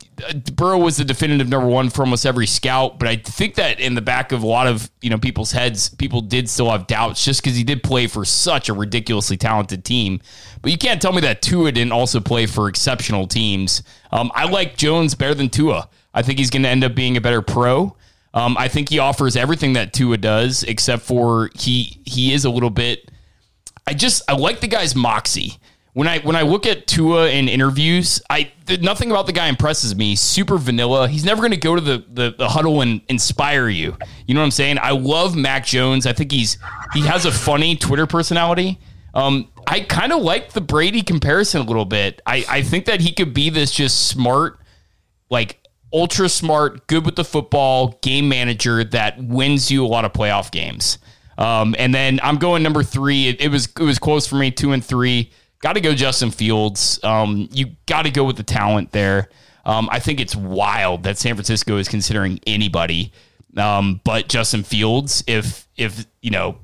Burrow 0.53 0.79
was 0.79 0.99
the 0.99 1.05
definitive 1.05 1.49
number 1.49 1.67
one 1.67 1.91
for 1.91 2.03
almost 2.03 2.25
every 2.25 2.47
scout, 2.47 3.01
but 3.01 3.09
I 3.09 3.17
think 3.17 3.57
that 3.57 3.81
in 3.81 3.97
the 3.97 4.01
back 4.01 4.31
of 4.31 4.45
a 4.45 4.47
lot 4.47 4.69
of 4.69 4.89
you 5.03 5.11
know 5.11 5.19
people's 5.19 5.51
heads, 5.51 5.89
people 5.89 6.21
did 6.21 6.49
still 6.49 6.71
have 6.71 6.87
doubts 6.87 7.25
just 7.25 7.43
because 7.43 7.57
he 7.57 7.65
did 7.65 7.83
play 7.83 8.07
for 8.07 8.25
such 8.25 8.69
a 8.69 8.73
ridiculously 8.73 9.37
talented 9.37 9.85
team. 9.85 10.21
But 10.63 10.71
you 10.71 10.79
can't 10.79 11.03
tell 11.03 11.13
me 11.13 11.23
that 11.23 11.43
Tua 11.43 11.73
didn't 11.73 11.91
also 11.91 12.21
play 12.21 12.47
for 12.47 12.69
exceptional 12.69 13.27
teams. 13.27 13.83
Um, 14.13 14.31
I 14.33 14.49
like 14.49 14.77
Jones 14.77 15.17
better 15.17 15.35
than 15.35 15.49
Tua. 15.49 15.89
I 16.15 16.23
think 16.23 16.39
he's 16.39 16.51
going 16.51 16.63
to 16.63 16.69
end 16.69 16.85
up 16.85 16.95
being 16.95 17.17
a 17.17 17.21
better 17.21 17.43
pro. 17.43 17.97
Um, 18.33 18.57
I 18.57 18.69
think 18.69 18.91
he 18.91 19.01
offers 19.01 19.35
everything 19.35 19.73
that 19.73 19.93
Tua 19.93 20.19
does, 20.19 20.63
except 20.63 21.03
for 21.03 21.51
he 21.57 22.01
he 22.05 22.33
is 22.33 22.45
a 22.45 22.51
little 22.51 22.71
bit. 22.71 23.11
I 23.89 23.95
just 23.95 24.23
I 24.29 24.35
like 24.35 24.61
the 24.61 24.69
guy's 24.69 24.95
moxie 24.95 25.59
when 25.97 26.07
I 26.07 26.19
when 26.19 26.37
I 26.37 26.43
look 26.43 26.67
at 26.67 26.87
Tua 26.87 27.31
in 27.31 27.49
interviews, 27.49 28.21
I 28.29 28.53
nothing 28.83 29.11
about 29.11 29.25
the 29.25 29.33
guy 29.33 29.49
impresses 29.49 29.97
me. 29.97 30.15
Super 30.15 30.59
vanilla. 30.59 31.09
He's 31.09 31.25
never 31.25 31.41
going 31.41 31.53
to 31.53 31.57
go 31.57 31.75
to 31.75 31.81
the, 31.81 32.05
the, 32.13 32.35
the 32.37 32.51
huddle 32.51 32.83
and 32.83 33.01
inspire 33.09 33.71
you. 33.71 33.97
You 34.27 34.35
know 34.35 34.41
what 34.41 34.45
I'm 34.45 34.51
saying? 34.51 34.77
I 34.83 34.91
love 34.91 35.35
Mac 35.35 35.65
Jones. 35.65 36.07
I 36.07 36.13
think 36.13 36.33
he's 36.33 36.59
he 36.93 37.01
has 37.07 37.25
a 37.25 37.33
funny 37.33 37.77
Twitter 37.77 38.07
personality. 38.07 38.79
Um, 39.15 39.49
I 39.67 39.81
kind 39.81 40.13
of 40.13 40.21
like 40.21 40.53
the 40.53 40.61
Brady 40.61 41.01
comparison 41.01 41.63
a 41.63 41.65
little 41.65 41.87
bit. 41.87 42.21
I, 42.27 42.45
I 42.47 42.63
think 42.63 42.85
that 42.85 43.01
he 43.01 43.11
could 43.15 43.33
be 43.33 43.49
this 43.49 43.73
just 43.73 44.07
smart, 44.07 44.61
like 45.31 45.67
ultra 45.95 46.29
smart, 46.29 46.89
good 46.89 47.07
with 47.07 47.17
the 47.17 47.25
football 47.25 47.99
game 48.03 48.29
manager 48.29 48.85
that 48.85 49.19
wins 49.19 49.71
you 49.71 49.83
a 49.83 49.89
lot 49.89 50.05
of 50.05 50.13
playoff 50.13 50.51
games. 50.51 50.99
Um, 51.39 51.75
and 51.79 51.95
then 51.95 52.21
I'm 52.23 52.37
going 52.37 52.63
number 52.63 52.83
three. 52.83 53.29
It, 53.29 53.41
it 53.41 53.49
was 53.49 53.65
it 53.65 53.85
was 53.85 53.99
close 53.99 54.27
for 54.27 54.37
me, 54.37 54.51
two 54.51 54.73
and 54.73 54.85
three. 54.85 55.33
Got 55.61 55.75
to 55.75 55.81
go 55.81 55.95
Justin 55.95 56.31
Fields. 56.31 57.03
Um, 57.03 57.49
you 57.53 57.77
got 57.87 58.03
to 58.03 58.11
go 58.11 58.25
with 58.25 58.37
the 58.37 58.43
talent 58.43 58.93
there. 58.93 59.29
Um, 59.65 59.89
I 59.91 59.99
think 59.99 60.21
it's 60.21 60.37
wild 60.37 61.03
that 61.05 61.19
San 61.19 61.35
Francisco 61.35 61.77
is 61.79 61.89
considering 61.89 62.39
anybody, 62.47 63.13
um, 63.57 64.01
but 64.05 64.29
Justin 64.29 64.63
Fields. 64.63 65.25
If 65.27 65.67
if 65.77 66.07
you 66.23 66.31
know, 66.31 66.59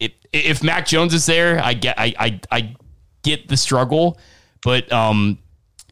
if 0.00 0.12
if 0.32 0.62
Mac 0.62 0.86
Jones 0.86 1.14
is 1.14 1.24
there, 1.26 1.62
I 1.62 1.74
get 1.74 1.98
I 1.98 2.14
I, 2.18 2.40
I 2.50 2.76
get 3.22 3.48
the 3.48 3.56
struggle, 3.56 4.18
but 4.64 4.90
um, 4.90 5.38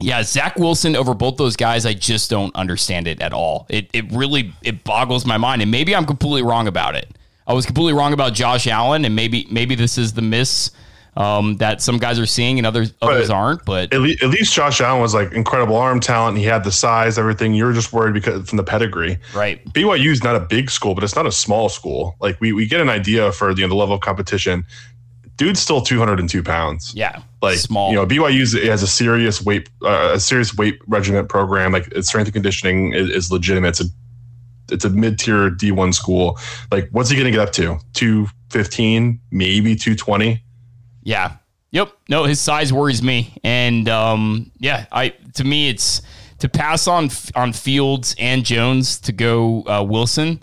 yeah, 0.00 0.22
Zach 0.22 0.56
Wilson 0.56 0.96
over 0.96 1.14
both 1.14 1.36
those 1.36 1.56
guys, 1.56 1.84
I 1.84 1.92
just 1.92 2.30
don't 2.30 2.54
understand 2.56 3.06
it 3.06 3.20
at 3.20 3.32
all. 3.32 3.66
It 3.68 3.90
it 3.92 4.10
really 4.10 4.52
it 4.62 4.82
boggles 4.82 5.26
my 5.26 5.36
mind, 5.36 5.62
and 5.62 5.70
maybe 5.70 5.94
I'm 5.94 6.06
completely 6.06 6.42
wrong 6.42 6.66
about 6.66 6.96
it. 6.96 7.16
I 7.46 7.52
was 7.52 7.66
completely 7.66 7.92
wrong 7.92 8.12
about 8.12 8.32
Josh 8.32 8.66
Allen, 8.66 9.04
and 9.04 9.14
maybe 9.14 9.46
maybe 9.50 9.74
this 9.74 9.98
is 9.98 10.14
the 10.14 10.22
miss 10.22 10.70
um, 11.16 11.56
that 11.56 11.82
some 11.82 11.98
guys 11.98 12.18
are 12.18 12.26
seeing 12.26 12.58
and 12.58 12.66
others 12.66 12.94
others 13.02 13.28
but 13.28 13.34
aren't. 13.34 13.64
But 13.64 13.92
at, 13.92 14.00
le- 14.00 14.16
at, 14.22 14.28
least 14.28 14.54
Josh 14.54 14.80
Allen 14.80 15.00
was 15.00 15.14
like 15.14 15.32
incredible 15.32 15.76
arm 15.76 16.00
talent. 16.00 16.38
He 16.38 16.44
had 16.44 16.64
the 16.64 16.72
size, 16.72 17.18
everything. 17.18 17.54
You're 17.54 17.72
just 17.72 17.92
worried 17.92 18.14
because 18.14 18.48
from 18.48 18.56
the 18.56 18.64
pedigree. 18.64 19.18
Right. 19.34 19.64
BYU 19.72 20.10
is 20.10 20.22
not 20.22 20.36
a 20.36 20.40
big 20.40 20.70
school, 20.70 20.94
but 20.94 21.04
it's 21.04 21.16
not 21.16 21.26
a 21.26 21.32
small 21.32 21.68
school. 21.68 22.16
Like 22.20 22.40
we 22.40 22.52
we 22.52 22.66
get 22.66 22.80
an 22.80 22.88
idea 22.88 23.32
for 23.32 23.50
you 23.50 23.62
know, 23.62 23.68
the 23.68 23.74
level 23.74 23.94
of 23.94 24.00
competition. 24.00 24.64
Dude's 25.36 25.60
still 25.60 25.80
202 25.80 26.42
pounds. 26.42 26.92
Yeah, 26.94 27.22
like 27.40 27.56
small. 27.56 27.90
You 27.90 27.96
know, 27.96 28.06
BYU 28.06 28.68
has 28.68 28.82
a 28.82 28.86
serious 28.86 29.40
weight 29.42 29.70
uh, 29.82 30.10
a 30.12 30.20
serious 30.20 30.54
weight 30.54 30.78
regiment 30.86 31.30
program. 31.30 31.72
Like 31.72 31.88
its 31.88 32.08
strength 32.08 32.26
and 32.26 32.34
conditioning 32.34 32.92
is, 32.92 33.08
is 33.08 33.32
legitimate. 33.32 33.68
It's 33.68 33.80
a 33.80 33.84
it's 34.70 34.84
a 34.84 34.90
mid 34.90 35.18
tier 35.18 35.50
D1 35.50 35.94
school. 35.94 36.38
Like, 36.70 36.88
what's 36.90 37.10
he 37.10 37.16
going 37.16 37.26
to 37.26 37.30
get 37.30 37.40
up 37.40 37.52
to? 37.54 37.78
215, 37.94 39.20
maybe 39.30 39.74
220? 39.74 40.42
Yeah. 41.02 41.36
Yep. 41.72 41.92
No, 42.08 42.24
his 42.24 42.40
size 42.40 42.72
worries 42.72 43.02
me. 43.02 43.36
And 43.44 43.88
um, 43.88 44.50
yeah, 44.58 44.86
I 44.90 45.10
to 45.34 45.44
me 45.44 45.68
it's 45.68 46.02
to 46.40 46.48
pass 46.48 46.86
on 46.86 47.10
on 47.34 47.52
Fields 47.52 48.14
and 48.18 48.44
Jones 48.44 48.98
to 49.00 49.12
go 49.12 49.62
uh, 49.66 49.84
Wilson. 49.84 50.42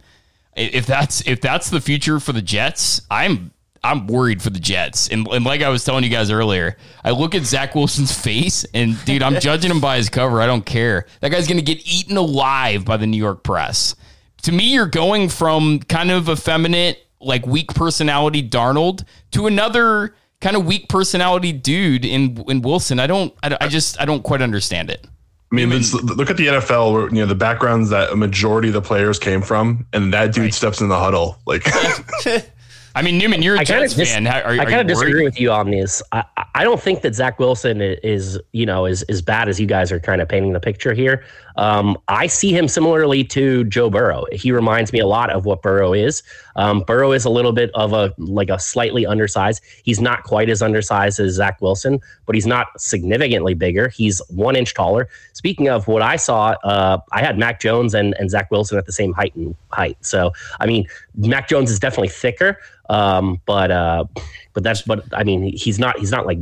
If 0.56 0.86
that's 0.86 1.28
if 1.28 1.42
that's 1.42 1.70
the 1.70 1.82
future 1.82 2.20
for 2.20 2.32
the 2.32 2.42
Jets, 2.42 3.02
I'm 3.12 3.52
I'm 3.84 4.08
worried 4.08 4.42
for 4.42 4.50
the 4.50 4.60
Jets. 4.60 5.10
And, 5.10 5.28
and 5.28 5.46
like 5.46 5.62
I 5.62 5.70
was 5.70 5.84
telling 5.84 6.04
you 6.04 6.10
guys 6.10 6.32
earlier, 6.32 6.78
I 7.04 7.12
look 7.12 7.36
at 7.36 7.44
Zach 7.44 7.76
Wilson's 7.76 8.18
face 8.24 8.66
and 8.74 9.04
dude, 9.06 9.22
I'm 9.22 9.40
judging 9.40 9.72
him 9.72 9.82
by 9.82 9.98
his 9.98 10.10
cover. 10.10 10.42
I 10.42 10.46
don't 10.46 10.66
care. 10.66 11.06
That 11.20 11.30
guy's 11.30 11.48
gonna 11.48 11.62
get 11.62 11.86
eaten 11.86 12.18
alive 12.18 12.86
by 12.86 12.98
the 12.98 13.08
New 13.08 13.18
York 13.18 13.44
press. 13.44 13.96
To 14.44 14.52
me, 14.52 14.74
you're 14.74 14.86
going 14.86 15.30
from 15.30 15.80
kind 15.80 16.12
of 16.12 16.30
effeminate, 16.30 17.06
like 17.20 17.46
weak 17.46 17.74
personality 17.74 18.48
Darnold 18.48 19.04
to 19.32 19.48
another 19.48 20.16
kind 20.42 20.56
of 20.56 20.66
weak 20.66 20.90
personality 20.90 21.52
dude 21.52 22.06
in 22.06 22.44
in 22.48 22.62
Wilson. 22.62 23.00
I 23.00 23.08
don't, 23.08 23.34
I, 23.44 23.58
I 23.62 23.68
just, 23.68 24.00
I 24.00 24.06
don't 24.06 24.24
quite 24.24 24.42
understand 24.42 24.90
it. 24.90 25.06
I 25.52 25.56
mean, 25.56 25.70
look 25.70 26.30
at 26.30 26.36
the 26.36 26.48
NFL 26.48 26.92
where 26.92 27.10
you 27.10 27.22
know 27.22 27.26
the 27.26 27.36
backgrounds 27.36 27.90
that 27.92 28.12
a 28.12 28.16
majority 28.18 28.68
of 28.68 28.74
the 28.74 28.82
players 28.82 29.18
came 29.18 29.42
from, 29.42 29.88
and 29.94 30.14
that 30.14 30.34
dude 30.34 30.44
right. 30.44 30.54
steps 30.54 30.82
in 30.82 30.90
the 30.90 31.00
huddle 31.00 31.38
like. 31.46 31.64
I 32.96 33.04
mean, 33.04 33.20
Newman, 33.20 33.44
you're 33.44 33.58
a 33.58 33.60
I 33.60 33.64
Jets 33.64 33.94
dis- 33.94 34.12
fan. 34.12 34.26
Are, 34.26 34.54
I 34.54 34.66
kind 34.66 34.82
of 34.82 34.88
disagree 34.88 35.24
with 35.24 35.40
you 35.40 35.52
on 35.52 35.70
this. 35.70 36.02
I, 36.14 36.24
I 36.56 36.64
don't 36.64 36.82
think 36.82 37.04
that 37.04 37.14
Zach 37.14 37.38
Wilson 37.38 37.80
is, 37.80 38.40
you 38.54 38.66
know, 38.66 38.88
is 38.88 39.04
as 39.04 39.22
bad 39.22 39.48
as 39.48 39.60
you 39.60 39.68
guys 39.68 39.92
are 39.92 40.00
kind 40.00 40.20
of 40.20 40.28
painting 40.28 40.54
the 40.54 40.60
picture 40.60 40.96
here. 40.96 41.24
Um, 41.58 41.98
I 42.08 42.28
see 42.28 42.56
him 42.56 42.68
similarly 42.68 43.24
to 43.26 43.64
Joe 43.66 43.90
Burrow. 43.90 44.26
He 44.32 44.52
reminds 44.52 44.94
me 44.94 45.00
a 45.00 45.08
lot 45.08 45.30
of 45.32 45.46
what 45.46 45.62
Burrow 45.62 45.94
is. 45.94 46.24
Um, 46.56 46.82
Burrow 46.82 47.12
is 47.12 47.26
a 47.26 47.30
little 47.30 47.52
bit 47.52 47.72
of 47.74 47.94
a 47.94 48.14
like 48.18 48.50
a 48.50 48.60
slightly 48.60 49.06
undersized. 49.06 49.62
He's 49.84 50.00
not 50.00 50.24
quite 50.24 50.50
as 50.50 50.62
undersized 50.62 51.20
as 51.20 51.34
Zach 51.34 51.62
Wilson, 51.62 52.00
but 52.26 52.36
he's 52.36 52.48
not 52.48 52.68
significantly 52.80 53.54
bigger. 53.54 53.90
He's 53.90 54.22
one 54.30 54.56
inch 54.56 54.74
taller. 54.74 55.10
Speaking 55.34 55.68
of 55.68 55.88
what 55.88 56.02
I 56.02 56.16
saw, 56.16 56.56
uh, 56.64 57.00
I 57.12 57.22
had 57.22 57.38
Mac 57.38 57.60
Jones 57.60 57.94
and, 57.94 58.16
and 58.20 58.30
Zach 58.30 58.50
Wilson 58.52 58.78
at 58.78 58.86
the 58.86 58.92
same 58.94 59.14
height 59.14 59.36
and 59.36 59.56
height. 59.72 59.98
So 60.02 60.32
I 60.60 60.68
mean, 60.68 60.88
Mac 61.16 61.48
Jones 61.48 61.72
is 61.72 61.80
definitely 61.80 62.10
thicker, 62.10 62.60
um, 62.90 63.42
but 63.46 63.72
uh, 63.72 64.06
but 64.54 64.64
that's 64.64 64.84
but 64.84 65.06
I 65.14 65.24
mean 65.24 65.56
he's 65.56 65.80
not 65.80 65.98
he's 66.00 66.12
not 66.12 66.26
like 66.26 66.40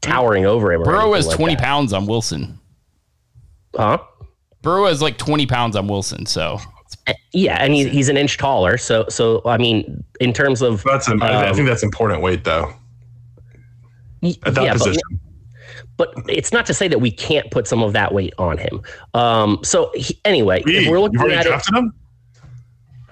towering 0.00 0.46
over 0.46 0.72
him. 0.72 0.82
Burrow 0.82 1.12
has 1.12 1.26
like 1.26 1.36
twenty 1.36 1.54
that. 1.54 1.62
pounds 1.62 1.92
on 1.92 2.06
Wilson. 2.06 2.58
Huh? 3.74 3.98
Burrow 4.62 4.86
has 4.86 5.02
like 5.02 5.18
20 5.18 5.46
pounds 5.46 5.76
on 5.76 5.88
Wilson, 5.88 6.26
so 6.26 6.58
yeah, 7.32 7.56
and 7.62 7.74
he, 7.74 7.88
he's 7.88 8.08
an 8.08 8.16
inch 8.16 8.38
taller. 8.38 8.78
So, 8.78 9.06
so 9.08 9.42
I 9.44 9.58
mean, 9.58 10.04
in 10.20 10.32
terms 10.32 10.62
of 10.62 10.82
that's, 10.84 11.08
um, 11.08 11.22
I 11.22 11.52
think 11.52 11.68
that's 11.68 11.82
important 11.82 12.22
weight 12.22 12.44
though. 12.44 12.72
At 14.22 14.54
that 14.54 14.62
yeah, 14.62 14.72
position. 14.74 15.02
But, 15.96 16.14
but, 16.14 16.30
it's 16.30 16.52
not 16.52 16.64
to 16.66 16.74
say 16.74 16.86
that 16.88 17.00
we 17.00 17.10
can't 17.10 17.50
put 17.50 17.66
some 17.66 17.82
of 17.82 17.92
that 17.92 18.14
weight 18.14 18.34
on 18.38 18.56
him. 18.56 18.80
Um, 19.14 19.58
so 19.62 19.90
he, 19.94 20.18
anyway, 20.24 20.62
if 20.64 20.88
we're 20.88 21.00
looking 21.00 21.20
at 21.32 21.46
it, 21.46 21.74
him? 21.74 21.92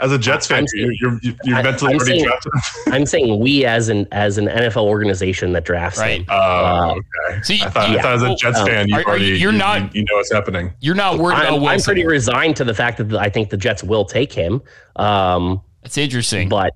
As 0.01 0.13
a 0.13 0.19
Jets 0.19 0.47
fan, 0.47 0.67
saying, 0.67 0.97
you're, 1.01 1.19
you're, 1.23 1.35
you're 1.45 1.63
mentally 1.63 1.93
I'm 1.93 1.99
already 1.99 2.19
saying, 2.19 2.25
drafted. 2.25 2.53
I'm 2.93 3.07
saying 3.07 3.39
we 3.39 3.65
as 3.65 3.89
an 3.89 4.07
as 4.13 4.39
an 4.39 4.47
NFL 4.47 4.85
organization 4.85 5.53
that 5.53 5.65
drafts 5.65 5.99
right. 5.99 6.21
Him. 6.21 6.27
Oh, 6.29 6.35
uh, 6.35 6.95
okay. 7.29 7.43
See, 7.43 7.63
I 7.63 7.71
thought, 7.71 7.91
yeah. 7.91 7.99
I 7.99 8.03
thought 8.03 8.15
as 8.15 8.23
a 8.23 8.35
Jets 8.37 8.59
well, 8.59 8.67
fan, 8.67 8.89
you 8.89 8.97
are, 8.97 9.05
already 9.05 9.25
you're 9.27 9.53
you, 9.53 9.59
not 9.59 9.95
you 9.95 10.05
know 10.05 10.15
what's 10.15 10.33
happening. 10.33 10.73
You're 10.81 10.95
not 10.95 11.19
worried 11.19 11.37
I'm, 11.37 11.55
about 11.55 11.69
I'm 11.69 11.81
pretty 11.81 12.07
resigned 12.07 12.57
to 12.57 12.65
the 12.65 12.75
fact 12.75 12.99
that 12.99 13.15
I 13.15 13.29
think 13.29 13.51
the 13.51 13.57
Jets 13.57 13.83
will 13.83 14.05
take 14.05 14.33
him. 14.33 14.63
Um, 14.97 15.61
That's 15.83 15.99
interesting, 15.99 16.49
but 16.49 16.75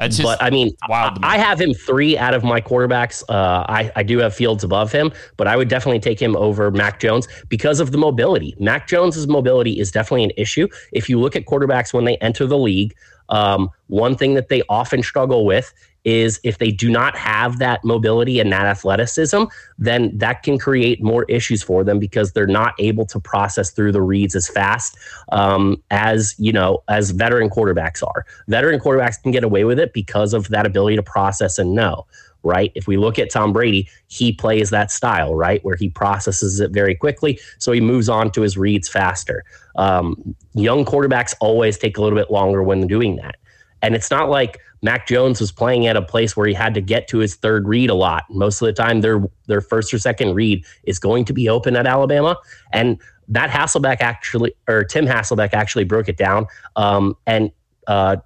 just, 0.00 0.22
but 0.22 0.42
I 0.42 0.50
mean, 0.50 0.76
wild 0.88 1.18
I, 1.22 1.34
I 1.34 1.38
have 1.38 1.60
him 1.60 1.74
three 1.74 2.16
out 2.18 2.34
of 2.34 2.44
my 2.44 2.60
quarterbacks. 2.60 3.22
Uh, 3.28 3.64
I, 3.68 3.92
I 3.96 4.02
do 4.02 4.18
have 4.18 4.34
Fields 4.34 4.64
above 4.64 4.92
him, 4.92 5.12
but 5.36 5.46
I 5.46 5.56
would 5.56 5.68
definitely 5.68 6.00
take 6.00 6.20
him 6.20 6.36
over 6.36 6.70
Mac 6.70 7.00
Jones 7.00 7.28
because 7.48 7.80
of 7.80 7.92
the 7.92 7.98
mobility. 7.98 8.54
Mac 8.58 8.88
Jones's 8.88 9.26
mobility 9.26 9.78
is 9.78 9.90
definitely 9.90 10.24
an 10.24 10.32
issue. 10.36 10.68
If 10.92 11.08
you 11.08 11.20
look 11.20 11.36
at 11.36 11.46
quarterbacks 11.46 11.92
when 11.92 12.04
they 12.04 12.16
enter 12.18 12.46
the 12.46 12.58
league, 12.58 12.94
um, 13.28 13.70
one 13.88 14.16
thing 14.16 14.34
that 14.34 14.48
they 14.48 14.62
often 14.68 15.02
struggle 15.02 15.44
with 15.44 15.72
is 16.08 16.40
if 16.42 16.56
they 16.56 16.70
do 16.70 16.88
not 16.88 17.14
have 17.18 17.58
that 17.58 17.84
mobility 17.84 18.40
and 18.40 18.50
that 18.50 18.64
athleticism, 18.64 19.44
then 19.78 20.16
that 20.16 20.42
can 20.42 20.58
create 20.58 21.02
more 21.02 21.24
issues 21.24 21.62
for 21.62 21.84
them 21.84 21.98
because 21.98 22.32
they're 22.32 22.46
not 22.46 22.72
able 22.78 23.04
to 23.04 23.20
process 23.20 23.70
through 23.70 23.92
the 23.92 24.00
reads 24.00 24.34
as 24.34 24.48
fast 24.48 24.96
um, 25.32 25.82
as 25.90 26.34
you 26.38 26.50
know 26.50 26.82
as 26.88 27.10
veteran 27.10 27.50
quarterbacks 27.50 28.02
are. 28.02 28.24
Veteran 28.46 28.80
quarterbacks 28.80 29.22
can 29.22 29.32
get 29.32 29.44
away 29.44 29.64
with 29.64 29.78
it 29.78 29.92
because 29.92 30.32
of 30.32 30.48
that 30.48 30.64
ability 30.64 30.96
to 30.96 31.02
process 31.02 31.58
and 31.58 31.74
know. 31.74 32.06
Right. 32.44 32.72
If 32.76 32.86
we 32.86 32.96
look 32.96 33.18
at 33.18 33.30
Tom 33.30 33.52
Brady, 33.52 33.88
he 34.06 34.32
plays 34.32 34.70
that 34.70 34.92
style, 34.92 35.34
right, 35.34 35.62
where 35.64 35.74
he 35.76 35.90
processes 35.90 36.60
it 36.60 36.70
very 36.70 36.94
quickly, 36.94 37.38
so 37.58 37.72
he 37.72 37.80
moves 37.80 38.08
on 38.08 38.30
to 38.30 38.42
his 38.42 38.56
reads 38.56 38.88
faster. 38.88 39.44
Um, 39.74 40.36
young 40.54 40.84
quarterbacks 40.84 41.34
always 41.40 41.76
take 41.76 41.98
a 41.98 42.00
little 42.00 42.16
bit 42.16 42.30
longer 42.30 42.62
when 42.62 42.86
doing 42.86 43.16
that. 43.16 43.36
And 43.82 43.94
it's 43.94 44.10
not 44.10 44.28
like 44.28 44.58
Mac 44.82 45.06
Jones 45.06 45.40
was 45.40 45.50
playing 45.50 45.86
at 45.86 45.96
a 45.96 46.02
place 46.02 46.36
where 46.36 46.46
he 46.46 46.54
had 46.54 46.74
to 46.74 46.80
get 46.80 47.08
to 47.08 47.18
his 47.18 47.34
third 47.34 47.66
read 47.66 47.90
a 47.90 47.94
lot. 47.94 48.24
Most 48.30 48.60
of 48.62 48.66
the 48.66 48.72
time, 48.72 49.00
their 49.00 49.22
their 49.46 49.60
first 49.60 49.92
or 49.92 49.98
second 49.98 50.34
read 50.34 50.64
is 50.84 50.98
going 50.98 51.24
to 51.26 51.32
be 51.32 51.48
open 51.48 51.76
at 51.76 51.86
Alabama, 51.86 52.36
and 52.72 53.00
that 53.28 53.50
Hasselbeck 53.50 54.00
actually, 54.00 54.54
or 54.68 54.84
Tim 54.84 55.06
Hasselbeck 55.06 55.52
actually 55.52 55.84
broke 55.84 56.08
it 56.08 56.16
down. 56.16 56.46
Um, 56.76 57.16
and 57.26 57.50
uh, 57.86 58.16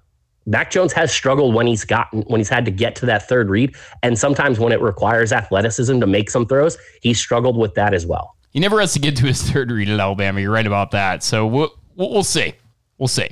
Mac 0.45 0.71
Jones 0.71 0.93
has 0.93 1.11
struggled 1.11 1.55
when 1.55 1.67
he's 1.67 1.85
gotten 1.85 2.21
when 2.23 2.39
he's 2.39 2.49
had 2.49 2.65
to 2.65 2.71
get 2.71 2.95
to 2.97 3.05
that 3.07 3.27
third 3.27 3.49
read, 3.49 3.75
and 4.03 4.17
sometimes 4.17 4.59
when 4.59 4.71
it 4.71 4.81
requires 4.81 5.31
athleticism 5.31 5.99
to 5.99 6.07
make 6.07 6.29
some 6.29 6.45
throws, 6.45 6.77
he 7.01 7.13
struggled 7.13 7.57
with 7.57 7.73
that 7.75 7.93
as 7.93 8.05
well. 8.05 8.35
He 8.51 8.59
never 8.59 8.79
has 8.79 8.93
to 8.93 8.99
get 8.99 9.15
to 9.17 9.25
his 9.25 9.41
third 9.51 9.71
read 9.71 9.89
at 9.89 9.99
Alabama. 9.99 10.39
You're 10.39 10.51
right 10.51 10.67
about 10.67 10.91
that. 10.91 11.23
So 11.23 11.47
we'll 11.47 11.71
we'll 11.95 12.23
see. 12.23 12.53
We'll 12.97 13.07
see. 13.07 13.29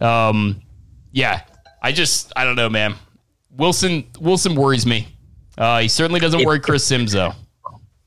Um, 0.00 0.62
yeah, 1.12 1.42
I 1.82 1.92
just 1.92 2.32
I 2.36 2.44
don't 2.44 2.56
know, 2.56 2.68
man. 2.68 2.94
Wilson 3.56 4.06
Wilson 4.20 4.54
worries 4.54 4.86
me. 4.86 5.08
Uh, 5.58 5.80
he 5.80 5.88
certainly 5.88 6.20
doesn't 6.20 6.40
if, 6.40 6.46
worry 6.46 6.60
Chris 6.60 6.84
Sims 6.84 7.12
though. 7.12 7.32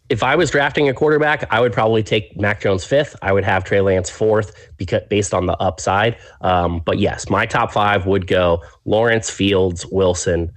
If 0.10 0.22
I 0.24 0.36
was 0.36 0.52
drafting 0.52 0.90
a 0.90 0.94
quarterback, 0.94 1.46
I 1.52 1.60
would 1.60 1.74
probably 1.74 2.04
take 2.04 2.38
Mac 2.40 2.62
Jones 2.62 2.86
fifth. 2.86 3.16
I 3.22 3.32
would 3.32 3.44
have 3.44 3.64
Trey 3.64 3.82
Lance 3.82 4.10
fourth 4.10 4.72
because 4.78 5.02
based 5.10 5.34
on 5.34 5.46
the 5.46 5.58
upside. 5.58 6.18
Um, 6.42 6.82
but 6.86 7.00
yes, 7.00 7.30
my 7.30 7.46
top 7.46 7.72
five 7.72 8.06
would 8.06 8.28
go 8.28 8.62
Lawrence, 8.86 9.30
Fields, 9.30 9.86
Wilson, 9.88 10.52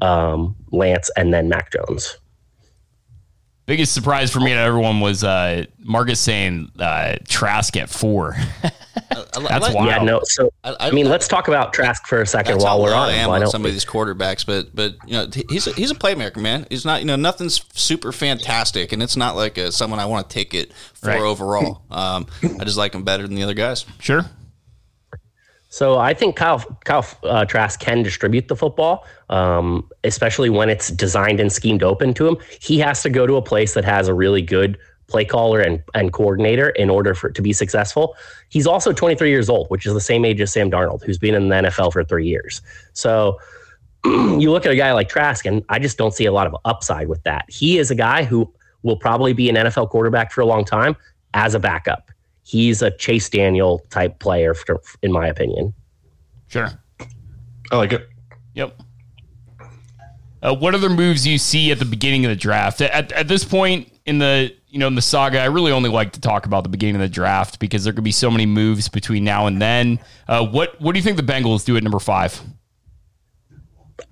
um, 0.00 0.56
Lance, 0.70 1.10
and 1.16 1.32
then 1.32 1.48
Mac 1.48 1.72
Jones. 1.72 2.18
Biggest 3.66 3.92
surprise 3.94 4.30
for 4.30 4.40
me 4.40 4.50
and 4.50 4.60
everyone 4.60 5.00
was 5.00 5.22
uh, 5.22 5.64
Marcus 5.78 6.20
saying 6.20 6.70
uh, 6.78 7.16
Trask 7.28 7.76
at 7.76 7.88
four. 7.88 8.36
That's 9.14 9.74
wild. 9.74 9.86
Yeah, 9.86 10.02
no. 10.02 10.20
So 10.24 10.52
I, 10.64 10.76
I, 10.80 10.90
mean, 10.90 11.08
let's 11.08 11.28
talk 11.28 11.48
about 11.48 11.72
Trask 11.72 12.06
for 12.06 12.20
a 12.20 12.26
second 12.26 12.58
while 12.58 12.80
we're 12.82 12.94
on. 12.94 13.08
I 13.08 13.14
am 13.14 13.30
on 13.30 13.46
some 13.48 13.64
of 13.64 13.72
these 13.72 13.84
quarterbacks, 13.84 14.44
but 14.44 14.74
but 14.74 14.96
you 15.06 15.12
know 15.12 15.28
he's 15.48 15.66
a, 15.66 15.72
he's 15.72 15.90
a 15.90 15.94
playmaker, 15.94 16.38
man. 16.38 16.66
He's 16.70 16.84
not 16.84 17.00
you 17.00 17.06
know 17.06 17.16
nothing's 17.16 17.64
super 17.74 18.12
fantastic, 18.12 18.92
and 18.92 19.02
it's 19.02 19.16
not 19.16 19.36
like 19.36 19.58
a, 19.58 19.72
someone 19.72 20.00
I 20.00 20.06
want 20.06 20.28
to 20.28 20.34
take 20.34 20.54
it 20.54 20.72
for 20.94 21.08
right. 21.08 21.20
overall. 21.20 21.82
Um, 21.92 22.26
I 22.42 22.64
just 22.64 22.78
like 22.78 22.94
him 22.94 23.04
better 23.04 23.26
than 23.26 23.36
the 23.36 23.42
other 23.42 23.54
guys. 23.54 23.84
Sure. 24.00 24.24
So 25.72 25.98
I 25.98 26.12
think 26.12 26.36
Kyle 26.36 26.58
Kyle 26.84 27.06
uh, 27.22 27.46
Trask 27.46 27.80
can 27.80 28.02
distribute 28.02 28.48
the 28.48 28.56
football, 28.56 29.06
um, 29.30 29.88
especially 30.04 30.50
when 30.50 30.68
it's 30.68 30.88
designed 30.88 31.40
and 31.40 31.50
schemed 31.50 31.82
open 31.82 32.12
to 32.12 32.28
him. 32.28 32.36
He 32.60 32.78
has 32.80 33.02
to 33.02 33.08
go 33.10 33.26
to 33.26 33.36
a 33.36 33.42
place 33.42 33.72
that 33.72 33.84
has 33.86 34.06
a 34.06 34.12
really 34.12 34.42
good 34.42 34.78
play 35.12 35.24
caller 35.24 35.60
and, 35.60 35.82
and 35.94 36.12
coordinator 36.12 36.70
in 36.70 36.90
order 36.90 37.14
for 37.14 37.28
it 37.28 37.34
to 37.34 37.42
be 37.42 37.52
successful. 37.52 38.16
He's 38.48 38.66
also 38.66 38.92
23 38.92 39.30
years 39.30 39.48
old, 39.48 39.68
which 39.68 39.86
is 39.86 39.94
the 39.94 40.00
same 40.00 40.24
age 40.24 40.40
as 40.40 40.52
Sam 40.52 40.70
Darnold, 40.70 41.04
who's 41.04 41.18
been 41.18 41.34
in 41.34 41.48
the 41.48 41.54
NFL 41.54 41.92
for 41.92 42.02
three 42.02 42.26
years. 42.26 42.60
So 42.94 43.38
you 44.04 44.50
look 44.50 44.66
at 44.66 44.72
a 44.72 44.76
guy 44.76 44.92
like 44.92 45.08
Trask, 45.08 45.46
and 45.46 45.62
I 45.68 45.78
just 45.78 45.96
don't 45.98 46.12
see 46.12 46.24
a 46.24 46.32
lot 46.32 46.48
of 46.48 46.56
upside 46.64 47.08
with 47.08 47.22
that. 47.22 47.44
He 47.48 47.78
is 47.78 47.90
a 47.90 47.94
guy 47.94 48.24
who 48.24 48.52
will 48.82 48.96
probably 48.96 49.32
be 49.32 49.48
an 49.48 49.54
NFL 49.54 49.90
quarterback 49.90 50.32
for 50.32 50.40
a 50.40 50.46
long 50.46 50.64
time 50.64 50.96
as 51.34 51.54
a 51.54 51.60
backup 51.60 52.10
he's 52.42 52.82
a 52.82 52.90
Chase 52.90 53.28
Daniel 53.28 53.80
type 53.90 54.18
player, 54.18 54.54
for, 54.54 54.82
in 55.02 55.12
my 55.12 55.26
opinion. 55.26 55.72
Sure. 56.48 56.70
I 57.70 57.76
like 57.76 57.92
it. 57.92 58.08
Yep. 58.54 58.80
Uh, 60.42 60.54
what 60.54 60.74
other 60.74 60.90
moves 60.90 61.26
you 61.26 61.38
see 61.38 61.70
at 61.70 61.78
the 61.78 61.84
beginning 61.84 62.24
of 62.24 62.30
the 62.30 62.36
draft? 62.36 62.80
At, 62.80 63.12
at 63.12 63.28
this 63.28 63.44
point 63.44 63.88
in 64.06 64.18
the 64.18 64.52
you 64.68 64.78
know 64.78 64.88
in 64.88 64.94
the 64.94 65.02
saga, 65.02 65.40
I 65.40 65.44
really 65.46 65.70
only 65.70 65.90
like 65.90 66.12
to 66.12 66.20
talk 66.20 66.46
about 66.46 66.64
the 66.64 66.68
beginning 66.68 66.96
of 66.96 67.00
the 67.00 67.08
draft 67.08 67.60
because 67.60 67.84
there 67.84 67.92
could 67.92 68.04
be 68.04 68.12
so 68.12 68.30
many 68.30 68.46
moves 68.46 68.88
between 68.88 69.22
now 69.22 69.46
and 69.46 69.62
then. 69.62 70.00
Uh, 70.26 70.46
what 70.46 70.80
what 70.80 70.92
do 70.92 70.98
you 70.98 71.02
think 71.02 71.16
the 71.16 71.22
Bengals 71.22 71.64
do 71.64 71.76
at 71.76 71.82
number 71.82 72.00
five? 72.00 72.40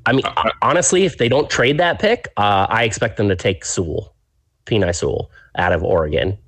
I 0.06 0.12
mean, 0.12 0.22
honestly, 0.62 1.04
if 1.04 1.18
they 1.18 1.28
don't 1.28 1.50
trade 1.50 1.78
that 1.78 1.98
pick, 1.98 2.28
uh, 2.36 2.66
I 2.68 2.84
expect 2.84 3.16
them 3.16 3.28
to 3.28 3.36
take 3.36 3.64
Sewell, 3.64 4.14
Penei 4.66 4.94
Sewell, 4.94 5.30
out 5.56 5.72
of 5.72 5.82
Oregon. 5.82 6.38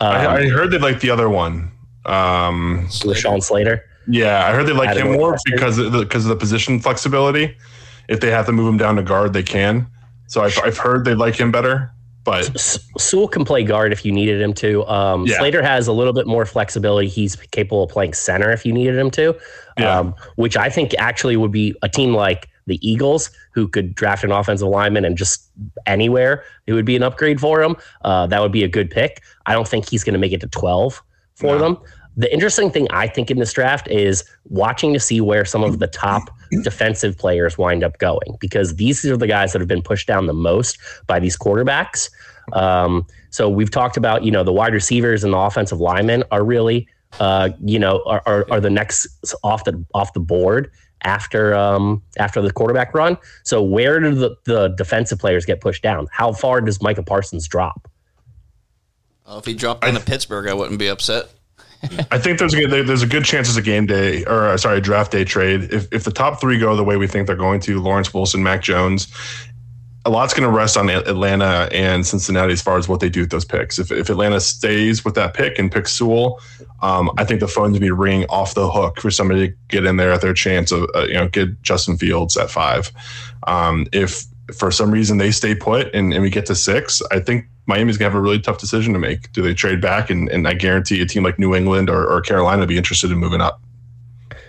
Um, 0.00 0.08
I, 0.08 0.36
I, 0.36 0.48
heard 0.48 0.70
they 0.70 0.78
like 0.78 1.00
the 1.00 1.10
other 1.10 1.28
one. 1.28 1.70
Um, 2.04 2.88
Sean 2.90 3.40
Slater. 3.40 3.84
Yeah, 4.08 4.46
I 4.46 4.52
heard 4.52 4.66
they 4.66 4.72
like 4.72 4.96
him 4.96 5.12
more 5.12 5.36
because 5.46 5.78
of 5.78 5.92
the, 5.92 6.00
because 6.00 6.24
of 6.24 6.30
the 6.30 6.36
position 6.36 6.80
flexibility. 6.80 7.56
If 8.08 8.20
they 8.20 8.30
have 8.30 8.46
to 8.46 8.52
move 8.52 8.68
him 8.68 8.76
down 8.76 8.96
to 8.96 9.02
guard, 9.02 9.32
they 9.32 9.42
can. 9.42 9.86
So 10.26 10.42
I've, 10.42 10.58
I've 10.64 10.78
heard 10.78 11.04
they 11.04 11.14
like 11.14 11.38
him 11.38 11.50
better. 11.50 11.90
But 12.24 12.58
Sewell 12.98 13.28
can 13.28 13.44
play 13.44 13.62
guard 13.62 13.92
if 13.92 14.04
you 14.04 14.10
needed 14.10 14.40
him 14.40 14.52
to. 14.54 14.84
Um, 14.88 15.26
yeah. 15.26 15.38
Slater 15.38 15.62
has 15.62 15.86
a 15.86 15.92
little 15.92 16.12
bit 16.12 16.26
more 16.26 16.44
flexibility. 16.44 17.06
He's 17.06 17.36
capable 17.36 17.84
of 17.84 17.90
playing 17.90 18.14
center 18.14 18.50
if 18.50 18.66
you 18.66 18.72
needed 18.72 18.96
him 18.96 19.12
to, 19.12 19.38
yeah. 19.78 19.98
um, 19.98 20.14
which 20.34 20.56
I 20.56 20.68
think 20.68 20.92
actually 20.98 21.36
would 21.36 21.52
be 21.52 21.76
a 21.82 21.88
team 21.88 22.14
like 22.14 22.48
the 22.66 22.80
Eagles, 22.86 23.30
who 23.52 23.68
could 23.68 23.94
draft 23.94 24.24
an 24.24 24.32
offensive 24.32 24.66
lineman 24.66 25.04
and 25.04 25.16
just 25.16 25.48
anywhere, 25.86 26.44
it 26.66 26.72
would 26.72 26.84
be 26.84 26.96
an 26.96 27.02
upgrade 27.04 27.40
for 27.40 27.62
him. 27.62 27.76
Uh, 28.02 28.26
that 28.26 28.42
would 28.42 28.52
be 28.52 28.64
a 28.64 28.68
good 28.68 28.90
pick. 28.90 29.22
I 29.46 29.52
don't 29.52 29.68
think 29.68 29.88
he's 29.88 30.02
going 30.02 30.14
to 30.14 30.18
make 30.18 30.32
it 30.32 30.40
to 30.40 30.48
12 30.48 31.00
for 31.36 31.46
no. 31.46 31.58
them. 31.58 31.78
The 32.16 32.32
interesting 32.32 32.70
thing 32.70 32.86
I 32.90 33.06
think 33.06 33.30
in 33.30 33.38
this 33.38 33.52
draft 33.52 33.88
is 33.88 34.24
watching 34.48 34.92
to 34.94 35.00
see 35.00 35.20
where 35.20 35.44
some 35.44 35.62
of 35.62 35.78
the 35.78 35.86
top 35.86 36.30
defensive 36.62 37.18
players 37.18 37.58
wind 37.58 37.84
up 37.84 37.98
going 37.98 38.36
because 38.40 38.76
these 38.76 39.04
are 39.04 39.16
the 39.16 39.26
guys 39.26 39.52
that 39.52 39.60
have 39.60 39.68
been 39.68 39.82
pushed 39.82 40.06
down 40.06 40.26
the 40.26 40.32
most 40.32 40.78
by 41.06 41.20
these 41.20 41.36
quarterbacks. 41.36 42.08
Um, 42.52 43.06
so 43.30 43.50
we've 43.50 43.70
talked 43.70 43.96
about, 43.96 44.24
you 44.24 44.30
know, 44.30 44.44
the 44.44 44.52
wide 44.52 44.72
receivers 44.72 45.24
and 45.24 45.32
the 45.32 45.38
offensive 45.38 45.80
linemen 45.80 46.24
are 46.30 46.44
really, 46.44 46.88
uh, 47.20 47.50
you 47.62 47.78
know, 47.78 48.02
are, 48.06 48.22
are, 48.24 48.46
are 48.50 48.60
the 48.60 48.70
next 48.70 49.06
off 49.42 49.64
the 49.64 49.84
off 49.92 50.12
the 50.12 50.20
board 50.20 50.70
after 51.02 51.54
um, 51.54 52.02
after 52.18 52.40
the 52.40 52.52
quarterback 52.52 52.94
run. 52.94 53.18
So 53.42 53.62
where 53.62 54.00
do 54.00 54.14
the, 54.14 54.36
the 54.44 54.68
defensive 54.68 55.18
players 55.18 55.44
get 55.44 55.60
pushed 55.60 55.82
down? 55.82 56.08
How 56.12 56.32
far 56.32 56.60
does 56.60 56.80
Micah 56.80 57.02
Parsons 57.02 57.46
drop? 57.46 57.88
Well, 59.26 59.38
if 59.38 59.44
he 59.44 59.54
dropped 59.54 59.84
into 59.84 60.00
Pittsburgh, 60.00 60.48
I 60.48 60.54
wouldn't 60.54 60.78
be 60.78 60.86
upset. 60.86 61.30
I 62.10 62.18
think 62.18 62.38
there's 62.38 62.54
a 62.54 62.66
there's 62.66 63.02
a 63.02 63.06
good 63.06 63.24
chance 63.24 63.48
as 63.48 63.56
a 63.56 63.62
game 63.62 63.86
day 63.86 64.24
or 64.24 64.48
uh, 64.48 64.56
sorry 64.56 64.80
draft 64.80 65.12
day 65.12 65.24
trade. 65.24 65.72
If 65.72 65.92
if 65.92 66.04
the 66.04 66.10
top 66.10 66.40
three 66.40 66.58
go 66.58 66.74
the 66.74 66.84
way 66.84 66.96
we 66.96 67.06
think 67.06 67.26
they're 67.26 67.36
going 67.36 67.60
to, 67.60 67.80
Lawrence 67.80 68.12
Wilson, 68.12 68.42
Mac 68.42 68.62
Jones, 68.62 69.08
a 70.06 70.10
lot's 70.10 70.32
going 70.32 70.48
to 70.48 70.56
rest 70.56 70.76
on 70.76 70.88
Atlanta 70.88 71.68
and 71.72 72.06
Cincinnati 72.06 72.52
as 72.52 72.62
far 72.62 72.78
as 72.78 72.88
what 72.88 73.00
they 73.00 73.08
do 73.08 73.22
with 73.22 73.30
those 73.30 73.44
picks. 73.44 73.78
If, 73.78 73.90
if 73.90 74.08
Atlanta 74.08 74.40
stays 74.40 75.04
with 75.04 75.16
that 75.16 75.34
pick 75.34 75.58
and 75.58 75.70
picks 75.70 75.92
Sewell, 75.92 76.40
um, 76.80 77.10
I 77.18 77.24
think 77.24 77.40
the 77.40 77.48
phone's 77.48 77.74
to 77.74 77.80
be 77.80 77.90
ringing 77.90 78.24
off 78.28 78.54
the 78.54 78.70
hook 78.70 79.00
for 79.00 79.10
somebody 79.10 79.48
to 79.48 79.54
get 79.66 79.84
in 79.84 79.96
there 79.96 80.12
at 80.12 80.20
their 80.20 80.32
chance 80.32 80.70
of, 80.70 80.88
uh, 80.94 81.06
you 81.06 81.14
know, 81.14 81.26
get 81.28 81.60
Justin 81.62 81.98
Fields 81.98 82.36
at 82.36 82.50
five. 82.50 82.92
Um, 83.48 83.86
if 83.92 84.26
for 84.54 84.70
some 84.70 84.90
reason 84.90 85.18
they 85.18 85.30
stay 85.30 85.54
put 85.54 85.92
and, 85.94 86.12
and 86.12 86.22
we 86.22 86.30
get 86.30 86.46
to 86.46 86.54
six, 86.54 87.02
I 87.10 87.20
think 87.20 87.46
Miami's 87.66 87.96
going 87.96 88.10
to 88.10 88.14
have 88.14 88.18
a 88.18 88.22
really 88.22 88.40
tough 88.40 88.58
decision 88.58 88.92
to 88.92 88.98
make. 88.98 89.32
Do 89.32 89.42
they 89.42 89.54
trade 89.54 89.80
back? 89.80 90.10
And, 90.10 90.28
and 90.28 90.46
I 90.46 90.54
guarantee 90.54 91.00
a 91.00 91.06
team 91.06 91.24
like 91.24 91.38
New 91.38 91.54
England 91.54 91.90
or, 91.90 92.06
or 92.06 92.20
Carolina 92.20 92.60
would 92.60 92.68
be 92.68 92.76
interested 92.76 93.10
in 93.10 93.18
moving 93.18 93.40
up. 93.40 93.60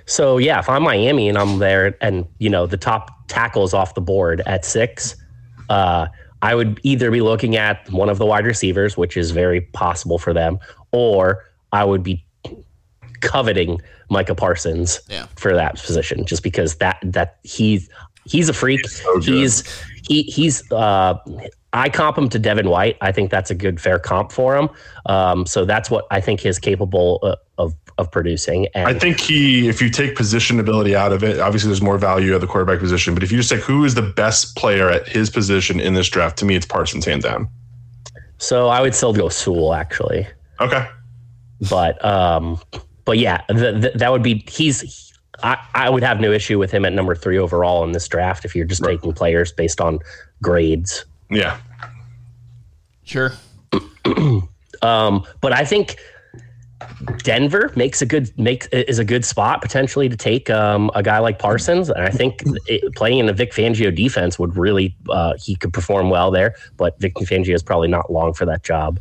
So, 0.06 0.38
yeah, 0.38 0.60
if 0.60 0.70
I'm 0.70 0.84
Miami 0.84 1.28
and 1.28 1.38
I'm 1.38 1.60
there 1.60 1.96
and, 2.02 2.26
you 2.38 2.50
know, 2.50 2.68
the 2.68 2.78
top 2.78 3.28
tackles 3.28 3.74
off 3.74 3.96
the 3.96 4.02
board 4.02 4.42
at 4.46 4.66
six– 4.66 5.16
uh, 5.70 6.08
I 6.42 6.56
would 6.56 6.80
either 6.84 7.12
be 7.12 7.22
looking 7.22 7.56
at 7.56 7.90
one 7.92 8.10
of 8.10 8.20
the 8.20 8.26
wide 8.26 8.46
receivers, 8.46 8.98
which 8.98 9.18
is 9.18 9.32
very 9.32 9.62
possible 9.62 10.18
for 10.18 10.34
them, 10.34 10.60
or 10.92 11.46
I 11.72 11.84
would 11.84 12.04
be 12.04 12.24
coveting 13.22 13.82
Micah 14.10 14.36
Parsons 14.36 15.02
yeah. 15.10 15.26
for 15.36 15.54
that 15.56 15.76
position, 15.76 16.26
just 16.26 16.44
because 16.44 16.76
that 16.76 17.00
that 17.04 17.40
he's 17.44 17.90
he's 18.28 18.50
a 18.50 18.54
freak. 18.54 18.82
He's 18.82 19.02
so 19.02 19.20
he's 19.20 19.84
he 20.08 20.24
he's 20.24 20.72
uh, 20.72 21.16
I 21.74 21.90
comp 21.90 22.18
him 22.18 22.30
to 22.30 22.40
Devin 22.40 22.70
White. 22.70 22.98
I 23.02 23.12
think 23.12 23.30
that's 23.30 23.52
a 23.52 23.56
good 23.56 23.80
fair 23.80 24.00
comp 24.00 24.32
for 24.32 24.56
him. 24.56 24.70
Um, 25.06 25.46
so 25.46 25.66
that's 25.66 25.92
what 25.92 26.08
I 26.12 26.22
think 26.22 26.40
he's 26.40 26.60
capable 26.60 27.20
uh, 27.24 27.36
of 27.58 27.76
of 27.98 28.12
producing. 28.12 28.68
And 28.76 28.88
I 28.88 28.94
think 28.94 29.20
he, 29.20 29.68
if 29.68 29.82
you 29.82 29.90
take 29.90 30.16
position 30.16 30.60
ability 30.60 30.96
out 30.96 31.12
of 31.12 31.24
it, 31.24 31.40
obviously 31.40 31.70
there's 31.70 31.82
more 31.82 31.98
value 31.98 32.36
at 32.36 32.42
the 32.42 32.48
quarterback 32.48 32.80
position. 32.80 33.14
But 33.14 33.24
if 33.24 33.32
you 33.32 33.40
just 33.40 33.50
say 33.50 33.60
who 33.60 33.86
is 33.86 33.96
the 33.96 34.04
best 34.04 34.56
player 34.56 34.90
at 34.90 35.08
his 35.08 35.30
position 35.30 35.80
in 35.80 35.94
this 35.96 36.08
draft, 36.08 36.38
to 36.40 36.46
me, 36.46 36.56
it's 36.56 36.66
Parsons 36.66 37.06
hand 37.06 37.24
down. 37.24 37.50
So 38.38 38.68
I 38.68 38.82
would 38.82 38.94
still 38.94 39.14
go 39.14 39.30
Sewell 39.30 39.74
actually. 39.74 40.28
Okay. 40.60 40.88
But 41.70 42.04
um, 42.06 42.62
but 43.04 43.18
yeah, 43.18 43.42
the, 43.48 43.54
the, 43.54 43.92
that 43.96 44.12
would 44.12 44.24
be 44.24 44.44
he's. 44.48 45.07
I, 45.44 45.58
I 45.76 45.90
would 45.90 46.04
have 46.04 46.20
no 46.20 46.32
issue 46.32 46.58
with 46.58 46.72
him 46.72 46.86
at 46.86 46.94
number 46.94 47.16
three 47.16 47.38
overall 47.38 47.84
in 47.84 47.92
this 47.92 48.08
draft 48.08 48.46
if 48.46 48.56
you're 48.56 48.66
just 48.66 48.82
right. 48.82 48.98
taking 48.98 49.14
players 49.14 49.52
based 49.52 49.82
on 49.82 50.00
grades. 50.42 51.06
Yeah. 51.30 51.60
Sure. 53.04 53.34
um, 54.82 55.26
but 55.42 55.54
I 55.54 55.64
think 55.64 55.98
Denver 57.24 57.72
makes 57.76 58.02
a 58.02 58.06
good 58.06 58.38
makes 58.38 58.68
is 58.68 59.00
a 59.00 59.06
good 59.06 59.26
spot 59.26 59.62
potentially 59.62 60.10
to 60.10 60.18
take 60.18 60.50
um, 60.50 60.92
a 60.96 61.02
guy 61.02 61.20
like 61.20 61.40
Parsons, 61.40 61.90
and 61.90 62.04
I 62.04 62.10
think 62.10 62.44
it, 62.68 62.96
playing 62.96 63.20
in 63.20 63.30
a 63.30 63.34
Vic 63.34 63.52
Fangio 63.52 63.96
defense 63.96 64.38
would 64.38 64.56
really 64.58 64.96
uh, 65.10 65.34
he 65.40 65.56
could 65.56 65.74
perform 65.74 66.10
well 66.10 66.32
there. 66.32 66.56
But 66.76 67.00
Vic 67.00 67.16
Fangio 67.16 67.54
is 67.54 67.64
probably 67.64 67.88
not 67.88 68.12
long 68.12 68.34
for 68.34 68.46
that 68.46 68.64
job. 68.64 69.00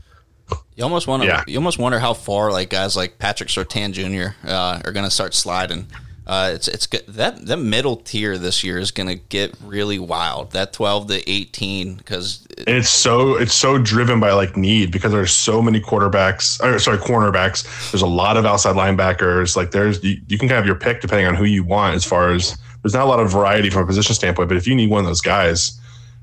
You 0.76 0.84
almost 0.84 1.08
wonder. 1.08 1.26
Yeah. 1.26 1.42
You 1.46 1.58
almost 1.58 1.78
wonder 1.78 1.98
how 1.98 2.14
far 2.14 2.52
like 2.52 2.70
guys 2.70 2.96
like 2.96 3.18
Patrick 3.18 3.48
Surtain 3.48 3.92
Jr. 3.92 4.36
Uh, 4.46 4.80
are 4.84 4.92
going 4.92 5.04
to 5.04 5.10
start 5.10 5.34
sliding. 5.34 5.86
Uh, 6.26 6.50
it's 6.54 6.66
it's 6.66 6.88
that 7.06 7.46
that 7.46 7.58
middle 7.58 7.96
tier 7.96 8.36
this 8.36 8.64
year 8.64 8.78
is 8.78 8.90
going 8.90 9.08
to 9.08 9.14
get 9.14 9.54
really 9.62 9.98
wild. 9.98 10.50
That 10.52 10.72
twelve 10.72 11.06
to 11.06 11.30
eighteen 11.30 11.94
because 11.94 12.44
it, 12.58 12.64
it's 12.66 12.88
so 12.88 13.36
it's 13.36 13.54
so 13.54 13.78
driven 13.78 14.18
by 14.18 14.32
like 14.32 14.56
need 14.56 14.90
because 14.90 15.12
there's 15.12 15.30
so 15.30 15.62
many 15.62 15.80
quarterbacks. 15.80 16.60
Or, 16.62 16.80
sorry, 16.80 16.98
cornerbacks. 16.98 17.92
There's 17.92 18.02
a 18.02 18.08
lot 18.08 18.36
of 18.36 18.44
outside 18.44 18.74
linebackers. 18.74 19.56
Like 19.56 19.70
there's 19.70 20.02
you, 20.02 20.20
you 20.26 20.36
can 20.36 20.48
kind 20.48 20.58
of 20.58 20.64
have 20.64 20.66
your 20.66 20.74
pick 20.74 21.00
depending 21.00 21.26
on 21.28 21.36
who 21.36 21.44
you 21.44 21.62
want. 21.62 21.94
As 21.94 22.04
far 22.04 22.32
as 22.32 22.58
there's 22.82 22.94
not 22.94 23.04
a 23.04 23.08
lot 23.08 23.20
of 23.20 23.30
variety 23.30 23.70
from 23.70 23.84
a 23.84 23.86
position 23.86 24.14
standpoint, 24.14 24.48
but 24.48 24.56
if 24.56 24.66
you 24.66 24.74
need 24.74 24.90
one 24.90 25.00
of 25.00 25.06
those 25.06 25.20
guys, 25.20 25.80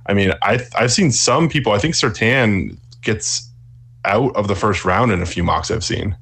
I 0.08 0.14
mean, 0.14 0.34
I 0.42 0.60
I've 0.76 0.92
seen 0.92 1.14
some 1.14 1.48
people. 1.48 1.72
I 1.72 1.78
think 1.78 1.94
Surtain 1.96 2.78
gets 3.02 3.50
out 4.04 4.36
of 4.36 4.50
the 4.50 4.56
first 4.56 4.84
round 4.84 5.14
in 5.14 5.22
a 5.22 5.26
few 5.26 5.44
mocks 5.44 5.72
I've 5.72 5.86
seen 5.86 6.18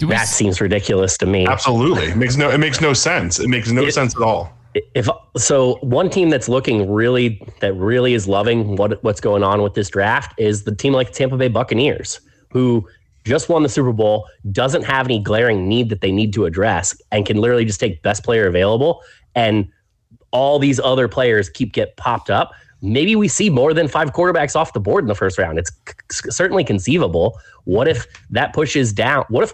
that 0.00 0.22
s- 0.22 0.34
seems 0.34 0.60
ridiculous 0.60 1.16
to 1.18 1.26
me. 1.26 1.46
Absolutely, 1.46 2.06
it 2.06 2.16
makes 2.16 2.36
no 2.36 2.50
it 2.50 2.58
makes 2.58 2.80
no 2.80 2.92
sense. 2.92 3.38
It 3.40 3.48
makes 3.48 3.70
no 3.70 3.84
it, 3.84 3.92
sense 3.92 4.16
at 4.16 4.22
all. 4.22 4.52
If 4.94 5.08
so, 5.36 5.76
one 5.80 6.10
team 6.10 6.28
that's 6.28 6.48
looking 6.48 6.90
really 6.90 7.40
that 7.60 7.72
really 7.74 8.14
is 8.14 8.28
loving 8.28 8.76
what 8.76 9.02
what's 9.02 9.20
going 9.20 9.42
on 9.42 9.62
with 9.62 9.74
this 9.74 9.88
draft 9.88 10.38
is 10.38 10.64
the 10.64 10.74
team 10.74 10.92
like 10.92 11.12
Tampa 11.12 11.36
Bay 11.36 11.48
Buccaneers, 11.48 12.20
who 12.50 12.86
just 13.24 13.48
won 13.48 13.62
the 13.62 13.68
Super 13.68 13.92
Bowl, 13.92 14.26
doesn't 14.52 14.82
have 14.82 15.06
any 15.06 15.18
glaring 15.18 15.68
need 15.68 15.88
that 15.88 16.00
they 16.00 16.12
need 16.12 16.32
to 16.34 16.44
address, 16.44 16.96
and 17.10 17.26
can 17.26 17.38
literally 17.38 17.64
just 17.64 17.80
take 17.80 18.02
best 18.02 18.22
player 18.22 18.46
available, 18.46 19.02
and 19.34 19.68
all 20.30 20.58
these 20.58 20.78
other 20.80 21.08
players 21.08 21.48
keep 21.48 21.72
get 21.72 21.96
popped 21.96 22.30
up. 22.30 22.52
Maybe 22.82 23.16
we 23.16 23.28
see 23.28 23.48
more 23.48 23.72
than 23.72 23.88
five 23.88 24.12
quarterbacks 24.12 24.54
off 24.54 24.72
the 24.72 24.80
board 24.80 25.04
in 25.04 25.08
the 25.08 25.14
first 25.14 25.38
round. 25.38 25.58
It's 25.58 25.70
c- 26.10 26.30
certainly 26.30 26.62
conceivable. 26.62 27.38
What 27.64 27.88
if 27.88 28.06
that 28.30 28.52
pushes 28.52 28.92
down? 28.92 29.24
What 29.28 29.44
if 29.44 29.52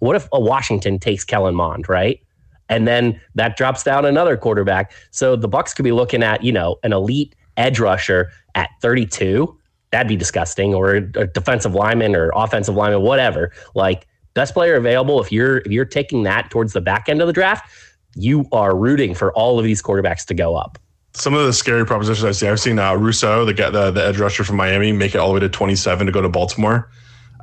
what 0.00 0.16
if 0.16 0.28
a 0.32 0.40
Washington 0.40 0.98
takes 0.98 1.24
Kellen 1.24 1.54
Mond, 1.54 1.88
right? 1.88 2.20
And 2.68 2.86
then 2.86 3.18
that 3.34 3.56
drops 3.56 3.82
down 3.82 4.04
another 4.04 4.36
quarterback. 4.36 4.92
So 5.10 5.36
the 5.36 5.48
Bucs 5.48 5.74
could 5.74 5.84
be 5.84 5.92
looking 5.92 6.22
at, 6.22 6.44
you 6.44 6.52
know, 6.52 6.76
an 6.82 6.92
elite 6.92 7.34
edge 7.56 7.80
rusher 7.80 8.30
at 8.54 8.68
32. 8.82 9.56
That'd 9.90 10.08
be 10.08 10.16
disgusting, 10.16 10.74
or 10.74 10.96
a 10.96 11.26
defensive 11.26 11.74
lineman 11.74 12.14
or 12.14 12.30
offensive 12.34 12.74
lineman, 12.74 13.00
whatever. 13.00 13.50
Like 13.74 14.06
best 14.34 14.52
player 14.52 14.74
available. 14.74 15.22
If 15.22 15.32
you're 15.32 15.58
if 15.58 15.68
you're 15.68 15.86
taking 15.86 16.24
that 16.24 16.50
towards 16.50 16.74
the 16.74 16.82
back 16.82 17.08
end 17.08 17.22
of 17.22 17.26
the 17.26 17.32
draft, 17.32 17.70
you 18.14 18.44
are 18.52 18.76
rooting 18.76 19.14
for 19.14 19.32
all 19.32 19.58
of 19.58 19.64
these 19.64 19.82
quarterbacks 19.82 20.26
to 20.26 20.34
go 20.34 20.54
up 20.54 20.78
some 21.20 21.34
of 21.34 21.44
the 21.44 21.52
scary 21.52 21.84
propositions 21.84 22.24
I 22.24 22.32
see. 22.32 22.48
I've 22.48 22.60
seen 22.60 22.78
uh, 22.78 22.94
Rousseau, 22.94 23.44
the, 23.44 23.52
the 23.52 23.90
the 23.90 24.04
edge 24.04 24.18
rusher 24.18 24.44
from 24.44 24.56
Miami, 24.56 24.92
make 24.92 25.14
it 25.14 25.18
all 25.18 25.28
the 25.28 25.34
way 25.34 25.40
to 25.40 25.48
27 25.48 26.06
to 26.06 26.12
go 26.12 26.22
to 26.22 26.28
Baltimore. 26.28 26.90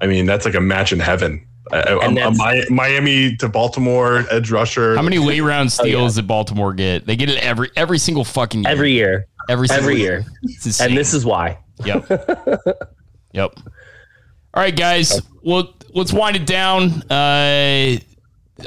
I 0.01 0.07
mean, 0.07 0.26
that's 0.26 0.45
like 0.45 0.55
a 0.55 0.61
match 0.61 0.91
in 0.91 0.99
heaven. 0.99 1.45
A, 1.71 1.95
a, 1.95 2.28
a 2.28 2.69
Miami 2.69 3.36
to 3.38 3.49
Baltimore 3.49 4.23
edge 4.30 4.51
rusher. 4.51 4.95
How 4.95 5.01
many 5.01 5.17
late 5.17 5.41
round 5.41 5.71
steals 5.71 5.95
oh, 5.95 6.05
yeah. 6.15 6.21
did 6.21 6.28
Baltimore 6.28 6.73
get? 6.73 7.05
They 7.07 7.15
get 7.15 7.30
it 7.30 7.39
every 7.43 7.71
every 7.76 7.97
single 7.97 8.23
fucking 8.23 8.63
year. 8.63 8.71
Every 8.71 8.91
year. 8.91 9.28
Every 9.49 9.67
every 9.71 9.97
year. 9.97 10.26
And 10.80 10.95
this 10.95 11.13
is 11.13 11.26
why. 11.26 11.59
Yep. 11.84 12.09
yep. 13.34 13.53
All 14.53 14.63
right, 14.63 14.76
guys. 14.76 15.21
Well, 15.43 15.73
let's 15.93 16.13
wind 16.13 16.36
it 16.36 16.45
down. 16.45 17.03
Uh, 17.11 17.97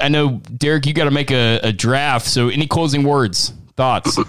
I 0.02 0.08
know, 0.10 0.40
Derek, 0.56 0.84
you 0.84 0.92
got 0.92 1.04
to 1.04 1.10
make 1.10 1.30
a, 1.30 1.60
a 1.62 1.72
draft. 1.72 2.26
So, 2.26 2.48
any 2.48 2.66
closing 2.66 3.04
words, 3.04 3.52
thoughts? 3.76 4.18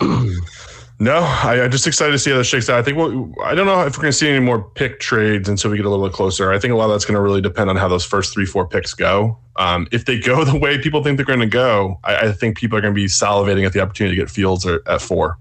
No, 1.01 1.19
I, 1.19 1.55
am 1.55 1.71
just 1.71 1.87
excited 1.87 2.11
to 2.11 2.19
see 2.19 2.29
how 2.29 2.37
this 2.37 2.47
shakes 2.47 2.69
out. 2.69 2.77
I 2.77 2.83
think 2.83 2.97
we'll, 2.97 3.33
I 3.41 3.55
don't 3.55 3.65
know 3.65 3.85
if 3.85 3.95
we're 3.95 4.01
going 4.01 4.11
to 4.11 4.17
see 4.17 4.27
any 4.27 4.41
more 4.41 4.61
pick 4.61 4.99
trades 4.99 5.47
until 5.47 5.71
we 5.71 5.77
get 5.77 5.85
a 5.85 5.89
little 5.89 6.05
bit 6.05 6.13
closer. 6.13 6.51
I 6.51 6.59
think 6.59 6.73
a 6.73 6.75
lot 6.75 6.85
of 6.85 6.91
that's 6.91 7.05
going 7.05 7.15
to 7.15 7.21
really 7.21 7.39
depend 7.39 7.69
on 7.69 7.77
how 7.77 7.87
those 7.87 8.03
first 8.03 8.33
three, 8.33 8.45
four 8.45 8.67
picks 8.67 8.93
go. 8.93 9.37
Um, 9.55 9.87
if 9.93 10.03
they 10.03 10.19
go 10.19 10.43
the 10.45 10.59
way 10.59 10.77
people 10.77 11.01
think 11.01 11.15
they're 11.15 11.25
going 11.25 11.39
to 11.39 11.45
go, 11.45 11.99
I, 12.03 12.27
I 12.27 12.31
think 12.33 12.57
people 12.57 12.77
are 12.77 12.81
going 12.81 12.93
to 12.93 12.95
be 12.95 13.05
salivating 13.05 13.65
at 13.65 13.71
the 13.71 13.79
opportunity 13.79 14.17
to 14.17 14.21
get 14.21 14.29
Fields 14.29 14.65
at 14.65 15.01
four. 15.01 15.37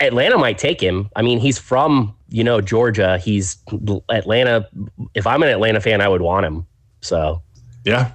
Atlanta 0.00 0.36
might 0.36 0.58
take 0.58 0.80
him. 0.80 1.08
I 1.14 1.22
mean, 1.22 1.38
he's 1.38 1.58
from 1.58 2.14
you 2.28 2.42
know 2.44 2.60
Georgia. 2.60 3.18
He's 3.18 3.56
Atlanta. 4.10 4.68
If 5.14 5.26
I'm 5.26 5.42
an 5.42 5.48
Atlanta 5.48 5.80
fan, 5.80 6.02
I 6.02 6.08
would 6.08 6.20
want 6.20 6.44
him. 6.44 6.66
So 7.00 7.40
yeah, 7.84 8.10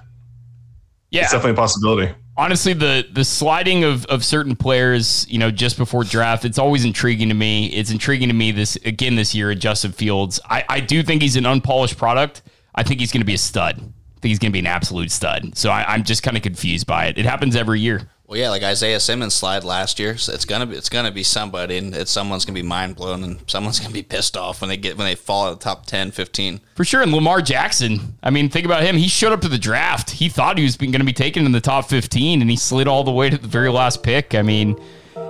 yeah, 1.10 1.22
it's 1.22 1.32
definitely 1.32 1.52
a 1.52 1.54
possibility 1.54 2.14
honestly 2.36 2.72
the 2.72 3.06
the 3.12 3.24
sliding 3.24 3.84
of 3.84 4.06
of 4.06 4.24
certain 4.24 4.56
players 4.56 5.26
you 5.28 5.38
know 5.38 5.50
just 5.50 5.76
before 5.76 6.04
draft 6.04 6.44
it's 6.44 6.58
always 6.58 6.84
intriguing 6.84 7.28
to 7.28 7.34
me. 7.34 7.66
It's 7.66 7.90
intriguing 7.90 8.28
to 8.28 8.34
me 8.34 8.52
this 8.52 8.76
again 8.76 9.16
this 9.16 9.34
year 9.34 9.50
at 9.50 9.58
justin 9.58 9.92
fields. 9.92 10.40
I 10.48 10.64
i 10.68 10.80
do 10.80 11.02
think 11.02 11.22
he's 11.22 11.36
an 11.36 11.46
unpolished 11.46 11.98
product. 11.98 12.42
I 12.74 12.82
think 12.82 13.00
he's 13.00 13.12
going 13.12 13.20
to 13.20 13.26
be 13.26 13.34
a 13.34 13.38
stud. 13.38 13.76
I 13.76 14.20
think 14.20 14.30
he's 14.30 14.38
going 14.38 14.50
to 14.50 14.54
be 14.54 14.60
an 14.60 14.66
absolute 14.66 15.10
stud. 15.10 15.56
So 15.56 15.70
I, 15.70 15.84
i'm 15.94 16.04
just 16.04 16.22
kind 16.22 16.36
of 16.36 16.42
confused 16.42 16.86
by 16.86 17.06
it. 17.06 17.18
It 17.18 17.24
happens 17.24 17.56
every 17.56 17.80
year 17.80 18.08
well, 18.32 18.40
yeah, 18.40 18.48
like 18.48 18.62
Isaiah 18.62 18.98
Simmons 18.98 19.34
slide 19.34 19.62
last 19.62 19.98
year, 19.98 20.16
so 20.16 20.32
it's 20.32 20.46
gonna 20.46 20.64
be 20.64 20.74
it's 20.74 20.88
gonna 20.88 21.10
be 21.10 21.22
somebody, 21.22 21.76
and 21.76 21.94
it's 21.94 22.10
someone's 22.10 22.46
gonna 22.46 22.58
be 22.58 22.62
mind 22.62 22.96
blown, 22.96 23.22
and 23.22 23.38
someone's 23.46 23.78
gonna 23.78 23.92
be 23.92 24.02
pissed 24.02 24.38
off 24.38 24.62
when 24.62 24.70
they 24.70 24.78
get 24.78 24.96
when 24.96 25.06
they 25.06 25.14
fall 25.14 25.44
out 25.44 25.52
of 25.52 25.58
the 25.58 25.64
top 25.64 25.84
10, 25.84 26.12
15. 26.12 26.62
For 26.74 26.82
sure, 26.82 27.02
and 27.02 27.12
Lamar 27.12 27.42
Jackson. 27.42 28.16
I 28.22 28.30
mean, 28.30 28.48
think 28.48 28.64
about 28.64 28.84
him. 28.84 28.96
He 28.96 29.08
showed 29.08 29.32
up 29.32 29.42
to 29.42 29.50
the 29.50 29.58
draft. 29.58 30.12
He 30.12 30.30
thought 30.30 30.56
he 30.56 30.64
was 30.64 30.78
going 30.78 30.92
to 30.92 31.04
be 31.04 31.12
taken 31.12 31.44
in 31.44 31.52
the 31.52 31.60
top 31.60 31.90
fifteen, 31.90 32.40
and 32.40 32.48
he 32.48 32.56
slid 32.56 32.88
all 32.88 33.04
the 33.04 33.10
way 33.10 33.28
to 33.28 33.36
the 33.36 33.48
very 33.48 33.68
last 33.68 34.02
pick. 34.02 34.34
I 34.34 34.40
mean, 34.40 34.82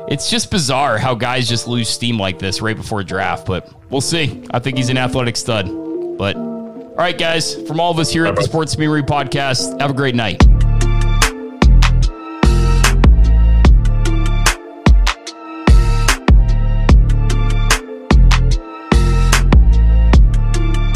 it's 0.07 0.31
just 0.31 0.53
bizarre 0.53 0.97
how 0.97 1.17
guys 1.17 1.49
just 1.49 1.67
lose 1.67 1.89
steam 1.89 2.21
like 2.21 2.39
this 2.39 2.63
right 2.63 2.77
before 2.77 3.03
draft. 3.03 3.49
But 3.49 3.69
we'll 3.91 4.01
see. 4.01 4.45
I 4.53 4.61
think 4.61 4.77
he's 4.77 4.91
an 4.91 4.99
athletic 4.99 5.37
stud. 5.37 5.67
But 6.19 6.37
all 6.37 6.95
right, 6.99 7.19
guys, 7.19 7.61
from 7.67 7.81
all 7.81 7.91
of 7.91 7.99
us 7.99 8.13
here 8.13 8.27
at 8.27 8.37
the 8.37 8.43
Sports 8.43 8.79
Memory 8.79 9.03
Podcast, 9.03 9.81
have 9.81 9.91
a 9.91 9.95
great 9.95 10.15
night. 10.15 10.41